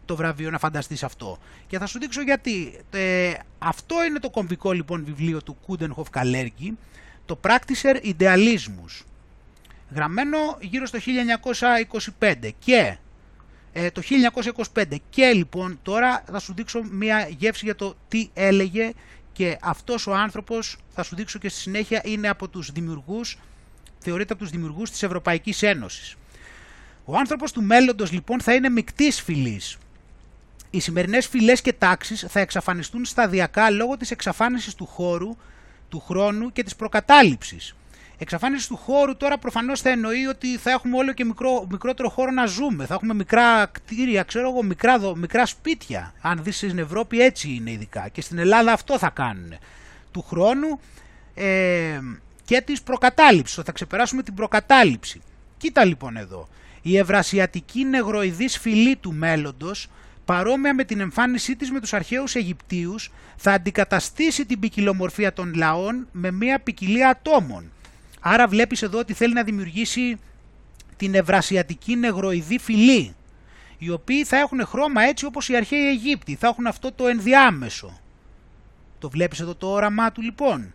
το 0.07 0.15
βραβείο 0.15 0.49
να 0.49 0.59
φανταστείς 0.59 1.03
αυτό. 1.03 1.38
Και 1.67 1.78
θα 1.78 1.86
σου 1.86 1.99
δείξω 1.99 2.21
γιατί. 2.21 2.80
Ε, 2.91 3.34
αυτό 3.59 4.05
είναι 4.05 4.19
το 4.19 4.30
κομβικό 4.30 4.71
λοιπόν 4.71 5.05
βιβλίο 5.05 5.41
του 5.43 5.57
Κούντενχοφ 5.65 6.09
Καλέργη, 6.09 6.78
το 7.25 7.39
Practicer 7.43 8.13
Idealismus, 8.13 9.05
γραμμένο 9.93 10.38
γύρω 10.59 10.86
στο 10.86 10.99
1925 12.19 12.49
και 12.59 12.97
ε, 13.73 13.91
το 13.91 14.01
1925 14.73 14.84
και 15.09 15.32
λοιπόν 15.32 15.80
τώρα 15.82 16.23
θα 16.32 16.39
σου 16.39 16.53
δείξω 16.53 16.84
μια 16.91 17.30
γεύση 17.38 17.65
για 17.65 17.75
το 17.75 17.95
τι 18.07 18.30
έλεγε 18.34 18.91
και 19.38 19.57
αυτός 19.61 20.07
ο 20.07 20.13
άνθρωπος 20.15 20.77
θα 20.89 21.03
σου 21.03 21.15
δείξω 21.15 21.39
και 21.39 21.49
στη 21.49 21.59
συνέχεια 21.59 22.01
είναι 22.05 22.27
από 22.27 22.47
τους 22.47 22.71
δημιουργούς, 22.71 23.38
θεωρείται 23.99 24.33
από 24.33 24.41
τους 24.41 24.51
δημιουργούς 24.51 24.91
της 24.91 25.03
Ευρωπαϊκής 25.03 25.63
Ένωσης. 25.63 26.15
Ο 27.05 27.17
άνθρωπος 27.17 27.51
του 27.51 27.63
μέλλοντος 27.63 28.11
λοιπόν 28.11 28.41
θα 28.41 28.53
είναι 28.53 28.69
μικτής 28.69 29.21
φυλής 29.21 29.77
οι 30.69 30.79
σημερινές 30.79 31.27
φυλές 31.27 31.61
και 31.61 31.73
τάξεις 31.73 32.25
θα 32.29 32.39
εξαφανιστούν 32.39 33.05
σταδιακά 33.05 33.69
λόγω 33.69 33.97
της 33.97 34.11
εξαφάνισης 34.11 34.75
του 34.75 34.85
χώρου, 34.85 35.35
του 35.89 35.99
χρόνου 35.99 36.51
και 36.51 36.63
της 36.63 36.75
προκατάληψης. 36.75 37.75
Εξαφάνιση 38.18 38.68
του 38.68 38.78
χώρου 38.78 39.18
τώρα 39.18 39.38
προφανώς 39.38 39.82
θα 39.82 39.89
εννοεί 39.89 40.26
ότι 40.26 40.57
θα 40.57 40.72
έχουμε 40.72 40.97
όλο 40.97 41.13
και 41.13 41.26
μικρό, 41.26 41.68
μικρότερο 41.72 42.09
χώρο 42.09 42.32
να 42.32 42.45
ζούμε. 42.45 42.86
Θα 42.86 42.93
έχουμε 42.93 43.13
μικρά 43.13 43.65
κτίρια, 43.65 44.24
ξέρω 44.24 44.49
εγώ, 44.49 44.63
μικρά, 44.63 45.15
μικρά 45.15 45.45
σπίτια. 45.45 46.13
Αν 46.22 46.43
δεις 46.43 46.55
στην 46.55 46.78
Ευρώπη 46.78 47.22
έτσι 47.22 47.49
είναι 47.49 47.72
ειδικά. 47.72 48.07
Και 48.07 48.22
στην 48.22 48.38
Ελλάδα 48.38 48.72
αυτό 48.72 48.97
θα 48.97 49.09
κάνουν. 49.09 49.53
Του 50.11 50.22
χρόνου 50.22 50.80
ε, 51.34 51.99
και 52.45 52.61
της 52.61 52.82
προκατάληψης. 52.82 53.63
Θα 53.63 53.72
ξεπεράσουμε 53.72 54.24
την 54.24 54.34
προκατάληψη. 54.34 55.22
Κοίτα 55.57 55.86
λοιπόν 55.86 56.18
εδώ. 56.18 56.47
Η 56.82 56.97
ευρασιατική 56.97 57.84
νεγροειδής 57.84 58.57
φυλή 58.57 58.95
του 58.95 59.13
μέλλοντος 59.13 59.89
παρόμοια 60.28 60.74
με 60.74 60.84
την 60.84 60.99
εμφάνισή 60.99 61.55
της 61.55 61.72
με 61.72 61.80
τους 61.80 61.93
αρχαίους 61.93 62.36
Αιγυπτίους, 62.36 63.11
θα 63.36 63.51
αντικαταστήσει 63.51 64.45
την 64.45 64.59
ποικιλομορφία 64.59 65.34
των 65.34 65.53
λαών 65.55 66.07
με 66.11 66.32
μια 66.32 66.59
ποικιλία 66.59 67.09
ατόμων. 67.09 67.72
Άρα 68.30 68.47
βλέπεις 68.47 68.82
εδώ 68.82 68.99
ότι 68.99 69.13
θέλει 69.13 69.34
να 69.34 69.43
δημιουργήσει 69.43 70.17
την 70.97 71.15
ευρασιατική 71.15 71.95
νεγροειδή 71.95 72.59
φυλή, 72.59 73.15
οι 73.78 73.89
οποίοι 73.89 74.23
θα 74.23 74.38
έχουν 74.38 74.65
χρώμα 74.65 75.01
έτσι 75.03 75.25
όπως 75.25 75.49
οι 75.49 75.55
αρχαίοι 75.55 75.88
Αιγύπτιοι, 75.88 76.36
θα 76.36 76.47
έχουν 76.47 76.67
αυτό 76.67 76.91
το 76.91 77.07
ενδιάμεσο. 77.07 77.99
Το 78.99 79.09
βλέπεις 79.09 79.39
εδώ 79.39 79.55
το 79.55 79.67
όραμά 79.67 80.11
του 80.11 80.21
λοιπόν. 80.21 80.73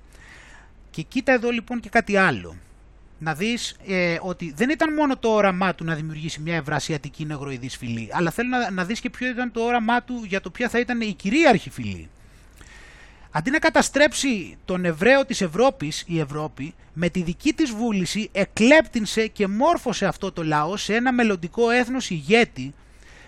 Και 0.91 1.03
κοίτα 1.03 1.33
εδώ 1.33 1.51
λοιπόν 1.51 1.81
και 1.81 1.89
κάτι 1.89 2.17
άλλο 2.17 2.57
να 3.19 3.35
δεις 3.35 3.77
ε, 3.87 4.19
ότι 4.21 4.53
δεν 4.57 4.71
ήταν 4.71 4.95
μόνο 4.95 5.17
το 5.17 5.29
όραμά 5.29 5.75
του 5.75 5.85
να 5.85 5.95
δημιουργήσει 5.95 6.41
μια 6.41 6.57
ευρασιατική 6.57 7.25
νεγροειδής 7.25 7.77
φυλή, 7.77 8.09
αλλά 8.13 8.31
θέλω 8.31 8.49
να, 8.49 8.71
να 8.71 8.85
δεις 8.85 9.01
και 9.01 9.11
ποιο 9.11 9.29
ήταν 9.29 9.53
το 9.53 9.61
όραμά 9.61 10.03
του 10.03 10.23
για 10.27 10.41
το 10.41 10.51
ποια 10.51 10.69
θα 10.69 10.79
ήταν 10.79 11.01
η 11.01 11.13
κυρίαρχη 11.13 11.71
φυλή. 11.71 12.11
Αντί 13.35 13.51
να 13.51 13.59
καταστρέψει 13.59 14.57
τον 14.65 14.85
Εβραίο 14.85 15.25
της 15.27 15.41
Ευρώπης, 15.41 16.05
η 16.07 16.21
Ευρώπη, 16.21 16.75
με 16.93 17.09
τη 17.09 17.23
δική 17.23 17.53
της 17.53 17.71
βούληση 17.71 18.29
εκλέπτυνσε 18.33 19.27
και 19.27 19.47
μόρφωσε 19.47 20.07
αυτό 20.07 20.33
το 20.33 20.45
λαό 20.45 20.77
σε 20.77 20.95
ένα 20.95 21.13
μελλοντικό 21.13 21.71
έθνος 21.71 22.11
ηγέτη 22.11 22.75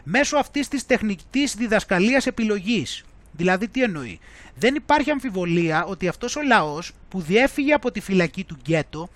μέσω 0.03 0.37
αυτής 0.37 0.69
της 0.69 0.87
τεχνητής 0.87 1.55
διδασκαλίας 1.55 2.27
επιλογής. 2.27 3.05
Δηλαδή 3.33 3.69
τι 3.69 3.83
εννοεί; 3.83 4.21
Δεν 4.55 4.75
υπάρχει 4.75 5.11
αμφιβολία 5.11 5.85
ότι 5.85 6.09
αυτός 6.09 6.37
ο 6.37 6.43
λαός 6.43 6.93
που 7.09 7.21
διέφυγε 7.21 7.73
από 7.73 7.91
τη 7.91 8.01
φυλακή 8.01 8.45
του 8.45 8.57
γκέτο 8.63 9.09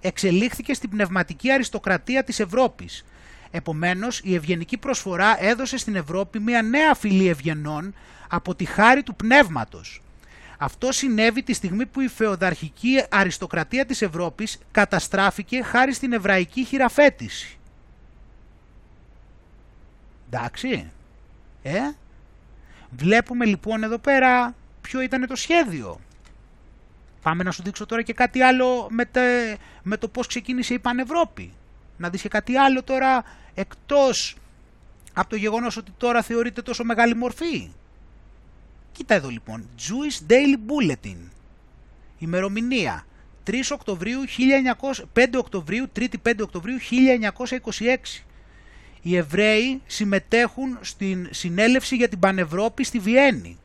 εξελίχθηκε 0.00 0.74
στην 0.74 0.90
πνευματική 0.90 1.50
αριστοκρατία 1.50 2.24
της 2.24 2.40
Ευρώπης. 2.40 3.04
Επομένως, 3.50 4.20
η 4.24 4.34
ευγενική 4.34 4.76
προσφορά 4.76 5.44
έδωσε 5.44 5.76
στην 5.76 5.96
Ευρώπη 5.96 6.38
μια 6.40 6.62
νέα 6.62 6.94
φυλή 6.94 7.28
ευγενών 7.28 7.94
από 8.28 8.54
τη 8.54 8.64
χάρη 8.64 9.02
του 9.02 9.14
πνεύματος. 9.14 10.03
Αυτό 10.64 10.92
συνέβη 10.92 11.42
τη 11.42 11.52
στιγμή 11.52 11.86
που 11.86 12.00
η 12.00 12.08
φεοδαρχική 12.08 13.04
αριστοκρατία 13.10 13.86
της 13.86 14.02
Ευρώπης 14.02 14.58
καταστράφηκε 14.70 15.62
χάρη 15.62 15.92
στην 15.92 16.12
εβραϊκή 16.12 16.64
χειραφέτηση. 16.64 17.58
Εντάξει, 20.26 20.90
ε; 21.62 21.80
Βλέπουμε 22.90 23.44
λοιπόν 23.44 23.82
εδώ 23.82 23.98
πέρα 23.98 24.54
ποιο 24.80 25.00
ήταν 25.00 25.26
το 25.26 25.36
σχέδιο. 25.36 26.00
Πάμε 27.22 27.42
να 27.42 27.50
σου 27.50 27.62
δείξω 27.62 27.86
τώρα 27.86 28.02
και 28.02 28.12
κάτι 28.12 28.40
άλλο 28.40 28.88
με, 28.90 29.10
με 29.82 29.96
το 29.96 30.08
πώς 30.08 30.26
ξεκίνησε 30.26 30.74
η 30.74 30.78
Πανευρώπη. 30.78 31.52
Να 31.96 32.10
δεις 32.10 32.22
και 32.22 32.28
κάτι 32.28 32.56
άλλο 32.56 32.82
τώρα 32.82 33.24
εκτός 33.54 34.36
από 35.12 35.28
το 35.28 35.36
γεγονός 35.36 35.76
ότι 35.76 35.92
τώρα 35.96 36.22
θεωρείται 36.22 36.62
τόσο 36.62 36.84
μεγάλη 36.84 37.14
μορφή. 37.14 37.70
Κοίτα 38.94 39.14
εδώ 39.14 39.28
λοιπόν, 39.28 39.68
Jewish 39.78 40.30
Daily 40.30 40.56
Bulletin, 40.70 41.16
ημερομηνία 42.18 43.06
3 43.46 43.54
Οκτωβρίου 43.72 44.20
1900, 44.80 45.02
5 45.14 45.26
Οκτωβρίου, 45.36 45.86
3η 45.96 46.14
5 46.28 46.32
Οκτωβρίου 46.40 46.76
1926. 48.18 48.22
Οι 49.02 49.16
Εβραίοι 49.16 49.82
συμμετέχουν 49.86 50.78
στην 50.80 51.28
συνέλευση 51.30 51.96
για 51.96 52.08
την 52.08 52.18
Πανευρώπη 52.18 52.84
στη 52.84 52.98
Βιέννη 52.98 53.58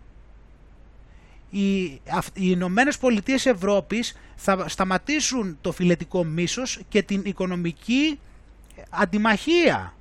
οι, 1.49 1.83
οι 1.83 1.99
Ηνωμένες 2.33 2.97
Πολιτείες 2.97 3.45
Ευρώπης 3.45 4.17
θα 4.35 4.67
σταματήσουν 4.67 5.57
το 5.61 5.71
φιλετικό 5.71 6.23
μίσος 6.23 6.79
και 6.89 7.01
την 7.01 7.21
οικονομική 7.25 8.19
αντιμαχία. 8.89 9.93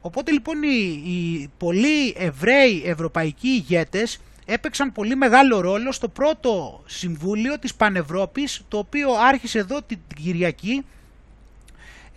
Οπότε 0.00 0.32
λοιπόν 0.32 0.62
οι, 0.62 1.02
οι 1.06 1.50
πολλοί 1.58 2.14
Εβραίοι 2.16 2.82
ευρωπαϊκοί 2.84 3.48
ηγέτες 3.48 4.20
έπαιξαν 4.50 4.92
πολύ 4.92 5.16
μεγάλο 5.16 5.60
ρόλο 5.60 5.92
στο 5.92 6.08
πρώτο 6.08 6.82
συμβούλιο 6.86 7.58
της 7.58 7.74
Πανευρώπης 7.74 8.62
το 8.68 8.78
οποίο 8.78 9.10
άρχισε 9.12 9.58
εδώ 9.58 9.82
την 9.82 9.98
Κυριακή 10.22 10.84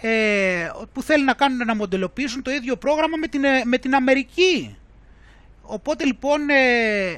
ε, 0.01 0.69
που 0.93 1.03
θέλει 1.03 1.23
να 1.23 1.33
κάνουν 1.33 1.65
να 1.65 1.75
μοντελοποιήσουν 1.75 2.41
το 2.41 2.51
ίδιο 2.51 2.75
πρόγραμμα 2.75 3.17
με 3.17 3.27
την, 3.27 3.41
με 3.65 3.77
την 3.77 3.95
Αμερική. 3.95 4.75
Οπότε 5.61 6.05
λοιπόν 6.05 6.49
ε, 6.49 6.55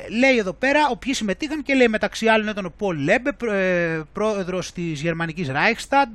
λέει 0.10 0.38
εδώ 0.38 0.53
πέρα, 0.53 0.88
οποίοι 0.90 1.14
συμμετείχαν 1.14 1.64
και 1.64 1.73
λέει 1.73 1.88
μεταξύ 1.88 2.27
άλλων 2.27 2.48
ήταν 2.48 2.65
ο 2.65 2.73
Πολ 2.77 2.98
Λέμπε, 2.98 3.35
ε, 3.52 4.02
πρόεδρος 4.14 4.72
της 4.72 5.02
Γερμανικής 5.02 5.49
Reichstag, 5.52 6.07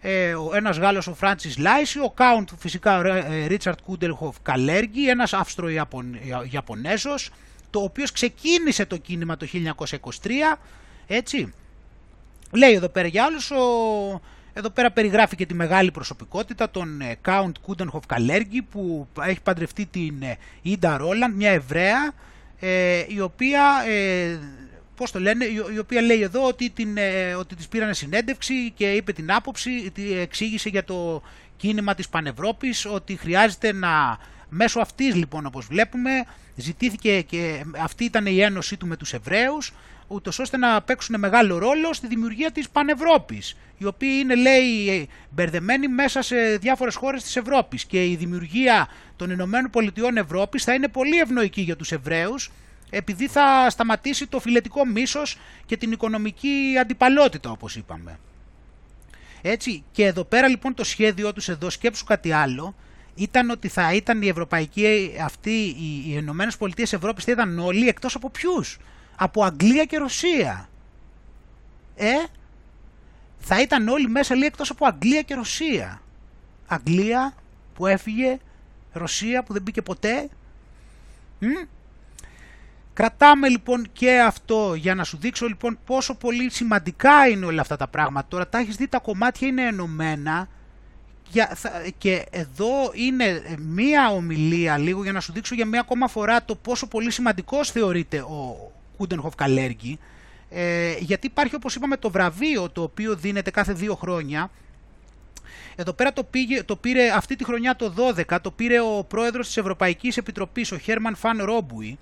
ε, 0.00 0.34
ένας 0.54 0.78
Γάλλος 0.78 1.06
ο 1.06 1.14
Φράντσις 1.14 1.58
Λάισι, 1.58 1.98
ο 1.98 2.10
Count 2.10 2.48
φυσικά 2.58 2.98
ο 2.98 3.02
Ρίτσαρτ 3.46 3.78
Κούντενχοφ 3.80 4.36
Καλέργη, 4.42 5.08
ένας 5.08 5.32
Αυστρο-Ιαπωνέζος, 5.32 7.30
το 7.70 7.80
οποίος 7.80 8.12
ξεκίνησε 8.12 8.86
το 8.86 8.96
κίνημα 8.96 9.36
το 9.36 9.46
1923, 9.46 10.58
έτσι. 11.06 11.52
Λέει 12.52 12.72
εδώ 12.72 12.88
πέρα 12.88 13.08
για 13.08 13.24
άλλους 13.24 13.50
ο 13.50 14.20
εδώ 14.56 14.70
πέρα 14.70 14.90
περιγράφει 14.90 15.36
και 15.36 15.46
τη 15.46 15.54
μεγάλη 15.54 15.90
προσωπικότητα, 15.90 16.70
τον 16.70 17.00
ε, 17.00 17.16
Count 17.24 17.52
Κούντενχοφ 17.62 18.06
Καλέργη 18.06 18.62
που 18.62 19.08
έχει 19.20 19.40
παντρευτεί 19.40 19.86
την 19.86 20.22
Ίντα 20.62 20.94
ε, 20.94 20.96
Ρόλαντ, 20.96 21.34
μια 21.34 21.50
Εβραία, 21.50 22.12
ε, 22.60 23.04
η 23.08 23.20
οποία, 23.20 23.62
πώς 24.96 25.10
το 25.10 25.20
λένε, 25.20 25.44
η 25.74 25.78
οποία 25.78 26.02
λέει 26.02 26.20
εδώ 26.22 26.46
ότι, 26.46 26.70
την, 26.70 26.96
ότι 27.38 27.54
της 27.54 27.68
πήρανε 27.68 27.94
συνέντευξη 27.94 28.70
και 28.70 28.92
είπε 28.92 29.12
την 29.12 29.32
άποψη, 29.32 29.92
εξήγησε 30.20 30.68
για 30.68 30.84
το 30.84 31.22
κίνημα 31.56 31.94
της 31.94 32.08
Πανευρώπης 32.08 32.86
ότι 32.86 33.16
χρειάζεται 33.16 33.72
να 33.72 34.18
μέσω 34.48 34.80
αυτής 34.80 35.14
λοιπόν 35.14 35.46
όπως 35.46 35.66
βλέπουμε 35.66 36.10
ζητήθηκε 36.56 37.20
και 37.20 37.64
αυτή 37.78 38.04
ήταν 38.04 38.26
η 38.26 38.40
ένωσή 38.40 38.76
του 38.76 38.86
με 38.86 38.96
τους 38.96 39.12
Εβραίους 39.12 39.72
ούτως 40.08 40.38
ώστε 40.38 40.56
να 40.56 40.82
παίξουν 40.82 41.18
μεγάλο 41.18 41.58
ρόλο 41.58 41.92
στη 41.92 42.06
δημιουργία 42.06 42.50
της 42.50 42.68
Πανευρώπης, 42.68 43.56
η 43.78 43.84
οποία 43.84 44.18
είναι, 44.18 44.34
λέει, 44.34 45.08
μπερδεμένη 45.30 45.88
μέσα 45.88 46.22
σε 46.22 46.36
διάφορες 46.36 46.94
χώρες 46.94 47.22
της 47.22 47.36
Ευρώπης 47.36 47.84
και 47.84 48.04
η 48.04 48.16
δημιουργία 48.16 48.88
των 49.16 49.30
Ηνωμένων 49.30 49.70
Πολιτειών 49.70 50.16
Ευρώπης 50.16 50.64
θα 50.64 50.74
είναι 50.74 50.88
πολύ 50.88 51.18
ευνοϊκή 51.18 51.60
για 51.60 51.76
τους 51.76 51.92
Εβραίους, 51.92 52.50
επειδή 52.90 53.26
θα 53.26 53.70
σταματήσει 53.70 54.26
το 54.26 54.40
φιλετικό 54.40 54.86
μίσος 54.86 55.38
και 55.66 55.76
την 55.76 55.92
οικονομική 55.92 56.74
αντιπαλότητα, 56.80 57.50
όπως 57.50 57.76
είπαμε. 57.76 58.18
Έτσι, 59.42 59.84
και 59.92 60.04
εδώ 60.04 60.24
πέρα 60.24 60.48
λοιπόν 60.48 60.74
το 60.74 60.84
σχέδιο 60.84 61.32
τους 61.32 61.48
εδώ, 61.48 61.70
σκέψου 61.70 62.04
κάτι 62.04 62.32
άλλο, 62.32 62.74
ήταν 63.16 63.50
ότι 63.50 63.68
θα 63.68 63.94
ήταν 63.94 64.22
η 64.22 64.28
Ευρωπαϊκή 64.28 65.14
αυτή, 65.24 65.50
οι, 65.50 66.02
οι 66.06 66.14
Ηνωμένες 66.20 66.56
Πολιτείες 66.56 66.92
Ευρώπης 66.92 67.24
θα 67.24 67.32
ήταν 67.32 67.58
όλοι 67.58 67.88
εκτός 67.88 68.14
από 68.14 68.30
ποιους; 68.30 68.78
Από 69.16 69.44
Αγγλία 69.44 69.84
και 69.84 69.98
Ρωσία. 69.98 70.68
Ε, 71.96 72.12
θα 73.38 73.60
ήταν 73.60 73.88
όλοι 73.88 74.08
μέσα 74.08 74.34
λέει 74.34 74.46
εκτός 74.46 74.70
από 74.70 74.86
Αγγλία 74.86 75.22
και 75.22 75.34
Ρωσία. 75.34 76.02
Αγγλία 76.66 77.34
που 77.74 77.86
έφυγε, 77.86 78.38
Ρωσία 78.92 79.42
που 79.42 79.52
δεν 79.52 79.62
μπήκε 79.62 79.82
ποτέ. 79.82 80.28
Κρατάμε 82.92 83.48
λοιπόν 83.48 83.88
και 83.92 84.20
αυτό 84.20 84.74
για 84.74 84.94
να 84.94 85.04
σου 85.04 85.16
δείξω 85.16 85.46
λοιπόν 85.46 85.78
πόσο 85.84 86.14
πολύ 86.14 86.50
σημαντικά 86.50 87.28
είναι 87.28 87.46
όλα 87.46 87.60
αυτά 87.60 87.76
τα 87.76 87.88
πράγματα. 87.88 88.26
Τώρα 88.28 88.48
τα 88.48 88.58
έχεις 88.58 88.76
δει 88.76 88.88
τα 88.88 88.98
κομμάτια 88.98 89.48
είναι 89.48 89.66
ενωμένα 89.66 90.48
και 91.98 92.26
εδώ 92.30 92.90
είναι 92.92 93.42
μία 93.58 94.10
ομιλία 94.10 94.78
λίγο 94.78 95.02
για 95.02 95.12
να 95.12 95.20
σου 95.20 95.32
δείξω 95.32 95.54
για 95.54 95.66
μία 95.66 95.80
ακόμα 95.80 96.08
φορά 96.08 96.44
το 96.44 96.54
πόσο 96.54 96.86
πολύ 96.86 97.10
σημαντικός 97.10 97.70
θεωρείται 97.70 98.18
ο 98.18 98.72
Κούντενχοφ 98.96 99.34
Καλέργη. 99.34 99.98
Ε, 100.50 100.94
γιατί 100.98 101.26
υπάρχει 101.26 101.54
όπως 101.54 101.74
είπαμε 101.74 101.96
το 101.96 102.10
βραβείο 102.10 102.70
το 102.70 102.82
οποίο 102.82 103.16
δίνεται 103.16 103.50
κάθε 103.50 103.72
δύο 103.72 103.94
χρόνια. 103.94 104.50
Εδώ 105.76 105.92
πέρα 105.92 106.12
το, 106.12 106.24
πήγε, 106.24 106.62
το 106.62 106.76
πήρε 106.76 107.10
αυτή 107.10 107.36
τη 107.36 107.44
χρονιά 107.44 107.76
το 107.76 107.94
12 108.28 108.36
το 108.42 108.50
πήρε 108.50 108.80
ο 108.80 109.04
πρόεδρος 109.08 109.46
της 109.46 109.56
Ευρωπαϊκής 109.56 110.16
Επιτροπής 110.16 110.72
ο 110.72 110.78
Χέρμαν 110.78 111.16
Φαν 111.16 111.42
Ρόμπουι. 111.44 111.98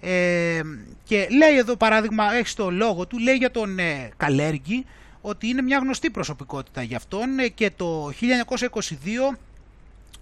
Ε, 0.00 0.60
και 1.04 1.28
λέει 1.30 1.56
εδώ 1.56 1.76
παράδειγμα 1.76 2.34
έχει 2.34 2.54
το 2.54 2.70
λόγο 2.70 3.06
του 3.06 3.18
λέει 3.18 3.34
για 3.34 3.50
τον 3.50 3.78
ε, 3.78 4.10
Καλέργη 4.16 4.86
ότι 5.28 5.48
είναι 5.48 5.62
μια 5.62 5.78
γνωστή 5.78 6.10
προσωπικότητα 6.10 6.82
για 6.82 6.96
αυτόν 6.96 7.38
ε, 7.38 7.48
και 7.48 7.70
το 7.76 8.10
1922 9.30 9.36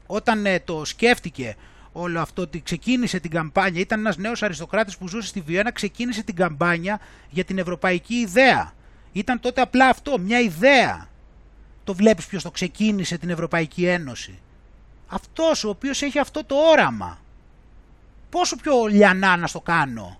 όταν 0.06 0.46
ε, 0.46 0.60
το 0.60 0.84
σκέφτηκε 0.84 1.56
όλο 1.92 2.20
αυτό 2.20 2.42
ότι 2.42 2.62
ξεκίνησε 2.62 3.20
την 3.20 3.30
καμπάνια, 3.30 3.80
ήταν 3.80 3.98
ένας 3.98 4.16
νέος 4.16 4.42
αριστοκράτης 4.42 4.96
που 4.96 5.08
ζούσε 5.08 5.28
στη 5.28 5.40
Βιέννα, 5.40 5.72
ξεκίνησε 5.72 6.22
την 6.22 6.34
καμπάνια 6.34 7.00
για 7.30 7.44
την 7.44 7.58
ευρωπαϊκή 7.58 8.14
ιδέα. 8.14 8.72
Ήταν 9.12 9.40
τότε 9.40 9.60
απλά 9.60 9.88
αυτό, 9.88 10.18
μια 10.18 10.40
ιδέα. 10.40 11.08
Το 11.84 11.94
βλέπεις 11.94 12.26
ποιος 12.26 12.42
το 12.42 12.50
ξεκίνησε 12.50 13.18
την 13.18 13.30
Ευρωπαϊκή 13.30 13.86
Ένωση. 13.86 14.38
Αυτός 15.06 15.64
ο 15.64 15.68
οποίος 15.68 16.02
έχει 16.02 16.18
αυτό 16.18 16.44
το 16.44 16.54
όραμα. 16.54 17.18
Πόσο 18.30 18.56
πιο 18.56 18.86
λιανά 18.86 19.36
να 19.36 19.46
στο 19.46 19.60
κάνω. 19.60 20.18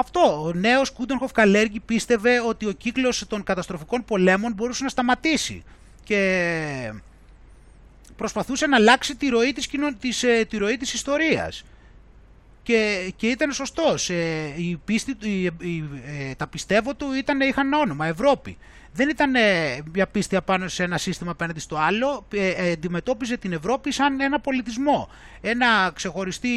Αυτό. 0.00 0.44
Ο 0.44 0.52
νέος 0.52 0.90
Κούντενχοφ 0.90 1.32
Καλέργη 1.32 1.80
πίστευε 1.80 2.40
ότι 2.40 2.66
ο 2.66 2.72
κύκλος 2.72 3.24
των 3.28 3.42
καταστροφικών 3.42 4.04
πολέμων 4.04 4.52
μπορούσε 4.52 4.82
να 4.82 4.88
σταματήσει. 4.88 5.64
Και 6.04 6.92
προσπαθούσε 8.16 8.66
να 8.66 8.76
αλλάξει 8.76 9.16
τη 9.16 9.28
ροή 9.28 9.52
της, 9.52 9.68
της, 9.98 10.22
ε, 10.22 10.46
τη 10.50 10.56
ροή 10.56 10.76
της 10.76 10.92
ιστορίας. 10.92 11.64
Και, 12.62 13.12
και 13.16 13.26
ήταν 13.26 13.52
σωστός. 13.52 14.10
Ε, 14.10 14.54
η 14.56 14.80
πίστη, 14.84 15.16
η, 15.20 15.46
ε, 15.46 16.34
τα 16.36 16.46
πιστεύω 16.46 16.94
του 16.94 17.12
ήταν, 17.12 17.40
είχαν 17.40 17.72
όνομα, 17.72 18.06
Ευρώπη. 18.06 18.56
Δεν 18.92 19.08
ήταν 19.08 19.30
μια 19.92 20.06
πίστη 20.06 20.36
απάνω 20.36 20.68
σε 20.68 20.82
ένα 20.82 20.98
σύστημα 20.98 21.30
απέναντι 21.30 21.60
στο 21.60 21.76
άλλο. 21.76 22.26
Ε, 22.34 22.72
αντιμετώπιζε 22.72 23.36
την 23.36 23.52
Ευρώπη 23.52 23.92
σαν 23.92 24.20
ένα 24.20 24.40
πολιτισμό. 24.40 25.08
Ένα 25.40 25.90
ξεχωριστή 25.94 26.48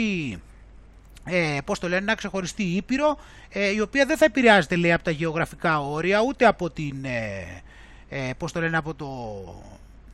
ε, 1.25 1.57
πώς 1.65 1.79
το 1.79 1.87
λένε, 1.87 2.01
ένα 2.01 2.15
ξεχωριστή 2.15 2.63
ήπειρο, 2.63 3.17
ε, 3.49 3.69
η 3.73 3.79
οποία 3.79 4.05
δεν 4.05 4.17
θα 4.17 4.25
επηρεάζεται 4.25 4.75
λέει 4.75 4.93
από 4.93 5.03
τα 5.03 5.11
γεωγραφικά 5.11 5.79
όρια, 5.79 6.21
ούτε 6.27 6.45
από 6.45 6.69
την, 6.69 7.05
ε, 7.05 7.61
ε 8.09 8.31
πώς 8.37 8.51
το 8.51 8.59
λένε, 8.59 8.77
από 8.77 8.93
το... 8.93 9.07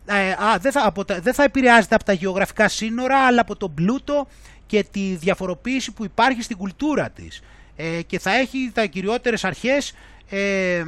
Ε, 0.06 0.32
α, 0.32 0.58
δεν, 0.60 0.72
θα, 0.72 0.86
από 0.86 1.06
τα, 1.06 1.20
δεν 1.20 1.34
θα 1.34 1.44
επηρεάζεται 1.44 1.96
από 1.96 2.04
τα 2.04 2.14
γεωγραφικά 2.14 2.68
σύνορα, 2.68 3.26
αλλά 3.26 3.42
από 3.42 3.56
τον 3.56 3.74
πλούτο 3.74 4.28
και 4.66 4.86
τη 4.92 5.16
διαφοροποίηση 5.16 5.92
που 5.92 6.04
υπάρχει 6.04 6.42
στην 6.42 6.58
κουλτούρα 6.58 7.10
της. 7.10 7.42
Ε, 7.76 8.02
και 8.02 8.20
θα 8.20 8.36
έχει 8.36 8.72
τα 8.74 8.86
κυριότερες 8.86 9.44
αρχές 9.44 9.94
ε, 10.30 10.84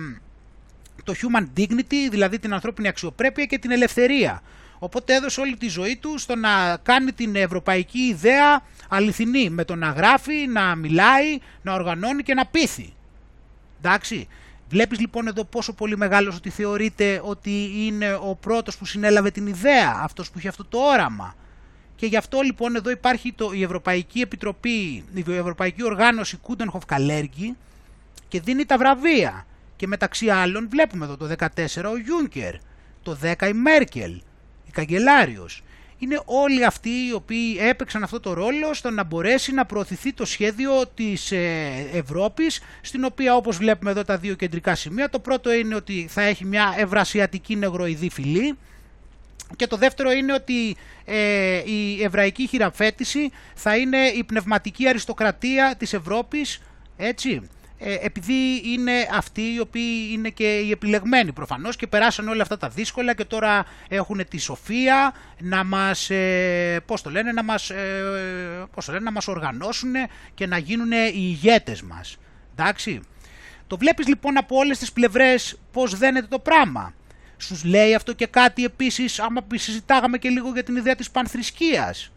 το 1.04 1.14
human 1.14 1.60
dignity, 1.60 2.10
δηλαδή 2.10 2.40
την 2.40 2.54
ανθρώπινη 2.54 2.88
αξιοπρέπεια 2.88 3.46
και 3.46 3.58
την 3.58 3.72
ελευθερία. 3.72 4.42
Οπότε 4.84 5.16
έδωσε 5.16 5.42
όλη 5.42 5.58
τη 5.58 5.68
ζωή 5.68 5.96
του 5.96 6.18
στο 6.18 6.36
να 6.36 6.78
κάνει 6.84 7.12
την 7.12 7.36
ευρωπαϊκή 7.36 8.00
ιδέα 8.00 8.62
αληθινή, 8.90 9.50
με 9.50 9.66
το 9.66 9.76
να 9.76 9.90
γράφει, 9.90 10.48
να 10.48 10.76
μιλάει, 10.76 11.38
να 11.62 11.74
οργανώνει 11.74 12.24
και 12.24 12.34
να 12.34 12.46
πείθει. 12.46 12.94
Εντάξει. 13.78 14.28
Βλέπεις 14.70 15.00
λοιπόν 15.00 15.28
εδώ 15.28 15.44
πόσο 15.44 15.74
πολύ 15.74 15.98
μεγάλος 15.98 16.36
ότι 16.36 16.50
θεωρείται 16.50 17.22
ότι 17.24 17.72
είναι 17.86 18.14
ο 18.14 18.36
πρώτος 18.36 18.78
που 18.78 18.86
συνέλαβε 18.86 19.32
την 19.32 19.48
ιδέα, 19.48 20.00
αυτός 20.02 20.32
που 20.32 20.38
είχε 20.38 20.48
αυτό 20.48 20.66
το 20.66 20.78
όραμα. 20.78 21.36
Και 21.96 22.06
γι' 22.06 22.18
αυτό 22.18 22.42
λοιπόν 22.42 22.76
εδώ 22.76 22.90
υπάρχει 22.90 23.34
το, 23.34 23.52
η 23.54 23.64
Ευρωπαϊκή 23.64 24.22
Επιτροπή, 24.22 25.06
η 25.14 25.24
Ευρωπαϊκή 25.28 25.84
Οργάνωση 25.84 26.38
Κούντενχοφ 26.38 26.86
Καλέργη 26.86 27.56
και 28.28 28.40
δίνει 28.42 28.66
τα 28.66 28.78
βραβεία. 28.78 29.46
Και 29.76 29.88
μεταξύ 29.88 30.30
άλλων 30.30 30.70
βλέπουμε 30.70 31.06
εδώ 31.06 31.18
το 31.18 31.36
14 31.40 31.48
ο 31.92 31.98
Γιούνκερ, 31.98 32.56
το 33.04 33.18
10 33.24 33.48
η 33.48 33.54
Μέρκελ, 33.54 34.22
η 34.72 34.74
Καγκελάριος. 34.74 35.64
Είναι 35.98 36.22
όλοι 36.26 36.66
αυτοί 36.66 36.90
οι 36.90 37.14
οποίοι 37.14 37.58
έπαιξαν 37.60 38.04
αυτό 38.04 38.20
το 38.20 38.34
ρόλο 38.34 38.74
στο 38.74 38.90
να 38.90 39.04
μπορέσει 39.04 39.52
να 39.54 39.66
προωθηθεί 39.66 40.14
το 40.14 40.26
σχέδιο 40.26 40.88
της 40.94 41.32
ε, 41.32 41.88
Ευρώπης 41.94 42.62
στην 42.82 43.04
οποία 43.04 43.36
όπως 43.36 43.58
βλέπουμε 43.58 43.92
εδώ 43.92 44.04
τα 44.04 44.18
δύο 44.18 44.36
κεντρικά 44.36 44.76
σημεία 44.76 45.10
το 45.10 45.20
πρώτο 45.20 45.54
είναι 45.54 45.76
ότι 45.76 46.08
θα 46.10 46.22
έχει 46.22 46.46
μια 46.46 46.74
ευρασιατική 46.78 47.56
νεγροειδή 47.56 48.10
φυλή 48.10 48.58
και 49.56 49.68
το 49.68 49.78
δεύτερο 49.78 50.12
είναι 50.12 50.34
ότι 50.34 50.76
ε, 51.06 51.62
η 51.66 52.04
εβραϊκή 52.04 52.48
χειραφέτηση 52.48 53.32
θα 53.56 53.78
είναι 53.78 53.98
η 53.98 54.24
πνευματική 54.24 54.88
αριστοκρατία 54.88 55.76
της 55.78 55.94
Ευρώπης 55.94 56.62
έτσι. 56.98 57.30
ε, 57.30 57.61
επειδή 57.84 58.62
είναι 58.66 58.92
αυτοί 59.14 59.42
οι 59.54 59.60
οποίοι 59.60 60.10
είναι 60.12 60.30
και 60.30 60.58
οι 60.58 60.72
επιλεγμένοι 60.72 61.32
προφανώς 61.32 61.76
και 61.76 61.88
περάσαν 61.88 62.28
όλα 62.28 62.42
αυτά 62.42 62.58
τα 62.58 62.70
δύσκολα 62.70 63.14
και 63.14 63.26
τώρα 63.26 63.66
έχουν 63.88 64.26
τη 64.30 64.38
σοφία 64.38 65.14
να 65.40 65.64
μας, 65.64 66.10
ε, 66.10 66.80
πώς 66.86 67.02
το 67.02 67.10
λένε, 67.10 67.32
να 67.32 67.44
μας, 67.44 67.70
ε, 67.70 68.66
πώς 68.74 68.86
το 68.86 68.92
λένε, 68.92 69.04
να 69.04 69.12
μας 69.12 69.28
οργανώσουν 69.28 69.94
και 70.34 70.48
να 70.48 70.58
γίνουν 70.58 70.92
οι 70.92 71.14
ηγέτες 71.14 71.82
μας. 71.82 72.18
Εντάξει. 72.52 73.00
Το 73.68 73.78
βλέπεις 73.78 74.08
λοιπόν 74.08 74.38
από 74.38 74.56
όλες 74.56 74.78
τις 74.78 74.92
πλευρές 74.92 75.60
πώς 75.72 75.98
δένεται 75.98 76.28
το 76.28 76.40
πράγμα. 76.40 76.94
Σου 77.38 77.62
λέει 77.66 77.96
αυτό 77.96 78.14
και 78.14 78.26
κάτι 78.26 78.64
επίσης, 78.64 79.20
άμα 79.20 79.42
συζητάγαμε 79.54 80.18
και 80.18 80.30
λίγο 80.30 80.52
για 80.54 80.64
την 80.64 80.76
ιδέα 80.76 80.96
της 80.96 81.12
πανθρησκείας. 81.12 82.12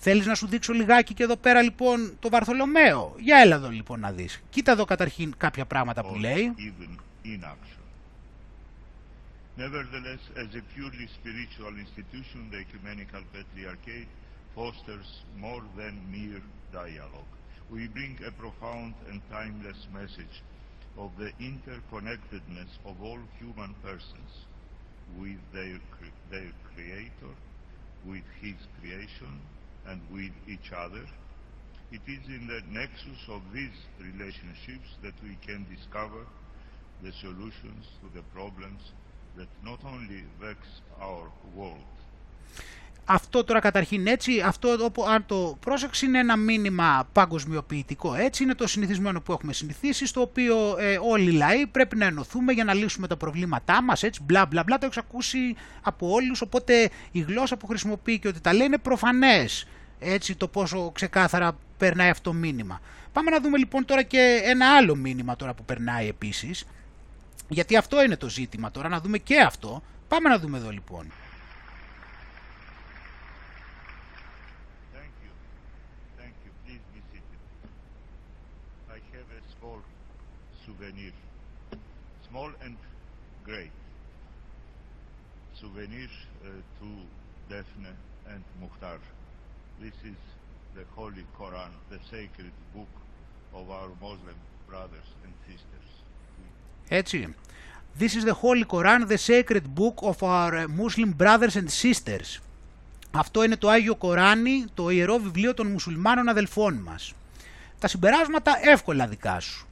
Θέλεις 0.00 0.26
να 0.26 0.34
σου 0.34 0.46
δείξω 0.46 0.72
λιγάκι 0.72 1.14
και 1.14 1.22
εδώ 1.22 1.36
πέρα 1.36 1.62
λοιπόν 1.62 2.16
το 2.20 2.28
Βαρθολομαίο. 2.28 3.14
Για 3.18 3.38
έλα 3.38 3.54
εδώ 3.54 3.68
λοιπόν 3.68 4.00
να 4.00 4.12
δεις. 4.12 4.42
Κοίτα 4.50 4.72
εδώ 4.72 4.84
καταρχήν 4.84 5.34
κάποια 5.36 5.64
πράγματα 5.64 6.04
που 6.04 6.14
λέει. 6.14 6.54
Nevertheless, 9.66 10.22
as 10.42 10.50
a 10.60 10.62
purely 10.74 11.08
spiritual 11.18 11.74
institution, 11.84 12.40
the 12.52 12.58
Ecumenical 12.66 13.22
Patriarchate 13.34 14.10
fosters 14.54 15.08
more 15.44 15.64
than 15.78 15.94
mere 16.16 16.44
dialogue. 16.80 17.32
We 17.74 17.82
bring 17.96 18.14
a 18.30 18.32
profound 18.42 18.94
and 19.08 19.18
timeless 19.36 19.80
message 20.00 20.36
of 21.04 21.10
the 21.22 21.30
interconnectedness 21.50 22.72
of 22.90 22.94
all 23.06 23.20
human 23.40 23.72
persons 23.88 24.30
with 25.20 25.40
their, 25.56 25.78
their 26.32 26.52
Creator, 26.70 27.34
with 28.10 28.26
His 28.44 28.58
creation, 28.76 29.32
and 29.90 30.00
with 30.16 30.34
each 30.54 30.70
other. 30.84 31.04
It 31.96 32.04
is 32.16 32.24
in 32.36 32.42
the 32.52 32.60
nexus 32.78 33.22
of 33.36 33.40
these 33.56 33.78
relationships 34.08 34.88
that 35.04 35.16
we 35.26 35.34
can 35.46 35.60
discover 35.74 36.22
the 37.04 37.12
solutions 37.24 37.82
to 38.00 38.06
the 38.16 38.24
problems 38.36 38.82
that 39.38 39.50
not 39.70 39.80
only 39.94 40.20
vex 40.44 40.58
our 41.00 41.26
world. 41.56 41.88
Αυτό 43.10 43.44
τώρα 43.44 43.60
καταρχήν 43.60 44.06
έτσι, 44.06 44.40
αυτό 44.40 44.92
αν 45.08 45.26
το 45.26 45.56
πρόσεξε 45.60 46.06
είναι 46.06 46.18
ένα 46.18 46.36
μήνυμα 46.36 47.08
παγκοσμιοποιητικό 47.12 48.14
έτσι, 48.14 48.42
είναι 48.42 48.54
το 48.54 48.66
συνηθισμένο 48.66 49.20
που 49.20 49.32
έχουμε 49.32 49.52
συνηθίσει, 49.52 50.06
στο 50.06 50.20
οποίο 50.20 50.76
ε, 50.78 50.98
όλοι 51.02 51.30
οι 51.30 51.32
λαοί 51.32 51.66
πρέπει 51.66 51.96
να 51.96 52.04
ενωθούμε 52.04 52.52
για 52.52 52.64
να 52.64 52.74
λύσουμε 52.74 53.06
τα 53.06 53.16
προβλήματά 53.16 53.82
μας, 53.82 54.02
έτσι, 54.02 54.22
μπλα 54.22 54.46
μπλα 54.46 54.62
μπλα, 54.62 54.78
το 54.78 54.86
έχω 54.86 55.00
ακούσει 55.00 55.56
από 55.82 56.10
όλους, 56.10 56.40
οπότε 56.40 56.90
η 57.10 57.20
γλώσσα 57.20 57.56
που 57.56 57.66
χρησιμοποιεί 57.66 58.18
και 58.18 58.28
ότι 58.28 58.40
τα 58.40 58.52
λέει 58.52 58.66
είναι 58.66 58.78
προφανές 58.78 59.66
έτσι 59.98 60.36
το 60.36 60.48
πόσο 60.48 60.90
ξεκάθαρα 60.90 61.56
περνάει 61.78 62.10
αυτό 62.10 62.30
το 62.30 62.36
μήνυμα. 62.36 62.80
Πάμε 63.12 63.30
να 63.30 63.40
δούμε 63.40 63.58
λοιπόν 63.58 63.84
τώρα 63.84 64.02
και 64.02 64.40
ένα 64.44 64.76
άλλο 64.76 64.94
μήνυμα 64.94 65.36
τώρα 65.36 65.54
που 65.54 65.64
περνάει 65.64 66.08
επίσης, 66.08 66.66
γιατί 67.48 67.76
αυτό 67.76 68.02
είναι 68.02 68.16
το 68.16 68.28
ζήτημα 68.28 68.70
τώρα, 68.70 68.88
να 68.88 69.00
δούμε 69.00 69.18
και 69.18 69.40
αυτό. 69.40 69.82
Πάμε 70.08 70.28
να 70.28 70.38
δούμε 70.38 70.58
εδώ 70.58 70.70
λοιπόν. 70.70 71.06
Thank 74.94 75.14
you. 75.24 75.32
Thank 76.20 76.36
you. 76.44 76.50
Please 76.64 76.84
be 76.94 77.00
seated. 77.10 77.40
I 78.96 78.98
have 79.14 79.28
a 79.38 79.40
small 79.54 79.80
souvenir. 80.64 81.12
Small 82.28 82.50
and 82.64 82.76
great. 83.48 83.72
Souvenir 85.60 86.10
uh, 86.44 86.48
to 86.78 86.88
Daphne 87.50 87.92
and 88.32 88.44
Mukhtar. 88.60 89.00
This 89.80 89.98
is 90.10 90.18
the 90.74 90.84
Holy 90.96 91.24
Quran, 91.38 91.70
the 91.90 92.00
sacred 92.10 92.52
book 92.74 92.92
of 93.58 93.70
our 93.70 93.90
Muslim 94.00 94.38
brothers 94.68 95.08
and 95.24 95.32
sisters. 95.46 95.88
Έτσι. 96.88 97.34
This 97.98 98.14
is 98.14 98.24
the 98.24 98.34
Holy 98.42 98.64
Quran, 98.64 99.06
the 99.08 99.16
sacred 99.16 99.62
book 99.74 100.02
of 100.02 100.22
our 100.22 100.52
uh, 100.54 100.68
Muslim 100.68 101.12
brothers 101.16 101.56
and 101.56 101.68
sisters. 101.70 102.40
Αυτό 103.10 103.44
είναι 103.44 103.56
το 103.56 103.68
Άγιο 103.68 103.96
Κοράνι, 103.96 104.64
το 104.74 104.90
ιερό 104.90 105.18
βιβλίο 105.18 105.54
των 105.54 105.66
μουσουλμάνων 105.66 106.28
αδελφών 106.28 106.74
μας. 106.74 107.12
Τα 107.78 107.88
συμπεράσματα 107.88 108.58
εύκολα 108.62 109.06
δικά 109.06 109.40
σου. 109.40 109.66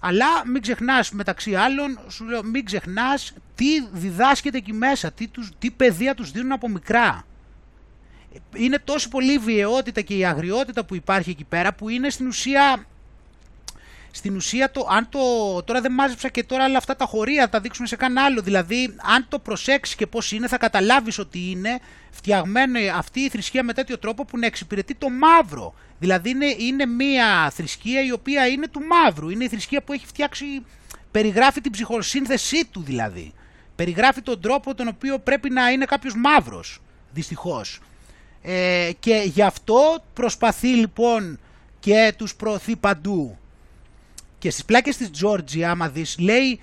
Αλλά 0.00 0.46
μην 0.46 0.62
ξεχνάς 0.62 1.10
μεταξύ 1.10 1.54
άλλων, 1.54 1.98
σου 2.08 2.24
λέω 2.24 2.42
μην 2.42 2.64
ξεχνάς 2.64 3.32
τι 3.54 3.86
διδάσκεται 3.92 4.56
εκεί 4.56 4.72
μέσα, 4.72 5.12
τι, 5.12 5.28
τους, 5.28 5.50
τι 5.58 5.70
παιδεία 5.70 6.14
τους 6.14 6.30
δίνουν 6.30 6.52
από 6.52 6.68
μικρά. 6.68 7.24
Είναι 8.54 8.78
τόσο 8.84 9.08
πολύ 9.08 9.32
η 9.32 9.38
βιαιότητα 9.38 10.00
και 10.00 10.14
η 10.14 10.24
αγριότητα 10.24 10.84
που 10.84 10.94
υπάρχει 10.94 11.30
εκεί 11.30 11.44
πέρα 11.44 11.74
που 11.74 11.88
είναι 11.88 12.10
στην 12.10 12.26
ουσία 12.26 12.86
στην 14.16 14.36
ουσία 14.36 14.70
το, 14.70 14.86
αν 14.90 15.08
το, 15.08 15.18
τώρα 15.62 15.80
δεν 15.80 15.92
μάζεψα 15.92 16.28
και 16.28 16.44
τώρα 16.44 16.64
όλα 16.64 16.78
αυτά 16.78 16.96
τα 16.96 17.04
χωρία 17.04 17.42
θα 17.42 17.48
τα 17.48 17.60
δείξουμε 17.60 17.86
σε 17.86 17.96
κανένα 17.96 18.24
άλλο, 18.24 18.40
δηλαδή 18.40 18.94
αν 19.14 19.26
το 19.28 19.38
προσέξεις 19.38 19.94
και 19.94 20.06
πώς 20.06 20.32
είναι 20.32 20.48
θα 20.48 20.58
καταλάβεις 20.58 21.18
ότι 21.18 21.50
είναι 21.50 21.78
φτιαγμένο 22.10 22.78
αυτή 22.96 23.20
η 23.20 23.28
θρησκεία 23.28 23.62
με 23.62 23.72
τέτοιο 23.72 23.98
τρόπο 23.98 24.24
που 24.24 24.38
να 24.38 24.46
εξυπηρετεί 24.46 24.94
το 24.94 25.08
μαύρο. 25.10 25.74
Δηλαδή 25.98 26.30
είναι, 26.30 26.46
είναι 26.58 26.86
μια 26.86 27.50
θρησκεία 27.50 28.04
η 28.04 28.12
οποία 28.12 28.46
είναι 28.46 28.68
του 28.68 28.80
μαύρου, 28.80 29.28
είναι 29.28 29.44
η 29.44 29.48
θρησκεία 29.48 29.82
που 29.82 29.92
έχει 29.92 30.06
φτιάξει, 30.06 30.44
περιγράφει 31.10 31.60
την 31.60 31.72
ψυχοσύνθεσή 31.72 32.64
του 32.70 32.82
δηλαδή. 32.82 33.32
Περιγράφει 33.76 34.22
τον 34.22 34.40
τρόπο 34.40 34.74
τον 34.74 34.88
οποίο 34.88 35.18
πρέπει 35.18 35.50
να 35.50 35.70
είναι 35.70 35.84
κάποιος 35.84 36.14
μαύρος, 36.16 36.80
δυστυχώς. 37.12 37.80
Ε, 38.48 38.90
και 38.98 39.22
γι' 39.24 39.42
αυτό 39.42 40.04
προσπαθεί 40.12 40.68
λοιπόν 40.68 41.38
και 41.80 42.14
τους 42.16 42.34
προωθεί 42.34 42.76
παντού 42.76 43.38
και 44.38 44.50
στις 44.50 44.64
πλάκες 44.64 44.96
της 44.96 45.10
Τζόρτζια, 45.10 45.70
άμα 45.70 45.88
δεις, 45.88 46.18
λέει, 46.18 46.60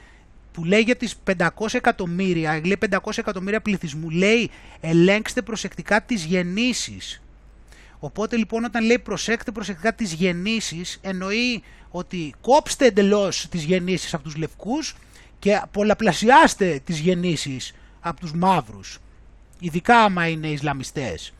που 0.51 0.63
λέει 0.63 0.81
για 0.81 0.95
τις 0.95 1.15
500 1.37 1.47
εκατομμύρια, 1.71 2.61
λέει 2.65 2.77
500 2.89 2.97
εκατομμύρια 3.15 3.61
πληθυσμού, 3.61 4.09
λέει 4.09 4.51
ελέγξτε 4.81 5.41
προσεκτικά 5.41 6.01
τις 6.01 6.23
γεννήσεις. 6.25 7.21
Οπότε 7.99 8.35
λοιπόν 8.35 8.63
όταν 8.63 8.85
λέει 8.85 8.99
προσέξτε 8.99 9.51
προσεκτικά 9.51 9.93
τις 9.93 10.13
γεννήσεις, 10.13 10.99
εννοεί 11.01 11.63
ότι 11.89 12.33
κόψτε 12.41 12.85
εντελώς 12.85 13.47
τις 13.49 13.63
γεννήσεις 13.63 14.13
από 14.13 14.23
τους 14.23 14.35
λευκούς 14.35 14.95
και 15.39 15.61
πολλαπλασιάστε 15.71 16.81
τις 16.83 16.99
γεννήσεις 16.99 17.73
από 17.99 18.19
τους 18.19 18.33
μαύρους, 18.33 18.99
ειδικά 19.59 19.97
άμα 19.97 20.27
είναι 20.27 20.47
Ισλαμιστές. 20.47 21.33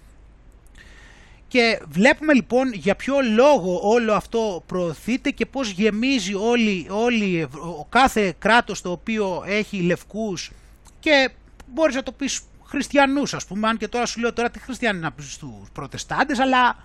Και 1.54 1.82
βλέπουμε 1.88 2.34
λοιπόν 2.34 2.74
για 2.74 2.96
ποιο 2.96 3.16
λόγο 3.36 3.80
όλο 3.84 4.14
αυτό 4.14 4.64
προωθείται 4.66 5.30
και 5.30 5.46
πώς 5.46 5.70
γεμίζει 5.70 6.34
όλη, 6.34 6.88
όλη, 6.90 7.48
ο 7.78 7.86
κάθε 7.90 8.34
κράτος 8.40 8.82
το 8.82 8.92
οποίο 8.92 9.44
έχει 9.48 9.82
λευκούς 9.82 10.52
και 11.00 11.30
μπορείς 11.68 11.96
να 11.96 12.04
το 12.04 12.12
πεις 12.12 12.42
χριστιανούς 12.64 13.34
ας 13.34 13.46
πούμε, 13.46 13.68
αν 13.68 13.78
και 13.78 13.88
τώρα 13.88 14.06
σου 14.06 14.20
λέω 14.20 14.34
τώρα 14.34 14.50
τι 14.50 14.60
χριστιανοί 14.60 15.00
να 15.00 15.12
πεις 15.12 15.34
στους 15.34 15.70
προτεστάντες, 15.74 16.40
αλλά 16.40 16.78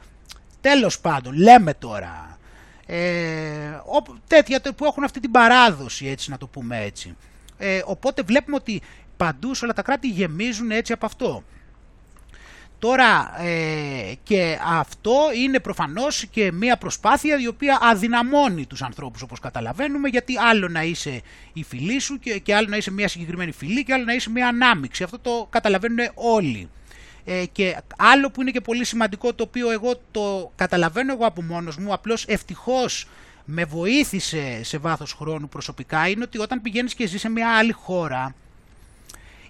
τέλος 0.60 1.00
πάντων 1.00 1.34
λέμε 1.34 1.74
τώρα. 1.74 2.38
Ε, 2.86 3.80
τέτοια 4.26 4.60
που 4.76 4.84
έχουν 4.84 5.04
αυτή 5.04 5.20
την 5.20 5.30
παράδοση 5.30 6.06
έτσι 6.06 6.30
να 6.30 6.38
το 6.38 6.46
πούμε 6.46 6.82
έτσι. 6.82 7.16
Ε, 7.58 7.80
οπότε 7.84 8.22
βλέπουμε 8.22 8.56
ότι 8.56 8.82
παντού 9.16 9.54
σε 9.54 9.64
όλα 9.64 9.74
τα 9.74 9.82
κράτη 9.82 10.08
γεμίζουν 10.08 10.70
έτσι 10.70 10.92
από 10.92 11.06
αυτό. 11.06 11.44
Τώρα 12.78 13.40
ε, 13.42 14.12
και 14.22 14.58
αυτό 14.64 15.14
είναι 15.36 15.60
προφανώς 15.60 16.26
και 16.30 16.52
μια 16.52 16.76
προσπάθεια 16.76 17.40
η 17.40 17.46
οποία 17.46 17.78
αδυναμώνει 17.82 18.66
τους 18.66 18.82
ανθρώπους 18.82 19.22
όπως 19.22 19.40
καταλαβαίνουμε 19.40 20.08
γιατί 20.08 20.38
άλλο 20.38 20.68
να 20.68 20.82
είσαι 20.82 21.20
η 21.52 21.62
φυλή 21.62 21.98
σου 21.98 22.18
και, 22.18 22.38
και 22.38 22.54
άλλο 22.54 22.68
να 22.68 22.76
είσαι 22.76 22.90
μια 22.90 23.08
συγκεκριμένη 23.08 23.52
φυλή 23.52 23.84
και 23.84 23.92
άλλο 23.92 24.04
να 24.04 24.12
είσαι 24.12 24.30
μια 24.30 24.48
ανάμειξη. 24.48 25.02
Αυτό 25.02 25.18
το 25.18 25.46
καταλαβαίνουν 25.50 25.98
όλοι. 26.14 26.68
Ε, 27.24 27.44
και 27.52 27.76
άλλο 27.98 28.30
που 28.30 28.40
είναι 28.40 28.50
και 28.50 28.60
πολύ 28.60 28.84
σημαντικό 28.84 29.34
το 29.34 29.42
οποίο 29.42 29.70
εγώ 29.70 30.00
το 30.10 30.52
καταλαβαίνω 30.56 31.12
εγώ 31.12 31.26
από 31.26 31.42
μόνος 31.42 31.76
μου 31.76 31.92
απλώς 31.92 32.24
ευτυχώς 32.28 33.06
με 33.44 33.64
βοήθησε 33.64 34.60
σε 34.62 34.78
βάθος 34.78 35.12
χρόνου 35.12 35.48
προσωπικά 35.48 36.08
είναι 36.08 36.22
ότι 36.24 36.38
όταν 36.38 36.62
πηγαίνεις 36.62 36.94
και 36.94 37.06
ζεις 37.06 37.20
σε 37.20 37.28
μια 37.28 37.56
άλλη 37.56 37.72
χώρα 37.72 38.34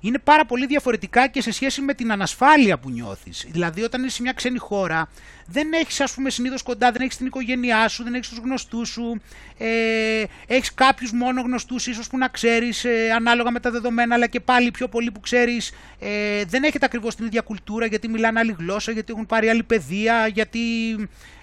είναι 0.00 0.18
πάρα 0.18 0.46
πολύ 0.46 0.66
διαφορετικά 0.66 1.26
και 1.26 1.42
σε 1.42 1.52
σχέση 1.52 1.80
με 1.80 1.94
την 1.94 2.12
ανασφάλεια 2.12 2.78
που 2.78 2.90
νιώθεις. 2.90 3.46
Δηλαδή, 3.50 3.82
όταν 3.82 4.04
είσαι 4.04 4.14
σε 4.14 4.22
μια 4.22 4.32
ξένη 4.32 4.58
χώρα, 4.58 5.08
δεν 5.46 5.72
έχεις, 5.72 6.00
ας 6.00 6.12
πούμε, 6.14 6.30
συνήθως 6.30 6.62
κοντά, 6.62 6.92
δεν 6.92 7.02
έχεις 7.02 7.16
την 7.16 7.26
οικογένειά 7.26 7.88
σου, 7.88 8.02
δεν 8.04 8.14
έχεις 8.14 8.28
τους 8.28 8.38
γνωστούς 8.38 8.88
σου, 8.88 9.20
ε, 9.58 10.24
έχεις 10.46 10.74
κάποιους 10.74 11.12
μόνο 11.12 11.40
γνωστούς, 11.40 11.86
ίσως 11.86 12.08
που 12.08 12.18
να 12.18 12.28
ξέρεις 12.28 12.84
ε, 12.84 13.10
ανάλογα 13.16 13.50
με 13.50 13.60
τα 13.60 13.70
δεδομένα, 13.70 14.14
αλλά 14.14 14.26
και 14.26 14.40
πάλι 14.40 14.70
πιο 14.70 14.88
πολύ 14.88 15.10
που 15.10 15.20
ξέρεις 15.20 15.72
ε, 15.98 16.44
δεν 16.44 16.62
έχετε 16.62 16.84
ακριβώς 16.84 17.14
την 17.14 17.26
ίδια 17.26 17.40
κουλτούρα, 17.40 17.86
γιατί 17.86 18.08
μιλάνε 18.08 18.38
άλλη 18.38 18.56
γλώσσα, 18.58 18.92
γιατί 18.92 19.12
έχουν 19.12 19.26
πάρει 19.26 19.48
άλλη 19.48 19.62
παιδεία, 19.62 20.26
γιατί 20.26 20.60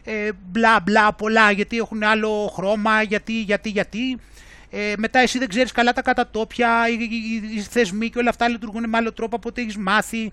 ε, 0.03 0.29
μπλα 0.45 0.79
μπλα 0.79 1.13
πολλά, 1.13 1.51
γιατί 1.51 1.77
έχουν 1.77 2.03
άλλο 2.03 2.51
χρώμα, 2.55 3.01
γιατί, 3.01 3.41
γιατί, 3.41 3.69
γιατί. 3.69 4.19
Ε, 4.69 4.93
μετά 4.97 5.19
εσύ 5.19 5.39
δεν 5.39 5.47
ξέρεις 5.47 5.71
καλά 5.71 5.93
τα 5.93 6.01
κατατόπια, 6.01 6.89
οι, 6.89 6.93
οι, 6.93 7.55
οι, 7.55 7.59
θεσμοί 7.59 8.09
και 8.09 8.19
όλα 8.19 8.29
αυτά 8.29 8.47
λειτουργούν 8.47 8.89
με 8.89 8.97
άλλο 8.97 9.13
τρόπο 9.13 9.35
από 9.35 9.49
ό,τι 9.49 9.61
έχεις 9.61 9.77
μάθει. 9.77 10.31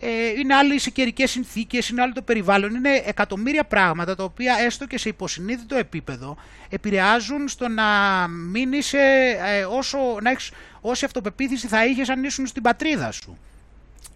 Ε, 0.00 0.28
είναι 0.38 0.54
άλλε 0.54 0.74
οι 0.74 0.90
καιρικές 0.92 1.30
συνθήκες, 1.30 1.88
είναι 1.88 2.02
άλλο 2.02 2.12
το 2.12 2.22
περιβάλλον. 2.22 2.74
Είναι 2.74 3.02
εκατομμύρια 3.04 3.64
πράγματα 3.64 4.16
τα 4.16 4.24
οποία 4.24 4.56
έστω 4.64 4.86
και 4.86 4.98
σε 4.98 5.08
υποσυνείδητο 5.08 5.76
επίπεδο 5.76 6.36
επηρεάζουν 6.68 7.48
στο 7.48 7.68
να 7.68 7.84
μην 8.28 8.72
είσαι 8.72 9.36
ε, 9.46 9.64
όσο, 9.64 9.98
να 10.22 10.30
έχεις, 10.30 10.50
όση 10.80 11.04
αυτοπεποίθηση 11.04 11.66
θα 11.66 11.86
είχες 11.86 12.08
αν 12.08 12.24
ήσουν 12.24 12.46
στην 12.46 12.62
πατρίδα 12.62 13.12
σου. 13.12 13.38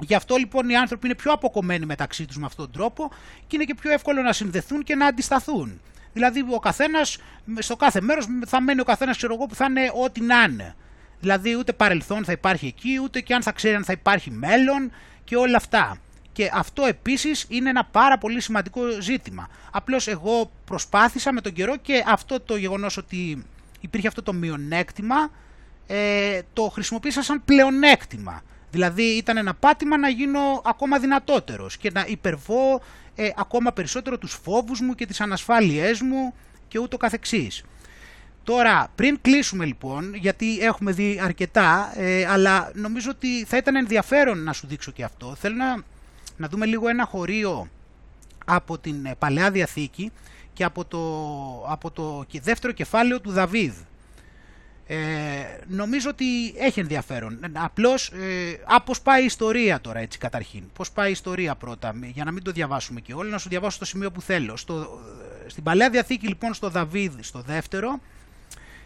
Γι' 0.01 0.15
αυτό 0.15 0.37
λοιπόν 0.37 0.69
οι 0.69 0.77
άνθρωποι 0.77 1.07
είναι 1.07 1.15
πιο 1.15 1.33
αποκομμένοι 1.33 1.87
μεταξύ 1.87 2.27
τους 2.27 2.37
με 2.37 2.47
αυτόν 2.47 2.65
τον 2.65 2.75
τρόπο 2.75 3.11
και 3.47 3.57
είναι 3.57 3.65
και 3.65 3.75
πιο 3.75 3.91
εύκολο 3.93 4.23
να 4.23 4.33
συνδεθούν 4.33 4.83
και 4.83 4.95
να 4.95 5.07
αντισταθούν. 5.07 5.81
Δηλαδή 6.15 6.45
ο 6.51 6.59
καθένας, 6.59 7.19
στο 7.59 7.77
κάθε 7.77 8.01
μέρος 8.01 8.27
θα 8.47 8.61
μένει 8.61 8.81
ο 8.81 8.85
καθένας, 8.85 9.17
ξέρω 9.17 9.35
εγώ, 9.35 9.47
που 9.47 9.55
θα 9.55 9.65
είναι 9.65 9.91
ό,τι 10.05 10.21
να 10.21 10.43
είναι. 10.43 10.75
Δηλαδή 11.21 11.57
ούτε 11.57 11.73
παρελθόν 11.73 12.25
θα 12.25 12.33
υπάρχει 12.33 12.67
εκεί, 12.67 13.01
ούτε 13.03 13.21
και 13.21 13.35
αν 13.35 13.43
θα 13.43 13.53
ξέρει 13.53 13.75
αν 13.75 13.85
θα 13.85 13.93
υπάρχει 13.93 14.31
μέλλον 14.31 14.93
και 15.25 15.37
όλα 15.37 15.57
αυτά. 15.57 15.99
Και 16.33 16.51
αυτό 16.55 16.85
επίσης 16.85 17.47
είναι 17.49 17.71
ένα 17.71 17.85
πάρα 17.85 18.19
πολύ 18.19 18.41
σημαντικό 18.41 18.81
ζήτημα. 19.01 19.49
Απλώς 19.71 20.09
εγώ 20.09 20.51
προσπάθησα 20.65 21.33
με 21.33 21.41
τον 21.41 21.53
καιρό 21.53 21.77
και 21.77 22.05
αυτό 22.07 22.41
το 22.41 22.57
γεγονός 22.57 22.97
ότι 22.97 23.45
υπήρχε 23.81 24.09
αυτό 24.09 24.23
το 24.23 24.33
μειονέκτημα 24.33 25.31
ε, 25.87 26.41
το 26.53 26.63
χρησιμοποίησα 26.63 27.23
σαν 27.23 27.43
πλεονέκτημα. 27.45 28.43
Δηλαδή 28.71 29.03
ήταν 29.03 29.37
ένα 29.37 29.55
πάτημα 29.55 29.99
να 29.99 30.09
γίνω 30.09 30.63
ακόμα 30.65 30.99
δυνατότερος 30.99 31.77
και 31.77 31.91
να 31.91 32.05
υπερβώ 32.09 32.81
ε, 33.15 33.31
ακόμα 33.37 33.73
περισσότερο 33.73 34.19
τους 34.19 34.39
φόβους 34.43 34.81
μου 34.81 34.95
και 34.95 35.07
τις 35.07 35.21
ανασφάλειές 35.21 36.01
μου 36.01 36.35
και 36.69 36.79
ούτω 36.79 36.97
καθεξής. 36.97 37.65
Τώρα, 38.45 38.91
πριν 38.95 39.19
κλείσουμε 39.21 39.65
λοιπόν, 39.65 40.15
γιατί 40.15 40.59
έχουμε 40.59 40.93
δει 40.93 41.21
αρκετά, 41.23 41.93
ε, 41.97 42.27
αλλά 42.27 42.71
νομίζω 42.75 43.11
ότι 43.11 43.45
θα 43.45 43.57
ήταν 43.57 43.77
ενδιαφέρον 43.77 44.43
να 44.43 44.53
σου 44.53 44.67
δείξω 44.67 44.91
και 44.91 45.05
αυτό. 45.05 45.35
Θέλω 45.35 45.55
να, 45.57 45.83
να 46.37 46.49
δούμε 46.49 46.67
λίγο 46.67 46.89
ένα 46.89 47.05
χωρίο 47.05 47.69
από 48.45 48.79
την 48.79 49.07
ε, 49.07 49.15
Παλαιά 49.19 49.51
Διαθήκη 49.51 50.13
και 50.53 50.65
από 50.65 50.85
το, 50.85 51.01
από 51.69 51.91
το 51.91 52.25
δεύτερο 52.43 52.73
κεφάλαιο 52.73 53.21
του 53.21 53.31
Δαβίδ. 53.31 53.75
Ε, 54.87 54.97
νομίζω 55.67 56.11
ότι 56.11 56.55
έχει 56.57 56.81
ενδιαφέρον. 56.81 57.39
Απλώς, 57.53 58.09
ε, 58.09 58.61
πώς 58.85 59.01
πάει 59.01 59.23
η 59.23 59.25
ιστορία 59.25 59.81
τώρα 59.81 59.99
έτσι 59.99 60.19
καταρχήν. 60.19 60.63
Πώς 60.73 60.91
πάει 60.91 61.09
η 61.09 61.13
ιστορία 61.13 61.55
πρώτα, 61.55 61.95
για 62.13 62.25
να 62.25 62.33
μην 62.33 62.43
το 62.43 62.51
διαβάσουμε 62.51 63.01
και 63.01 63.15
όλοι, 63.15 63.31
να 63.31 63.39
σου 63.39 63.49
διαβάσω 63.49 63.79
το 63.79 63.85
σημείο 63.85 64.11
που 64.11 64.21
θέλω. 64.21 64.57
Στο, 64.57 65.01
στην 65.47 65.63
Παλαιά 65.63 65.91
Διαθήκη 65.91 66.27
λοιπόν 66.27 66.55
στο 66.55 66.69
Δαβίδ, 66.69 67.13
στο 67.21 67.41
δεύτερο, 67.41 68.01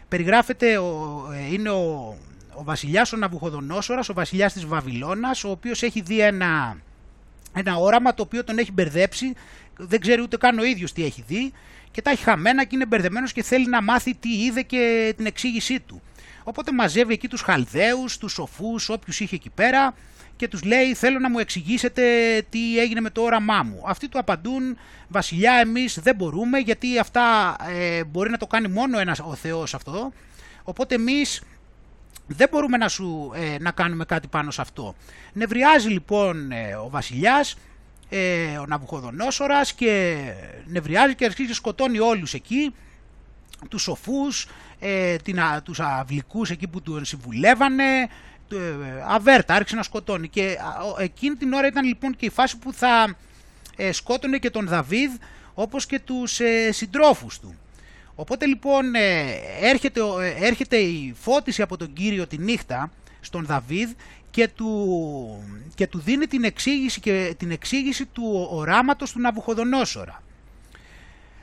περιγράφεται, 0.07 0.77
ο, 0.77 1.23
ε, 1.33 1.53
είναι 1.53 1.69
ο, 1.69 2.17
ο 2.53 2.63
βασιλιάς 2.63 3.13
ο 3.13 3.17
Ναβουχοδονόσορας, 3.17 4.09
ο 4.09 4.13
βασιλιάς 4.13 4.53
της 4.53 4.65
Βαβυλώνας, 4.65 5.43
ο 5.43 5.49
οποίος 5.49 5.83
έχει 5.83 6.01
δει 6.01 6.19
ένα, 6.19 6.77
ένα 7.53 7.75
όραμα 7.75 8.13
το 8.13 8.21
οποίο 8.21 8.43
τον 8.43 8.57
έχει 8.57 8.71
μπερδέψει, 8.71 9.33
δεν 9.77 9.99
ξέρει 9.99 10.21
ούτε 10.21 10.37
καν 10.37 10.59
ο 10.59 10.63
ίδιος 10.63 10.93
τι 10.93 11.05
έχει 11.05 11.23
δει 11.27 11.53
και 11.91 12.01
τα 12.01 12.11
έχει 12.11 12.23
χαμένα 12.23 12.63
και 12.63 12.75
είναι 12.75 12.85
μπερδεμένος 12.85 13.33
και 13.33 13.43
θέλει 13.43 13.67
να 13.67 13.81
μάθει 13.81 14.15
τι 14.15 14.43
είδε 14.43 14.61
και 14.61 15.13
την 15.17 15.25
εξήγησή 15.25 15.79
του. 15.79 16.01
Οπότε 16.43 16.71
μαζεύει 16.71 17.13
εκεί 17.13 17.27
τους 17.27 17.41
Χαλδαίους, 17.41 18.17
τους 18.17 18.31
σοφούς, 18.31 18.89
όποιους 18.89 19.19
είχε 19.19 19.35
εκεί 19.35 19.49
πέρα 19.49 19.93
και 20.35 20.47
τους 20.47 20.63
λέει 20.63 20.93
θέλω 20.93 21.19
να 21.19 21.29
μου 21.29 21.39
εξηγήσετε 21.39 22.03
τι 22.49 22.79
έγινε 22.79 23.01
με 23.01 23.09
το 23.09 23.21
όραμά 23.21 23.63
μου. 23.63 23.81
Αυτοί 23.85 24.09
του 24.09 24.19
απαντούν 24.19 24.77
βασιλιά 25.07 25.53
εμείς 25.53 25.99
δεν 25.99 26.15
μπορούμε 26.15 26.59
γιατί 26.59 26.99
αυτά 26.99 27.55
ε, 27.69 28.03
μπορεί 28.03 28.29
να 28.29 28.37
το 28.37 28.47
κάνει 28.47 28.67
μόνο 28.67 28.99
ένας, 28.99 29.19
ο 29.19 29.35
Θεός 29.35 29.73
αυτό. 29.73 30.11
Οπότε 30.63 30.95
εμείς 30.95 31.41
δεν 32.27 32.47
μπορούμε 32.51 32.77
να, 32.77 32.87
σου, 32.87 33.31
ε, 33.35 33.55
να 33.59 33.71
κάνουμε 33.71 34.05
κάτι 34.05 34.27
πάνω 34.27 34.51
σε 34.51 34.61
αυτό. 34.61 34.95
Νευριάζει 35.33 35.89
λοιπόν 35.89 36.51
ε, 36.51 36.75
ο 36.75 36.89
βασιλιάς, 36.89 37.57
ε, 38.09 38.57
ο 38.57 38.65
Ναβουχοδονόσορας 38.65 39.73
και 39.73 40.17
νευριάζει 40.65 41.15
και 41.15 41.25
αρχίζει 41.25 41.47
και 41.47 41.53
σκοτώνει 41.53 41.99
όλους 41.99 42.33
εκεί, 42.33 42.73
τους 43.69 43.81
σοφούς, 43.81 44.47
ε, 44.79 45.15
την, 45.15 45.39
τους 45.63 45.79
αυλικούς 45.79 46.49
εκεί 46.49 46.67
που 46.67 46.81
του 46.81 47.05
συμβουλεύανε, 47.05 48.09
ε, 48.51 48.57
αβέρτα, 49.07 49.53
άρχισε 49.53 49.75
να 49.75 49.83
σκοτώνει. 49.83 50.27
Και 50.27 50.57
εκείνη 50.97 51.35
την 51.35 51.53
ώρα 51.53 51.67
ήταν 51.67 51.85
λοιπόν 51.85 52.15
και 52.15 52.25
η 52.25 52.29
φάση 52.29 52.57
που 52.57 52.73
θα 52.73 53.15
ε, 53.75 53.91
σκότωνε 53.91 54.37
και 54.37 54.49
τον 54.49 54.67
Δαβίδ 54.67 55.11
όπως 55.53 55.85
και 55.85 55.99
τους 55.99 56.39
ε, 56.39 56.71
συντρόφους 56.71 57.39
του. 57.39 57.55
Οπότε 58.15 58.45
λοιπόν 58.45 58.95
ε, 58.95 59.35
έρχεται, 59.61 59.99
ε, 59.99 60.45
έρχεται 60.45 60.77
η 60.77 61.13
φώτιση 61.19 61.61
από 61.61 61.77
τον 61.77 61.93
Κύριο 61.93 62.27
τη 62.27 62.37
νύχτα 62.37 62.91
στον 63.19 63.45
Δαβίδ 63.45 63.89
και 64.31 64.47
του, 64.47 65.43
και 65.75 65.87
του 65.87 65.99
δίνει 65.99 66.25
την 66.25 66.43
εξήγηση, 66.43 66.99
και 66.99 67.35
την 67.37 67.51
εξήγηση 67.51 68.05
του 68.05 68.47
οράματος 68.51 69.11
του 69.11 69.19
Ναβουχοδονόσορα. 69.19 70.23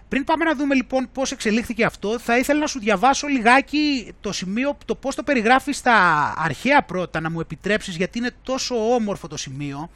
Πριν 0.08 0.24
πάμε 0.24 0.44
να 0.44 0.54
δούμε 0.54 0.74
λοιπόν 0.74 1.08
πώς 1.12 1.32
εξελίχθηκε 1.32 1.84
αυτό, 1.84 2.18
θα 2.18 2.38
ήθελα 2.38 2.60
να 2.60 2.66
σου 2.66 2.78
διαβάσω 2.78 3.26
λιγάκι 3.26 4.12
το 4.20 4.32
σημείο, 4.32 4.78
το 4.84 4.94
πώς 4.94 5.14
το 5.14 5.22
περιγράφεις 5.22 5.76
στα 5.76 6.34
αρχαία 6.36 6.82
πρώτα, 6.82 7.20
να 7.20 7.30
μου 7.30 7.40
επιτρέψεις, 7.40 7.96
γιατί 7.96 8.18
είναι 8.18 8.30
τόσο 8.42 8.94
όμορφο 8.94 9.28
το 9.28 9.36
σημείο, 9.36 9.90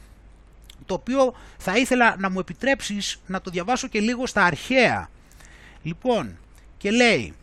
το 0.85 0.93
οποίο 0.93 1.35
θα 1.57 1.77
ήθελα 1.77 2.15
να 2.19 2.29
μου 2.29 2.39
επιτρέψεις 2.39 3.21
να 3.25 3.41
το 3.41 3.49
διαβάσω 3.49 3.87
και 3.87 3.99
λίγο 3.99 4.25
στα 4.25 4.43
αρχαία. 4.43 5.09
Λοιπόν, 5.83 6.37
και 6.77 6.91
λέει 6.91 7.33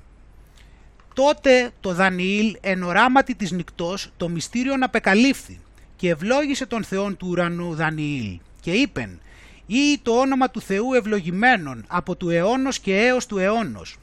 «Τότε 1.18 1.70
το 1.80 1.92
Δανιήλ 1.94 2.56
εν 2.60 2.82
οράματι 2.82 3.34
της 3.34 3.50
νυκτός 3.50 4.12
το 4.16 4.28
μυστήριον 4.28 4.82
απεκαλύφθη 4.82 5.60
και 5.96 6.08
ευλόγησε 6.08 6.66
τον 6.66 6.84
Θεόν 6.84 7.16
του 7.16 7.26
ουρανού 7.30 7.74
Δανιήλ 7.74 8.38
και 8.60 8.70
είπεν 8.70 9.20
ή 9.66 9.98
το 10.02 10.12
όνομα 10.12 10.50
του 10.50 10.60
Θεού 10.60 10.92
ευλογημένων 10.92 11.84
από 11.88 12.16
του 12.16 12.30
αιώνος 12.30 12.78
και 12.78 12.96
έως 12.96 13.26
του 13.26 13.38
αιώνος 13.38 13.96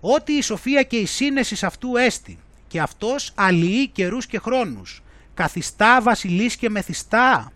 ότι 0.00 0.32
η 0.32 0.42
σοφία 0.42 0.82
και 0.82 0.96
η 0.96 1.06
σύνεσης 1.06 1.62
αυτού 1.62 1.96
έστι 1.96 2.38
και 2.68 2.80
αυτός 2.80 3.32
αλλοιεί 3.34 3.88
καιρούς 3.88 4.26
και 4.26 4.38
χρόνους 4.38 5.02
καθιστά 5.34 6.02
βασιλείς 6.02 6.56
και 6.56 6.70
μεθιστά 6.70 7.52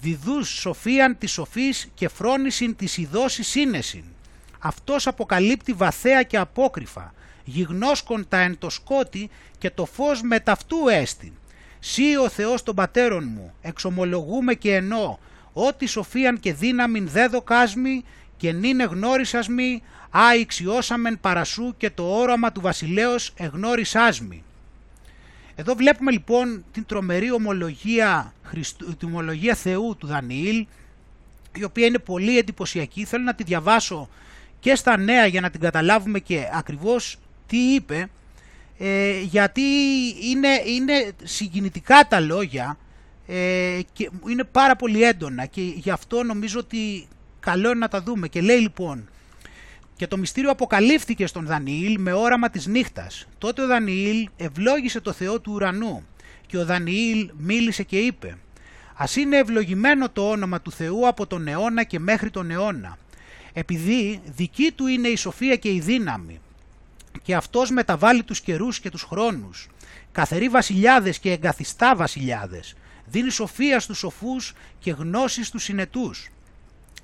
διδούς 0.00 0.48
σοφίαν 0.48 1.18
της 1.18 1.32
σοφής 1.32 1.88
και 1.94 2.08
φρόνησιν 2.08 2.76
της 2.76 2.96
ειδώσης 2.96 3.48
σύνεσιν. 3.48 4.04
Αυτός 4.58 5.06
αποκαλύπτει 5.06 5.72
βαθέα 5.72 6.22
και 6.22 6.36
απόκριφα, 6.36 7.14
γιγνώσκον 7.46 8.28
τα 8.28 8.38
εν 8.40 8.58
το 8.58 8.70
σκότη 8.70 9.30
και 9.58 9.70
το 9.70 9.84
φως 9.84 10.22
με 10.22 10.40
ταυτού 10.40 10.76
έστι. 10.88 11.32
Σύ 11.78 12.16
ο 12.16 12.28
Θεός 12.28 12.62
των 12.62 12.74
πατέρων 12.74 13.30
μου, 13.34 13.54
εξομολογούμε 13.62 14.54
και 14.54 14.74
ενώ, 14.74 15.18
ότι 15.52 15.86
σοφίαν 15.86 16.40
και 16.40 16.52
δύναμην 16.52 17.08
δε 17.08 17.26
δοκάσμη 17.26 18.04
και 18.36 18.52
νυν 18.52 18.80
εγνώρισας 18.80 19.48
μη, 19.48 19.82
α 20.10 20.36
ηξιώσαμεν 20.36 21.20
παρασού 21.20 21.74
και 21.76 21.90
το 21.90 22.02
όραμα 22.02 22.52
του 22.52 22.60
βασιλέως 22.60 23.32
εγνώρισάς 23.36 24.20
μη. 24.20 24.42
Εδώ 25.54 25.74
βλέπουμε 25.74 26.10
λοιπόν 26.10 26.64
την 26.72 26.86
τρομερή 26.86 27.32
ομολογία, 27.32 28.34
την 28.98 29.08
ομολογία 29.08 29.54
Θεού 29.54 29.96
του 29.98 30.06
Δανιήλ, 30.06 30.66
η 31.54 31.64
οποία 31.64 31.86
είναι 31.86 31.98
πολύ 31.98 32.38
εντυπωσιακή. 32.38 33.04
Θέλω 33.04 33.24
να 33.24 33.34
τη 33.34 33.42
διαβάσω 33.42 34.08
και 34.60 34.74
στα 34.74 34.96
νέα 34.96 35.26
για 35.26 35.40
να 35.40 35.50
την 35.50 35.60
καταλάβουμε 35.60 36.18
και 36.18 36.48
ακριβώς 36.52 37.18
τι 37.46 37.74
είπε 37.74 38.08
ε, 38.78 39.20
γιατί 39.20 39.62
είναι, 40.22 40.48
είναι 40.66 41.10
συγκινητικά 41.22 42.06
τα 42.08 42.20
λόγια 42.20 42.78
ε, 43.26 43.80
και 43.92 44.10
είναι 44.28 44.44
πάρα 44.44 44.76
πολύ 44.76 45.02
έντονα 45.02 45.46
και 45.46 45.60
γι' 45.60 45.90
αυτό 45.90 46.22
νομίζω 46.22 46.58
ότι 46.58 47.08
καλό 47.40 47.68
είναι 47.68 47.78
να 47.78 47.88
τα 47.88 48.02
δούμε 48.02 48.28
και 48.28 48.40
λέει 48.40 48.58
λοιπόν 48.58 49.08
και 49.96 50.06
το 50.06 50.16
μυστήριο 50.16 50.50
αποκαλύφθηκε 50.50 51.26
στον 51.26 51.46
Δανιήλ 51.46 52.00
με 52.00 52.12
όραμα 52.12 52.50
της 52.50 52.66
νύχτας. 52.66 53.26
Τότε 53.38 53.62
ο 53.62 53.66
Δανιήλ 53.66 54.28
ευλόγησε 54.36 55.00
το 55.00 55.12
Θεό 55.12 55.40
του 55.40 55.52
ουρανού 55.52 56.06
και 56.46 56.58
ο 56.58 56.64
Δανιήλ 56.64 57.30
μίλησε 57.36 57.82
και 57.82 57.98
είπε 57.98 58.38
«Ας 58.94 59.16
είναι 59.16 59.36
ευλογημένο 59.36 60.10
το 60.10 60.30
όνομα 60.30 60.60
του 60.60 60.72
Θεού 60.72 61.08
από 61.08 61.26
τον 61.26 61.48
αιώνα 61.48 61.82
και 61.82 61.98
μέχρι 61.98 62.30
τον 62.30 62.50
αιώνα 62.50 62.98
επειδή 63.52 64.20
δική 64.36 64.72
του 64.74 64.86
είναι 64.86 65.08
η 65.08 65.16
σοφία 65.16 65.56
και 65.56 65.72
η 65.72 65.80
δύναμη 65.80 66.40
και 67.26 67.34
αυτός 67.34 67.70
μεταβάλλει 67.70 68.22
τους 68.22 68.40
καιρούς 68.40 68.80
και 68.80 68.90
τους 68.90 69.02
χρόνους, 69.02 69.68
καθερεί 70.12 70.48
βασιλιάδες 70.48 71.18
και 71.18 71.32
εγκαθιστά 71.32 71.96
βασιλιάδες, 71.96 72.74
δίνει 73.04 73.30
σοφία 73.30 73.80
στους 73.80 73.98
σοφούς 73.98 74.52
και 74.78 74.90
γνώση 74.90 75.44
στους 75.44 75.62
συνετούς. 75.62 76.28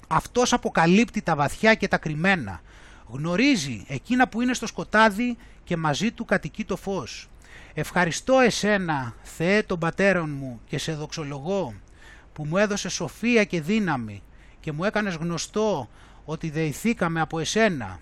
Αυτός 0.08 0.52
αποκαλύπτει 0.52 1.22
τα 1.22 1.36
βαθιά 1.36 1.74
και 1.74 1.88
τα 1.88 1.98
κρυμμένα, 1.98 2.60
γνωρίζει 3.06 3.84
εκείνα 3.88 4.28
που 4.28 4.40
είναι 4.40 4.54
στο 4.54 4.66
σκοτάδι 4.66 5.36
και 5.64 5.76
μαζί 5.76 6.10
του 6.10 6.24
κατοικεί 6.24 6.64
το 6.64 6.76
φως. 6.76 7.28
Ευχαριστώ 7.74 8.38
εσένα, 8.38 9.14
Θεέ 9.22 9.62
των 9.62 9.78
πατέρων 9.78 10.30
μου 10.30 10.60
και 10.66 10.78
σε 10.78 10.94
δοξολογώ, 10.94 11.74
που 12.32 12.44
μου 12.44 12.56
έδωσε 12.56 12.88
σοφία 12.88 13.44
και 13.44 13.60
δύναμη 13.60 14.22
και 14.60 14.72
μου 14.72 14.84
έκανες 14.84 15.14
γνωστό 15.14 15.88
ότι 16.24 16.50
δεηθήκαμε 16.50 17.20
από 17.20 17.38
εσένα. 17.38 18.00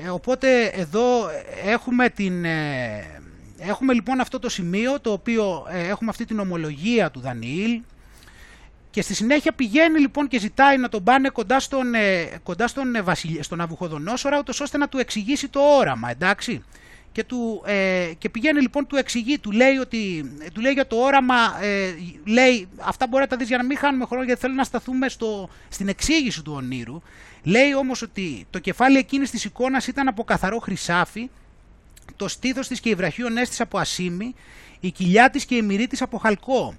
Ε, 0.00 0.08
οπότε 0.08 0.64
εδώ 0.64 1.30
έχουμε 1.64 2.08
την... 2.08 2.44
Ε, 2.44 3.20
έχουμε 3.58 3.92
λοιπόν 3.92 4.20
αυτό 4.20 4.38
το 4.38 4.48
σημείο 4.48 5.00
το 5.00 5.12
οποίο 5.12 5.66
ε, 5.70 5.88
έχουμε 5.88 6.10
αυτή 6.10 6.24
την 6.24 6.38
ομολογία 6.38 7.10
του 7.10 7.20
Δανιήλ 7.20 7.80
και 8.90 9.02
στη 9.02 9.14
συνέχεια 9.14 9.52
πηγαίνει 9.52 10.00
λοιπόν 10.00 10.28
και 10.28 10.38
ζητάει 10.38 10.78
να 10.78 10.88
τον 10.88 11.04
πάνε 11.04 11.28
κοντά 11.28 11.60
στον, 11.60 11.86
κοντά 12.42 12.66
στον, 12.68 12.86
στον 13.40 13.60
Αβουχοδονόσορα 13.60 14.38
ούτως 14.38 14.60
ώστε 14.60 14.78
να 14.78 14.88
του 14.88 14.98
εξηγήσει 14.98 15.48
το 15.48 15.60
όραμα, 15.60 16.10
εντάξει 16.10 16.62
και, 17.12 17.24
του, 17.24 17.62
ε, 17.66 18.10
και 18.18 18.28
πηγαίνει 18.28 18.60
λοιπόν 18.60 18.86
του 18.86 18.96
εξηγεί, 18.96 19.38
του 19.38 19.50
λέει, 19.50 19.76
ότι, 19.76 20.32
του 20.52 20.60
λέει 20.60 20.72
για 20.72 20.86
το 20.86 20.96
όραμα, 20.96 21.34
ε, 21.60 21.94
λέει 22.24 22.68
αυτά 22.76 23.06
μπορεί 23.06 23.22
να 23.22 23.28
τα 23.28 23.36
δεις 23.36 23.48
για 23.48 23.56
να 23.56 23.64
μην 23.64 23.76
χάνουμε 23.78 24.04
χρόνο 24.04 24.24
γιατί 24.24 24.40
θέλω 24.40 24.54
να 24.54 24.64
σταθούμε 24.64 25.08
στο, 25.08 25.48
στην 25.68 25.88
εξήγηση 25.88 26.42
του 26.42 26.52
ονείρου. 26.56 27.02
Λέει 27.42 27.74
όμως 27.74 28.02
ότι 28.02 28.46
το 28.50 28.58
κεφάλι 28.58 28.98
εκείνης 28.98 29.30
της 29.30 29.44
εικόνας 29.44 29.86
ήταν 29.86 30.08
από 30.08 30.24
καθαρό 30.24 30.58
χρυσάφι, 30.58 31.30
το 32.16 32.28
στήθος 32.28 32.68
της 32.68 32.80
και 32.80 32.88
οι 32.88 32.94
βραχίονές 32.94 33.48
της 33.48 33.60
από 33.60 33.78
ασίμι, 33.78 34.34
η 34.80 34.90
κοιλιά 34.90 35.30
της 35.30 35.44
και 35.44 35.54
η 35.54 35.62
μυρή 35.62 35.86
της 35.86 36.02
από 36.02 36.18
χαλκό, 36.18 36.74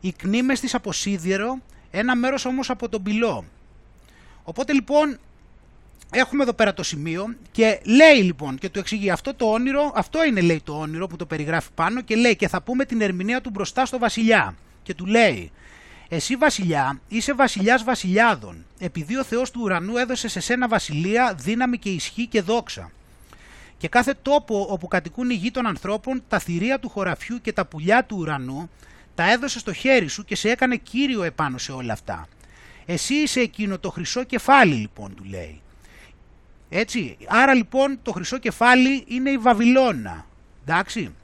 οι 0.00 0.12
κνήμες 0.12 0.60
της 0.60 0.74
από 0.74 0.92
σίδηρο, 0.92 1.58
ένα 1.90 2.16
μέρος 2.16 2.44
όμως 2.44 2.70
από 2.70 2.88
τον 2.88 3.02
πυλό. 3.02 3.44
Οπότε 4.42 4.72
λοιπόν 4.72 5.18
έχουμε 6.10 6.42
εδώ 6.42 6.52
πέρα 6.52 6.74
το 6.74 6.82
σημείο 6.82 7.34
και 7.50 7.80
λέει 7.84 8.22
λοιπόν 8.22 8.58
και 8.58 8.68
του 8.68 8.78
εξηγεί 8.78 9.10
αυτό 9.10 9.34
το 9.34 9.46
όνειρο, 9.52 9.92
αυτό 9.94 10.24
είναι 10.24 10.40
λέει 10.40 10.60
το 10.64 10.78
όνειρο 10.78 11.06
που 11.06 11.16
το 11.16 11.26
περιγράφει 11.26 11.68
πάνω 11.74 12.00
και 12.00 12.16
λέει 12.16 12.36
και 12.36 12.48
θα 12.48 12.62
πούμε 12.62 12.84
την 12.84 13.00
ερμηνεία 13.00 13.40
του 13.40 13.50
μπροστά 13.50 13.86
στο 13.86 13.98
βασιλιά 13.98 14.54
και 14.82 14.94
του 14.94 15.06
λέει 15.06 15.50
εσύ 16.08 16.36
βασιλιά 16.36 17.00
είσαι 17.08 17.34
βασιλιάς 17.34 17.84
βασιλιάδων 17.84 18.64
επειδή 18.78 19.16
ο 19.16 19.24
Θεός 19.24 19.50
του 19.50 19.60
ουρανού 19.62 19.96
έδωσε 19.96 20.28
σε 20.28 20.40
σένα 20.40 20.68
βασιλεία 20.68 21.34
δύναμη 21.38 21.78
και 21.78 21.88
ισχύ 21.88 22.26
και 22.26 22.40
δόξα 22.40 22.90
και 23.78 23.88
κάθε 23.88 24.14
τόπο 24.22 24.66
όπου 24.70 24.88
κατοικούν 24.88 25.30
οι 25.30 25.34
γη 25.34 25.50
των 25.50 25.66
ανθρώπων 25.66 26.22
τα 26.28 26.38
θηρία 26.38 26.78
του 26.78 26.88
χωραφιού 26.88 27.40
και 27.40 27.52
τα 27.52 27.66
πουλιά 27.66 28.04
του 28.04 28.16
ουρανού 28.18 28.70
τα 29.14 29.30
έδωσε 29.30 29.58
στο 29.58 29.72
χέρι 29.72 30.08
σου 30.08 30.24
και 30.24 30.36
σε 30.36 30.50
έκανε 30.50 30.76
κύριο 30.76 31.22
επάνω 31.22 31.58
σε 31.58 31.72
όλα 31.72 31.92
αυτά. 31.92 32.28
Εσύ 32.86 33.14
είσαι 33.14 33.40
εκείνο 33.40 33.78
το 33.78 33.90
χρυσό 33.90 34.24
κεφάλι 34.24 34.74
λοιπόν 34.74 35.14
του 35.14 35.24
λέει 35.24 35.60
έτσι, 36.68 37.16
άρα 37.26 37.54
λοιπόν 37.54 37.98
το 38.02 38.12
χρυσό 38.12 38.38
κεφάλι 38.38 39.04
είναι 39.06 39.30
η 39.30 39.38
Βαβυλώνα. 39.38 40.26
Εντάξει. 40.64 41.14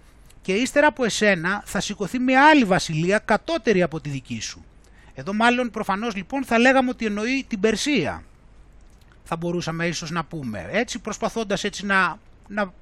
Και 0.43 0.52
ύστερα 0.52 0.86
από 0.86 1.05
εσένα 1.05 1.62
θα 1.66 1.81
σηκωθεί 1.81 2.19
μια 2.19 2.48
άλλη 2.48 2.65
βασιλεία 2.65 3.19
κατώτερη 3.19 3.82
από 3.82 4.01
τη 4.01 4.09
δική 4.09 4.40
σου. 4.40 4.65
Εδώ 5.15 5.32
μάλλον 5.32 5.70
προφανώς 5.70 6.15
λοιπόν 6.15 6.45
θα 6.45 6.59
λέγαμε 6.59 6.91
ότι 6.91 7.07
εννοεί 7.07 7.45
την 7.49 7.61
Περσία. 7.61 8.23
Θα 9.24 9.36
μπορούσαμε 9.36 9.86
ίσως 9.86 10.11
να 10.11 10.24
πούμε. 10.24 10.69
Έτσι 10.70 10.99
προσπαθώντας 10.99 11.65
έτσι 11.65 11.86
να, 11.86 12.19
να 12.49 12.73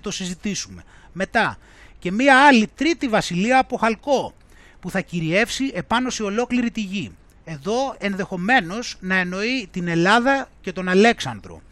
το 0.00 0.10
συζητήσουμε. 0.10 0.84
Μετά 1.12 1.58
και 1.98 2.12
μια 2.12 2.46
άλλη 2.46 2.68
τρίτη 2.74 3.08
βασιλεία 3.08 3.58
από 3.58 3.76
Χαλκό 3.76 4.34
που 4.80 4.90
θα 4.90 5.00
κυριεύσει 5.00 5.70
επάνω 5.74 6.10
σε 6.10 6.22
ολόκληρη 6.22 6.70
τη 6.70 6.80
γη. 6.80 7.12
εδώ 7.44 7.96
ενδεχομένως 7.98 8.96
να 9.00 9.14
εννοεί 9.14 9.68
την 9.70 9.88
Ελλάδα 9.88 10.48
και 10.60 10.72
τον 10.72 10.88
Αλέξανδρο. 10.88 11.62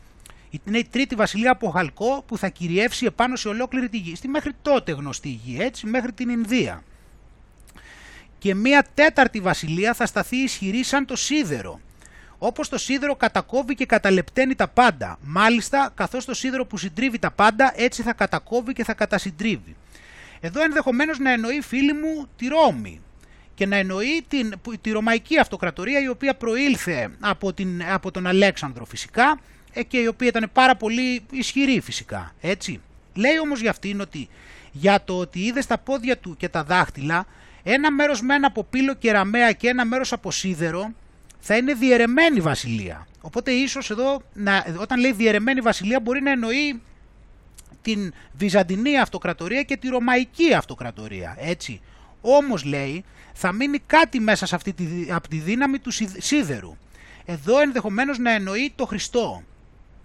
Είναι 0.64 0.78
η 0.78 0.84
τρίτη 0.90 1.14
βασιλεία 1.14 1.50
από 1.50 1.70
Χαλκό 1.70 2.24
που 2.26 2.38
θα 2.38 2.48
κυριεύσει 2.48 3.06
επάνω 3.06 3.36
σε 3.36 3.48
ολόκληρη 3.48 3.88
τη 3.88 3.96
γη. 3.96 4.14
Στη 4.14 4.28
μέχρι 4.28 4.52
τότε 4.62 4.92
γνωστή 4.92 5.28
γη, 5.28 5.56
έτσι, 5.60 5.86
μέχρι 5.86 6.12
την 6.12 6.28
Ινδία. 6.28 6.82
Και 8.40 8.54
μία 8.54 8.86
τέταρτη 8.94 9.40
βασιλεία 9.40 9.94
θα 9.94 10.06
σταθεί 10.06 10.36
ισχυρή 10.36 10.82
σαν 10.82 11.06
το 11.06 11.16
σίδερο. 11.16 11.80
Όπως 12.38 12.68
το 12.68 12.78
σίδερο 12.78 13.16
κατακόβει 13.16 13.74
και 13.74 13.86
καταλεπταίνει 13.86 14.54
τα 14.54 14.68
πάντα. 14.68 15.18
Μάλιστα, 15.22 15.92
καθώς 15.94 16.24
το 16.24 16.34
σίδερο 16.34 16.66
που 16.66 16.76
συντρίβει 16.76 17.18
τα 17.18 17.30
πάντα, 17.30 17.72
έτσι 17.76 18.02
θα 18.02 18.12
κατακόβει 18.12 18.72
και 18.72 18.84
θα 18.84 18.94
κατασυντρίβει. 18.94 19.76
Εδώ 20.40 20.62
ενδεχομένως 20.62 21.18
να 21.18 21.32
εννοεί 21.32 21.60
φίλοι 21.60 21.92
μου 21.92 22.28
τη 22.36 22.46
Ρώμη 22.48 23.00
και 23.54 23.66
να 23.66 23.76
εννοεί 23.76 24.24
την, 24.28 24.54
τη 24.80 24.90
Ρωμαϊκή 24.90 25.38
Αυτοκρατορία 25.38 26.00
η 26.00 26.08
οποία 26.08 26.34
προήλθε 26.34 27.10
από, 27.20 27.52
την, 27.52 27.82
από 27.92 28.10
τον 28.10 28.26
Αλέξανδρο 28.26 28.84
φυσικά 28.84 29.40
ε, 29.72 29.82
και 29.82 29.98
η 29.98 30.06
οποία 30.06 30.28
ήταν 30.28 30.50
πάρα 30.52 30.76
πολύ 30.76 31.22
ισχυρή 31.30 31.80
φυσικά, 31.80 32.34
έτσι. 32.40 32.80
Λέει 33.14 33.38
όμως 33.38 33.60
για 33.60 33.70
αυτήν 33.70 34.00
ότι 34.00 34.28
για 34.72 35.04
το 35.04 35.18
ότι 35.18 35.40
είδε 35.40 35.60
στα 35.60 35.78
πόδια 35.78 36.18
του 36.18 36.36
και 36.36 36.48
τα 36.48 36.64
δάχτυλα 36.64 37.26
ένα 37.62 37.92
μέρος 37.92 38.20
με 38.20 38.34
ένα 38.34 38.46
από 38.46 38.64
πύλο 38.64 38.94
και 38.94 39.12
ραμαία 39.12 39.52
και 39.52 39.68
ένα 39.68 39.84
μέρος 39.84 40.12
από 40.12 40.30
σίδερο 40.30 40.92
θα 41.38 41.56
είναι 41.56 41.74
διαιρεμένη 41.74 42.40
βασιλεία. 42.40 43.06
Οπότε 43.20 43.50
ίσως 43.50 43.90
εδώ 43.90 44.22
να, 44.32 44.66
όταν 44.80 45.00
λέει 45.00 45.12
διαιρεμένη 45.12 45.60
βασιλεία 45.60 46.00
μπορεί 46.00 46.22
να 46.22 46.30
εννοεί 46.30 46.80
την 47.82 48.12
Βυζαντινή 48.32 48.98
Αυτοκρατορία 48.98 49.62
και 49.62 49.76
τη 49.76 49.88
Ρωμαϊκή 49.88 50.54
Αυτοκρατορία, 50.54 51.36
έτσι. 51.38 51.80
Όμως 52.20 52.64
λέει 52.64 53.04
θα 53.32 53.52
μείνει 53.52 53.78
κάτι 53.86 54.20
μέσα 54.20 54.46
σε 54.46 54.54
αυτή 54.54 54.72
τη, 54.72 54.84
από 55.10 55.28
τη 55.28 55.36
δύναμη 55.36 55.78
του 55.78 55.90
σίδερου. 56.18 56.76
Εδώ 57.24 57.60
ενδεχομένως 57.60 58.18
να 58.18 58.30
εννοεί 58.30 58.72
το 58.76 58.86
Χριστό. 58.86 59.42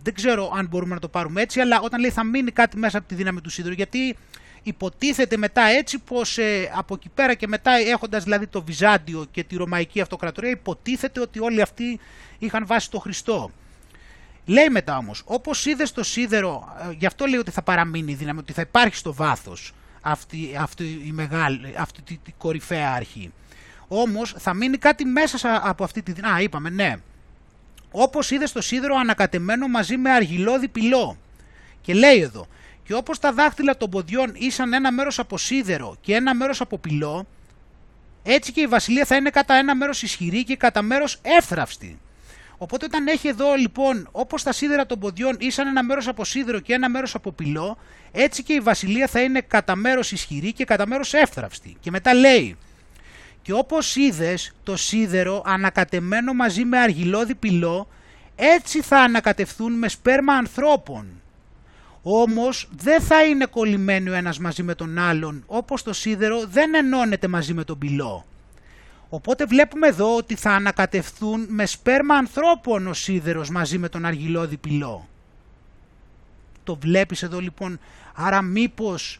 Δεν 0.03 0.14
ξέρω 0.14 0.52
αν 0.56 0.68
μπορούμε 0.68 0.94
να 0.94 0.99
το 0.99 1.07
πάρουμε 1.07 1.41
έτσι, 1.41 1.60
αλλά 1.60 1.82
όταν 1.82 1.99
λέει 1.99 2.10
θα 2.10 2.23
μείνει 2.23 2.52
κάτι 2.52 2.77
μέσα 2.77 2.98
από 2.98 3.07
τη 3.07 3.15
δύναμη 3.15 3.41
του 3.41 3.49
σίδερου, 3.49 3.73
γιατί 3.73 4.15
υποτίθεται 4.66 5.38
μετά 5.38 5.62
έτσι 5.62 6.00
πως 6.00 6.38
ε, 6.38 6.72
από 6.74 6.94
εκεί 6.94 7.10
πέρα 7.10 7.34
και 7.34 7.48
μετά 7.48 7.72
έχοντας 7.72 8.24
δηλαδή 8.24 8.48
το 8.48 8.64
Βυζάντιο 8.64 9.26
και 9.32 9.44
τη 9.44 9.56
Ρωμαϊκή 9.56 10.02
Αυτοκρατορία 10.02 10.50
υποτίθεται 10.50 11.20
ότι 11.20 11.40
όλοι 11.40 11.62
αυτοί 11.62 12.00
είχαν 12.40 12.66
βάσει 12.66 12.90
το 12.92 13.00
Χριστό. 13.00 13.52
Λέει 14.46 14.70
μετά 14.70 14.98
όμως, 14.98 15.22
όπως 15.26 15.66
είδες 15.66 15.92
το 15.92 16.04
σίδερο, 16.04 16.76
ε, 16.90 16.94
γι' 16.98 17.06
αυτό 17.06 17.26
λέει 17.26 17.40
ότι 17.40 17.52
θα 17.52 17.62
παραμείνει 17.62 18.12
η 18.12 18.16
δύναμη, 18.16 18.40
ότι 18.40 18.54
θα 18.54 18.62
υπάρχει 18.62 18.96
στο 18.96 19.14
βάθος 19.14 19.74
αυτή, 20.02 20.56
αυτή, 20.60 20.84
η 20.84 21.12
μεγάλη, 21.12 21.74
αυτή 21.78 22.02
τη, 22.02 22.18
τη 22.24 22.32
κορυφαία 22.38 22.94
αρχή. 22.94 23.32
Όμως 23.88 24.36
θα 24.38 24.54
μείνει 24.54 24.78
κάτι 24.78 25.06
μέσα 25.06 25.62
από 25.64 25.84
αυτή 25.84 26.02
τη 26.02 26.12
δύναμη. 26.12 26.36
Α, 26.36 26.42
είπαμε, 26.42 26.70
ναι. 26.70 26.96
Όπως 27.92 28.32
είδες 28.32 28.52
το 28.52 28.62
σίδερο 28.62 28.96
ανακατεμένο 28.96 29.68
μαζί 29.68 29.98
με 29.98 30.12
αργυλώδη 30.12 30.68
πυλό. 30.68 31.18
Και 31.82 31.94
λέει 31.94 32.20
εδώ, 32.20 32.48
και 32.86 32.94
όπως 32.94 33.20
τα 33.20 33.34
δάχτυλα 33.34 33.78
των 33.78 33.90
ποδιών 33.90 34.32
ήσαν 34.36 34.74
ένα 34.74 34.91
μέρος 34.91 35.20
από 35.20 35.38
σίδερο 35.38 35.95
και 36.02 36.14
ένα 36.16 36.36
μέρος 36.36 36.62
από 36.62 36.78
πυλό, 36.78 37.28
έτσι 38.24 38.52
και 38.52 38.62
η 38.62 38.68
βασιλεία 38.68 39.06
θα 39.06 39.16
είναι 39.16 39.30
κατά 39.30 39.53
ένα 39.53 39.76
μέρος 39.76 40.02
ισχυρή 40.02 40.44
και 40.44 40.56
κατά 40.56 40.82
μέρος 40.82 41.20
εύθραυστη. 41.22 41.99
Οπότε 42.57 42.86
όταν 42.86 43.07
έχει 43.07 43.28
εδώ 43.28 43.53
λοιπόν 43.56 44.07
όπως 44.12 44.44
τα 44.44 44.52
σίδερα 44.52 44.86
των 44.86 44.99
ποδιών 44.99 45.36
ήσαν 45.40 45.68
ένα 45.68 45.84
μέρος 45.84 46.07
από 46.07 46.26
σίδερο 46.26 46.60
και 46.60 46.74
ένα 46.74 46.90
μέρος 46.90 47.16
από 47.16 47.32
πυλό, 47.32 47.78
έτσι 48.12 48.44
και 48.44 48.53
η 48.53 48.60
βασιλεία 48.60 49.07
θα 49.07 49.22
είναι 49.22 49.41
κατά 49.41 49.76
μέρος 49.76 50.12
ισχυρή 50.12 50.53
και 50.53 50.66
κατά 50.66 50.88
μέρος 50.88 51.14
εύθραυστη. 51.14 51.78
Και 51.80 51.91
μετά 51.91 52.14
λέει, 52.14 52.57
και 53.41 53.53
όπως 53.53 53.95
είδες 53.95 54.52
το 54.64 54.76
σίδερο 54.78 55.41
ανακατεμένο 55.45 56.34
μαζί 56.34 56.66
με 56.66 56.80
αργυλώδη 56.80 57.36
πυλό, 57.36 57.88
έτσι 58.36 58.82
θα 58.82 58.98
ανακατευθούν 58.98 59.74
με 59.74 59.88
σπέρμα 59.88 60.34
ανθρώπων. 60.34 61.22
Όμως 62.07 62.69
δεν 62.76 63.02
θα 63.02 63.23
είναι 63.23 63.45
κολλημένοι 63.45 64.10
ο 64.10 64.14
ένας 64.14 64.40
μαζί 64.40 64.64
με 64.64 64.76
τον 64.76 64.98
άλλον, 64.98 65.44
όπως 65.45 65.84
το 65.84 65.94
σίδερο 65.94 66.45
δεν 66.45 66.73
ενώνεται 66.73 67.27
μαζί 67.27 67.53
με 67.53 67.64
τον 67.64 67.77
πυλό. 67.77 68.26
Οπότε 69.10 69.45
βλέπουμε 69.45 69.88
εδώ 69.88 70.15
ότι 70.15 70.36
θα 70.36 70.52
ανακατευθούν 70.52 71.45
με 71.49 71.65
σπέρμα 71.65 72.15
ανθρώπων 72.15 72.88
ο 72.88 72.94
σίδερος 72.94 73.49
μαζί 73.49 73.77
με 73.77 73.90
τον 73.90 74.06
αργυλώδη 74.06 74.57
πυλό. 74.57 75.07
Το 76.64 76.76
βλέπεις 76.76 77.23
εδώ 77.23 77.40
λοιπόν, 77.40 77.80
άρα 78.15 78.41
μήπως 78.41 79.19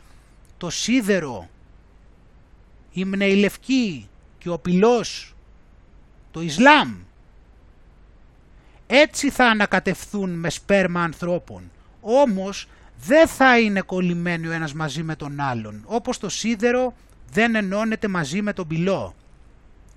το 0.58 0.70
σίδερο, 0.70 1.50
η 2.92 3.06
μνεηλευκή 3.06 4.10
και 4.38 4.50
ο 4.50 4.58
πυλός, 4.58 5.36
το 6.32 6.42
Ισλάμ, 6.42 6.96
έτσι 8.88 9.30
θα 9.30 9.46
ανακατευθούν 9.46 10.30
με 10.30 10.50
σπέρμα 10.50 11.02
ανθρώπων. 11.04 11.72
Όμως 12.02 12.68
δεν 13.00 13.28
θα 13.28 13.60
είναι 13.60 13.82
κολλημένοι 13.82 14.48
ο 14.48 14.52
ένας 14.52 14.74
μαζί 14.74 15.04
με 15.04 15.16
τον 15.16 15.40
άλλον, 15.40 15.84
όπως 15.86 16.18
το 16.18 16.30
σίδερο 16.30 16.94
δεν 17.32 17.56
ενώνεται 17.56 18.08
μαζί 18.08 18.42
με 18.42 18.54
τον 18.54 18.68
πυλό. 18.68 19.16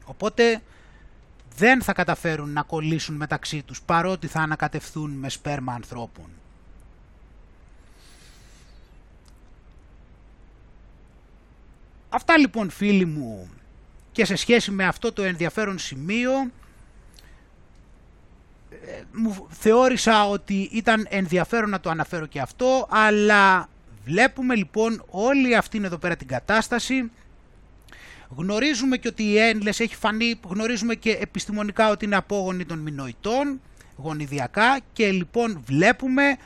Οπότε 0.04 0.62
δεν 1.56 1.82
θα 1.82 1.92
καταφέρουν 1.92 2.52
να 2.52 2.62
κολλήσουν 2.62 3.16
μεταξύ 3.16 3.62
τους 3.62 3.82
παρότι 3.82 4.26
θα 4.26 4.40
ανακατευθούν 4.40 5.10
με 5.10 5.28
σπέρμα 5.28 5.72
ανθρώπων. 5.72 6.26
Αυτά 12.08 12.38
λοιπόν 12.38 12.70
φίλοι 12.70 13.04
μου 13.04 13.50
και 14.12 14.24
σε 14.24 14.36
σχέση 14.36 14.70
με 14.70 14.84
αυτό 14.86 15.12
το 15.12 15.22
ενδιαφέρον 15.22 15.78
σημείο 15.78 16.30
ε, 16.32 16.50
μου 19.12 19.46
θεώρησα 19.50 20.28
ότι 20.28 20.68
ήταν 20.72 21.06
ενδιαφέρον 21.10 21.70
να 21.70 21.80
το 21.80 21.90
αναφέρω 21.90 22.26
και 22.26 22.40
αυτό 22.40 22.86
αλλά 22.90 23.68
βλέπουμε 24.04 24.54
λοιπόν 24.54 25.04
όλη 25.10 25.56
αυτήν 25.56 25.84
εδώ 25.84 25.98
πέρα 25.98 26.16
την 26.16 26.26
κατάσταση 26.26 27.10
Γνωρίζουμε 28.36 28.96
και 28.96 29.08
ότι 29.08 29.22
η 29.22 29.38
Ένλες 29.38 29.80
έχει 29.80 29.96
φανεί, 29.96 30.40
γνωρίζουμε 30.48 30.94
και 30.94 31.18
επιστημονικά 31.20 31.90
ότι 31.90 32.04
είναι 32.04 32.16
απόγονη 32.16 32.64
των 32.64 32.78
μηνοητών, 32.78 33.60
γονιδιακά 33.96 34.80
και 34.92 35.10
λοιπόν 35.10 35.62
βλέπουμε 35.66 36.36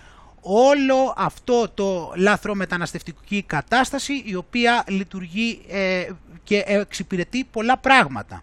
όλο 0.40 1.14
αυτό 1.16 1.68
το 1.74 2.12
λάθρο 2.16 2.54
μεταναστευτική 2.54 3.42
κατάσταση 3.42 4.22
η 4.26 4.34
οποία 4.34 4.84
λειτουργεί 4.88 5.62
ε, 5.68 6.08
και 6.44 6.62
εξυπηρετεί 6.66 7.44
πολλά 7.44 7.78
πράγματα. 7.78 8.42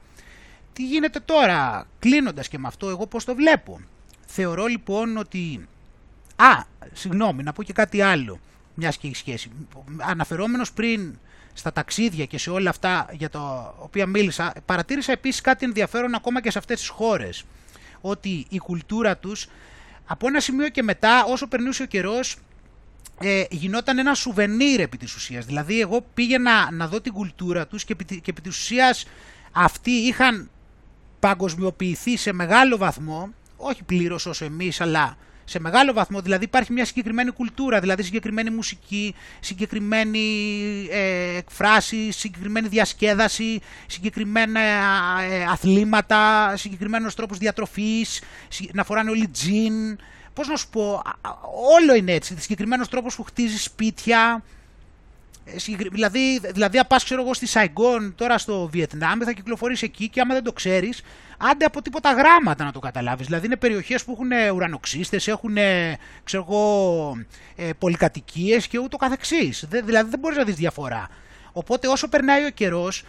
Τι 0.79 0.85
γίνεται 0.85 1.19
τώρα, 1.19 1.87
κλείνοντας 1.99 2.47
και 2.47 2.57
με 2.57 2.67
αυτό, 2.67 2.89
εγώ 2.89 3.07
πώς 3.07 3.25
το 3.25 3.35
βλέπω. 3.35 3.79
Θεωρώ 4.25 4.65
λοιπόν 4.65 5.17
ότι... 5.17 5.67
Α, 6.35 6.63
συγγνώμη, 6.93 7.43
να 7.43 7.53
πω 7.53 7.63
και 7.63 7.73
κάτι 7.73 8.01
άλλο, 8.01 8.39
μιας 8.73 8.97
και 8.97 9.07
έχει 9.07 9.15
σχέση. 9.15 9.51
Αναφερόμενος 9.97 10.71
πριν 10.71 11.19
στα 11.53 11.73
ταξίδια 11.73 12.25
και 12.25 12.37
σε 12.37 12.49
όλα 12.49 12.69
αυτά 12.69 13.09
για 13.11 13.29
τα 13.29 13.73
οποία 13.79 14.05
μίλησα, 14.05 14.53
παρατήρησα 14.65 15.11
επίσης 15.11 15.41
κάτι 15.41 15.65
ενδιαφέρον 15.65 16.15
ακόμα 16.15 16.41
και 16.41 16.51
σε 16.51 16.57
αυτές 16.57 16.79
τις 16.79 16.89
χώρες. 16.89 17.43
Ότι 18.01 18.45
η 18.49 18.57
κουλτούρα 18.57 19.17
τους 19.17 19.47
από 20.05 20.27
ένα 20.27 20.39
σημείο 20.39 20.69
και 20.69 20.83
μετά 20.83 21.25
όσο 21.25 21.47
περνούσε 21.47 21.83
ο 21.83 21.85
καιρός 21.85 22.37
ε, 23.19 23.43
γινόταν 23.49 23.97
ένα 23.97 24.13
σουβενίρ 24.13 24.79
επί 24.79 24.97
της 24.97 25.15
ουσίας. 25.15 25.45
Δηλαδή 25.45 25.81
εγώ 25.81 26.05
πήγαινα 26.13 26.71
να 26.71 26.87
δω 26.87 27.01
την 27.01 27.13
κουλτούρα 27.13 27.67
τους 27.67 27.83
και 27.83 27.93
επί, 27.93 28.05
και 28.05 28.31
επί 28.31 28.41
της 28.41 28.57
ουσίας 28.57 29.05
αυτοί 29.51 29.91
είχαν 29.91 30.49
παγκοσμιοποιηθεί 31.19 32.17
σε 32.17 32.33
μεγάλο 32.33 32.77
βαθμό, 32.77 33.29
όχι 33.57 33.83
πλήρως 33.83 34.25
όσο 34.25 34.45
εμείς 34.45 34.81
αλλά 34.81 35.17
σε 35.49 35.59
μεγάλο 35.59 35.93
βαθμό. 35.93 36.21
Δηλαδή 36.21 36.43
υπάρχει 36.43 36.73
μια 36.73 36.85
συγκεκριμένη 36.85 37.31
κουλτούρα, 37.31 37.79
δηλαδή 37.79 38.03
συγκεκριμένη 38.03 38.49
μουσική, 38.49 39.15
συγκεκριμένη 39.39 40.19
ε, 40.91 41.37
εκφράση, 41.37 42.11
συγκεκριμένη 42.11 42.67
διασκέδαση, 42.67 43.61
συγκεκριμένα 43.87 44.59
ε, 45.29 45.43
αθλήματα, 45.43 46.53
συγκεκριμένος 46.55 47.15
τρόπος 47.15 47.37
διατροφής, 47.37 48.21
να 48.73 48.83
φοράνε 48.83 49.09
όλοι 49.09 49.27
τζιν. 49.27 49.97
Πώς 50.33 50.47
να 50.47 50.55
σου 50.55 50.69
πω, 50.69 51.01
όλο 51.79 51.95
είναι 51.95 52.11
έτσι, 52.11 52.35
συγκεκριμένος 52.39 52.89
τρόπος 52.89 53.15
που 53.15 53.23
χτίζεις 53.23 53.63
σπίτια, 53.63 54.43
Δηλαδή, 55.91 56.39
δηλαδή, 56.53 56.77
αν 56.77 56.85
πα 56.87 56.95
ξέρω 57.03 57.21
εγώ 57.21 57.33
στη 57.33 57.45
Σαϊγκόν 57.45 58.15
τώρα 58.15 58.37
στο 58.37 58.67
Βιετνάμ, 58.71 59.19
θα 59.19 59.31
κυκλοφορήσει 59.31 59.85
εκεί 59.85 60.09
και 60.09 60.21
άμα 60.21 60.33
δεν 60.33 60.43
το 60.43 60.53
ξέρεις, 60.53 61.01
άντε 61.37 61.65
από 61.65 61.81
τίποτα 61.81 62.11
γράμματα 62.11 62.63
να 62.63 62.71
το 62.71 62.79
καταλάβεις. 62.79 63.25
Δηλαδή, 63.25 63.45
είναι 63.45 63.55
περιοχές 63.55 64.03
που 64.03 64.11
έχουν 64.11 64.55
ουρανοξύστες, 64.55 65.27
έχουν 65.27 65.57
ξέρω 66.23 66.45
εγώ, 66.49 67.25
ε, 67.55 67.69
πολυκατοικίες 67.79 68.67
και 68.67 68.79
ούτω 68.79 68.97
καθεξής. 68.97 69.65
Δηλαδή, 69.69 70.09
δεν 70.09 70.19
μπορείς 70.19 70.37
να 70.37 70.43
δεις 70.43 70.55
διαφορά. 70.55 71.09
Οπότε, 71.51 71.87
όσο 71.87 72.07
περνάει 72.07 72.45
ο 72.45 72.49
καιρός, 72.49 73.03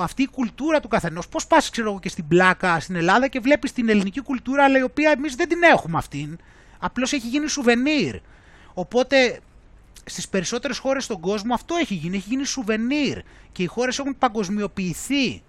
αυτή 0.00 0.22
η 0.22 0.28
κουλτούρα 0.28 0.80
του 0.80 0.88
καθενός, 0.88 1.28
πώς 1.28 1.46
πας, 1.46 1.70
ξέρω 1.70 1.90
εγώ, 1.90 2.00
και 2.00 2.08
στην 2.08 2.28
πλάκα 2.28 2.80
στην 2.80 2.96
Ελλάδα 2.96 3.28
και 3.28 3.40
βλέπεις 3.40 3.72
την 3.72 3.88
ελληνική 3.88 4.20
κουλτούρα, 4.20 4.64
αλλά 4.64 4.78
η 4.78 4.82
οποία 4.82 5.10
εμείς 5.10 5.34
δεν 5.34 5.48
την 5.48 5.62
έχουμε 5.62 5.98
αυτήν. 5.98 6.38
Απλώς 6.78 7.12
έχει 7.12 7.28
γίνει 7.28 7.48
σουβενίρ. 7.48 8.20
Οπότε 8.74 9.40
στις 10.04 10.28
περισσότερες 10.28 10.78
χώρες 10.78 11.04
στον 11.04 11.20
κόσμο 11.20 11.54
αυτό 11.54 11.74
έχει 11.74 11.94
γίνει, 11.94 12.16
έχει 12.16 12.28
γίνει 12.28 12.44
σουβενίρ 12.44 13.18
και 13.52 13.62
οι 13.62 13.66
χώρες 13.66 13.98
έχουν 13.98 14.18
παγκοσμιοποιηθεί 14.18 15.42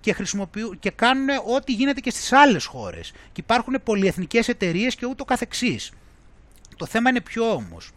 και, 0.00 0.12
χρησιμοποιούν, 0.12 0.78
και 0.78 0.90
κάνουν 0.90 1.28
ό,τι 1.54 1.72
γίνεται 1.72 2.00
και 2.00 2.10
στις 2.10 2.32
άλλες 2.32 2.64
χώρες. 2.64 3.10
Και 3.10 3.40
υπάρχουν 3.40 3.80
πολυεθνικές 3.84 4.48
εταιρείες 4.48 4.94
και 4.94 5.06
ούτω 5.06 5.24
καθεξής. 5.24 5.92
Το 6.76 6.86
θέμα 6.86 7.10
είναι 7.10 7.20
ποιο 7.20 7.50
όμως. 7.50 7.90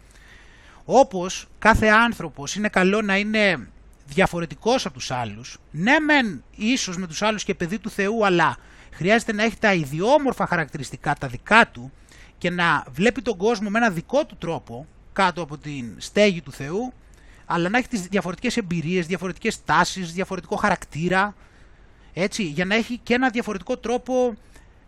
Όπως 0.84 1.46
κάθε 1.58 1.86
άνθρωπος 1.86 2.54
είναι 2.54 2.68
καλό 2.68 3.02
να 3.02 3.16
είναι 3.16 3.68
διαφορετικός 4.06 4.86
από 4.86 4.94
τους 4.94 5.10
άλλους, 5.10 5.58
ναι 5.70 5.98
μεν 6.00 6.44
ίσως 6.56 6.96
με 6.96 7.06
τους 7.06 7.22
άλλους 7.22 7.44
και 7.44 7.54
παιδί 7.54 7.78
του 7.78 7.90
Θεού, 7.90 8.26
αλλά 8.26 8.56
χρειάζεται 8.92 9.32
να 9.32 9.42
έχει 9.42 9.56
τα 9.56 9.74
ιδιόμορφα 9.74 10.46
χαρακτηριστικά, 10.46 11.14
τα 11.14 11.28
δικά 11.28 11.68
του 11.72 11.92
και 12.38 12.50
να 12.50 12.84
βλέπει 12.90 13.22
τον 13.22 13.36
κόσμο 13.36 13.70
με 13.70 13.78
ένα 13.78 13.90
δικό 13.90 14.26
του 14.26 14.36
τρόπο 14.36 14.86
κάτω 15.18 15.42
από 15.42 15.58
την 15.58 15.94
στέγη 15.96 16.40
του 16.40 16.52
Θεού, 16.52 16.92
αλλά 17.46 17.68
να 17.68 17.78
έχει 17.78 17.88
τις 17.88 18.00
διαφορετικές 18.00 18.56
εμπειρίες, 18.56 19.06
διαφορετικές 19.06 19.64
τάσεις, 19.64 20.12
διαφορετικό 20.12 20.56
χαρακτήρα, 20.56 21.34
έτσι, 22.12 22.42
για 22.42 22.64
να 22.64 22.74
έχει 22.74 22.98
και 23.02 23.14
ένα 23.14 23.30
διαφορετικό 23.30 23.76
τρόπο 23.76 24.34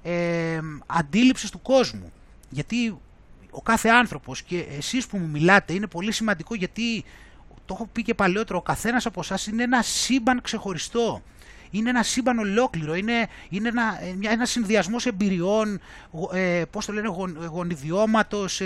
ε, 0.02 0.61
αντίληψης 0.86 1.51
του 1.51 1.62
κόσμου. 1.62 2.12
Γιατί 2.51 2.98
ο 3.51 3.62
κάθε 3.62 3.89
άνθρωπος 3.89 4.43
και 4.43 4.66
εσείς 4.78 5.07
που 5.07 5.19
μου 5.19 5.28
μιλάτε 5.28 5.73
είναι 5.73 5.86
πολύ 5.86 6.12
σημαντικό 6.12 6.55
γιατί 6.55 7.05
το 7.66 7.74
έχω 7.74 7.86
πει 7.93 8.02
και 8.02 8.15
παλαιότερο, 8.15 8.59
ο 8.59 8.62
καθένας 8.62 9.07
από 9.07 9.20
εσάς 9.20 9.47
είναι 9.47 9.62
ένα 9.62 9.82
σύμπαν 9.82 10.40
ξεχωριστό. 10.40 11.23
Είναι 11.70 11.90
ένα 11.90 12.02
σύμπαν 12.02 12.38
ολόκληρο, 12.38 12.94
είναι, 12.94 13.28
είναι 13.48 13.68
ένα, 13.68 13.98
ένας 14.30 14.51
συνδυασμός 14.51 15.06
εμπειριών, 15.06 15.80
ε, 16.32 16.62
πώς 16.70 16.86
το 16.86 16.92
λένε, 16.92 17.09
γονιδιώματος, 17.51 18.60
ε, 18.60 18.64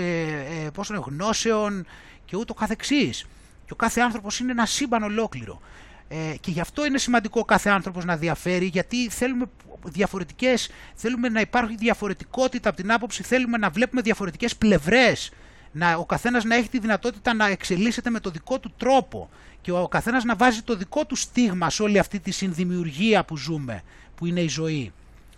ε, 0.65 0.69
πώς 0.73 0.87
το 0.87 0.93
λένε, 0.93 1.05
γνώσεων 1.07 1.85
και 2.25 2.37
ούτω 2.37 2.53
καθεξής. 2.53 3.25
Και 3.65 3.73
ο 3.73 3.75
κάθε 3.75 4.01
άνθρωπος 4.01 4.39
είναι 4.39 4.51
ένα 4.51 4.65
σύμπαν 4.65 5.03
ολόκληρο. 5.03 5.61
Ε, 6.07 6.35
και 6.39 6.51
γι' 6.51 6.59
αυτό 6.59 6.85
είναι 6.85 6.97
σημαντικό 6.97 7.39
ο 7.39 7.45
κάθε 7.45 7.69
άνθρωπος 7.69 8.05
να 8.05 8.17
διαφέρει, 8.17 8.65
γιατί 8.65 9.09
θέλουμε 9.09 9.45
διαφορετικές, 9.83 10.69
θέλουμε 10.95 11.29
να 11.29 11.39
υπάρχει 11.39 11.75
διαφορετικότητα 11.75 12.69
από 12.69 12.81
την 12.81 12.91
άποψη, 12.91 13.23
θέλουμε 13.23 13.57
να 13.57 13.69
βλέπουμε 13.69 14.01
διαφορετικές 14.01 14.55
πλευρές, 14.55 15.31
να, 15.71 15.95
ο 15.95 16.05
καθένας 16.05 16.43
να 16.43 16.55
έχει 16.55 16.69
τη 16.69 16.79
δυνατότητα 16.79 17.33
να 17.33 17.47
εξελίσσεται 17.47 18.09
με 18.09 18.19
το 18.19 18.29
δικό 18.29 18.59
του 18.59 18.73
τρόπο 18.77 19.29
και 19.65 19.71
ο 19.71 19.87
καθένας 19.87 20.23
να 20.23 20.35
βάζει 20.35 20.61
το 20.61 20.75
δικό 20.75 21.05
του 21.05 21.15
στίγμα 21.15 21.69
σε 21.69 21.83
όλη 21.83 21.99
αυτή 21.99 22.19
τη 22.19 22.31
συνδημιουργία 22.31 23.25
που 23.25 23.37
ζούμε, 23.37 23.83
που 24.15 24.25
είναι 24.25 24.41
η 24.41 24.47
ζωή. 24.47 24.93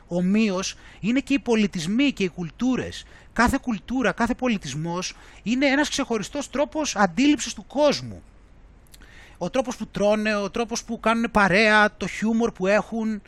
Ομοίως 0.07 0.75
είναι 0.99 1.19
και 1.19 1.33
οι 1.33 1.39
πολιτισμοί 1.39 2.11
και 2.11 2.23
οι 2.23 2.29
κουλτούρες. 2.29 3.05
Κάθε 3.33 3.59
κουλτούρα, 3.61 4.11
κάθε 4.11 4.33
πολιτισμός 4.33 5.15
είναι 5.43 5.65
ένας 5.65 5.89
ξεχωριστός 5.89 6.49
τρόπος 6.49 6.95
αντίληψης 6.95 7.53
του 7.53 7.65
κόσμου. 7.67 8.21
Ο 9.37 9.49
τρόπος 9.49 9.77
που 9.77 9.87
τρώνε, 9.87 10.35
ο 10.35 10.49
τρόπος 10.49 10.83
που 10.83 10.99
κάνουν 10.99 11.31
παρέα, 11.31 11.97
το 11.97 12.07
χιούμορ 12.07 12.51
που 12.51 12.67
έχουν, 12.67 13.21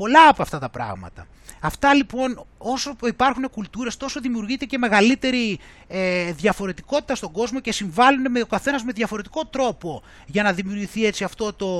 πολλά 0.00 0.28
από 0.28 0.42
αυτά 0.42 0.58
τα 0.58 0.68
πράγματα. 0.68 1.26
Αυτά 1.60 1.94
λοιπόν 1.94 2.46
όσο 2.58 2.96
υπάρχουν 3.04 3.50
κουλτούρες 3.50 3.96
τόσο 3.96 4.20
δημιουργείται 4.20 4.64
και 4.64 4.78
μεγαλύτερη 4.78 5.58
ε, 5.86 6.32
διαφορετικότητα 6.32 7.14
στον 7.14 7.32
κόσμο 7.32 7.60
και 7.60 7.72
συμβάλλουν 7.72 8.30
με 8.30 8.40
ο 8.40 8.46
καθένας 8.46 8.82
με 8.82 8.92
διαφορετικό 8.92 9.46
τρόπο 9.46 10.02
για 10.26 10.42
να 10.42 10.52
δημιουργηθεί 10.52 11.04
έτσι 11.06 11.24
αυτό 11.24 11.52
το, 11.52 11.70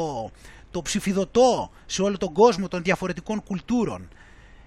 το 0.70 0.82
ψηφιδωτό 0.82 1.70
σε 1.86 2.02
όλο 2.02 2.16
τον 2.16 2.32
κόσμο 2.32 2.68
των 2.68 2.82
διαφορετικών 2.82 3.42
κουλτούρων. 3.42 4.08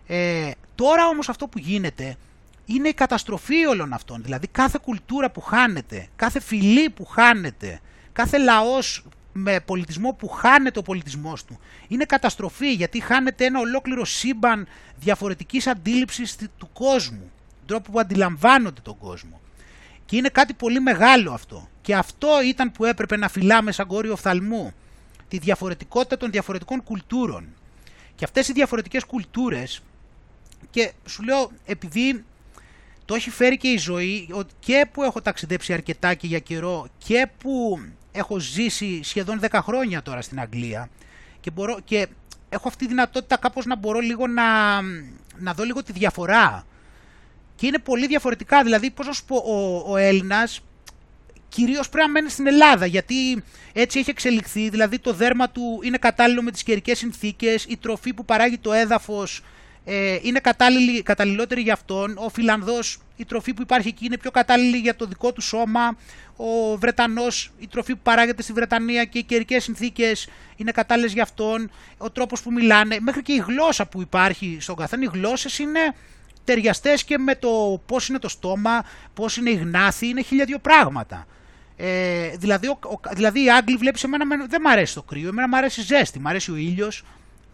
Ε, 0.08 0.52
τώρα 0.76 1.08
όμως 1.08 1.30
αυτό 1.30 1.48
που 1.48 1.58
γίνεται 1.60 2.16
είναι 2.66 2.88
η 2.88 2.94
καταστροφή 2.94 3.66
όλων 3.66 3.94
αυτών. 3.94 4.22
Δηλαδή 4.24 4.48
κάθε 4.48 4.80
κουλτούρα 4.84 5.32
που 5.32 5.42
χάνεται, 5.42 6.08
κάθε 6.16 6.40
φυλή 6.40 6.90
που 6.90 7.06
χάνεται, 7.06 7.80
κάθε 8.14 8.38
λαός 8.38 9.06
με 9.34 9.60
πολιτισμό 9.60 10.14
που 10.14 10.28
χάνεται 10.28 10.80
ο 10.80 10.82
πολιτισμός 10.82 11.46
του. 11.46 11.60
Είναι 11.88 12.06
καταστροφή 12.06 12.74
γιατί 12.74 13.00
χάνεται 13.00 13.46
ένα 13.46 13.60
ολόκληρο 13.60 14.06
σύμπαν 14.06 14.68
διαφορετικής 14.96 15.68
αντίληψης 15.68 16.36
του 16.58 16.70
κόσμου, 16.74 17.32
τον 17.58 17.68
τρόπο 17.68 17.92
που 17.92 18.00
αντιλαμβάνονται 18.00 18.82
τον 18.82 18.98
κόσμο. 18.98 19.42
Και 20.06 20.16
είναι 20.16 20.30
κάτι 20.30 20.54
πολύ 20.54 20.80
μεγάλο 20.80 21.32
αυτό. 21.32 21.68
Και 21.82 21.96
αυτό 21.96 22.30
ήταν 22.46 22.72
που 22.72 22.86
έπρεπε 22.86 23.18
να 23.18 23.28
φυλάμε 23.28 23.72
σαν 23.72 23.88
κόριο 23.88 24.12
οφθαλμού. 24.12 24.74
Τη 25.28 25.38
διαφορετικότητα 25.38 26.18
των 26.18 26.32
διαφορετικών 26.32 26.84
κουλτούρων. 26.84 27.48
Και 28.16 28.24
αυτές 28.24 28.48
οι 28.48 28.54
διαφορετικές 28.54 29.04
κουλτούρες, 29.04 29.82
και 30.70 30.92
σου 31.06 31.24
λέω 31.24 31.52
επειδή 31.66 32.24
το 33.06 33.16
έχει 33.16 33.30
φέρει 33.30 33.58
και 33.58 33.68
η 33.68 33.78
ζωή, 33.78 34.30
και 34.60 34.88
που 34.92 35.04
έχω 35.04 35.22
ταξιδέψει 35.22 35.74
αρκετά 35.74 36.14
και 36.14 36.28
για 36.28 36.40
καιρό 36.40 36.88
και 36.98 37.30
που 37.38 37.80
έχω 38.14 38.40
ζήσει 38.40 39.00
σχεδόν 39.04 39.40
10 39.50 39.60
χρόνια 39.62 40.02
τώρα 40.02 40.22
στην 40.22 40.40
Αγγλία 40.40 40.90
και, 41.40 41.52
μπορώ, 41.52 41.80
και 41.84 42.08
έχω 42.50 42.68
αυτή 42.68 42.84
τη 42.84 42.88
δυνατότητα 42.88 43.38
κάπως 43.38 43.66
να 43.66 43.76
μπορώ 43.76 44.00
λίγο 44.00 44.28
να, 44.28 44.82
να 45.38 45.54
δω 45.54 45.64
λίγο 45.64 45.84
τη 45.84 45.92
διαφορά. 45.92 46.66
Και 47.56 47.68
είναι 47.68 47.80
πολύ 47.80 48.08
διαφορετικά, 48.08 48.64
δηλαδή 48.64 48.92
πώς 48.92 49.08
να 49.08 49.14
σου 49.14 49.26
πω, 49.26 49.36
ο, 49.36 49.84
ο 49.92 49.98
Έλληνας 49.98 50.62
κυρίως 51.50 51.90
πρέπει 51.90 52.08
να 52.08 52.12
μένει 52.12 52.30
στην 52.30 52.48
Ελλάδα 52.48 52.86
γιατί 52.86 53.44
έτσι 53.74 54.00
έχει 54.00 54.10
εξελιχθεί, 54.10 54.70
δηλαδή 54.70 55.00
το 55.00 55.14
δέρμα 55.14 55.50
του 55.50 55.80
είναι 55.84 55.98
κατάλληλο 55.98 56.42
με 56.42 56.52
τις 56.52 56.64
καιρικές 56.64 56.98
συνθήκες, 56.98 57.66
η 57.70 57.78
τροφή 57.78 58.14
που 58.14 58.26
παράγει 58.26 58.58
το 58.58 58.74
έδαφος 58.74 59.42
ε, 59.86 60.18
είναι 60.22 60.40
κατάλληλη, 60.40 61.02
καταλληλότερη 61.02 61.62
για 61.62 61.74
αυτόν. 61.74 62.18
Ο 62.18 62.30
Φιλανδός, 62.30 63.00
η 63.16 63.26
τροφή 63.26 63.54
που 63.54 63.62
υπάρχει 63.62 63.88
εκεί 63.88 64.06
είναι 64.06 64.18
πιο 64.18 64.32
κατάλληλη 64.32 64.78
για 64.78 64.96
το 64.96 65.06
δικό 65.06 65.34
του 65.34 65.42
σώμα. 65.42 65.98
Ο 66.36 66.78
Βρετανός, 66.78 67.52
η 67.60 67.68
τροφή 67.68 67.94
που 67.96 68.02
παράγεται 68.04 68.42
στη 68.42 68.54
Βρετανία 68.54 69.06
και 69.06 69.18
οι 69.18 69.24
καιρικές 69.24 69.64
συνθήκες 69.64 70.30
είναι 70.56 70.72
κατάλληλες 70.72 71.14
για 71.14 71.24
αυτόν. 71.24 71.72
Ο 71.98 72.10
τρόπος 72.12 72.42
που 72.42 72.52
μιλάνε, 72.52 72.98
μέχρι 73.00 73.22
και 73.22 73.34
η 73.34 73.44
γλώσσα 73.48 73.86
που 73.86 74.02
υπάρχει 74.02 74.58
στον 74.60 74.76
καθένα, 74.76 75.04
οι 75.04 75.10
γλώσσες 75.14 75.60
είναι 75.60 75.80
ταιριαστές 76.44 77.04
και 77.04 77.18
με 77.18 77.36
το 77.36 77.82
πώς 77.86 78.08
είναι 78.08 78.20
το 78.20 78.30
στόμα, 78.30 78.86
πώς 79.14 79.38
είναι 79.38 79.50
η 79.50 79.56
γνάθη, 79.56 80.08
είναι 80.08 80.22
χίλια 80.22 80.46
δύο 80.46 80.60
πράγματα. 80.60 81.28
Ε, 81.78 82.30
δηλαδή, 82.38 82.68
ο, 82.68 82.80
δηλαδή 83.14 83.44
οι 83.44 83.52
Άγγλοι 83.52 83.78
βλέπεις 83.78 84.04
εμένα 84.04 84.26
δεν 84.48 84.62
μου 84.64 84.70
αρέσει 84.70 84.94
το 84.94 85.02
κρύο, 85.02 85.28
εμένα 85.28 85.48
μου 85.48 85.58
αρέσει 85.58 85.82
η 85.82 85.84
ζέστη, 85.84 86.20
μου 86.20 86.30
αρέσει 86.30 86.52
ο 86.52 86.56
ήλιος, 86.56 87.04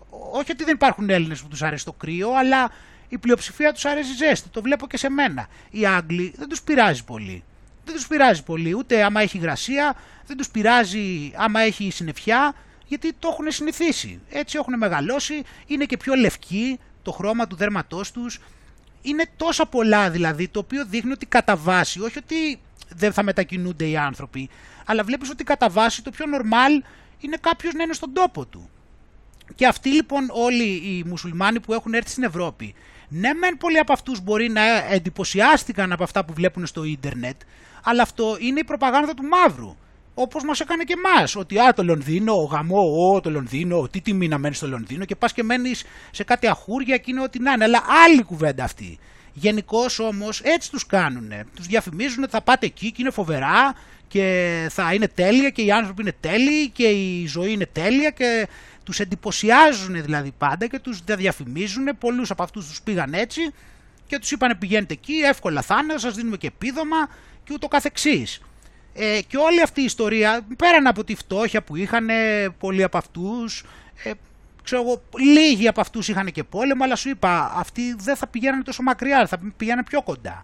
όχι 0.09 0.51
ότι 0.51 0.63
δεν 0.63 0.73
υπάρχουν 0.73 1.09
Έλληνες 1.09 1.41
που 1.41 1.47
τους 1.47 1.61
αρέσει 1.61 1.85
το 1.85 1.93
κρύο, 1.93 2.31
αλλά 2.33 2.71
η 3.09 3.17
πλειοψηφία 3.17 3.73
τους 3.73 3.85
αρέσει 3.85 4.13
ζέστη. 4.15 4.49
Το 4.49 4.61
βλέπω 4.61 4.87
και 4.87 4.97
σε 4.97 5.09
μένα. 5.09 5.47
Οι 5.69 5.85
Άγγλοι 5.85 6.33
δεν 6.37 6.49
τους 6.49 6.61
πειράζει 6.61 7.03
πολύ. 7.03 7.43
Δεν 7.85 7.95
τους 7.95 8.07
πειράζει 8.07 8.43
πολύ, 8.43 8.75
ούτε 8.75 9.03
άμα 9.03 9.21
έχει 9.21 9.37
υγρασία, 9.37 9.95
δεν 10.25 10.37
τους 10.37 10.49
πειράζει 10.49 11.31
άμα 11.35 11.59
έχει 11.59 11.91
συννεφιά, 11.91 12.53
γιατί 12.87 13.13
το 13.19 13.29
έχουν 13.31 13.51
συνηθίσει. 13.51 14.19
Έτσι 14.29 14.57
έχουν 14.57 14.77
μεγαλώσει, 14.77 15.43
είναι 15.67 15.85
και 15.85 15.97
πιο 15.97 16.15
λευκοί 16.15 16.79
το 17.01 17.11
χρώμα 17.11 17.47
του 17.47 17.55
δέρματός 17.55 18.11
τους. 18.11 18.39
Είναι 19.01 19.25
τόσα 19.35 19.65
πολλά 19.65 20.09
δηλαδή, 20.09 20.47
το 20.47 20.59
οποίο 20.59 20.85
δείχνει 20.85 21.11
ότι 21.11 21.25
κατά 21.25 21.55
βάση, 21.55 22.01
όχι 22.01 22.17
ότι 22.17 22.59
δεν 22.89 23.13
θα 23.13 23.23
μετακινούνται 23.23 23.85
οι 23.85 23.97
άνθρωποι, 23.97 24.49
αλλά 24.85 25.03
βλέπεις 25.03 25.29
ότι 25.29 25.43
κατά 25.43 25.69
βάση 25.69 26.03
το 26.03 26.11
πιο 26.11 26.25
normal 26.35 26.85
είναι 27.19 27.37
κάποιος 27.41 27.73
να 27.73 27.83
είναι 27.83 27.93
στον 27.93 28.13
τόπο 28.13 28.45
του. 28.45 28.69
Και 29.55 29.67
αυτοί 29.67 29.89
λοιπόν 29.89 30.27
όλοι 30.31 30.63
οι 30.63 31.03
μουσουλμάνοι 31.07 31.59
που 31.59 31.73
έχουν 31.73 31.93
έρθει 31.93 32.09
στην 32.09 32.23
Ευρώπη, 32.23 32.73
ναι 33.09 33.33
μεν 33.33 33.57
πολλοί 33.57 33.77
από 33.77 33.93
αυτούς 33.93 34.21
μπορεί 34.21 34.49
να 34.49 34.61
εντυπωσιάστηκαν 34.89 35.91
από 35.91 36.03
αυτά 36.03 36.25
που 36.25 36.33
βλέπουν 36.33 36.65
στο 36.65 36.83
ίντερνετ, 36.83 37.35
αλλά 37.83 38.01
αυτό 38.01 38.37
είναι 38.39 38.59
η 38.59 38.63
προπαγάνδα 38.63 39.13
του 39.13 39.23
μαύρου. 39.23 39.75
Όπως 40.13 40.43
μας 40.43 40.59
έκανε 40.59 40.83
και 40.83 40.93
εμάς. 40.97 41.35
Ότι 41.35 41.59
α, 41.59 41.73
το 41.73 41.83
Λονδίνο, 41.83 42.33
ο 42.33 42.43
γαμό, 42.43 42.81
ο, 43.13 43.21
το 43.21 43.29
Λονδίνο, 43.29 43.87
τι 43.91 44.01
τιμή 44.01 44.27
να 44.27 44.37
μένεις 44.37 44.57
στο 44.57 44.67
Λονδίνο 44.67 45.05
και 45.05 45.15
πας 45.15 45.33
και 45.33 45.43
μένεις 45.43 45.83
σε 46.11 46.23
κάτι 46.23 46.47
αχούρια 46.47 46.97
και 46.97 47.11
είναι 47.11 47.21
ό,τι 47.21 47.39
να 47.39 47.51
είναι. 47.51 47.63
Αλλά 47.63 47.83
άλλη 48.05 48.23
κουβέντα 48.23 48.63
αυτή. 48.63 48.99
Γενικώ 49.33 49.85
όμως 49.99 50.41
έτσι 50.43 50.71
τους 50.71 50.85
κάνουν. 50.85 51.31
Τους 51.55 51.65
διαφημίζουν 51.65 52.23
ότι 52.23 52.31
θα 52.31 52.41
πάτε 52.41 52.65
εκεί 52.65 52.91
και 52.91 52.97
είναι 52.99 53.11
φοβερά 53.11 53.75
και 54.07 54.67
θα 54.69 54.93
είναι 54.93 55.07
τέλεια 55.07 55.49
και 55.49 55.61
οι 55.61 55.71
άνθρωποι 55.71 56.01
είναι 56.01 56.15
τέλειοι 56.19 56.69
και 56.69 56.87
η 56.87 57.27
ζωή 57.27 57.51
είναι 57.51 57.65
τέλεια 57.65 58.09
και 58.09 58.47
τους 58.89 58.99
εντυπωσιάζουν 58.99 60.01
δηλαδή 60.01 60.33
πάντα 60.37 60.67
και 60.67 60.79
τους 60.79 61.01
διαφημίζουν, 61.05 61.97
πολλούς 61.99 62.31
από 62.31 62.43
αυτούς 62.43 62.67
τους 62.67 62.81
πήγαν 62.81 63.13
έτσι 63.13 63.41
και 64.07 64.19
τους 64.19 64.31
είπαν 64.31 64.57
πηγαίνετε 64.57 64.93
εκεί, 64.93 65.13
εύκολα 65.13 65.61
θα 65.61 65.79
είναι, 65.83 65.97
σας 65.97 66.15
δίνουμε 66.15 66.37
και 66.37 66.47
επίδομα 66.47 67.09
και 67.43 67.53
ούτω 67.53 67.67
καθεξής. 67.67 68.41
Ε, 68.93 69.19
και 69.27 69.37
όλη 69.37 69.61
αυτή 69.61 69.81
η 69.81 69.83
ιστορία, 69.83 70.45
πέραν 70.57 70.87
από 70.87 71.03
τη 71.03 71.15
φτώχεια 71.15 71.63
που 71.63 71.75
είχαν 71.75 72.07
πολλοί 72.57 72.83
από 72.83 72.97
αυτούς, 72.97 73.63
ε, 74.03 74.11
ξέρω 74.63 74.81
εγώ, 74.81 75.01
λίγοι 75.17 75.67
από 75.67 75.81
αυτούς 75.81 76.07
είχαν 76.07 76.31
και 76.31 76.43
πόλεμο, 76.43 76.83
αλλά 76.83 76.95
σου 76.95 77.09
είπα, 77.09 77.51
αυτοί 77.55 77.95
δεν 77.97 78.15
θα 78.15 78.27
πηγαίνουν 78.27 78.63
τόσο 78.63 78.83
μακριά, 78.83 79.27
θα 79.27 79.39
πηγαίνουν 79.57 79.83
πιο 79.83 80.01
κοντά. 80.01 80.43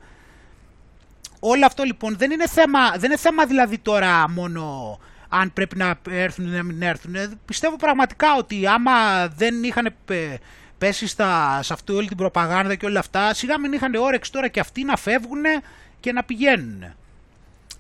Όλο 1.40 1.66
αυτό 1.66 1.84
λοιπόν 1.84 2.18
δεν 2.18 2.32
είναι 2.32 2.48
θέμα, 2.48 2.92
δεν 2.92 3.04
είναι 3.04 3.18
θέμα 3.18 3.46
δηλαδή 3.46 3.78
τώρα 3.78 4.30
μόνο 4.30 4.98
αν 5.30 5.54
πρέπει 5.54 5.78
να 5.78 6.00
έρθουν 6.10 6.46
ή 6.46 6.50
να 6.50 6.64
μην 6.64 6.82
έρθουν. 6.82 7.16
Ε, 7.16 7.30
πιστεύω 7.46 7.76
πραγματικά 7.76 8.36
ότι 8.38 8.68
άμα 8.68 9.28
δεν 9.28 9.64
είχαν 9.64 9.94
πέσει 10.78 11.08
στα, 11.08 11.60
σε 11.64 11.74
αυτή 11.74 11.92
όλη 11.92 12.08
την 12.08 12.18
προπαγάνδα 12.18 12.76
και 12.76 12.86
όλα 12.86 13.00
αυτά, 13.00 13.34
σιγά 13.34 13.60
μην 13.60 13.74
είχαν 13.74 13.96
όρεξη 13.96 14.32
τώρα 14.32 14.48
και 14.48 14.60
αυτοί 14.60 14.84
να 14.84 14.98
φεύγουν 14.98 15.44
και 16.00 16.12
να 16.12 16.24
πηγαίνουν. 16.24 16.84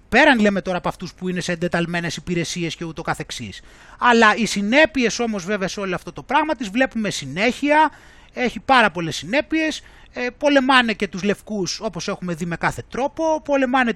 πέραν 0.09 0.39
λέμε 0.39 0.61
τώρα 0.61 0.77
από 0.77 0.89
αυτούς 0.89 1.13
που 1.13 1.30
είναι 1.30 1.39
σε 1.39 1.51
εντεταλμένες 1.51 2.15
υπηρεσίες 2.15 2.76
και 2.76 2.85
ούτω 2.85 3.01
καθεξής. 3.01 3.61
Αλλά 3.99 4.35
οι 4.35 4.45
συνέπειες 4.45 5.19
όμως 5.19 5.45
βέβαια 5.45 5.67
σε 5.67 5.80
όλο 5.80 5.95
αυτό 5.95 6.13
το 6.13 6.23
πράγμα 6.23 6.55
τις 6.55 6.69
βλέπουμε 6.69 7.09
συνέχεια, 7.09 7.91
έχει 8.34 8.59
πάρα 8.59 8.91
πολλές 8.91 9.15
συνέπειες, 9.15 9.81
ε, 10.13 10.27
πολεμάνε 10.38 10.93
και 10.93 11.07
τους 11.07 11.23
λευκούς 11.23 11.80
όπως 11.80 12.07
έχουμε 12.07 12.34
δει 12.34 12.45
με 12.45 12.55
κάθε 12.55 12.84
τρόπο, 12.89 13.41
πολεμάνε 13.41 13.93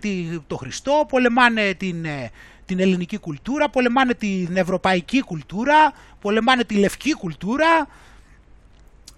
το 0.48 0.56
Χριστό, 0.56 1.06
πολεμάνε 1.08 1.74
την, 1.74 2.06
ε, 2.06 2.32
την 2.70 2.80
ελληνική 2.80 3.18
κουλτούρα, 3.18 3.70
πολεμάνε 3.70 4.14
την 4.14 4.58
ευρωπαϊκή 4.58 5.22
κουλτούρα, 5.22 5.94
πολεμάνε 6.22 6.64
τη 6.64 6.76
λευκή 6.76 7.14
κουλτούρα 7.14 7.88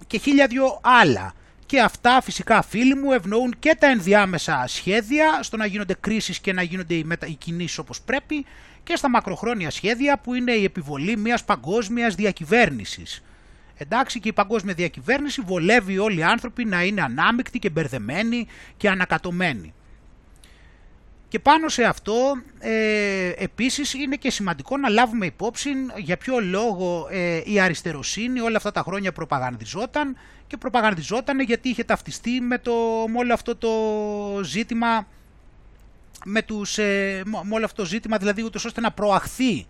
και 0.07 0.17
χίλια 0.17 0.47
δυο 0.47 0.79
άλλα. 0.81 1.33
Και 1.65 1.81
αυτά 1.81 2.21
φυσικά 2.21 2.61
φίλοι 2.61 2.95
μου 2.95 3.11
ευνοούν 3.11 3.55
και 3.59 3.75
τα 3.79 3.87
ενδιάμεσα 3.87 4.63
σχέδια 4.67 5.39
στο 5.41 5.57
να 5.57 5.65
γίνονται 5.65 5.95
κρίσεις 5.99 6.39
και 6.39 6.53
να 6.53 6.61
γίνονται 6.61 6.93
οι, 6.93 7.03
μετα... 7.03 7.27
οι 7.27 7.33
κινήσεις 7.33 7.77
όπως 7.77 8.01
πρέπει 8.01 8.45
και 8.83 8.95
στα 8.95 9.09
μακροχρόνια 9.09 9.69
σχέδια 9.69 10.19
που 10.19 10.33
είναι 10.33 10.51
η 10.51 10.63
επιβολή 10.63 11.17
μιας 11.17 11.43
παγκόσμιας 11.43 12.15
διακυβέρνησης. 12.15 13.23
Εντάξει 13.77 14.19
και 14.19 14.27
η 14.27 14.33
παγκόσμια 14.33 14.73
διακυβέρνηση 14.73 15.41
βολεύει 15.41 15.97
όλοι 15.97 16.19
οι 16.19 16.23
άνθρωποι 16.23 16.65
να 16.65 16.83
είναι 16.83 17.01
ανάμεικτοι 17.01 17.59
και 17.59 17.69
μπερδεμένοι 17.69 18.47
και 18.77 18.89
ανακατωμένοι. 18.89 19.73
Και 21.31 21.39
πάνω 21.39 21.69
σε 21.69 21.83
αυτό 21.83 22.41
ε, 22.59 23.31
επίσης 23.37 23.93
είναι 23.93 24.15
και 24.15 24.31
σημαντικό 24.31 24.77
να 24.77 24.89
λάβουμε 24.89 25.25
υπόψη 25.25 25.69
για 25.97 26.17
ποιο 26.17 26.39
λόγο 26.39 27.07
ε, 27.11 27.41
η 27.45 27.59
αριστεροσύνη 27.59 28.39
όλα 28.39 28.57
αυτά 28.57 28.71
τα 28.71 28.81
χρόνια 28.81 29.11
προπαγανδιζόταν 29.11 30.17
και 30.47 30.57
προπαγανδιζόταν 30.57 31.39
γιατί 31.39 31.69
είχε 31.69 31.83
ταυτιστεί 31.83 32.41
με, 32.41 32.57
το, 32.57 32.73
με 33.07 33.17
όλο 33.17 33.33
αυτό 33.33 33.55
το 33.55 33.69
ζήτημα 34.43 35.07
με, 36.25 36.41
τους, 36.41 36.77
ε, 36.77 37.21
με 37.25 37.55
όλο 37.55 37.65
αυτό 37.65 37.81
το 37.81 37.87
ζήτημα 37.87 38.17
δηλαδή 38.17 38.43
ούτως 38.43 38.65
ώστε 38.65 38.81
να 38.81 38.91
προαχθεί 38.91 39.67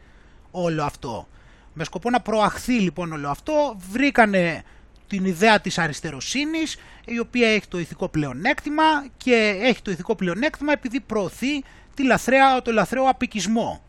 όλο 0.51 0.83
αυτό. 0.83 1.27
Με 1.73 1.83
σκοπό 1.83 2.09
να 2.09 2.19
προαχθεί 2.21 2.73
λοιπόν 2.73 3.11
όλο 3.11 3.29
αυτό 3.29 3.77
βρήκανε 3.91 4.63
την 5.11 5.25
ιδέα 5.25 5.59
της 5.59 5.77
αριστεροσύνης 5.77 6.77
η 7.05 7.19
οποία 7.19 7.47
έχει 7.47 7.67
το 7.67 7.79
ηθικό 7.79 8.07
πλεονέκτημα 8.07 8.83
και 9.17 9.57
έχει 9.61 9.81
το 9.81 9.91
ηθικό 9.91 10.15
πλεονέκτημα 10.15 10.71
επειδή 10.71 10.99
προωθεί 10.99 11.63
τη 11.93 12.03
λαθρέα, 12.03 12.61
το 12.61 12.71
λαθρέο 12.71 13.09
απικισμό. 13.09 13.83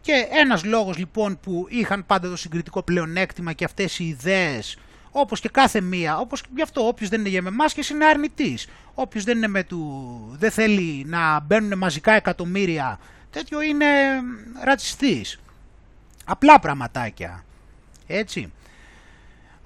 Και 0.00 0.26
ένας 0.30 0.64
λόγος 0.64 0.96
λοιπόν 0.96 1.38
που 1.40 1.66
είχαν 1.68 2.06
πάντα 2.06 2.28
το 2.28 2.36
συγκριτικό 2.36 2.82
πλεονέκτημα 2.82 3.52
και 3.52 3.64
αυτές 3.64 3.98
οι 3.98 4.04
ιδέες 4.04 4.78
όπως 5.10 5.40
και 5.40 5.48
κάθε 5.48 5.80
μία, 5.80 6.18
όπως 6.18 6.40
και 6.40 6.48
γι' 6.54 6.62
αυτό 6.62 6.86
όποιος 6.86 7.08
δεν 7.08 7.20
είναι 7.20 7.28
για 7.28 7.42
με 7.42 7.50
μάσκες 7.50 7.88
είναι 7.88 8.04
αρνητής. 8.04 8.68
Όποιος 8.94 9.24
δεν, 9.24 9.36
είναι 9.36 9.48
με 9.48 9.64
του, 9.64 10.36
δεν 10.38 10.50
θέλει 10.50 11.04
να 11.06 11.40
μπαίνουν 11.40 11.78
μαζικά 11.78 12.12
εκατομμύρια 12.12 12.98
τέτοιο 13.30 13.60
είναι 13.60 13.86
ρατσιστής. 14.64 15.40
Απλά 16.24 16.60
πραγματάκια. 16.60 17.44
Έτσι. 18.06 18.52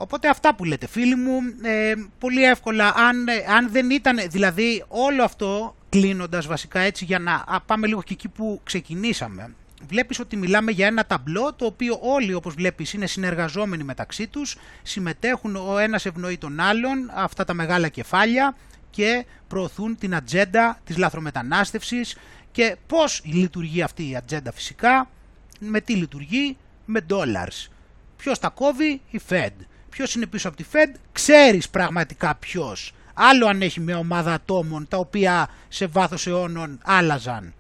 Οπότε 0.01 0.29
αυτά 0.29 0.55
που 0.55 0.65
λέτε 0.65 0.87
φίλοι 0.87 1.15
μου, 1.15 1.41
ε, 1.63 1.95
πολύ 2.19 2.45
εύκολα, 2.45 2.95
αν, 2.95 3.29
ε, 3.29 3.45
αν 3.49 3.71
δεν 3.71 3.91
ήταν, 3.91 4.19
δηλαδή 4.29 4.85
όλο 4.89 5.25
αυτό 5.25 5.77
κλείνοντας 5.89 6.47
βασικά 6.47 6.81
έτσι 6.81 7.05
για 7.05 7.19
να 7.19 7.63
πάμε 7.67 7.87
λίγο 7.87 8.03
και 8.03 8.13
εκεί 8.13 8.29
που 8.29 8.61
ξεκινήσαμε. 8.65 9.55
Βλέπεις 9.89 10.19
ότι 10.19 10.37
μιλάμε 10.37 10.71
για 10.71 10.87
ένα 10.87 11.07
ταμπλό 11.07 11.55
το 11.55 11.65
οποίο 11.65 11.99
όλοι 12.03 12.35
όπως 12.35 12.55
βλέπεις 12.55 12.93
είναι 12.93 13.07
συνεργαζόμενοι 13.07 13.85
μεταξύ 13.85 14.27
τους, 14.27 14.57
συμμετέχουν 14.83 15.57
ο 15.57 15.79
ένας 15.79 16.07
ευνοεί 16.07 16.39
τον 16.39 16.61
άλλον, 16.61 17.11
αυτά 17.15 17.45
τα 17.45 17.55
μεγάλα 17.55 17.89
κεφάλια 17.89 18.57
και 18.91 19.25
προωθούν 19.49 19.99
την 19.99 20.15
ατζέντα 20.15 20.79
της 20.85 20.97
λαθρομετανάστευσης 20.97 22.17
και 22.53 22.77
πώς 22.87 23.21
λειτουργεί 23.25 23.83
αυτή 23.83 24.11
η 24.11 24.17
ατζέντα 24.17 24.53
φυσικά, 24.53 25.11
με 25.61 25.81
τι 25.81 25.95
λειτουργεί, 25.95 26.57
με 26.85 27.01
dollars. 27.11 27.71
Ποιος 28.17 28.39
τα 28.39 28.49
κόβει, 28.49 29.01
η 29.11 29.21
Fed. 29.29 29.53
Ποιος 29.99 30.15
είναι 30.15 30.27
πίσω 30.27 30.49
από 30.49 30.57
τη 30.57 30.65
Fed, 30.73 30.95
ξέρεις 31.13 31.69
πραγματικά 31.69 32.35
ποιος. 32.35 32.93
Άλλο 33.15 33.47
αν 33.47 33.63
έχει 33.63 33.81
μια 33.81 33.99
ομάδα 33.99 34.33
ατόμων 34.33 34.89
τα 34.89 34.97
οποία 34.97 35.49
σε 35.69 35.87
βάθος 35.87 36.27
αιώνων 36.27 36.79
άλλαζαν. 36.85 37.55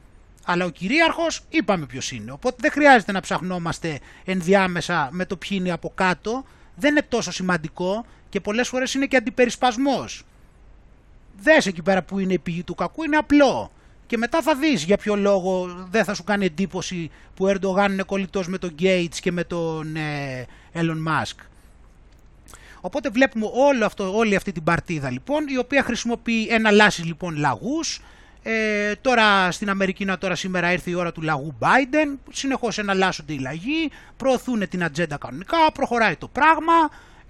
Αλλά 0.45 0.65
ο 0.65 0.69
κυρίαρχος 0.69 1.41
είπαμε 1.49 1.87
ποιος 1.87 2.13
είναι. 2.13 2.31
Οπότε 2.31 2.57
δεν 2.61 2.71
χρειάζεται 2.71 3.13
να 3.13 3.21
ψαχνόμαστε 3.21 3.99
ενδιάμεσα 4.25 5.09
με 5.13 5.25
το 5.25 5.37
ποιοι 5.37 5.59
είναι 5.61 5.71
από 5.71 5.93
κάτω. 5.95 6.45
Δεν 6.75 6.91
είναι 6.91 7.03
τόσο 7.09 7.33
σημαντικό 7.33 8.05
και 8.29 8.41
πολλές 8.41 8.69
φορές 8.69 8.95
είναι 8.95 9.07
και 9.07 9.17
αντιπερισπασμός. 9.17 10.23
Δες 11.39 11.67
εκεί 11.67 11.83
πέρα 11.83 12.03
που 12.03 12.19
είναι 12.19 12.33
η 12.33 12.39
πηγή 12.39 12.63
του 12.63 12.75
κακού, 12.75 13.05
είναι 13.05 13.17
απλό. 13.17 13.71
Και 14.07 14.17
μετά 14.17 14.43
θα 14.43 14.55
δεις 14.55 14.83
για 14.83 14.97
ποιο 14.97 15.17
λόγο 15.17 15.87
δεν 15.91 16.05
θα 16.05 16.15
σου 16.15 16.25
κάνει 16.25 16.45
εντύπωση 16.45 17.11
που 17.35 17.45
ο 17.45 17.49
Ερντογάν 17.49 17.93
είναι 17.93 18.03
κολλητός 18.03 18.49
με 18.49 18.59
τον 18.59 18.75
Gates 18.81 19.17
και 19.21 19.33
με 19.33 19.45
τον 19.45 19.97
ε, 19.97 20.47
Elon 20.75 21.07
Musk. 21.09 21.48
Οπότε 22.89 23.09
βλέπουμε 23.11 23.51
όλο 23.53 23.85
αυτό, 23.85 24.17
όλη 24.17 24.37
αυτή 24.37 24.53
την 24.53 24.65
παρτίδα 24.65 25.11
λοιπόν, 25.11 25.45
η 25.49 25.57
οποία 25.57 25.83
χρησιμοποιεί 25.83 26.47
εναλλάσσει 26.51 27.03
λοιπόν 27.03 27.37
λαγούς. 27.37 28.01
Ε, 28.43 28.95
τώρα 29.01 29.51
στην 29.51 29.71
Αμερική 29.71 30.07
τώρα 30.07 30.35
σήμερα 30.35 30.73
ήρθε 30.73 30.91
η 30.91 30.95
ώρα 30.95 31.13
του 31.13 31.23
λαγού 31.23 31.59
Biden, 31.61 32.19
συνεχώς 32.33 32.79
εναλλάσσονται 32.79 33.33
οι 33.33 33.39
λαγοί, 33.39 33.91
προωθούν 34.17 34.69
την 34.69 34.85
ατζέντα 34.85 35.17
κανονικά, 35.17 35.57
προχωράει 35.75 36.17
το 36.17 36.29
πράγμα. 36.29 36.73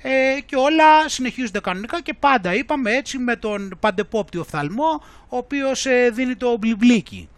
Ε, 0.03 0.41
και 0.47 0.57
όλα 0.57 1.09
συνεχίζονται 1.09 1.61
κανονικά. 1.61 2.01
Και 2.01 2.15
πάντα 2.15 2.55
είπαμε 2.55 2.91
έτσι 2.91 3.19
με 3.19 3.37
τον 3.37 3.77
παντεπόπτη 3.81 4.39
οφθαλμό, 4.39 5.03
ο 5.29 5.37
οποίος 5.37 5.87
ε, 5.87 6.11
δίνει 6.11 6.37
το 6.37 6.57
μπλιμπλίκι. 6.57 7.29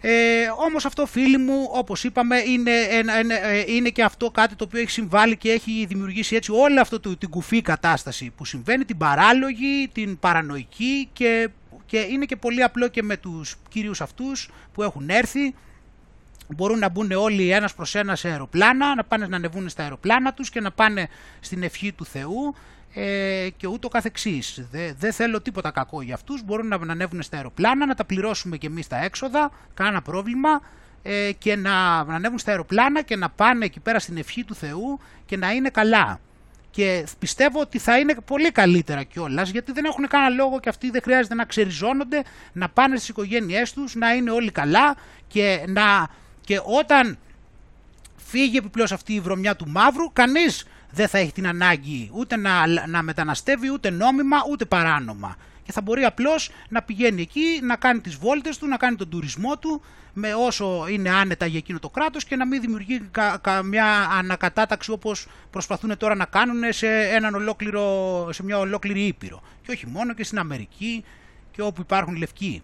Ε, 0.00 0.46
όμως 0.66 0.84
αυτό 0.84 1.06
φίλοι 1.06 1.38
μου 1.38 1.68
όπως 1.72 2.04
είπαμε 2.04 2.36
είναι, 2.38 2.70
ε, 2.70 3.64
είναι 3.66 3.88
και 3.88 4.02
αυτό 4.02 4.30
κάτι 4.30 4.54
το 4.54 4.64
οποίο 4.64 4.80
έχει 4.80 4.90
συμβάλει 4.90 5.36
και 5.36 5.50
έχει 5.50 5.84
δημιουργήσει 5.88 6.36
έτσι 6.36 6.52
όλη 6.52 6.78
αυτό 6.78 7.00
το, 7.00 7.16
την 7.16 7.28
κουφή 7.28 7.62
κατάσταση 7.62 8.32
που 8.36 8.44
συμβαίνει, 8.44 8.84
την 8.84 8.96
παράλογη, 8.96 9.88
την 9.92 10.18
παρανοϊκή 10.18 11.08
και, 11.12 11.48
και 11.86 11.98
είναι 11.98 12.24
και 12.24 12.36
πολύ 12.36 12.62
απλό 12.62 12.88
και 12.88 13.02
με 13.02 13.16
τους 13.16 13.56
κύριους 13.68 14.00
αυτούς 14.00 14.50
που 14.72 14.82
έχουν 14.82 15.08
έρθει. 15.08 15.54
Μπορούν 16.56 16.78
να 16.78 16.88
μπουν 16.88 17.12
όλοι 17.12 17.50
ένας 17.50 17.74
προς 17.74 17.94
ένας 17.94 18.20
σε 18.20 18.28
αεροπλάνα, 18.28 18.94
να 18.94 19.04
πάνε 19.04 19.26
να 19.26 19.36
ανεβούν 19.36 19.68
στα 19.68 19.82
αεροπλάνα 19.82 20.32
τους 20.32 20.50
και 20.50 20.60
να 20.60 20.70
πάνε 20.70 21.08
στην 21.40 21.62
ευχή 21.62 21.92
του 21.92 22.04
Θεού 22.04 22.54
ε, 23.00 23.48
και 23.56 23.66
ούτω 23.66 23.88
καθεξής. 23.88 24.66
Δεν 24.70 24.94
δε 24.98 25.12
θέλω 25.12 25.40
τίποτα 25.40 25.70
κακό 25.70 26.02
για 26.02 26.14
αυτούς, 26.14 26.42
μπορούν 26.44 26.66
να 26.66 26.76
ανέβουν 26.88 27.22
στα 27.22 27.36
αεροπλάνα, 27.36 27.86
να 27.86 27.94
τα 27.94 28.04
πληρώσουμε 28.04 28.56
και 28.56 28.66
εμείς 28.66 28.86
τα 28.86 29.04
έξοδα, 29.04 29.50
κανένα 29.74 30.02
πρόβλημα 30.02 30.60
ε, 31.02 31.32
και 31.38 31.56
να, 31.56 32.04
να 32.04 32.14
ανέβουν 32.14 32.38
στα 32.38 32.50
αεροπλάνα 32.50 33.02
και 33.02 33.16
να 33.16 33.28
πάνε 33.28 33.64
εκεί 33.64 33.80
πέρα 33.80 33.98
στην 33.98 34.16
ευχή 34.16 34.44
του 34.44 34.54
Θεού 34.54 35.00
και 35.26 35.36
να 35.36 35.50
είναι 35.50 35.68
καλά. 35.68 36.20
Και 36.70 37.06
πιστεύω 37.18 37.60
ότι 37.60 37.78
θα 37.78 37.98
είναι 37.98 38.14
πολύ 38.24 38.52
καλύτερα 38.52 39.02
κιόλας, 39.02 39.50
γιατί 39.50 39.72
δεν 39.72 39.84
έχουν 39.84 40.08
κανένα 40.08 40.30
λόγο 40.30 40.60
και 40.60 40.68
αυτοί 40.68 40.90
δεν 40.90 41.02
χρειάζεται 41.02 41.34
να 41.34 41.44
ξεριζώνονται, 41.44 42.22
να 42.52 42.68
πάνε 42.68 42.96
στις 42.96 43.08
οικογένειές 43.08 43.72
τους, 43.72 43.94
να 43.94 44.14
είναι 44.14 44.30
όλοι 44.30 44.50
καλά 44.50 44.96
και, 45.26 45.64
να, 45.68 46.08
και 46.40 46.60
όταν 46.64 47.18
φύγει 48.16 48.56
επιπλέον 48.56 48.88
αυτή 48.92 49.12
η 49.12 49.20
βρωμιά 49.20 49.56
του 49.56 49.68
μαύρου, 49.68 50.12
κανείς 50.12 50.64
δεν 50.90 51.08
θα 51.08 51.18
έχει 51.18 51.32
την 51.32 51.46
ανάγκη 51.46 52.10
ούτε 52.12 52.36
να, 52.36 52.66
να 52.86 53.02
μεταναστεύει 53.02 53.72
ούτε 53.72 53.90
νόμιμα 53.90 54.36
ούτε 54.50 54.64
παράνομα. 54.64 55.36
Και 55.62 55.72
θα 55.72 55.80
μπορεί 55.80 56.04
απλώς 56.04 56.50
να 56.68 56.82
πηγαίνει 56.82 57.22
εκεί, 57.22 57.60
να 57.62 57.76
κάνει 57.76 58.00
τις 58.00 58.16
βόλτες 58.16 58.58
του, 58.58 58.66
να 58.66 58.76
κάνει 58.76 58.96
τον 58.96 59.08
τουρισμό 59.08 59.58
του 59.58 59.82
με 60.12 60.34
όσο 60.34 60.86
είναι 60.88 61.10
άνετα 61.10 61.46
για 61.46 61.58
εκείνο 61.58 61.78
το 61.78 61.88
κράτος 61.88 62.24
και 62.24 62.36
να 62.36 62.46
μην 62.46 62.60
δημιουργεί 62.60 63.10
καμιά 63.40 64.08
ανακατάταξη 64.18 64.90
όπως 64.90 65.26
προσπαθούν 65.50 65.96
τώρα 65.96 66.14
να 66.14 66.24
κάνουν 66.24 66.72
σε, 66.72 66.86
έναν 66.88 67.34
ολόκληρο, 67.34 68.28
σε 68.32 68.44
μια 68.44 68.58
ολόκληρη 68.58 69.06
ήπειρο. 69.06 69.42
Και 69.62 69.72
όχι 69.72 69.86
μόνο 69.86 70.14
και 70.14 70.24
στην 70.24 70.38
Αμερική 70.38 71.04
και 71.50 71.62
όπου 71.62 71.80
υπάρχουν 71.80 72.16
λευκοί. 72.16 72.62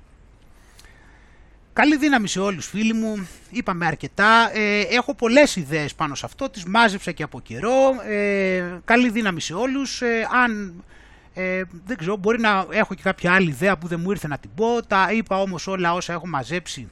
Καλή 1.75 1.97
δύναμη 1.97 2.29
σε 2.29 2.41
όλους 2.41 2.67
φίλοι 2.67 2.93
μου, 2.93 3.29
είπαμε 3.51 3.87
αρκετά, 3.87 4.51
ε, 4.53 4.81
έχω 4.81 5.15
πολλές 5.15 5.57
ιδέες 5.57 5.95
πάνω 5.95 6.15
σε 6.15 6.27
αυτό, 6.27 6.51
τις 6.51 6.65
μάζεψα 6.65 7.13
και 7.13 7.23
από 7.23 7.41
καιρό, 7.41 8.03
ε, 8.09 8.79
καλή 8.85 9.11
δύναμη 9.11 9.41
σε 9.41 9.55
όλους, 9.55 10.03
ε, 10.03 10.29
αν 10.45 10.85
ε, 11.35 11.63
δεν 11.87 11.97
ξέρω 11.97 12.17
μπορεί 12.17 12.41
να 12.41 12.67
έχω 12.71 12.95
και 12.95 13.03
κάποια 13.03 13.33
άλλη 13.35 13.49
ιδέα 13.49 13.79
που 13.79 13.87
δεν 13.87 14.01
μου 14.01 14.11
ήρθε 14.11 14.29
να 14.29 14.39
την 14.39 14.51
πω, 14.55 14.83
τα 14.87 15.09
είπα 15.13 15.41
όμως 15.41 15.67
όλα 15.67 15.93
όσα 15.93 16.13
έχω 16.13 16.27
μαζέψει 16.27 16.89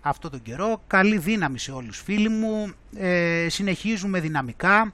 αυτό 0.00 0.30
τον 0.30 0.42
καιρό, 0.42 0.82
καλή 0.86 1.18
δύναμη 1.18 1.58
σε 1.58 1.72
όλους 1.72 2.02
φίλοι 2.04 2.28
μου, 2.28 2.72
ε, 2.96 3.46
συνεχίζουμε 3.48 4.20
δυναμικά 4.20 4.92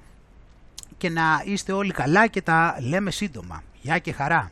και 0.96 1.08
να 1.08 1.42
είστε 1.44 1.72
όλοι 1.72 1.92
καλά 1.92 2.26
και 2.26 2.42
τα 2.42 2.76
λέμε 2.80 3.10
σύντομα. 3.10 3.62
Γεια 3.80 3.98
και 3.98 4.12
χαρά. 4.12 4.50